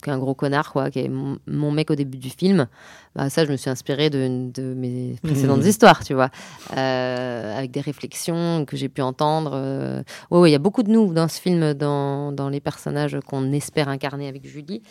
qui 0.03 0.11
est 0.11 0.13
un 0.13 0.19
gros 0.19 0.35
connard, 0.35 0.71
quoi, 0.73 0.91
qui 0.91 0.99
est 1.01 1.09
mon, 1.09 1.39
mon 1.47 1.71
mec 1.73 1.91
au 1.91 1.95
début 1.95 2.19
du 2.19 2.29
film, 2.31 2.69
bah, 3.15 3.31
ça, 3.31 3.47
je 3.47 3.51
me 3.51 3.57
suis 3.57 3.71
inspirée 3.71 4.11
de, 4.11 4.51
de 4.53 4.75
mes 4.75 5.17
précédentes 5.23 5.63
Mhm. 5.63 5.67
histoires, 5.69 6.05
tu 6.05 6.13
vois, 6.15 6.31
Euh, 6.77 7.57
avec 7.59 7.71
des 7.71 7.81
réflexions 7.81 8.65
que 8.67 8.77
j'ai 8.77 8.89
pu 8.91 9.01
entendre. 9.01 9.53
euh. 9.55 10.03
Ouais, 10.31 10.39
ouais, 10.41 10.51
il 10.51 10.53
y 10.53 10.57
a 10.57 10.59
beaucoup 10.61 10.83
de 10.83 10.91
nous 10.91 11.13
dans 11.15 11.27
ce 11.29 11.41
film, 11.41 11.73
dans, 11.75 12.33
dans 12.33 12.51
les 12.51 12.61
personnages 12.61 13.19
qu'on 13.27 13.51
espère 13.53 13.89
incarner 13.89 14.29
avec 14.29 14.47
Julie. 14.47 14.83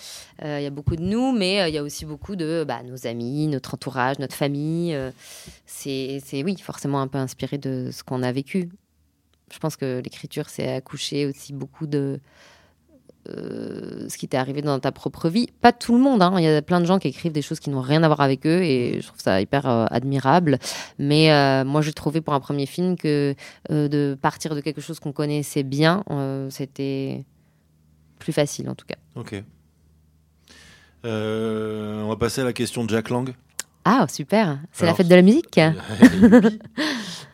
Euh, 0.44 0.58
Il 0.60 0.64
y 0.64 0.68
a 0.68 0.72
beaucoup 0.72 0.96
de 0.96 1.04
nous, 1.04 1.32
mais 1.32 1.70
il 1.70 1.76
y 1.76 1.78
a 1.78 1.84
aussi 1.84 2.06
beaucoup 2.06 2.36
de 2.36 2.66
bah, 2.68 2.82
nos 2.84 3.06
amis, 3.06 3.48
notre 3.48 3.76
entourage, 3.76 4.18
notre 4.20 4.36
famille. 4.36 4.98
c'est, 5.66 6.20
c'est, 6.26 6.44
oui, 6.44 6.58
forcément 6.58 7.02
un 7.02 7.08
peu 7.08 7.18
inspiré 7.20 7.58
de 7.60 7.90
ce 7.92 8.04
qu'on 8.04 8.24
a 8.24 8.32
vécu. 8.32 8.70
Je 9.54 9.60
pense 9.60 9.76
que 9.76 10.02
l'écriture, 10.04 10.50
c'est 10.50 10.74
accoucher 10.74 11.28
aussi 11.28 11.54
beaucoup 11.54 11.86
de 11.86 12.20
euh, 13.30 14.08
ce 14.08 14.18
qui 14.18 14.28
t'est 14.28 14.38
arrivé 14.38 14.62
dans 14.62 14.80
ta 14.80 14.92
propre 14.92 15.30
vie. 15.30 15.48
Pas 15.62 15.72
tout 15.72 15.94
le 15.94 16.00
monde, 16.00 16.22
hein. 16.22 16.34
il 16.38 16.44
y 16.44 16.48
a 16.48 16.62
plein 16.62 16.80
de 16.80 16.86
gens 16.86 17.00
qui 17.00 17.08
écrivent 17.08 17.32
des 17.32 17.42
choses 17.42 17.60
qui 17.60 17.70
n'ont 17.70 17.82
rien 17.82 18.04
à 18.04 18.08
voir 18.08 18.22
avec 18.22 18.46
eux 18.46 18.62
et 18.62 19.02
je 19.02 19.08
trouve 19.08 19.20
ça 19.20 19.42
hyper 19.42 19.68
euh, 19.68 19.86
admirable. 19.90 20.60
Mais 21.00 21.32
euh, 21.32 21.66
moi, 21.66 21.82
j'ai 21.82 21.94
trouvé 21.94 22.22
pour 22.22 22.34
un 22.34 22.40
premier 22.40 22.66
film 22.66 22.96
que 22.96 23.36
de 23.70 24.18
partir 24.22 24.54
de 24.56 24.62
quelque 24.62 24.82
chose 24.82 25.00
qu'on 25.00 25.12
connaissait 25.12 25.64
bien, 25.64 26.04
c'était 26.50 27.26
plus 28.20 28.34
facile 28.34 28.70
en 28.70 28.76
tout 28.76 28.86
cas. 28.86 28.96
Ok. 29.16 29.44
On 31.04 32.08
va 32.10 32.16
passer 32.16 32.42
à 32.42 32.44
la 32.44 32.54
question 32.54 32.84
de 32.84 32.90
Jack 32.90 33.10
Lang. 33.10 33.34
Ah, 33.86 34.08
super, 34.10 34.60
c'est 34.72 34.86
la 34.86 34.96
fête 34.96 35.08
de 35.08 35.16
la 35.16 35.22
musique 35.22 35.60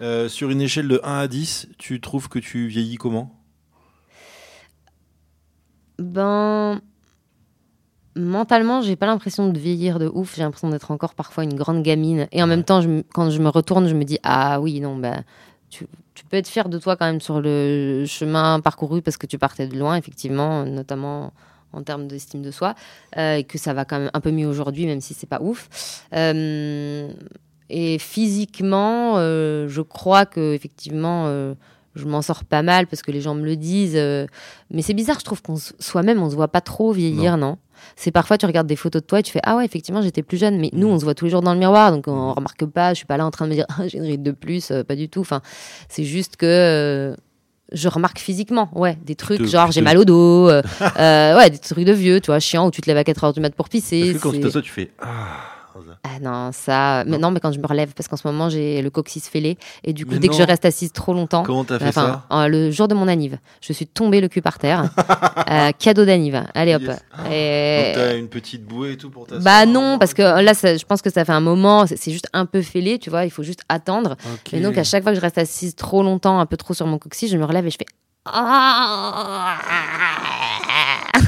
sur 0.28 0.50
une 0.50 0.62
échelle 0.62 0.88
de 0.88 1.00
1 1.04 1.20
à 1.20 1.28
10, 1.28 1.70
tu 1.78 2.02
trouves 2.02 2.28
que 2.28 2.40
tu 2.40 2.68
vieillis 2.68 2.98
comment? 2.98 3.41
Ben. 6.02 6.82
Mentalement, 8.16 8.82
j'ai 8.82 8.98
pas 8.98 9.06
l'impression 9.06 9.50
de 9.50 9.58
vieillir 9.58 9.98
de 9.98 10.10
ouf. 10.14 10.36
J'ai 10.36 10.42
l'impression 10.42 10.70
d'être 10.70 10.92
encore 10.92 11.16
parfois 11.16 11.46
une 11.46 11.56
grande 11.56 11.82
gamine. 11.82 12.28
Et 12.34 12.44
en 12.44 12.48
même 12.48 12.64
temps, 12.64 12.82
je 12.82 13.04
quand 13.14 13.30
je 13.30 13.42
me 13.42 13.48
retourne, 13.50 13.88
je 13.88 13.96
me 13.96 14.04
dis 14.04 14.20
Ah 14.24 14.60
oui, 14.60 14.82
non, 14.82 14.98
ben, 14.98 15.24
tu, 15.70 15.88
tu 16.14 16.26
peux 16.26 16.38
être 16.38 16.48
fier 16.48 16.68
de 16.70 16.78
toi 16.78 16.98
quand 16.98 17.06
même 17.06 17.22
sur 17.22 17.42
le 17.42 18.04
chemin 18.06 18.60
parcouru 18.60 19.02
parce 19.02 19.18
que 19.18 19.28
tu 19.28 19.38
partais 19.38 19.68
de 19.68 19.78
loin, 19.78 19.96
effectivement, 19.96 20.66
notamment 20.66 21.32
en 21.74 21.84
termes 21.84 22.08
d'estime 22.08 22.42
de 22.42 22.52
soi. 22.52 22.76
euh, 23.18 23.36
et 23.38 23.44
que 23.44 23.58
ça 23.58 23.74
va 23.74 23.86
quand 23.86 24.00
même 24.00 24.12
un 24.14 24.20
peu 24.20 24.32
mieux 24.32 24.48
aujourd'hui, 24.48 24.86
même 24.86 25.02
si 25.02 25.14
c'est 25.14 25.28
pas 25.28 25.42
ouf. 25.42 26.06
Euh, 26.14 27.12
et 27.70 27.98
physiquement, 28.00 29.14
euh, 29.18 29.68
je 29.70 29.82
crois 29.82 30.26
que 30.26 30.54
effectivement, 30.54 31.28
je 31.96 32.06
m'en 32.06 32.22
sors 32.22 32.44
pas 32.46 32.62
mal 32.62 32.88
parce 32.88 33.02
que 33.02 33.12
les 33.12 33.22
gens 33.22 33.36
me 33.36 33.44
le 33.44 33.56
disent. 33.56 33.96
euh, 33.96 34.26
mais 34.70 34.82
c'est 34.82 34.94
bizarre, 34.94 35.20
je 35.20 35.26
trouve 35.26 35.42
qu'on 35.42 35.56
soi-même, 35.80 36.22
on 36.22 36.30
se 36.30 36.36
voit 36.36 36.48
pas 36.48 36.62
trop 36.62 36.92
vieillir, 36.92 37.38
non, 37.38 37.58
C'est 37.96 38.12
parfois, 38.12 38.38
tu 38.38 38.46
regardes 38.46 38.68
des 38.68 38.76
photos 38.76 39.02
de 39.02 39.08
toi 39.08 39.20
et 39.20 39.24
tu 39.24 39.32
fais 39.32 39.40
Ah 39.44 39.58
ouais, 39.58 39.66
effectivement, 39.66 40.02
j'étais 40.02 40.24
plus 40.24 40.38
jeune. 40.38 40.60
Mais 40.60 40.70
nous, 40.74 40.88
on 40.88 41.00
se 41.00 41.04
voit 41.04 41.16
tous 41.16 41.26
les 41.26 41.32
jours 41.32 41.42
dans 41.42 41.54
le 41.54 41.60
miroir, 41.60 41.92
donc 41.92 42.08
on 42.08 42.16
Mhm. 42.30 42.32
remarque 42.34 42.66
pas. 42.66 42.90
Je 42.94 42.98
suis 42.98 43.06
pas 43.06 43.18
là 43.18 43.26
en 43.26 43.32
train 43.32 43.46
de 43.46 43.50
me 43.52 43.56
dire 43.56 43.66
Ah, 43.78 43.88
j'ai 43.88 43.98
une 43.98 44.04
ride 44.06 44.24
de 44.24 44.32
plus, 44.32 44.72
euh, 44.72 44.84
pas 44.84 44.96
du 44.96 45.10
tout. 45.10 45.22
Enfin, 45.22 45.42
c'est 45.90 46.04
juste 46.04 46.38
que. 46.38 46.46
euh, 46.46 47.16
je 47.74 47.88
remarque 47.88 48.20
physiquement, 48.20 48.68
ouais, 48.76 48.98
des 49.06 49.16
trucs 49.16 49.46
genre 49.46 49.72
j'ai 49.72 49.80
mal 49.80 49.98
au 49.98 50.04
dos, 50.04 50.48
ouais, 50.98 51.50
des 51.50 51.58
trucs 51.58 51.86
de 51.86 51.94
vieux, 51.94 52.20
tu 52.20 52.26
vois, 52.28 52.40
chiant, 52.42 52.68
où 52.68 52.72
tu 52.72 52.82
te 52.82 52.88
lèves 52.88 52.98
à 52.98 53.06
4 53.06 53.24
heures 53.24 53.32
du 53.34 53.40
mat 53.40 53.56
pour 53.56 53.70
pisser. 53.70 54.12
Que 54.14 54.18
quand 54.20 54.32
tu 54.62 54.72
fais 54.72 54.92
Ah 55.02 55.08
ah 56.04 56.20
non, 56.22 56.52
ça. 56.52 57.04
Mais 57.06 57.18
non, 57.18 57.32
mais 57.32 57.40
quand 57.40 57.52
je 57.52 57.60
me 57.60 57.68
relève, 57.68 57.94
parce 57.94 58.08
qu'en 58.08 58.18
ce 58.18 58.28
moment, 58.28 58.50
j'ai 58.50 58.82
le 58.82 58.90
coccyx 58.90 59.28
fêlé. 59.30 59.58
Et 59.84 59.94
du 59.94 60.06
coup, 60.06 60.14
Mais 60.14 60.20
dès 60.20 60.28
que 60.28 60.34
je 60.36 60.44
reste 60.44 60.66
assise 60.66 60.92
trop 60.92 61.14
longtemps. 61.14 61.44
Comment 61.44 61.64
t'as 61.64 61.80
fait 61.80 61.88
Enfin, 61.88 62.24
euh, 62.32 62.48
le 62.48 62.72
jour 62.72 62.88
de 62.88 62.94
mon 62.96 63.08
anniv, 63.08 63.38
je 63.62 63.74
suis 63.74 63.88
tombée 63.88 64.22
le 64.22 64.28
cul 64.28 64.42
par 64.42 64.58
terre. 64.60 64.90
Euh, 65.52 65.72
cadeau 65.78 66.06
d'anniv. 66.06 66.42
Allez 66.54 66.76
hop. 66.76 66.82
Yes. 66.84 67.00
Et- 67.30 67.92
t'as 67.94 68.16
une 68.18 68.30
petite 68.30 68.64
bouée 68.64 68.94
et 68.94 68.98
tout 68.98 69.10
pour 69.10 69.26
t'asseoir 69.28 69.44
Bah 69.44 69.66
non, 69.66 69.98
parce 70.00 70.14
que? 70.14 70.22
là, 70.22 70.54
ça- 70.54 70.78
je 70.78 70.86
pense 70.86 71.02
que 71.02 71.10
ça 71.10 71.26
fait 71.26 71.32
un 71.34 71.42
moment. 71.42 71.86
C'est 71.88 72.12
juste 72.12 72.30
un 72.32 72.46
peu 72.46 72.62
fêlé, 72.62 73.00
tu 73.00 73.10
vois. 73.10 73.26
Il 73.26 73.32
faut 73.32 73.44
juste 73.44 73.62
attendre. 73.68 74.16
Et 74.54 74.62
donc, 74.62 74.78
à 74.78 74.84
chaque 74.86 75.04
fois 75.04 75.12
que 75.12 75.18
je 75.18 75.22
reste 75.22 75.38
assise 75.38 75.76
trop 75.76 76.04
longtemps, 76.04 76.40
un 76.40 76.46
peu 76.46 76.56
trop 76.56 76.74
sur 76.74 76.88
mon 76.88 76.98
coccyx, 77.00 77.30
je 77.32 77.38
me 77.38 77.44
relève 77.46 77.66
et 77.68 77.70
je 77.70 77.78
fais. 77.78 77.86
Ah 78.24 79.58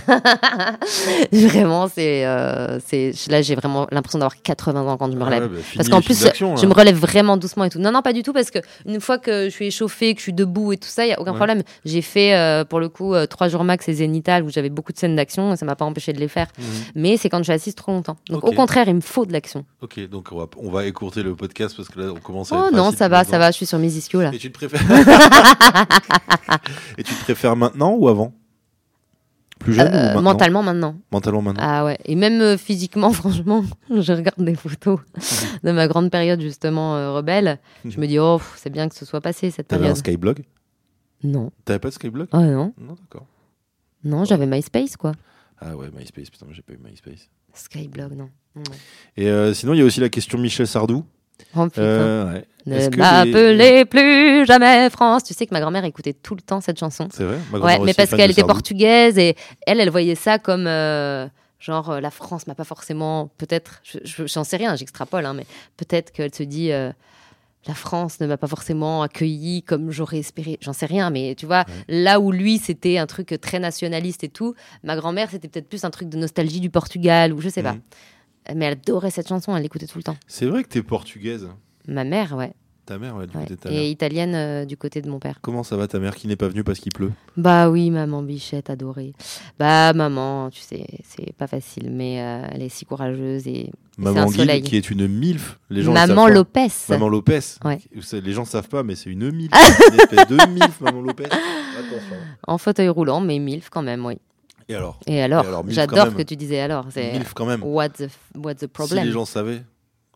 vraiment, 1.31 1.87
c'est, 1.87 2.25
euh, 2.25 2.79
c'est 2.85 3.13
là 3.29 3.41
j'ai 3.41 3.55
vraiment 3.55 3.87
l'impression 3.91 4.19
d'avoir 4.19 4.39
80 4.41 4.81
ans 4.87 4.97
quand 4.97 5.09
je 5.11 5.15
me 5.17 5.21
Ah 5.21 5.25
relève. 5.25 5.43
ouais, 5.43 5.49
bah, 5.49 5.55
Parce 5.77 5.89
qu'en 5.89 6.01
plus, 6.01 6.19
je 6.37 6.65
me 6.65 6.73
relève 6.73 6.95
vraiment 6.95 7.37
doucement 7.37 7.63
et 7.65 7.69
tout. 7.69 7.79
Non, 7.79 7.91
non, 7.91 8.01
pas 8.01 8.13
du 8.13 8.21
tout, 8.21 8.33
parce 8.33 8.51
que 8.51 8.59
une 8.85 8.99
fois 8.99 9.17
que 9.17 9.45
je 9.45 9.49
suis 9.49 9.67
échauffée, 9.67 10.13
que 10.13 10.19
je 10.19 10.23
suis 10.23 10.33
debout 10.33 10.73
et 10.73 10.77
tout 10.77 10.87
ça, 10.89 11.05
il 11.05 11.09
y 11.09 11.13
a 11.13 11.19
aucun 11.19 11.31
Ouais. 11.31 11.37
problème. 11.37 11.63
J'ai 11.85 12.01
fait, 12.03 12.35
euh, 12.35 12.63
pour 12.65 12.79
le 12.79 12.89
coup, 12.89 13.13
euh, 13.15 13.25
trois 13.25 13.47
jours 13.47 13.63
max 13.63 13.87
et 13.89 13.93
Zénithal 13.93 14.43
où 14.43 14.49
j'avais 14.51 14.69
beaucoup 14.69 14.91
de 14.93 14.97
scènes 14.99 15.15
d'action 15.15 15.53
et 15.53 15.57
ça 15.57 15.65
m'a 15.65 15.75
pas 15.75 15.85
empêché 15.85 16.13
de 16.13 16.19
les 16.19 16.27
faire. 16.27 16.47
Mhm. 16.59 16.65
Mais 16.95 17.17
c'est 17.17 17.29
quand 17.29 17.39
je 17.39 17.43
suis 17.43 17.53
assise 17.53 17.73
trop 17.75 17.91
longtemps. 17.91 18.17
Donc 18.29 18.43
au 18.43 18.51
contraire, 18.51 18.87
il 18.87 18.95
me 18.95 19.01
faut 19.01 19.25
de 19.25 19.33
l'action. 19.33 19.65
Ok, 19.81 19.99
donc 20.09 20.27
on 20.31 20.37
va, 20.37 20.45
on 20.57 20.69
va 20.69 20.85
écourter 20.85 21.23
le 21.23 21.35
podcast 21.35 21.75
parce 21.75 21.89
que 21.89 21.99
là 21.99 22.11
on 22.15 22.19
commence 22.19 22.51
à. 22.51 22.55
Oh 22.67 22.69
non, 22.75 22.91
ça 22.91 23.07
va, 23.07 23.23
ça 23.23 23.37
va, 23.39 23.49
je 23.51 23.55
suis 23.57 23.65
sur 23.65 23.79
mes 23.79 23.91
ischios 23.95 24.21
là. 24.21 24.29
Et 24.33 24.37
tu 24.37 24.51
te 24.51 24.57
préfères 24.57 24.81
Et 26.97 27.03
tu 27.03 27.13
te 27.13 27.21
préfères 27.23 27.55
maintenant 27.55 27.93
ou 27.95 28.07
avant? 28.07 28.33
Plus 29.59 29.73
jeune 29.73 29.87
ou 29.87 29.95
Euh, 29.95 30.03
maintenant? 30.07 30.21
mentalement 30.21 30.63
maintenant. 30.63 30.95
Mentalement 31.11 31.41
maintenant. 31.41 31.63
Ah 31.65 31.85
ouais, 31.85 31.97
et 32.05 32.15
même 32.15 32.41
euh, 32.41 32.57
physiquement, 32.57 33.11
franchement, 33.13 33.63
je 33.89 34.11
regarde 34.13 34.43
des 34.43 34.55
photos 34.55 34.99
de 35.63 35.71
ma 35.71 35.87
grande 35.87 36.11
période 36.11 36.41
justement 36.41 36.95
euh, 36.97 37.11
rebelle. 37.13 37.59
Je 37.85 37.99
me 37.99 38.07
dis, 38.07 38.19
oh, 38.19 38.41
c'est 38.57 38.69
bien 38.69 38.89
que 38.89 38.95
ce 38.95 39.05
soit 39.05 39.21
passé 39.21 39.51
cette 39.51 39.67
T'avais 39.69 39.83
un 39.85 39.93
période. 39.93 39.97
Skyblog? 39.97 40.43
Non, 41.23 41.51
T'avais 41.63 41.79
pas 41.79 41.87
de 41.89 41.93
Skyblog? 41.93 42.27
Oh 42.33 42.37
non, 42.39 42.73
Non, 42.77 42.95
d'accord. 42.99 43.25
non, 44.03 44.25
j'avais 44.25 44.45
MySpace 44.47 44.97
quoi. 44.97 45.13
Ah 45.61 45.77
ouais, 45.77 45.89
MySpace, 45.97 46.29
putain, 46.29 46.47
j'ai 46.51 46.61
pas 46.61 46.73
eu 46.73 46.79
MySpace. 46.83 47.29
Skyblog, 47.53 48.11
non. 48.17 48.29
non. 48.55 48.63
Et 49.15 49.53
sinon, 49.53 49.73
il 49.73 49.79
y 49.79 49.81
a 49.81 49.85
aussi 49.85 50.01
la 50.01 50.09
question 50.09 50.37
Michel 50.37 50.67
Sardou. 50.67 51.05
Oh. 51.55 51.67
Euh, 51.77 52.33
ouais. 52.33 52.45
Ne 52.65 52.77
m'appelez 52.97 53.85
plus 53.85 54.45
jamais 54.45 54.89
France. 54.89 55.23
Tu 55.23 55.33
sais 55.33 55.45
que 55.45 55.53
ma 55.53 55.59
grand-mère 55.59 55.83
écoutait 55.85 56.13
tout 56.13 56.33
le 56.35 56.41
temps 56.41 56.61
cette 56.61 56.79
chanson. 56.79 57.07
C'est 57.11 57.25
vrai 57.25 57.37
Ma 57.51 57.59
Ouais, 57.59 57.77
mais 57.85 57.93
parce 57.93 58.09
qu'elle 58.17 58.31
était 58.31 58.41
portugaise 58.53 59.17
et 59.17 59.35
elle, 59.67 59.79
elle 59.81 59.89
voyait 59.89 60.15
ça 60.15 60.39
comme 60.39 60.65
euh, 60.67 61.27
genre 61.59 61.89
euh, 61.91 61.99
la 61.99 62.09
France 62.11 62.47
m'a 62.47 62.55
pas 62.55 62.63
forcément, 62.63 63.29
peut-être, 63.37 63.81
je- 63.83 63.99
je- 64.03 64.27
j'en 64.27 64.43
sais 64.45 64.57
rien, 64.57 64.75
j'extrapole, 64.77 65.25
hein, 65.25 65.33
mais 65.33 65.45
peut-être 65.77 66.11
qu'elle 66.11 66.33
se 66.33 66.43
dit 66.43 66.71
la 67.65 67.73
France 67.73 68.19
ne 68.19 68.27
m'a 68.27 68.35
pas 68.37 68.47
forcément 68.47 69.03
accueilli 69.03 69.63
comme 69.63 69.89
j'aurais 69.91 70.17
espéré, 70.19 70.57
j'en 70.61 70.73
sais 70.73 70.85
rien, 70.85 71.09
mais 71.09 71.33
tu 71.37 71.45
vois, 71.45 71.63
là 71.87 72.19
où 72.19 72.31
lui 72.33 72.57
c'était 72.57 72.97
un 72.97 73.05
truc 73.07 73.37
très 73.41 73.59
nationaliste 73.59 74.23
et 74.25 74.29
tout, 74.29 74.53
ma 74.83 74.95
grand-mère 74.97 75.29
c'était 75.31 75.47
peut-être 75.47 75.69
plus 75.69 75.85
un 75.85 75.89
truc 75.89 76.09
de 76.09 76.17
nostalgie 76.17 76.59
du 76.59 76.69
Portugal 76.69 77.31
ou 77.33 77.39
je 77.41 77.47
sais 77.49 77.63
pas. 77.63 77.75
Mais 78.55 78.65
elle 78.65 78.73
adorait 78.73 79.11
cette 79.11 79.27
chanson, 79.29 79.55
elle 79.55 79.63
l'écoutait 79.63 79.87
tout 79.87 79.97
le 79.97 80.03
temps. 80.03 80.17
C'est 80.27 80.45
vrai 80.45 80.63
que 80.63 80.69
t'es 80.69 80.83
portugaise. 80.83 81.47
Ma 81.87 82.03
mère, 82.03 82.33
ouais. 82.35 82.53
Ta 82.85 82.97
mère, 82.99 83.15
ouais, 83.15 83.27
du 83.27 83.37
ouais. 83.37 83.43
côté 83.43 83.55
de 83.55 83.59
ta 83.61 83.69
Et 83.71 83.75
mère. 83.75 83.83
italienne 83.85 84.35
euh, 84.35 84.65
du 84.65 84.75
côté 84.75 85.01
de 85.01 85.09
mon 85.09 85.17
père. 85.17 85.39
Comment 85.41 85.63
ça 85.63 85.77
va 85.77 85.87
ta 85.87 85.99
mère 85.99 86.15
qui 86.15 86.27
n'est 86.27 86.35
pas 86.35 86.49
venue 86.49 86.65
parce 86.65 86.79
qu'il 86.79 86.91
pleut? 86.91 87.13
Bah 87.37 87.69
oui, 87.69 87.89
maman 87.89 88.21
bichette 88.21 88.69
adorée. 88.69 89.13
Bah 89.57 89.93
maman, 89.93 90.49
tu 90.49 90.59
sais, 90.59 90.85
c'est 91.05 91.31
pas 91.37 91.47
facile, 91.47 91.89
mais 91.91 92.21
euh, 92.21 92.45
elle 92.51 92.61
est 92.61 92.67
si 92.67 92.85
courageuse 92.85 93.47
et 93.47 93.71
Maman 93.97 94.23
un 94.23 94.27
soleil. 94.27 94.61
qui 94.63 94.75
est 94.75 94.89
une 94.89 95.07
MILF. 95.07 95.59
Les 95.69 95.81
gens 95.83 95.93
le 95.93 96.07
maman 96.07 96.25
pas. 96.25 96.31
Lopez. 96.31 96.67
Maman 96.89 97.07
Lopez. 97.07 97.39
Ouais. 97.63 97.79
Les 98.21 98.33
gens 98.33 98.43
savent 98.43 98.67
pas, 98.67 98.83
mais 98.83 98.95
c'est 98.95 99.09
une 99.11 99.31
MILF. 99.31 99.51
une 99.93 99.99
espèce 100.01 100.27
de 100.27 100.35
MILF, 100.51 100.81
Maman 100.81 100.99
Lopez. 101.01 101.23
Attention. 101.25 102.17
En 102.47 102.57
fauteuil 102.57 102.89
roulant, 102.89 103.21
mais 103.21 103.39
milf 103.39 103.69
quand 103.69 103.83
même, 103.83 104.05
oui. 104.05 104.17
Et 104.69 104.75
alors 104.75 104.99
Et 105.07 105.21
alors, 105.21 105.45
alors, 105.45 105.63
j'adore 105.67 106.13
que 106.15 106.21
tu 106.23 106.35
disais 106.35 106.59
alors. 106.59 106.85
C'est 106.89 107.11
MILF 107.13 107.33
quand 107.33 107.45
même. 107.45 107.61
what 107.63 107.89
the 107.89 108.07
what 108.35 108.55
the 108.55 108.59
Si 108.61 108.67
problem? 108.67 109.05
les 109.05 109.11
gens 109.11 109.25
savaient. 109.25 109.63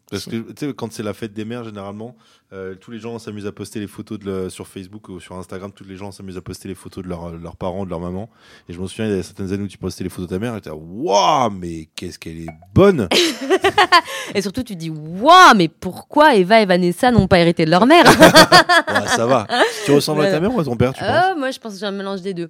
Parce 0.09 0.23
que 0.23 0.37
tu 0.37 0.67
sais, 0.67 0.73
quand 0.73 0.89
c'est 0.93 1.03
la 1.03 1.13
fête 1.13 1.33
des 1.33 1.43
mères, 1.43 1.65
généralement, 1.65 2.15
euh, 2.53 2.75
tous 2.75 2.91
les 2.91 2.97
gens 2.97 3.19
s'amusent 3.19 3.45
à 3.45 3.51
poster 3.51 3.81
les 3.81 3.87
photos 3.87 4.17
de 4.17 4.25
le- 4.25 4.49
sur 4.49 4.65
Facebook 4.65 5.09
ou 5.09 5.19
sur 5.19 5.35
Instagram. 5.35 5.69
Tous 5.75 5.83
les 5.83 5.97
gens 5.97 6.13
s'amusent 6.13 6.37
à 6.37 6.41
poster 6.41 6.69
les 6.69 6.75
photos 6.75 7.03
de 7.03 7.09
leur- 7.09 7.33
leurs 7.33 7.57
parents, 7.57 7.83
de 7.83 7.89
leurs 7.89 7.99
mamans. 7.99 8.29
Et 8.69 8.73
je 8.73 8.79
me 8.79 8.87
souviens, 8.87 9.07
il 9.11 9.17
y 9.17 9.19
a 9.19 9.23
certaines 9.23 9.51
années 9.51 9.63
où 9.63 9.67
tu 9.67 9.77
postais 9.77 10.05
les 10.05 10.09
photos 10.09 10.29
de 10.29 10.35
ta 10.35 10.39
mère, 10.39 10.55
et 10.55 10.61
tu 10.61 10.69
waouh, 10.69 11.49
mais 11.49 11.89
qu'est-ce 11.93 12.17
qu'elle 12.17 12.37
est 12.37 12.47
bonne 12.73 13.09
Et 14.33 14.41
surtout, 14.41 14.63
tu 14.63 14.77
dis 14.77 14.89
waouh, 14.89 15.55
mais 15.57 15.67
pourquoi 15.67 16.35
Eva 16.35 16.61
et 16.61 16.65
Vanessa 16.65 17.11
n'ont 17.11 17.27
pas 17.27 17.39
hérité 17.39 17.65
de 17.65 17.71
leur 17.71 17.85
mère? 17.85 18.05
Ouais, 18.87 19.07
Ça 19.07 19.25
va. 19.25 19.45
Tu 19.85 19.91
ressembles 19.91 20.21
à 20.23 20.31
ta 20.31 20.39
mère 20.39 20.55
ou 20.55 20.59
à 20.61 20.63
ton 20.63 20.77
père, 20.77 20.93
tu 20.93 21.01
penses? 21.01 21.09
Euh, 21.31 21.35
Moi, 21.37 21.51
je 21.51 21.59
pense 21.59 21.73
que 21.73 21.79
j'ai 21.79 21.85
un 21.85 21.91
mélange 21.91 22.21
des 22.21 22.33
deux. 22.33 22.49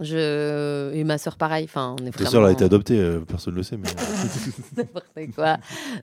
Je 0.00 0.92
et 0.94 1.04
ma 1.04 1.18
sœur 1.18 1.36
pareil. 1.36 1.64
Enfin, 1.64 1.96
on 2.00 2.06
est 2.06 2.10
Ta 2.10 2.18
vraiment... 2.18 2.30
sœur 2.30 2.44
a 2.44 2.52
été 2.52 2.64
adoptée, 2.64 2.98
euh, 2.98 3.20
personne 3.20 3.54
ne 3.54 3.58
le 3.58 3.62
sait. 3.62 3.76
Mais... 3.76 3.88
N'importe 4.76 5.34
quoi. 5.34 5.58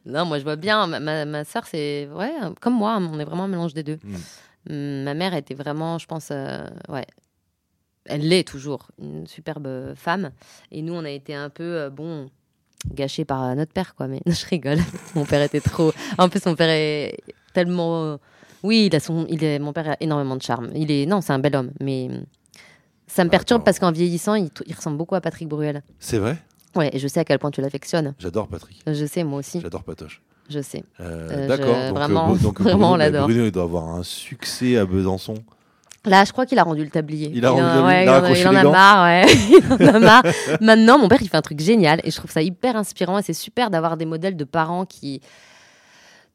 Non, 0.05 0.25
moi 0.25 0.39
je 0.39 0.43
vois 0.43 0.55
bien. 0.55 0.87
Ma, 0.87 0.99
ma, 0.99 1.25
ma 1.25 1.43
soeur, 1.43 1.65
c'est 1.65 2.07
ouais, 2.13 2.31
comme 2.61 2.75
moi, 2.75 2.99
on 2.99 3.19
est 3.19 3.25
vraiment 3.25 3.45
un 3.45 3.49
mélange 3.49 3.73
des 3.73 3.83
deux. 3.83 3.99
Mm. 4.03 4.15
Hum, 4.69 5.03
Ma 5.03 5.13
mère 5.13 5.33
était 5.33 5.53
vraiment, 5.53 5.97
je 5.97 6.05
pense, 6.05 6.29
euh, 6.31 6.65
ouais, 6.89 7.05
elle 8.05 8.27
l'est 8.27 8.47
toujours, 8.47 8.87
une 8.99 9.27
superbe 9.27 9.93
femme. 9.95 10.31
Et 10.71 10.81
nous, 10.81 10.93
on 10.93 11.05
a 11.05 11.09
été 11.09 11.33
un 11.33 11.49
peu, 11.49 11.63
euh, 11.63 11.89
bon, 11.89 12.29
gâchés 12.93 13.25
par 13.25 13.43
euh, 13.43 13.55
notre 13.55 13.71
père, 13.71 13.95
quoi. 13.95 14.07
Mais 14.07 14.21
je 14.25 14.45
rigole. 14.45 14.79
mon 15.15 15.25
père 15.25 15.41
était 15.41 15.61
trop. 15.61 15.91
En 16.17 16.29
plus, 16.29 16.45
mon 16.45 16.55
père 16.55 16.69
est 16.69 17.17
tellement. 17.53 18.17
Oui, 18.61 18.87
il 18.87 18.95
a 18.95 18.99
son, 18.99 19.25
il 19.29 19.43
est, 19.43 19.57
mon 19.59 19.71
père 19.71 19.91
a 19.91 19.97
énormément 20.01 20.35
de 20.35 20.41
charme. 20.41 20.69
Il 20.75 20.91
est, 20.91 21.05
non, 21.05 21.21
c'est 21.21 21.31
un 21.31 21.39
bel 21.39 21.55
homme, 21.55 21.71
mais 21.79 22.09
Ça 23.11 23.23
me 23.25 23.29
perturbe 23.29 23.59
Attends. 23.61 23.65
parce 23.65 23.79
qu'en 23.79 23.91
vieillissant, 23.91 24.35
il, 24.35 24.49
il 24.67 24.75
ressemble 24.75 24.97
beaucoup 24.97 25.15
à 25.15 25.21
Patrick 25.21 25.47
Bruel. 25.49 25.81
C'est 25.99 26.17
vrai? 26.19 26.37
Ouais, 26.75 26.89
et 26.93 26.99
je 26.99 27.07
sais 27.07 27.19
à 27.19 27.25
quel 27.25 27.39
point 27.39 27.49
tu 27.51 27.61
l'affectionnes. 27.61 28.13
J'adore 28.19 28.47
Patrick. 28.47 28.79
Je 28.87 29.05
sais, 29.05 29.23
moi 29.23 29.39
aussi. 29.39 29.59
J'adore 29.61 29.83
Patoche. 29.83 30.21
Je 30.49 30.61
sais. 30.61 30.83
Euh, 30.99 31.27
Euh, 31.31 31.47
D'accord. 31.47 31.75
je- 31.75 31.87
Donc, 31.89 31.95
vraiment, 31.97 32.35
donc 32.35 32.61
vraiment, 32.61 32.91
on 32.91 32.95
l'adore. 32.95 33.25
Bruno, 33.27 33.45
il 33.45 33.51
doit 33.51 33.63
avoir 33.63 33.87
un 33.89 34.03
succès 34.03 34.77
à 34.77 34.85
Besançon. 34.85 35.33
Là, 36.05 36.23
je 36.25 36.31
crois 36.31 36.45
qu'il 36.45 36.57
a 36.59 36.63
rendu 36.63 36.83
le 36.83 36.89
tablier. 36.89 37.31
Il 37.33 37.45
a 37.45 37.49
rendu 37.49 37.63
le 37.63 37.67
tablier, 37.69 37.85
ouais, 37.87 38.03
il 38.03 38.07
a 38.07 38.11
en 38.11 38.21
raccroché 38.21 38.41
il 38.43 38.47
en 38.47 38.55
a 38.55 38.63
marre, 38.63 39.05
ouais. 39.05 39.25
il 39.79 39.89
en 39.89 39.95
a 39.95 39.99
marre. 39.99 40.23
Maintenant, 40.61 40.97
mon 40.97 41.07
père, 41.09 41.21
il 41.21 41.27
fait 41.27 41.35
un 41.37 41.41
truc 41.41 41.59
génial 41.59 41.99
et 42.03 42.11
je 42.11 42.15
trouve 42.15 42.31
ça 42.31 42.41
hyper 42.41 42.75
inspirant 42.77 43.17
et 43.17 43.21
c'est 43.21 43.33
super 43.33 43.69
d'avoir 43.69 43.97
des 43.97 44.05
modèles 44.05 44.37
de 44.37 44.43
parents 44.45 44.85
qui, 44.85 45.19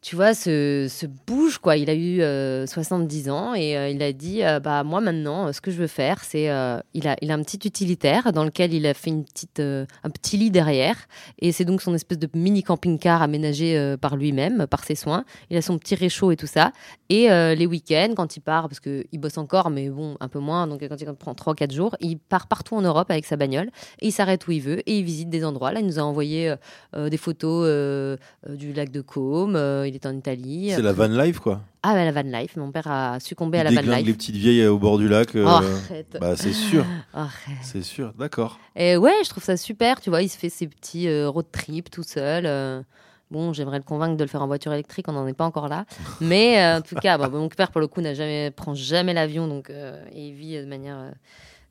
tu 0.05 0.17
vois, 0.17 0.35
se, 0.35 0.87
se 0.91 1.07
bougent, 1.07 1.57
quoi. 1.57 1.79
Il 1.79 1.89
a 1.89 1.95
eu 1.95 2.21
euh, 2.21 2.67
70 2.67 3.31
ans 3.31 3.55
et 3.55 3.75
euh, 3.75 3.89
il 3.89 4.03
a 4.03 4.13
dit, 4.13 4.45
euh, 4.45 4.61
bah, 4.61 4.85
moi, 4.85 5.01
maintenant, 5.01 5.47
euh, 5.47 5.53
ce 5.53 5.63
que 5.63 5.71
je 5.71 5.79
veux 5.79 5.87
faire, 5.87 6.23
c'est, 6.23 6.51
euh, 6.51 6.79
il, 6.93 7.09
a, 7.09 7.17
il 7.23 7.31
a 7.31 7.35
un 7.35 7.43
petit 7.43 7.67
utilitaire 7.67 8.31
dans 8.35 8.45
lequel 8.45 8.75
il 8.75 8.85
a 8.87 8.93
fait 8.93 9.09
une 9.09 9.25
petite, 9.25 9.61
euh, 9.61 9.87
un 10.03 10.11
petit 10.11 10.37
lit 10.37 10.51
derrière 10.51 10.97
et 11.39 11.53
c'est 11.53 11.65
donc 11.65 11.81
son 11.81 11.95
espèce 11.95 12.19
de 12.19 12.29
mini 12.35 12.63
camping-car 12.63 13.23
aménagé 13.23 13.79
euh, 13.79 13.97
par 13.97 14.17
lui-même, 14.17 14.67
par 14.67 14.85
ses 14.85 14.95
soins. 14.95 15.25
Il 15.49 15.57
a 15.57 15.63
son 15.63 15.79
petit 15.79 15.95
réchaud 15.95 16.33
et 16.33 16.37
tout 16.37 16.47
ça. 16.47 16.73
Et 17.09 17.31
euh, 17.31 17.55
les 17.55 17.65
week-ends, 17.65 18.13
quand 18.15 18.37
il 18.37 18.41
part, 18.41 18.69
parce 18.69 18.81
qu'il 18.81 19.07
bosse 19.15 19.39
encore, 19.39 19.71
mais 19.71 19.89
bon, 19.89 20.19
un 20.21 20.29
peu 20.29 20.39
moins, 20.39 20.67
donc 20.67 20.87
quand 20.87 21.01
il 21.01 21.11
prend 21.15 21.33
3-4 21.33 21.73
jours, 21.73 21.97
il 22.01 22.19
part 22.19 22.47
partout 22.47 22.75
en 22.77 22.83
Europe 22.83 23.11
avec 23.11 23.25
sa 23.25 23.37
bagnole 23.37 23.71
et 24.01 24.09
il 24.09 24.13
s'arrête 24.13 24.47
où 24.47 24.53
il 24.53 24.61
veut 24.61 24.81
et 24.81 24.99
il 24.99 25.05
visite 25.05 25.31
des 25.31 25.47
endroits. 25.47 25.73
Là, 25.73 25.81
il 25.81 25.87
nous 25.87 25.99
a 25.99 26.03
envoyé 26.03 26.51
euh, 26.51 26.57
euh, 26.95 27.09
des 27.09 27.17
photos 27.17 27.65
euh, 27.67 28.19
euh, 28.47 28.57
du 28.57 28.75
lac 28.75 28.91
de 28.91 29.01
Côme, 29.01 29.57
euh, 29.57 29.93
il 29.95 29.97
est 29.97 30.07
en 30.07 30.16
Italie. 30.16 30.72
C'est 30.74 30.82
la 30.82 30.92
van 30.92 31.07
life, 31.07 31.38
quoi. 31.38 31.61
Ah, 31.82 31.95
bah, 31.95 32.05
la 32.05 32.12
van 32.12 32.22
life. 32.28 32.57
Mon 32.57 32.70
père 32.72 32.86
a 32.88 33.20
succombé 33.20 33.59
à 33.59 33.64
la 33.64 33.70
van 33.70 33.76
déglingue 33.76 33.99
les 34.01 34.05
life. 34.07 34.16
petites 34.16 34.36
vieilles 34.36 34.66
au 34.66 34.78
bord 34.78 34.99
du 34.99 35.09
lac. 35.09 35.34
euh, 35.36 35.45
Oh, 35.47 35.49
arrête. 35.49 36.16
bah, 36.20 36.36
c'est 36.36 36.53
sûr. 36.53 36.84
Arrête. 37.14 37.57
C'est 37.62 37.82
sûr. 37.82 38.12
D'accord. 38.18 38.59
Et 38.76 38.97
ouais, 38.97 39.12
je 39.24 39.30
trouve 39.30 39.45
ça 39.45 39.57
super. 39.57 40.01
Tu 40.01 40.11
vois, 40.11 40.22
il 40.22 40.28
se 40.28 40.36
fait 40.38 40.49
ses 40.51 40.66
petits 40.66 41.09
euh, 41.09 41.28
road 41.28 41.47
trips 41.53 41.90
tout 41.90 42.03
seul. 42.03 42.45
euh. 42.47 42.82
Bon, 43.30 43.53
j'aimerais 43.53 43.78
le 43.78 43.84
convaincre 43.84 44.16
de 44.16 44.22
le 44.22 44.28
faire 44.28 44.42
en 44.42 44.47
voiture 44.47 44.72
électrique, 44.72 45.07
on 45.09 45.12
n'en 45.12 45.26
est 45.26 45.32
pas 45.32 45.47
encore 45.47 45.66
là. 45.68 45.86
Mais 46.20 46.61
euh, 46.62 46.78
en 46.78 46.82
tout 46.82 46.95
cas, 46.95 47.16
mon 47.28 47.49
père, 47.49 47.70
pour 47.72 47.80
le 47.80 47.86
coup, 47.88 48.01
n'a 48.01 48.14
jamais, 48.14 48.51
prend 48.51 48.74
jamais 48.74 49.12
l'avion 49.14 49.49
donc, 49.49 49.70
euh, 49.70 50.05
et 50.12 50.28
il 50.28 50.34
vit 50.34 50.59
de 50.59 50.66
manière 50.66 50.99
euh, 50.99 51.11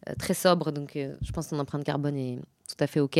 euh, 0.09 0.13
très 0.17 0.33
sobre. 0.33 0.71
Donc, 0.71 0.95
euh, 0.95 1.13
je 1.21 1.31
pense 1.31 1.45
que 1.45 1.49
son 1.51 1.59
empreinte 1.59 1.83
carbone 1.83 2.17
est 2.17 2.39
tout 2.75 2.83
à 2.83 2.87
fait 2.87 2.99
OK. 2.99 3.19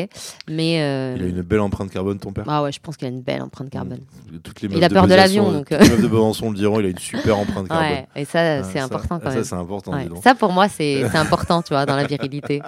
Mais. 0.50 0.82
euh, 0.82 1.16
Il 1.18 1.24
a 1.24 1.28
une 1.28 1.42
belle 1.42 1.60
empreinte 1.60 1.90
carbone, 1.92 2.18
ton 2.20 2.32
père. 2.34 2.46
Ah 2.48 2.64
ouais, 2.64 2.72
je 2.72 2.80
pense 2.80 2.98
qu'il 2.98 3.08
a 3.08 3.12
une 3.12 3.22
belle 3.22 3.42
empreinte 3.42 3.70
carbone. 3.70 4.00
Toutes 4.44 4.62
les 4.62 4.70
Il 4.76 4.84
a 4.84 4.90
peur 4.90 5.08
de 5.08 5.14
l'avion, 5.14 5.52
donc, 5.52 5.72
euh. 5.72 5.78
les 5.80 5.90
meufs 5.90 6.02
de 6.02 6.08
Besançon 6.08 6.50
le 6.52 6.56
diront, 6.58 6.80
il 6.80 6.86
a 6.88 6.90
une 6.90 6.98
super 7.00 7.38
empreinte 7.38 7.68
carbone. 7.68 7.88
Ouais, 7.88 8.08
et 8.16 8.26
ça, 8.26 8.40
Ah, 8.60 8.64
c'est 8.64 8.80
ça- 8.80 8.86
important 8.86 9.20
quand 9.20 9.30
même. 9.30 9.44
Ça, 9.44 9.50
c'est 9.50 9.56
important, 9.56 9.92
Ouais. 9.94 10.08
Ça, 10.24 10.36
pour 10.36 10.52
moi, 10.52 10.68
c'est 10.70 11.04
important, 11.16 11.62
tu 11.62 11.74
vois, 11.74 11.86
dans 11.86 11.96
la 11.96 12.06
virilité. 12.08 12.62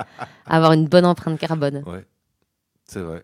Avoir 0.45 0.73
une 0.73 0.87
bonne 0.87 1.05
empreinte 1.05 1.39
carbone. 1.39 1.83
Ouais, 1.85 2.05
c'est 2.85 2.99
vrai. 3.01 3.23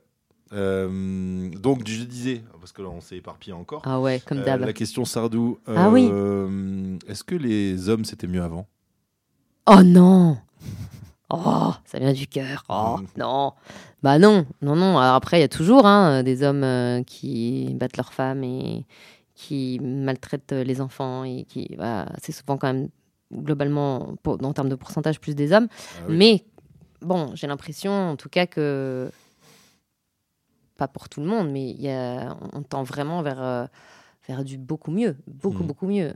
Euh, 0.54 1.50
donc, 1.52 1.88
je 1.88 2.04
disais, 2.04 2.44
parce 2.60 2.74
que 2.74 2.82
là, 2.82 2.90
on 2.90 3.00
s'est 3.00 3.16
éparpillé 3.18 3.54
encore. 3.54 3.82
Ah 3.86 4.02
ouais, 4.02 4.22
comme 4.26 4.40
Euh, 4.40 4.44
d'hab. 4.44 4.60
la 4.66 4.74
question 4.74 5.06
Sardou. 5.06 5.60
Ah 5.66 5.90
oui. 5.90 6.06
Est-ce 7.08 7.24
que 7.24 7.36
les 7.36 7.88
hommes, 7.88 8.04
c'était 8.04 8.28
mieux 8.28 8.44
avant? 8.44 8.68
Oh 9.68 9.82
non 9.84 10.38
Oh, 11.34 11.72
ça 11.86 11.98
vient 12.00 12.14
du 12.14 12.28
cœur. 12.28 12.64
Oh, 12.70 12.98
Mm. 13.00 13.06
non. 13.18 13.54
Bah 14.04 14.20
non, 14.20 14.46
non, 14.62 14.76
non. 14.76 14.98
Alors 14.98 15.16
après, 15.16 15.38
il 15.38 15.42
y 15.42 15.44
a 15.46 15.48
toujours 15.48 15.86
hein, 15.86 16.24
des 16.24 16.44
hommes 16.44 16.64
euh, 16.64 17.04
qui 17.04 17.74
battent 17.76 17.98
leurs 17.98 18.14
femmes 18.14 18.44
et 18.44 18.86
qui 19.36 19.80
maltraitent 19.82 20.52
euh, 20.52 20.64
les 20.64 20.82
enfants 20.82 21.24
et 21.24 21.46
qui, 21.48 21.74
voilà, 21.76 22.08
c'est 22.22 22.32
souvent 22.32 22.58
quand 22.58 22.68
même 22.74 22.90
globalement, 23.34 24.16
pour- 24.24 24.38
en 24.44 24.52
termes 24.54 24.70
de 24.70 24.76
pourcentage, 24.76 25.20
plus 25.22 25.36
des 25.36 25.54
hommes. 25.54 25.68
Ah 25.72 26.04
oui. 26.10 26.18
Mais 26.18 26.46
bon, 27.02 27.32
j'ai 27.34 27.48
l'impression, 27.48 27.92
en 27.92 28.16
tout 28.18 28.28
cas, 28.30 28.46
que 28.46 29.10
pas 30.78 30.88
pour 30.88 31.10
tout 31.10 31.22
le 31.22 31.28
monde, 31.28 31.50
mais 31.52 31.70
il 31.70 31.82
y 31.82 31.90
a, 31.90 32.36
on 32.54 32.64
tend 32.64 32.84
vraiment 32.84 33.22
vers, 33.22 33.42
euh, 33.42 33.66
vers 34.28 34.44
du 34.44 34.58
beaucoup 34.58 34.92
mieux, 34.92 35.16
beaucoup, 35.28 35.64
Mm. 35.64 35.68
beaucoup 35.68 35.88
mieux. 35.88 36.14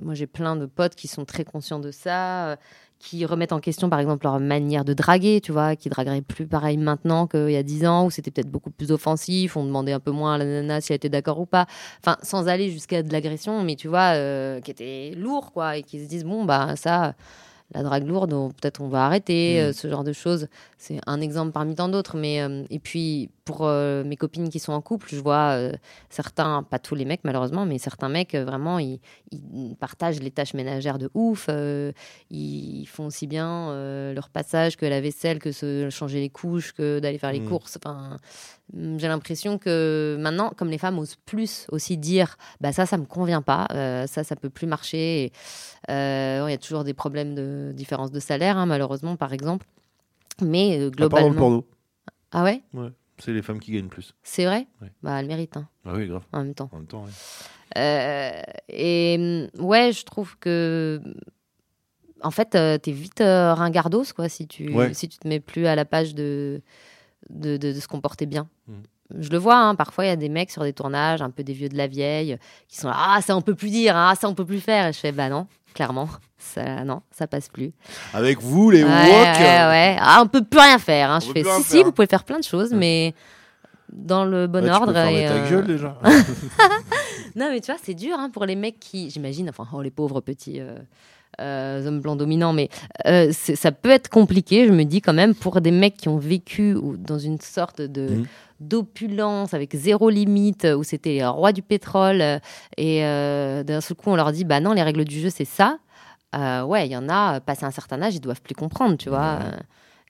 Moi, 0.00 0.14
j'ai 0.14 0.26
plein 0.26 0.56
de 0.56 0.66
potes 0.66 0.94
qui 0.94 1.08
sont 1.08 1.24
très 1.24 1.44
conscients 1.44 1.78
de 1.78 1.90
ça, 1.90 2.48
euh, 2.52 2.56
qui 2.98 3.24
remettent 3.24 3.52
en 3.52 3.60
question, 3.60 3.88
par 3.88 4.00
exemple, 4.00 4.26
leur 4.26 4.40
manière 4.40 4.84
de 4.84 4.92
draguer, 4.92 5.40
tu 5.40 5.52
vois, 5.52 5.76
qui 5.76 5.88
dragueraient 5.88 6.20
plus 6.20 6.46
pareil 6.46 6.76
maintenant 6.76 7.26
qu'il 7.26 7.50
y 7.50 7.56
a 7.56 7.62
10 7.62 7.86
ans, 7.86 8.06
où 8.06 8.10
c'était 8.10 8.30
peut-être 8.30 8.50
beaucoup 8.50 8.70
plus 8.70 8.90
offensif, 8.90 9.56
on 9.56 9.64
demandait 9.64 9.92
un 9.92 10.00
peu 10.00 10.10
moins 10.10 10.34
à 10.34 10.38
la 10.38 10.44
nana 10.44 10.80
si 10.80 10.92
elle 10.92 10.96
était 10.96 11.08
d'accord 11.08 11.38
ou 11.38 11.46
pas. 11.46 11.66
Enfin, 12.00 12.16
sans 12.22 12.48
aller 12.48 12.70
jusqu'à 12.70 13.02
de 13.02 13.12
l'agression, 13.12 13.62
mais 13.62 13.76
tu 13.76 13.88
vois, 13.88 14.14
euh, 14.14 14.60
qui 14.60 14.70
était 14.70 15.12
lourd, 15.16 15.52
quoi, 15.52 15.76
et 15.76 15.82
qui 15.82 16.02
se 16.02 16.08
disent, 16.08 16.24
bon, 16.24 16.44
bah, 16.44 16.74
ça, 16.76 17.14
la 17.74 17.82
drague 17.82 18.06
lourde, 18.06 18.30
peut-être 18.60 18.80
on 18.80 18.88
va 18.88 19.04
arrêter, 19.06 19.56
Mm. 19.56 19.60
euh, 19.64 19.72
ce 19.72 19.88
genre 19.88 20.04
de 20.04 20.12
choses. 20.14 20.48
C'est 20.78 21.00
un 21.06 21.20
exemple 21.20 21.52
parmi 21.52 21.74
tant 21.74 21.88
d'autres. 21.88 22.16
Mais 22.16 22.40
euh, 22.40 22.64
et 22.70 22.78
puis 22.78 23.30
pour 23.44 23.66
euh, 23.66 24.04
mes 24.04 24.16
copines 24.16 24.48
qui 24.48 24.58
sont 24.58 24.72
en 24.72 24.80
couple, 24.80 25.08
je 25.10 25.16
vois 25.20 25.58
certains, 26.10 26.62
pas 26.62 26.78
tous 26.78 26.94
les 26.94 27.04
mecs 27.04 27.24
malheureusement, 27.24 27.64
mais 27.66 27.78
certains 27.78 28.08
mecs 28.08 28.34
vraiment 28.34 28.78
ils, 28.78 29.00
ils 29.32 29.74
partagent 29.78 30.20
les 30.20 30.30
tâches 30.30 30.54
ménagères 30.54 30.98
de 30.98 31.10
ouf. 31.14 31.48
ils 32.30 32.86
font 32.86 33.06
aussi 33.06 33.26
bien 33.26 33.72
leur 34.12 34.28
passage 34.28 34.76
que 34.76 34.86
la 34.86 35.00
vaisselle, 35.00 35.38
que 35.38 35.52
se 35.52 35.88
changer 35.90 36.20
les 36.20 36.28
couches, 36.30 36.72
que 36.72 36.98
d'aller 37.00 37.18
faire 37.18 37.32
les 37.32 37.40
Mm. 37.40 37.48
courses. 37.48 37.78
Enfin, 37.82 38.16
j'ai 38.74 39.08
l'impression 39.08 39.58
que 39.58 40.16
maintenant, 40.20 40.50
comme 40.56 40.68
les 40.70 40.78
femmes 40.78 40.98
osent 40.98 41.16
plus 41.24 41.66
aussi 41.70 41.96
dire, 41.96 42.36
bah 42.60 42.72
ça, 42.72 42.84
ça 42.86 42.98
me 42.98 43.06
convient 43.06 43.42
pas, 43.42 43.66
euh, 43.72 44.06
ça, 44.06 44.24
ça 44.24 44.36
peut 44.36 44.50
plus 44.50 44.66
marcher. 44.66 45.32
Euh, 45.90 46.40
bon, 46.40 46.48
Il 46.48 46.50
y 46.50 46.54
a 46.54 46.58
toujours 46.58 46.84
des 46.84 46.94
problèmes 46.94 47.34
de 47.34 47.72
différence 47.74 48.10
de 48.12 48.20
salaire, 48.20 48.56
hein, 48.58 48.66
malheureusement, 48.66 49.16
par 49.16 49.32
exemple. 49.32 49.66
Mais 50.42 50.78
euh, 50.78 50.88
À 50.88 50.90
part 50.90 51.08
dans 51.08 51.16
le 51.16 51.34
globalement. 51.34 51.40
porno. 51.40 51.66
Ah 52.32 52.44
ouais? 52.44 52.62
C'est 53.18 53.32
les 53.32 53.42
femmes 53.42 53.58
qui 53.58 53.72
gagnent 53.72 53.88
plus. 53.88 54.14
C'est 54.22 54.44
vrai? 54.44 54.66
Ouais. 54.80 54.92
Bah, 55.02 55.18
elle 55.18 55.26
mérite, 55.26 55.56
hein, 55.56 55.66
Ah 55.84 55.94
oui, 55.94 56.06
grave. 56.06 56.22
en 56.32 56.44
même 56.44 56.54
temps. 56.54 56.68
En 56.72 56.76
même 56.76 56.86
temps, 56.86 57.04
ouais. 57.04 57.10
Euh, 57.76 58.42
et 58.68 59.18
mm, 59.18 59.60
ouais, 59.62 59.92
je 59.92 60.04
trouve 60.04 60.36
que. 60.38 61.00
En 62.22 62.30
fait, 62.30 62.54
euh, 62.54 62.78
t'es 62.78 62.90
vite 62.92 63.20
euh, 63.20 63.54
ringardos, 63.54 64.04
quoi, 64.14 64.28
si 64.28 64.46
tu, 64.48 64.72
Ouais. 64.74 64.92
si 64.94 65.08
tu 65.08 65.18
te 65.18 65.26
mets 65.28 65.38
plus 65.40 65.66
à 65.66 65.74
la 65.76 65.84
page 65.84 66.14
de, 66.14 66.60
de, 67.30 67.56
de- 67.56 67.72
de 67.72 67.80
se 67.80 67.88
comporter 67.88 68.26
bien. 68.26 68.48
Mm. 68.66 68.72
Je 69.20 69.30
le 69.30 69.38
vois, 69.38 69.56
hein, 69.56 69.74
parfois 69.74 70.04
il 70.04 70.08
y 70.08 70.10
a 70.10 70.16
des 70.16 70.28
mecs 70.28 70.50
sur 70.50 70.62
des 70.62 70.74
tournages, 70.74 71.22
un 71.22 71.30
peu 71.30 71.42
des 71.42 71.54
vieux 71.54 71.70
de 71.70 71.76
la 71.78 71.86
vieille, 71.86 72.36
qui 72.68 72.76
sont 72.76 72.88
là, 72.88 72.96
ah, 72.98 73.20
ça 73.22 73.34
on 73.36 73.40
peut 73.40 73.54
plus 73.54 73.70
dire, 73.70 73.96
ah, 73.96 74.12
ça 74.20 74.28
on 74.28 74.34
peut 74.34 74.44
plus 74.44 74.60
faire. 74.60 74.86
Et 74.88 74.92
je 74.92 74.98
fais, 74.98 75.12
bah 75.12 75.30
non, 75.30 75.46
clairement, 75.72 76.10
ça, 76.36 76.84
non, 76.84 77.00
ça 77.10 77.26
passe 77.26 77.48
plus. 77.48 77.72
Avec 78.12 78.40
vous, 78.42 78.70
les 78.70 78.84
ouais, 78.84 78.90
woke. 78.90 79.38
ouais, 79.38 79.66
ouais. 79.66 79.96
Ah, 79.98 80.20
on 80.22 80.26
peut 80.28 80.44
plus 80.44 80.60
rien 80.60 80.78
faire. 80.78 81.10
Hein. 81.10 81.20
Je 81.20 81.32
fais, 81.32 81.42
si, 81.42 81.48
faire. 81.48 81.60
si, 81.60 81.82
vous 81.82 81.92
pouvez 81.92 82.06
faire 82.06 82.24
plein 82.24 82.38
de 82.38 82.44
choses, 82.44 82.74
mais 82.74 83.14
dans 83.90 84.26
le 84.26 84.46
bon 84.46 84.58
Ouais, 84.62 84.66
tu 84.68 84.74
ordre. 84.74 84.92
peux 84.92 84.98
et, 84.98 85.26
ta 85.26 85.32
euh, 85.32 85.50
gueule 85.50 85.66
déjà. 85.66 85.98
non, 87.34 87.48
mais 87.50 87.60
tu 87.60 87.70
vois, 87.72 87.80
c'est 87.82 87.94
dur 87.94 88.16
hein, 88.18 88.28
pour 88.30 88.44
les 88.44 88.56
mecs 88.56 88.78
qui, 88.78 89.08
j'imagine, 89.08 89.48
enfin, 89.48 89.66
oh, 89.72 89.80
les 89.80 89.90
pauvres 89.90 90.20
petits 90.20 90.60
euh, 90.60 90.76
euh, 91.40 91.86
hommes 91.86 92.00
blancs 92.00 92.18
dominants, 92.18 92.52
mais 92.52 92.68
euh, 93.06 93.32
ça 93.32 93.72
peut 93.72 93.90
être 93.90 94.08
compliqué, 94.08 94.66
je 94.66 94.72
me 94.72 94.84
dis 94.84 95.00
quand 95.00 95.12
même, 95.12 95.34
pour 95.34 95.60
des 95.60 95.70
mecs 95.70 95.96
qui 95.96 96.08
ont 96.08 96.18
vécu 96.18 96.76
dans 96.98 97.18
une 97.18 97.40
sorte 97.40 97.80
de. 97.80 98.08
Mhm. 98.08 98.26
d'opulence 98.60 99.54
avec 99.54 99.76
zéro 99.76 100.10
limite 100.10 100.66
où 100.76 100.82
c'était 100.82 101.10
les 101.10 101.24
rois 101.24 101.52
du 101.52 101.62
pétrole 101.62 102.20
euh, 102.20 102.38
et 102.76 103.04
euh, 103.04 103.62
d'un 103.62 103.80
seul 103.80 103.96
coup 103.96 104.10
on 104.10 104.16
leur 104.16 104.32
dit 104.32 104.44
bah 104.44 104.58
non 104.58 104.72
les 104.72 104.82
règles 104.82 105.04
du 105.04 105.20
jeu 105.20 105.30
c'est 105.30 105.44
ça 105.44 105.78
ouais 106.34 106.86
il 106.86 106.90
y 106.90 106.96
en 106.96 107.08
a 107.08 107.38
passé 107.40 107.64
un 107.64 107.70
certain 107.70 108.02
âge 108.02 108.16
ils 108.16 108.20
doivent 108.20 108.42
plus 108.42 108.56
comprendre 108.56 108.96
tu 108.96 109.10
vois 109.10 109.38
euh, 109.42 109.56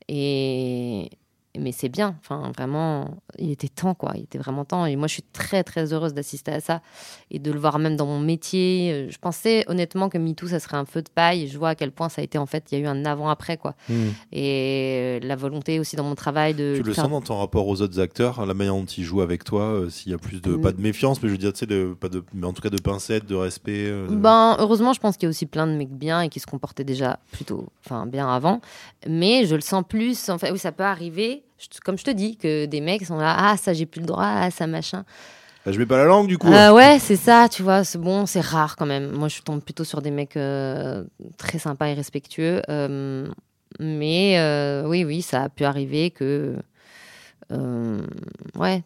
et 0.09 1.11
mais 1.59 1.73
c'est 1.73 1.89
bien 1.89 2.17
enfin 2.21 2.51
vraiment 2.57 3.19
il 3.39 3.51
était 3.51 3.69
temps 3.69 3.95
quoi 3.95 4.13
il 4.15 4.23
était 4.23 4.39
vraiment 4.39 4.65
temps 4.65 4.87
et 4.87 4.97
moi 4.97 5.09
je 5.09 5.15
suis 5.15 5.23
très 5.33 5.63
très 5.65 5.93
heureuse 5.93 6.15
d'assister 6.15 6.53
à 6.53 6.61
ça 6.61 6.81
et 7.31 7.39
de 7.39 7.51
le 7.53 7.59
voir 7.59 7.79
même 7.79 7.97
dans 7.97 8.07
mon 8.07 8.21
métier 8.21 8.91
Euh, 8.93 9.11
je 9.11 9.19
pensais 9.19 9.65
honnêtement 9.69 10.09
que 10.09 10.19
MeToo 10.19 10.47
ça 10.49 10.61
serait 10.61 10.77
un 10.77 10.85
feu 10.87 11.03
de 11.03 11.09
paille 11.15 11.43
et 11.45 11.47
je 11.49 11.59
vois 11.59 11.71
à 11.71 11.75
quel 11.75 11.91
point 11.93 12.09
ça 12.09 12.21
a 12.21 12.25
été 12.25 12.39
en 12.39 12.47
fait 12.47 12.65
il 12.71 12.79
y 12.79 12.81
a 12.81 12.85
eu 12.85 12.87
un 12.87 13.05
avant 13.05 13.29
après 13.29 13.57
quoi 13.57 13.75
Hmm. 13.89 14.09
et 14.33 15.21
euh, 15.23 15.27
la 15.27 15.37
volonté 15.37 15.81
aussi 15.81 15.97
dans 15.97 16.05
mon 16.05 16.15
travail 16.15 16.55
de 16.55 16.75
Tu 16.77 16.83
le 16.83 16.93
faire- 16.93 17.05
sens 17.05 17.11
dans 17.11 17.21
ton 17.21 17.39
rapport 17.39 17.67
aux 17.67 17.81
autres 17.83 18.01
acteurs, 18.01 18.45
la 18.47 18.55
manière 18.55 18.75
dont 18.75 18.85
ils 18.85 19.05
jouent 19.05 19.21
avec 19.23 19.45
toi, 19.45 19.63
euh, 19.63 19.91
s'il 19.91 20.13
y 20.13 20.15
a 20.15 20.19
plus 20.19 20.41
de 20.43 20.53
Mm. 20.57 20.61
pas 20.61 20.73
de 20.73 20.81
méfiance, 20.81 21.23
mais 21.23 21.29
je 21.29 21.33
veux 21.35 21.39
dire, 21.39 21.53
tu 21.53 21.61
sais, 21.61 21.67
de, 21.67 21.95
pas 21.99 22.09
de, 22.09 22.23
mais 22.35 22.47
en 22.47 22.53
tout 22.53 22.63
cas 22.63 22.71
de 22.71 22.81
pincettes, 22.81 23.27
de 23.27 23.35
respect. 23.35 23.87
euh, 23.89 24.07
Ben, 24.11 24.57
heureusement, 24.59 24.93
je 24.93 25.01
pense 25.01 25.17
qu'il 25.17 25.25
y 25.25 25.27
a 25.27 25.31
aussi 25.31 25.47
plein 25.47 25.67
de 25.67 25.73
mecs 25.73 25.91
bien 25.93 26.21
et 26.23 26.29
qui 26.29 26.41
se 26.41 26.47
comportaient 26.47 26.85
déjà 26.85 27.19
plutôt 27.33 27.67
enfin, 27.85 28.07
bien 28.07 28.29
avant. 28.29 28.61
Mais 29.07 29.47
je 29.47 29.55
le 29.55 29.61
sens 29.61 29.83
plus. 29.89 30.29
En 30.29 30.39
fait, 30.39 30.51
oui, 30.51 30.59
ça 30.59 30.73
peut 30.73 30.85
arriver, 30.85 31.43
comme 31.85 31.99
je 31.99 32.05
te 32.05 32.11
dis, 32.11 32.37
que 32.37 32.67
des 32.67 32.81
mecs 32.81 33.05
sont 33.05 33.19
là, 33.19 33.35
ah, 33.39 33.57
ça, 33.57 33.73
j'ai 33.73 33.87
plus 33.87 34.01
le 34.01 34.07
droit, 34.07 34.25
ah, 34.25 34.51
ça, 34.51 34.67
machin. 34.67 35.05
Bah, 35.69 35.73
je 35.73 35.79
mets 35.79 35.87
pas 35.87 35.99
la 35.99 36.07
langue 36.07 36.29
du 36.29 36.39
coup. 36.39 36.49
Euh, 36.49 36.73
ouais, 36.73 36.99
c'est 36.99 37.17
ça, 37.17 37.47
tu 37.51 37.63
vois. 37.63 37.85
C'est 37.85 37.99
bon, 37.99 38.25
c'est 38.25 38.41
rare 38.41 38.75
quand 38.77 38.87
même. 38.87 39.11
Moi, 39.11 39.29
je 39.29 39.43
tombe 39.43 39.61
plutôt 39.61 39.85
sur 39.85 40.01
des 40.01 40.11
mecs 40.11 40.37
euh, 40.39 41.05
très 41.37 41.59
sympas 41.59 41.89
et 41.89 41.95
respectueux. 41.95 42.63
Euh, 42.71 43.29
mais 43.79 44.83
oui, 44.87 45.05
oui, 45.05 45.21
ça 45.21 45.43
a 45.43 45.49
pu 45.51 45.65
arriver 45.65 46.11
que. 46.11 46.57
ouais. 47.51 48.83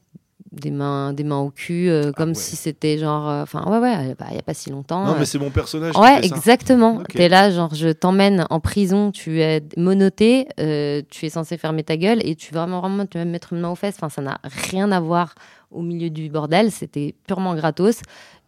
Des 0.53 0.71
mains, 0.71 1.13
des 1.13 1.25
mains 1.25 1.39
au 1.39 1.51
cul, 1.51 1.89
euh, 1.89 2.13
comme 2.13 2.31
ouais. 2.31 2.35
si 2.35 2.57
c'était 2.57 2.99
genre. 2.99 3.29
euh, 3.29 3.43
Enfin, 3.43 3.65
ouais, 3.67 3.79
ouais, 3.79 4.15
bah, 4.19 4.27
il 4.31 4.37
y 4.37 4.39
a 4.39 4.43
pas 4.43 4.55
si 4.55 4.71
longtemps. 4.71 5.05
Non, 5.07 5.13
euh, 5.13 5.17
mais 5.19 5.25
c'est 5.25 5.39
mon 5.39 5.51
personnage. 5.51 5.95
qui 5.95 6.01
Ouais, 6.01 6.21
fait 6.23 6.29
ça. 6.29 6.37
exactement. 6.37 6.97
Ok. 6.97 7.09
T'es 7.15 7.29
là, 7.29 7.51
genre, 7.51 7.75
je 7.75 7.89
t'emmène 7.89 8.47
en 8.51 8.61
prison, 8.61 9.11
tu 9.11 9.41
es 9.41 9.63
monoté, 9.77 10.47
euh, 10.61 11.03
tu 11.11 11.27
es 11.27 11.31
censé 11.31 11.57
fermer 11.57 11.83
ta 11.83 11.97
gueule 11.97 12.21
et 12.27 12.35
tu 12.37 12.53
vraiment, 12.53 12.81
vraiment, 12.81 13.07
tu 13.07 13.19
vas 13.19 13.25
me 13.25 13.31
mettre 13.31 13.53
une 13.53 13.61
main 13.61 13.71
aux 13.71 13.75
fesses. 13.77 13.97
Enfin, 13.97 14.09
ça 14.09 14.23
n'a 14.23 14.39
rien 14.71 14.93
à 14.93 15.01
voir 15.01 15.35
au 15.73 15.83
milieu 15.83 16.11
du 16.11 16.29
bordel. 16.29 16.70
C'était 16.70 17.14
purement 17.27 17.55
gratos. 17.55 18.03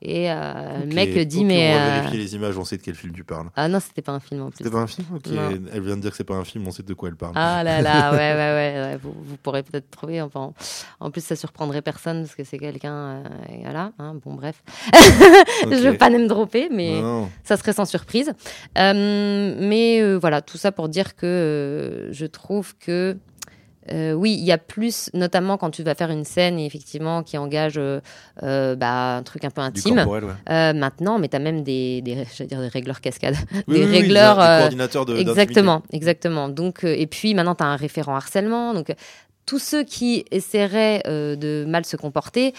Et 0.07 0.31
euh, 0.31 0.53
Ok, 0.83 0.89
le 0.91 0.95
mec 0.95 1.19
dit, 1.27 1.39
ok, 1.41 1.47
mais. 1.47 1.73
On 1.75 1.79
va 1.79 1.85
euh, 1.85 1.95
vérifier 2.01 2.19
les 2.19 2.35
images, 2.35 2.59
on 2.59 2.65
sait 2.65 2.77
de 2.77 2.83
quel 2.83 2.95
film 2.95 3.15
tu 3.15 3.25
parles. 3.25 3.49
Ah 3.57 3.69
non, 3.69 3.81
c'était 3.81 4.03
pas 4.03 4.13
un 4.13 4.21
film 4.21 4.43
en 4.43 4.51
plus. 4.51 4.59
C'était 4.59 4.71
pas 4.71 4.81
un 4.81 4.87
film. 4.87 5.07
Elle 5.73 5.83
vient 5.83 5.97
de 5.97 6.03
dire 6.03 6.11
que 6.11 6.17
c'est 6.17 6.25
pas 6.25 6.35
un 6.35 6.45
film, 6.45 6.67
on 6.67 6.71
sait 6.73 6.83
de 6.83 6.93
quoi 6.93 7.09
elle 7.09 7.17
parle. 7.17 7.33
Ah 7.37 7.63
là 7.65 7.81
là, 7.81 8.11
ouais, 8.13 8.19
ouais, 8.19 8.35
ouais, 8.35 8.83
ouais, 8.83 8.99
Vous, 9.03 9.15
vous 9.17 9.37
pourrez 9.39 9.63
peut-être 9.63 9.91
trouver. 9.91 10.21
Enfin, 10.21 10.53
en 11.01 11.11
plus, 11.11 11.25
ça 11.25 11.37
surprendrait 11.37 11.81
personne 11.81 12.23
parce 12.23 12.35
que 12.35 12.45
c'est 12.45 12.59
quelqu'un. 12.59 12.93
euh, 12.95 13.23
voilà, 13.63 13.93
hein, 13.99 14.15
bon, 14.23 14.35
bref. 14.35 14.63
Je 15.71 15.89
veux 15.89 15.97
pas 15.97 16.11
name 16.11 16.27
dropper, 16.27 16.69
mais. 16.71 17.01
Non, 17.01 17.31
ça 17.43 17.57
serait 17.57 17.73
sans 17.73 17.87
surprise. 17.87 18.33
Euh, 18.77 19.55
mais 19.59 20.17
voilà, 20.17 20.43
tout 20.43 20.59
ça 20.59 20.71
pour 20.71 20.91
dire 20.91 21.17
que 21.17 22.09
je 22.11 22.27
trouve 22.27 22.77
que 22.77 23.17
euh, 23.93 24.13
oui, 24.13 24.35
il 24.39 24.45
y 24.45 24.53
a 24.53 24.59
plus, 24.59 25.11
notamment 25.15 25.57
quand 25.57 25.71
tu 25.71 25.83
vas 25.83 25.95
faire 25.95 26.11
une 26.11 26.25
scène 26.25 26.59
et 26.59 26.67
effectivement 26.67 27.23
qui 27.23 27.37
engage 27.39 27.75
euh, 27.77 28.01
euh, 28.43 28.77
bah, 28.77 29.17
un 29.17 29.23
truc 29.23 29.45
un 29.45 29.51
peu 29.51 29.61
intime. 29.61 29.97
corporel, 29.97 30.25
ouais. 30.25 30.73
Maintenant, 30.73 31.19
mais 31.19 31.29
tu 31.29 31.37
as 31.37 31.41
même 31.41 31.63
des, 31.63 32.01
des, 32.03 32.15
dire 32.47 32.61
des 32.61 32.69
régleurs 32.69 33.01
cascades. 33.01 33.37
Oui, 33.69 33.79
des 33.79 33.85
oui, 33.85 33.87
oui, 33.91 34.01
régleurs. 34.01 34.37
des 34.37 34.43
coordinateurs 34.43 35.07
de- 35.07 35.17
exactement, 35.17 35.83
exactement. 35.93 36.49
Donc, 36.49 36.85
et 36.85 37.07
puis 37.07 37.35
maintenant, 37.35 37.55
tu 37.55 37.65
as 37.65 37.67
un 37.69 37.77
référent 37.77 38.15
harcèlement. 38.17 38.75
Donc, 38.75 38.95
tous 39.47 39.59
ceux 39.59 39.85
qui 39.85 40.25
essaieraient 40.31 41.03
de 41.07 41.65
mal 41.69 41.85
se 41.85 41.97
comporter, 41.97 42.55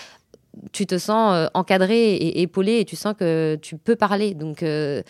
tu 0.72 0.86
te 0.86 0.98
sens 0.98 1.34
euh, 1.34 1.48
encadré 1.54 2.14
et 2.16 2.42
épaulé 2.42 2.80
et 2.80 2.86
tu 2.86 2.96
sens 2.96 3.14
que 3.18 3.58
tu 3.62 3.78
peux 3.78 3.96
parler. 3.96 4.34
Donc, 4.34 4.64
euh, 4.64 5.02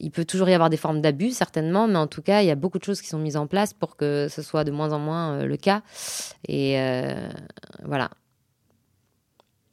il 0.00 0.10
peut 0.10 0.24
toujours 0.24 0.48
y 0.48 0.54
avoir 0.54 0.70
des 0.70 0.76
formes 0.76 1.00
d'abus, 1.00 1.30
certainement, 1.30 1.86
mais 1.86 1.96
en 1.98 2.06
tout 2.06 2.22
cas, 2.22 2.40
il 2.42 2.46
y 2.46 2.50
a 2.50 2.54
beaucoup 2.54 2.78
de 2.78 2.84
choses 2.84 3.00
qui 3.00 3.08
sont 3.08 3.18
mises 3.18 3.36
en 3.36 3.46
place 3.46 3.72
pour 3.74 3.96
que 3.96 4.28
ce 4.30 4.42
soit 4.42 4.64
de 4.64 4.70
moins 4.70 4.92
en 4.92 4.98
moins 4.98 5.32
euh, 5.34 5.46
le 5.46 5.56
cas. 5.56 5.82
Et 6.48 6.80
euh, 6.80 7.28
voilà. 7.84 8.10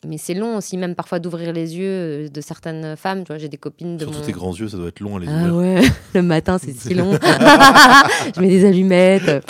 Mais 0.05 0.17
c'est 0.17 0.35
long 0.35 0.57
aussi, 0.57 0.77
même 0.77 0.93
parfois, 0.95 1.19
d'ouvrir 1.19 1.51
les 1.53 1.75
yeux 1.75 2.25
euh, 2.25 2.29
de 2.29 2.41
certaines 2.41 2.95
femmes. 2.95 3.23
Tu 3.23 3.27
vois, 3.33 3.37
j'ai 3.39 3.49
des 3.49 3.57
copines 3.57 3.97
de 3.97 4.03
Surtout 4.03 4.19
mon... 4.19 4.25
tes 4.25 4.31
grands 4.31 4.53
yeux, 4.53 4.67
ça 4.69 4.77
doit 4.77 4.89
être 4.89 4.99
long 4.99 5.17
à 5.17 5.19
les 5.19 5.27
Ah 5.27 5.47
ouvrir. 5.51 5.55
ouais, 5.55 5.81
le 6.13 6.21
matin 6.21 6.57
c'est 6.59 6.73
si 6.73 6.93
long. 6.93 7.11
je 8.35 8.39
mets 8.39 8.47
des 8.49 8.65
allumettes. 8.65 9.43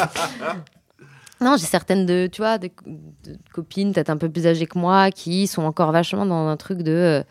Non, 1.41 1.55
j'ai 1.57 1.65
certaines 1.65 2.05
de, 2.05 2.28
tu 2.32 2.41
vois, 2.41 2.57
de, 2.57 2.69
de 3.25 3.38
copines 3.53 3.93
peut-être 3.93 4.09
un 4.09 4.17
peu 4.17 4.30
plus 4.30 4.47
âgées 4.47 4.65
que 4.65 4.80
moi 4.80 5.11
qui 5.11 5.45
sont 5.47 5.63
encore 5.63 5.91
vachement 5.91 6.25
dans 6.25 6.47
un 6.47 6.57
truc 6.57 6.80
de 6.82 6.91
euh, 6.91 7.23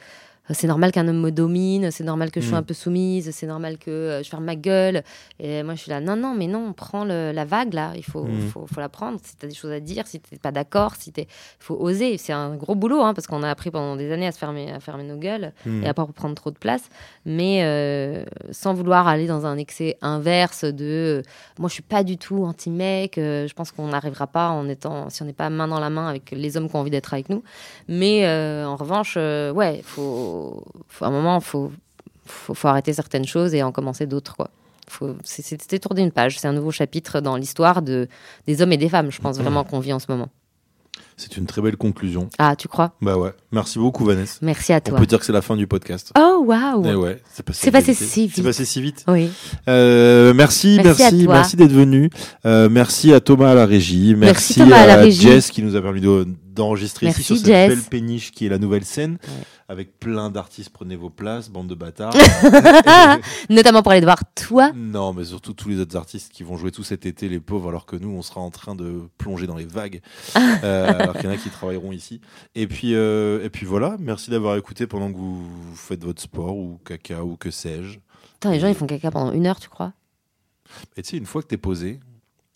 c'est 0.51 0.67
normal 0.67 0.93
qu'un 0.93 1.07
homme 1.09 1.21
me 1.21 1.31
domine, 1.33 1.91
c'est 1.91 2.05
normal 2.05 2.31
que 2.31 2.41
je 2.41 2.49
sois 2.49 2.59
Mm. 2.59 2.61
un 2.61 2.65
peu 2.65 2.75
soumise, 2.75 3.31
c'est 3.33 3.47
normal 3.47 3.79
que 3.79 3.91
euh, 3.91 4.23
je 4.23 4.29
ferme 4.29 4.45
ma 4.45 4.57
gueule. 4.57 5.03
Et 5.41 5.63
moi 5.63 5.75
je 5.75 5.81
suis 5.81 5.91
là, 5.91 6.01
non, 6.01 6.17
non, 6.17 6.35
mais 6.35 6.47
non, 6.47 6.73
prends 6.73 7.05
le- 7.05 7.33
la 7.33 7.45
vague 7.45 7.75
là, 7.75 7.93
il 7.97 8.05
faut, 8.05 8.25
Mm. 8.25 8.41
faut, 8.53 8.67
faut 8.67 8.81
la 8.81 8.89
prendre. 8.89 9.19
Si 9.23 9.37
tu 9.37 9.45
as 9.47 9.49
des 9.49 9.55
choses 9.55 9.73
à 9.73 9.81
dire, 9.81 10.07
si 10.07 10.21
tu 10.21 10.37
pas 10.39 10.53
d'accord, 10.53 10.95
si 10.99 11.13
tu 11.13 11.25
faut 11.59 11.77
oser. 11.81 12.17
C'est 12.19 12.33
un 12.33 12.55
gros 12.57 12.75
boulot 12.75 13.01
hein, 13.01 13.15
parce 13.15 13.27
qu'on 13.27 13.43
a 13.43 13.51
appris 13.51 13.71
pendant 13.71 13.97
des 13.97 14.13
années 14.13 14.27
à 14.29 14.33
se 14.33 14.39
fermer, 14.39 14.71
à 14.71 14.81
fermer 14.81 15.05
nos 15.05 15.17
gueules 15.17 15.53
Hmm. 15.65 15.83
et 15.83 15.89
à 15.89 15.95
pas 15.95 16.07
prendre 16.07 16.35
trop 16.35 16.51
de 16.51 16.59
place, 16.59 16.89
mais 17.25 17.61
euh, 17.65 18.25
sans 18.53 18.75
vouloir 18.75 19.09
aller 19.09 19.27
dans 19.27 19.47
un 19.47 19.57
excès 19.59 19.97
inverse 20.03 20.65
de 20.65 21.21
euh, 21.21 21.23
moi 21.59 21.69
je 21.69 21.75
suis 21.75 21.83
pas 21.83 22.05
du 22.05 22.19
tout 22.19 22.45
anti-mec, 22.45 23.19
euh, 23.19 23.47
je 23.49 23.55
pense 23.55 23.73
qu'on 23.73 23.89
n'arrivera 23.89 24.27
pas 24.27 24.51
en 24.51 24.69
étant 24.69 25.11
si 25.11 25.23
on 25.23 25.25
n'est 25.27 25.33
pas 25.33 25.51
main 25.51 25.67
dans 25.69 25.81
la 25.81 25.91
main 25.91 26.07
avec 26.09 26.31
les 26.31 26.57
hommes 26.57 26.69
qui 26.69 26.77
ont 26.77 26.81
envie 26.81 26.91
d'être 26.91 27.13
avec 27.15 27.29
nous, 27.31 27.43
mais 27.89 28.27
euh, 28.27 28.65
en 28.67 28.77
revanche 28.77 29.17
ouais 29.17 29.81
faut, 29.85 30.36
faut 30.89 31.05
à 31.05 31.09
un 31.09 31.11
moment 31.11 31.41
faut, 31.41 31.73
faut 32.25 32.55
faut 32.55 32.69
arrêter 32.69 32.93
certaines 32.93 33.27
choses 33.27 33.55
et 33.55 33.63
en 33.63 33.73
commencer 33.73 34.07
d'autres 34.07 34.37
quoi. 34.37 34.51
C'est, 35.25 35.81
tourner 35.81 36.03
une 36.03 36.13
page, 36.13 36.39
c'est 36.39 36.47
un 36.47 36.53
nouveau 36.53 36.71
chapitre 36.71 37.21
dans 37.21 37.37
l'histoire 37.37 37.83
de, 37.83 38.09
des 38.47 38.63
hommes 38.63 38.73
et 38.73 38.77
des 38.77 38.89
femmes, 38.89 39.11
je 39.11 39.21
pense 39.21 39.37
vraiment 39.39 39.65
qu'on 39.65 39.81
vit 39.81 39.93
en 39.93 39.99
ce 39.99 40.07
moment. 40.09 40.29
C'est 41.19 41.39
une 41.39 41.47
très 41.47 41.63
belle 41.63 41.79
conclusion. 41.79 42.29
Ah, 42.39 42.57
tu 42.57 42.69
crois? 42.69 42.93
Bah 43.01 43.17
ouais. 43.17 43.33
Merci 43.51 43.79
beaucoup, 43.79 44.05
Vanessa. 44.05 44.39
Merci 44.43 44.75
à 44.75 44.77
On 44.77 44.81
toi. 44.91 44.99
peut 44.99 45.07
dire 45.07 45.19
que 45.19 45.25
c'est 45.25 45.33
la 45.33 45.41
fin 45.41 45.57
du 45.57 45.67
podcast. 45.67 46.13
Oh, 46.19 46.43
waouh 46.47 46.85
Eh 46.87 46.95
ouais, 46.95 47.23
c'est 47.33 47.43
passé, 47.43 47.71
passé 47.71 47.93
vite. 47.93 48.03
si 48.03 48.29
C'est 48.35 48.43
passé 48.43 48.67
si 48.67 48.83
vite. 48.83 49.03
Oui. 49.09 49.31
Euh, 49.67 50.35
merci, 50.35 50.79
Merci 50.85 51.27
merci, 51.27 51.57
d'être 51.57 51.73
venu. 51.73 52.11
Euh, 52.45 52.69
merci 52.69 53.15
à 53.15 53.21
Thomas 53.21 53.53
à 53.53 53.55
la 53.55 53.65
régie. 53.65 54.15
Merci, 54.15 54.61
à 54.61 54.67
la 54.87 54.93
à 54.93 54.97
régie. 54.97 55.23
Jess 55.23 55.51
qui 55.51 55.63
nous 55.63 55.75
a 55.75 55.81
permis 55.81 56.03
de- 56.03 56.27
d'enregistrer 56.53 57.09
ici 57.09 57.23
sur 57.23 57.37
cette 57.37 57.47
Jess. 57.47 57.69
belle 57.69 57.83
péniche 57.83 58.31
qui 58.33 58.47
est 58.47 58.49
la 58.49 58.59
nouvelle 58.59 58.85
scène 58.85 59.19
avec 59.69 59.99
plein 59.99 60.31
d'artistes. 60.31 60.71
Prenez 60.73 60.97
vos 60.97 61.11
places, 61.11 61.51
bande 61.51 61.67
de 61.69 61.75
bâtards. 61.75 62.15
Notamment 63.51 63.83
pour 63.83 63.93
aller 63.93 64.01
te 64.01 64.07
voir 64.07 64.21
toi. 64.35 64.71
non, 64.75 65.13
mais 65.13 65.25
surtout 65.25 65.53
tous 65.53 65.69
les 65.69 65.81
autres 65.81 65.97
artistes 65.97 66.33
qui 66.33 66.43
vont 66.43 66.57
jouer 66.57 66.71
tout 66.71 66.83
cet 66.85 67.05
été, 67.07 67.29
les 67.29 67.41
pauvres, 67.41 67.69
alors 67.69 67.87
que 67.87 67.97
nous, 67.97 68.11
on 68.11 68.23
sera 68.23 68.41
en 68.41 68.51
train 68.51 68.75
de 68.75 69.03
plonger 69.19 69.47
dans 69.47 69.57
les 69.57 69.67
vagues. 69.67 70.01
Euh, 70.65 70.93
alors 71.07 71.17
qu'il 71.17 71.25
y 71.25 71.29
en 71.29 71.33
a 71.35 71.37
qui 71.39 71.51
travailleront 71.51 71.93
ici. 71.93 72.21
Et 72.55 72.67
puis, 72.67 72.95
euh, 72.95 73.45
et 73.45 73.51
puis 73.51 73.65
voilà. 73.67 73.97
Merci 73.99 74.31
d'avoir 74.31 74.57
écouté 74.57 74.87
pendant 74.87 75.11
que 75.13 75.17
vous 75.17 75.49
faites 75.75 76.05
votre 76.05 76.21
sport 76.23 76.57
ou 76.57 76.79
caca 76.85 77.25
ou 77.25 77.37
que 77.37 77.51
sais-je. 77.51 77.99
Les 78.49 78.61
gens 78.61 78.69
ils 78.69 78.75
font 78.75 78.87
caca 78.87 79.11
pendant 79.11 79.33
une 79.33 79.47
heure, 79.47 79.59
tu 79.61 79.69
crois? 79.69 79.93
Et 80.97 81.03
tu 81.03 81.11
sais, 81.11 81.17
une 81.17 81.27
fois 81.27 81.43
que 81.43 81.47
t'es 81.49 81.57
posé 81.57 82.01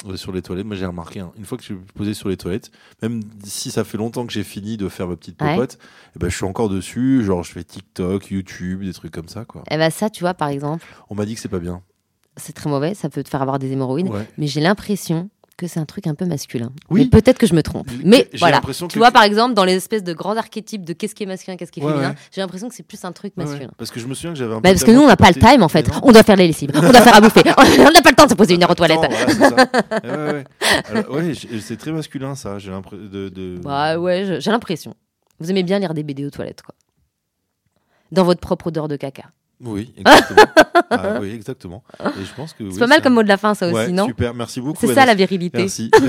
euh, 0.09 0.17
sur 0.17 0.33
les 0.33 0.43
toilettes, 0.43 0.67
moi 0.67 0.77
j'ai 0.77 0.87
remarqué, 0.87 1.21
hein, 1.21 1.33
une 1.37 1.45
fois 1.45 1.59
que 1.59 1.63
je 1.65 1.75
suis 1.75 1.83
posé 1.95 2.15
sur 2.15 2.29
les 2.29 2.37
toilettes, 2.37 2.71
même 3.03 3.21
si 3.45 3.71
ça 3.71 3.85
fait 3.85 3.99
longtemps 3.99 4.25
que 4.27 4.33
j'ai 4.33 4.45
fini 4.45 4.77
de 4.77 4.89
faire 4.89 5.07
ma 5.09 5.17
petite 5.17 5.41
Ouais. 5.43 5.55
popote, 5.55 5.79
eh 6.17 6.19
ben, 6.19 6.29
je 6.29 6.37
suis 6.37 6.45
encore 6.45 6.69
dessus, 6.69 7.23
genre 7.25 7.43
je 7.43 7.53
fais 7.53 7.65
TikTok, 7.65 8.31
YouTube, 8.31 8.83
des 8.85 8.93
trucs 8.93 9.13
comme 9.13 9.29
ça. 9.29 9.45
quoi. 9.45 9.63
Eh 9.71 9.77
ben 9.77 9.91
ça, 9.91 10.11
tu 10.11 10.21
vois, 10.25 10.35
par 10.35 10.49
exemple, 10.49 10.87
On 11.11 11.15
m'a 11.15 11.25
dit 11.27 11.35
que 11.35 11.41
c'est 11.41 11.49
pas 11.49 11.59
bien. 11.61 11.83
c'est 12.37 12.53
très 12.53 12.71
mauvais, 12.71 12.95
ça 12.95 13.09
peut 13.11 13.23
te 13.23 13.29
faire 13.29 13.43
avoir 13.43 13.59
des 13.59 13.73
hémorroïdes, 13.73 14.09
Ouais. 14.09 14.29
mais 14.39 14.47
j'ai 14.47 14.61
l'impression 14.61 15.29
que 15.61 15.67
c'est 15.69 15.79
un 15.79 15.85
truc 15.85 16.07
un 16.07 16.15
peu 16.15 16.25
masculin. 16.27 16.73
Oui. 16.89 17.03
Mais 17.13 17.21
peut-être 17.21 17.39
que 17.39 17.47
je 17.47 17.55
me 17.55 17.63
trompe. 17.63 17.87
Mais 18.05 18.29
voilà. 18.39 18.61
Tu 18.61 18.87
que- 18.89 18.99
vois, 18.99 19.11
par 19.11 19.23
exemple, 19.23 19.55
dans 19.55 19.65
les 19.65 19.75
espèces 19.75 20.03
de 20.03 20.13
grands 20.13 20.37
archétypes 20.37 20.85
de 20.85 20.93
qu'est-ce 20.93 21.15
qui 21.15 21.23
est 21.23 21.27
masculin, 21.27 21.57
qu'est-ce 21.57 21.71
qui 21.71 21.81
est 21.81 21.85
Ouais, 21.85 21.93
féminin, 21.93 22.11
ouais. 22.11 22.15
j'ai 22.35 22.41
l'impression 22.41 22.69
que 22.69 22.75
c'est 22.75 22.83
plus 22.83 23.05
un 23.05 23.13
truc 23.13 23.33
ouais. 23.37 23.45
masculin. 23.45 23.71
Parce 23.77 23.91
que 23.91 24.01
je 24.01 24.07
me 24.07 24.15
souviens 24.15 24.33
que 24.33 24.39
j'avais 24.39 24.55
un 24.55 24.61
Bah, 24.61 24.71
parce 24.71 24.83
que 24.85 24.91
nous, 24.91 25.01
on 25.03 25.07
n'a 25.07 25.17
pas 25.17 25.29
le 25.29 25.35
time 25.35 25.63
en 25.63 25.69
fait. 25.69 25.89
On 26.03 26.13
doit 26.13 26.23
faire 26.23 26.37
les 26.37 26.47
lessives, 26.47 26.71
on 26.75 26.81
doit 26.81 27.01
faire 27.03 27.15
à 27.17 27.21
bouffer. 27.21 27.43
On 27.59 27.91
n'a 27.93 28.03
pas 28.03 28.11
le 28.11 28.17
temps 28.17 28.25
de 28.25 28.31
se 28.31 28.35
poser 28.35 28.55
une 28.55 28.63
heure 28.65 28.71
aux 28.71 28.75
toilettes. 28.75 29.01
Voilà, 30.03 31.35
c'est 31.61 31.77
très 31.77 31.93
masculin 31.93 32.35
ça. 32.35 32.59
J'ai 32.59 32.71
l'impression 32.71 33.05
de, 33.07 33.29
de- 33.29 33.59
Bah 33.63 33.99
ouais, 33.99 34.41
j'ai 34.41 34.51
l'impression. 34.51 34.95
Vous 35.39 35.51
aimez 35.51 35.63
bien 35.63 35.79
lire 35.79 35.95
des 35.95 36.03
BD 36.03 36.25
aux 36.27 36.31
toilettes, 36.31 36.63
quoi. 36.63 36.75
Dans 38.13 38.25
votre 38.25 38.41
propre 38.41 38.69
odeur 38.69 38.89
de 38.89 38.97
caca. 38.97 39.25
Oui, 39.63 39.93
exactement. 39.97 40.43
ah, 40.91 41.19
oui, 41.21 41.31
exactement. 41.35 41.83
Et 42.01 42.25
je 42.25 42.35
pense 42.35 42.53
que 42.53 42.65
C'est 42.65 42.73
oui, 42.75 42.79
pas 42.79 42.87
mal 42.87 42.99
ça- 42.99 43.03
comme 43.03 43.15
mot 43.15 43.23
de 43.23 43.29
la 43.29 43.37
fin, 43.37 43.55
ça 43.55 43.67
aussi, 43.67 43.75
Ouais, 43.75 43.89
non 43.89 44.07
Super, 44.07 44.33
merci 44.35 44.61
beaucoup. 44.61 44.79
C'est 44.81 44.95
ça 44.95 45.05
la 45.07 45.15
virilité. 45.15 45.59
Merci. 45.59 45.91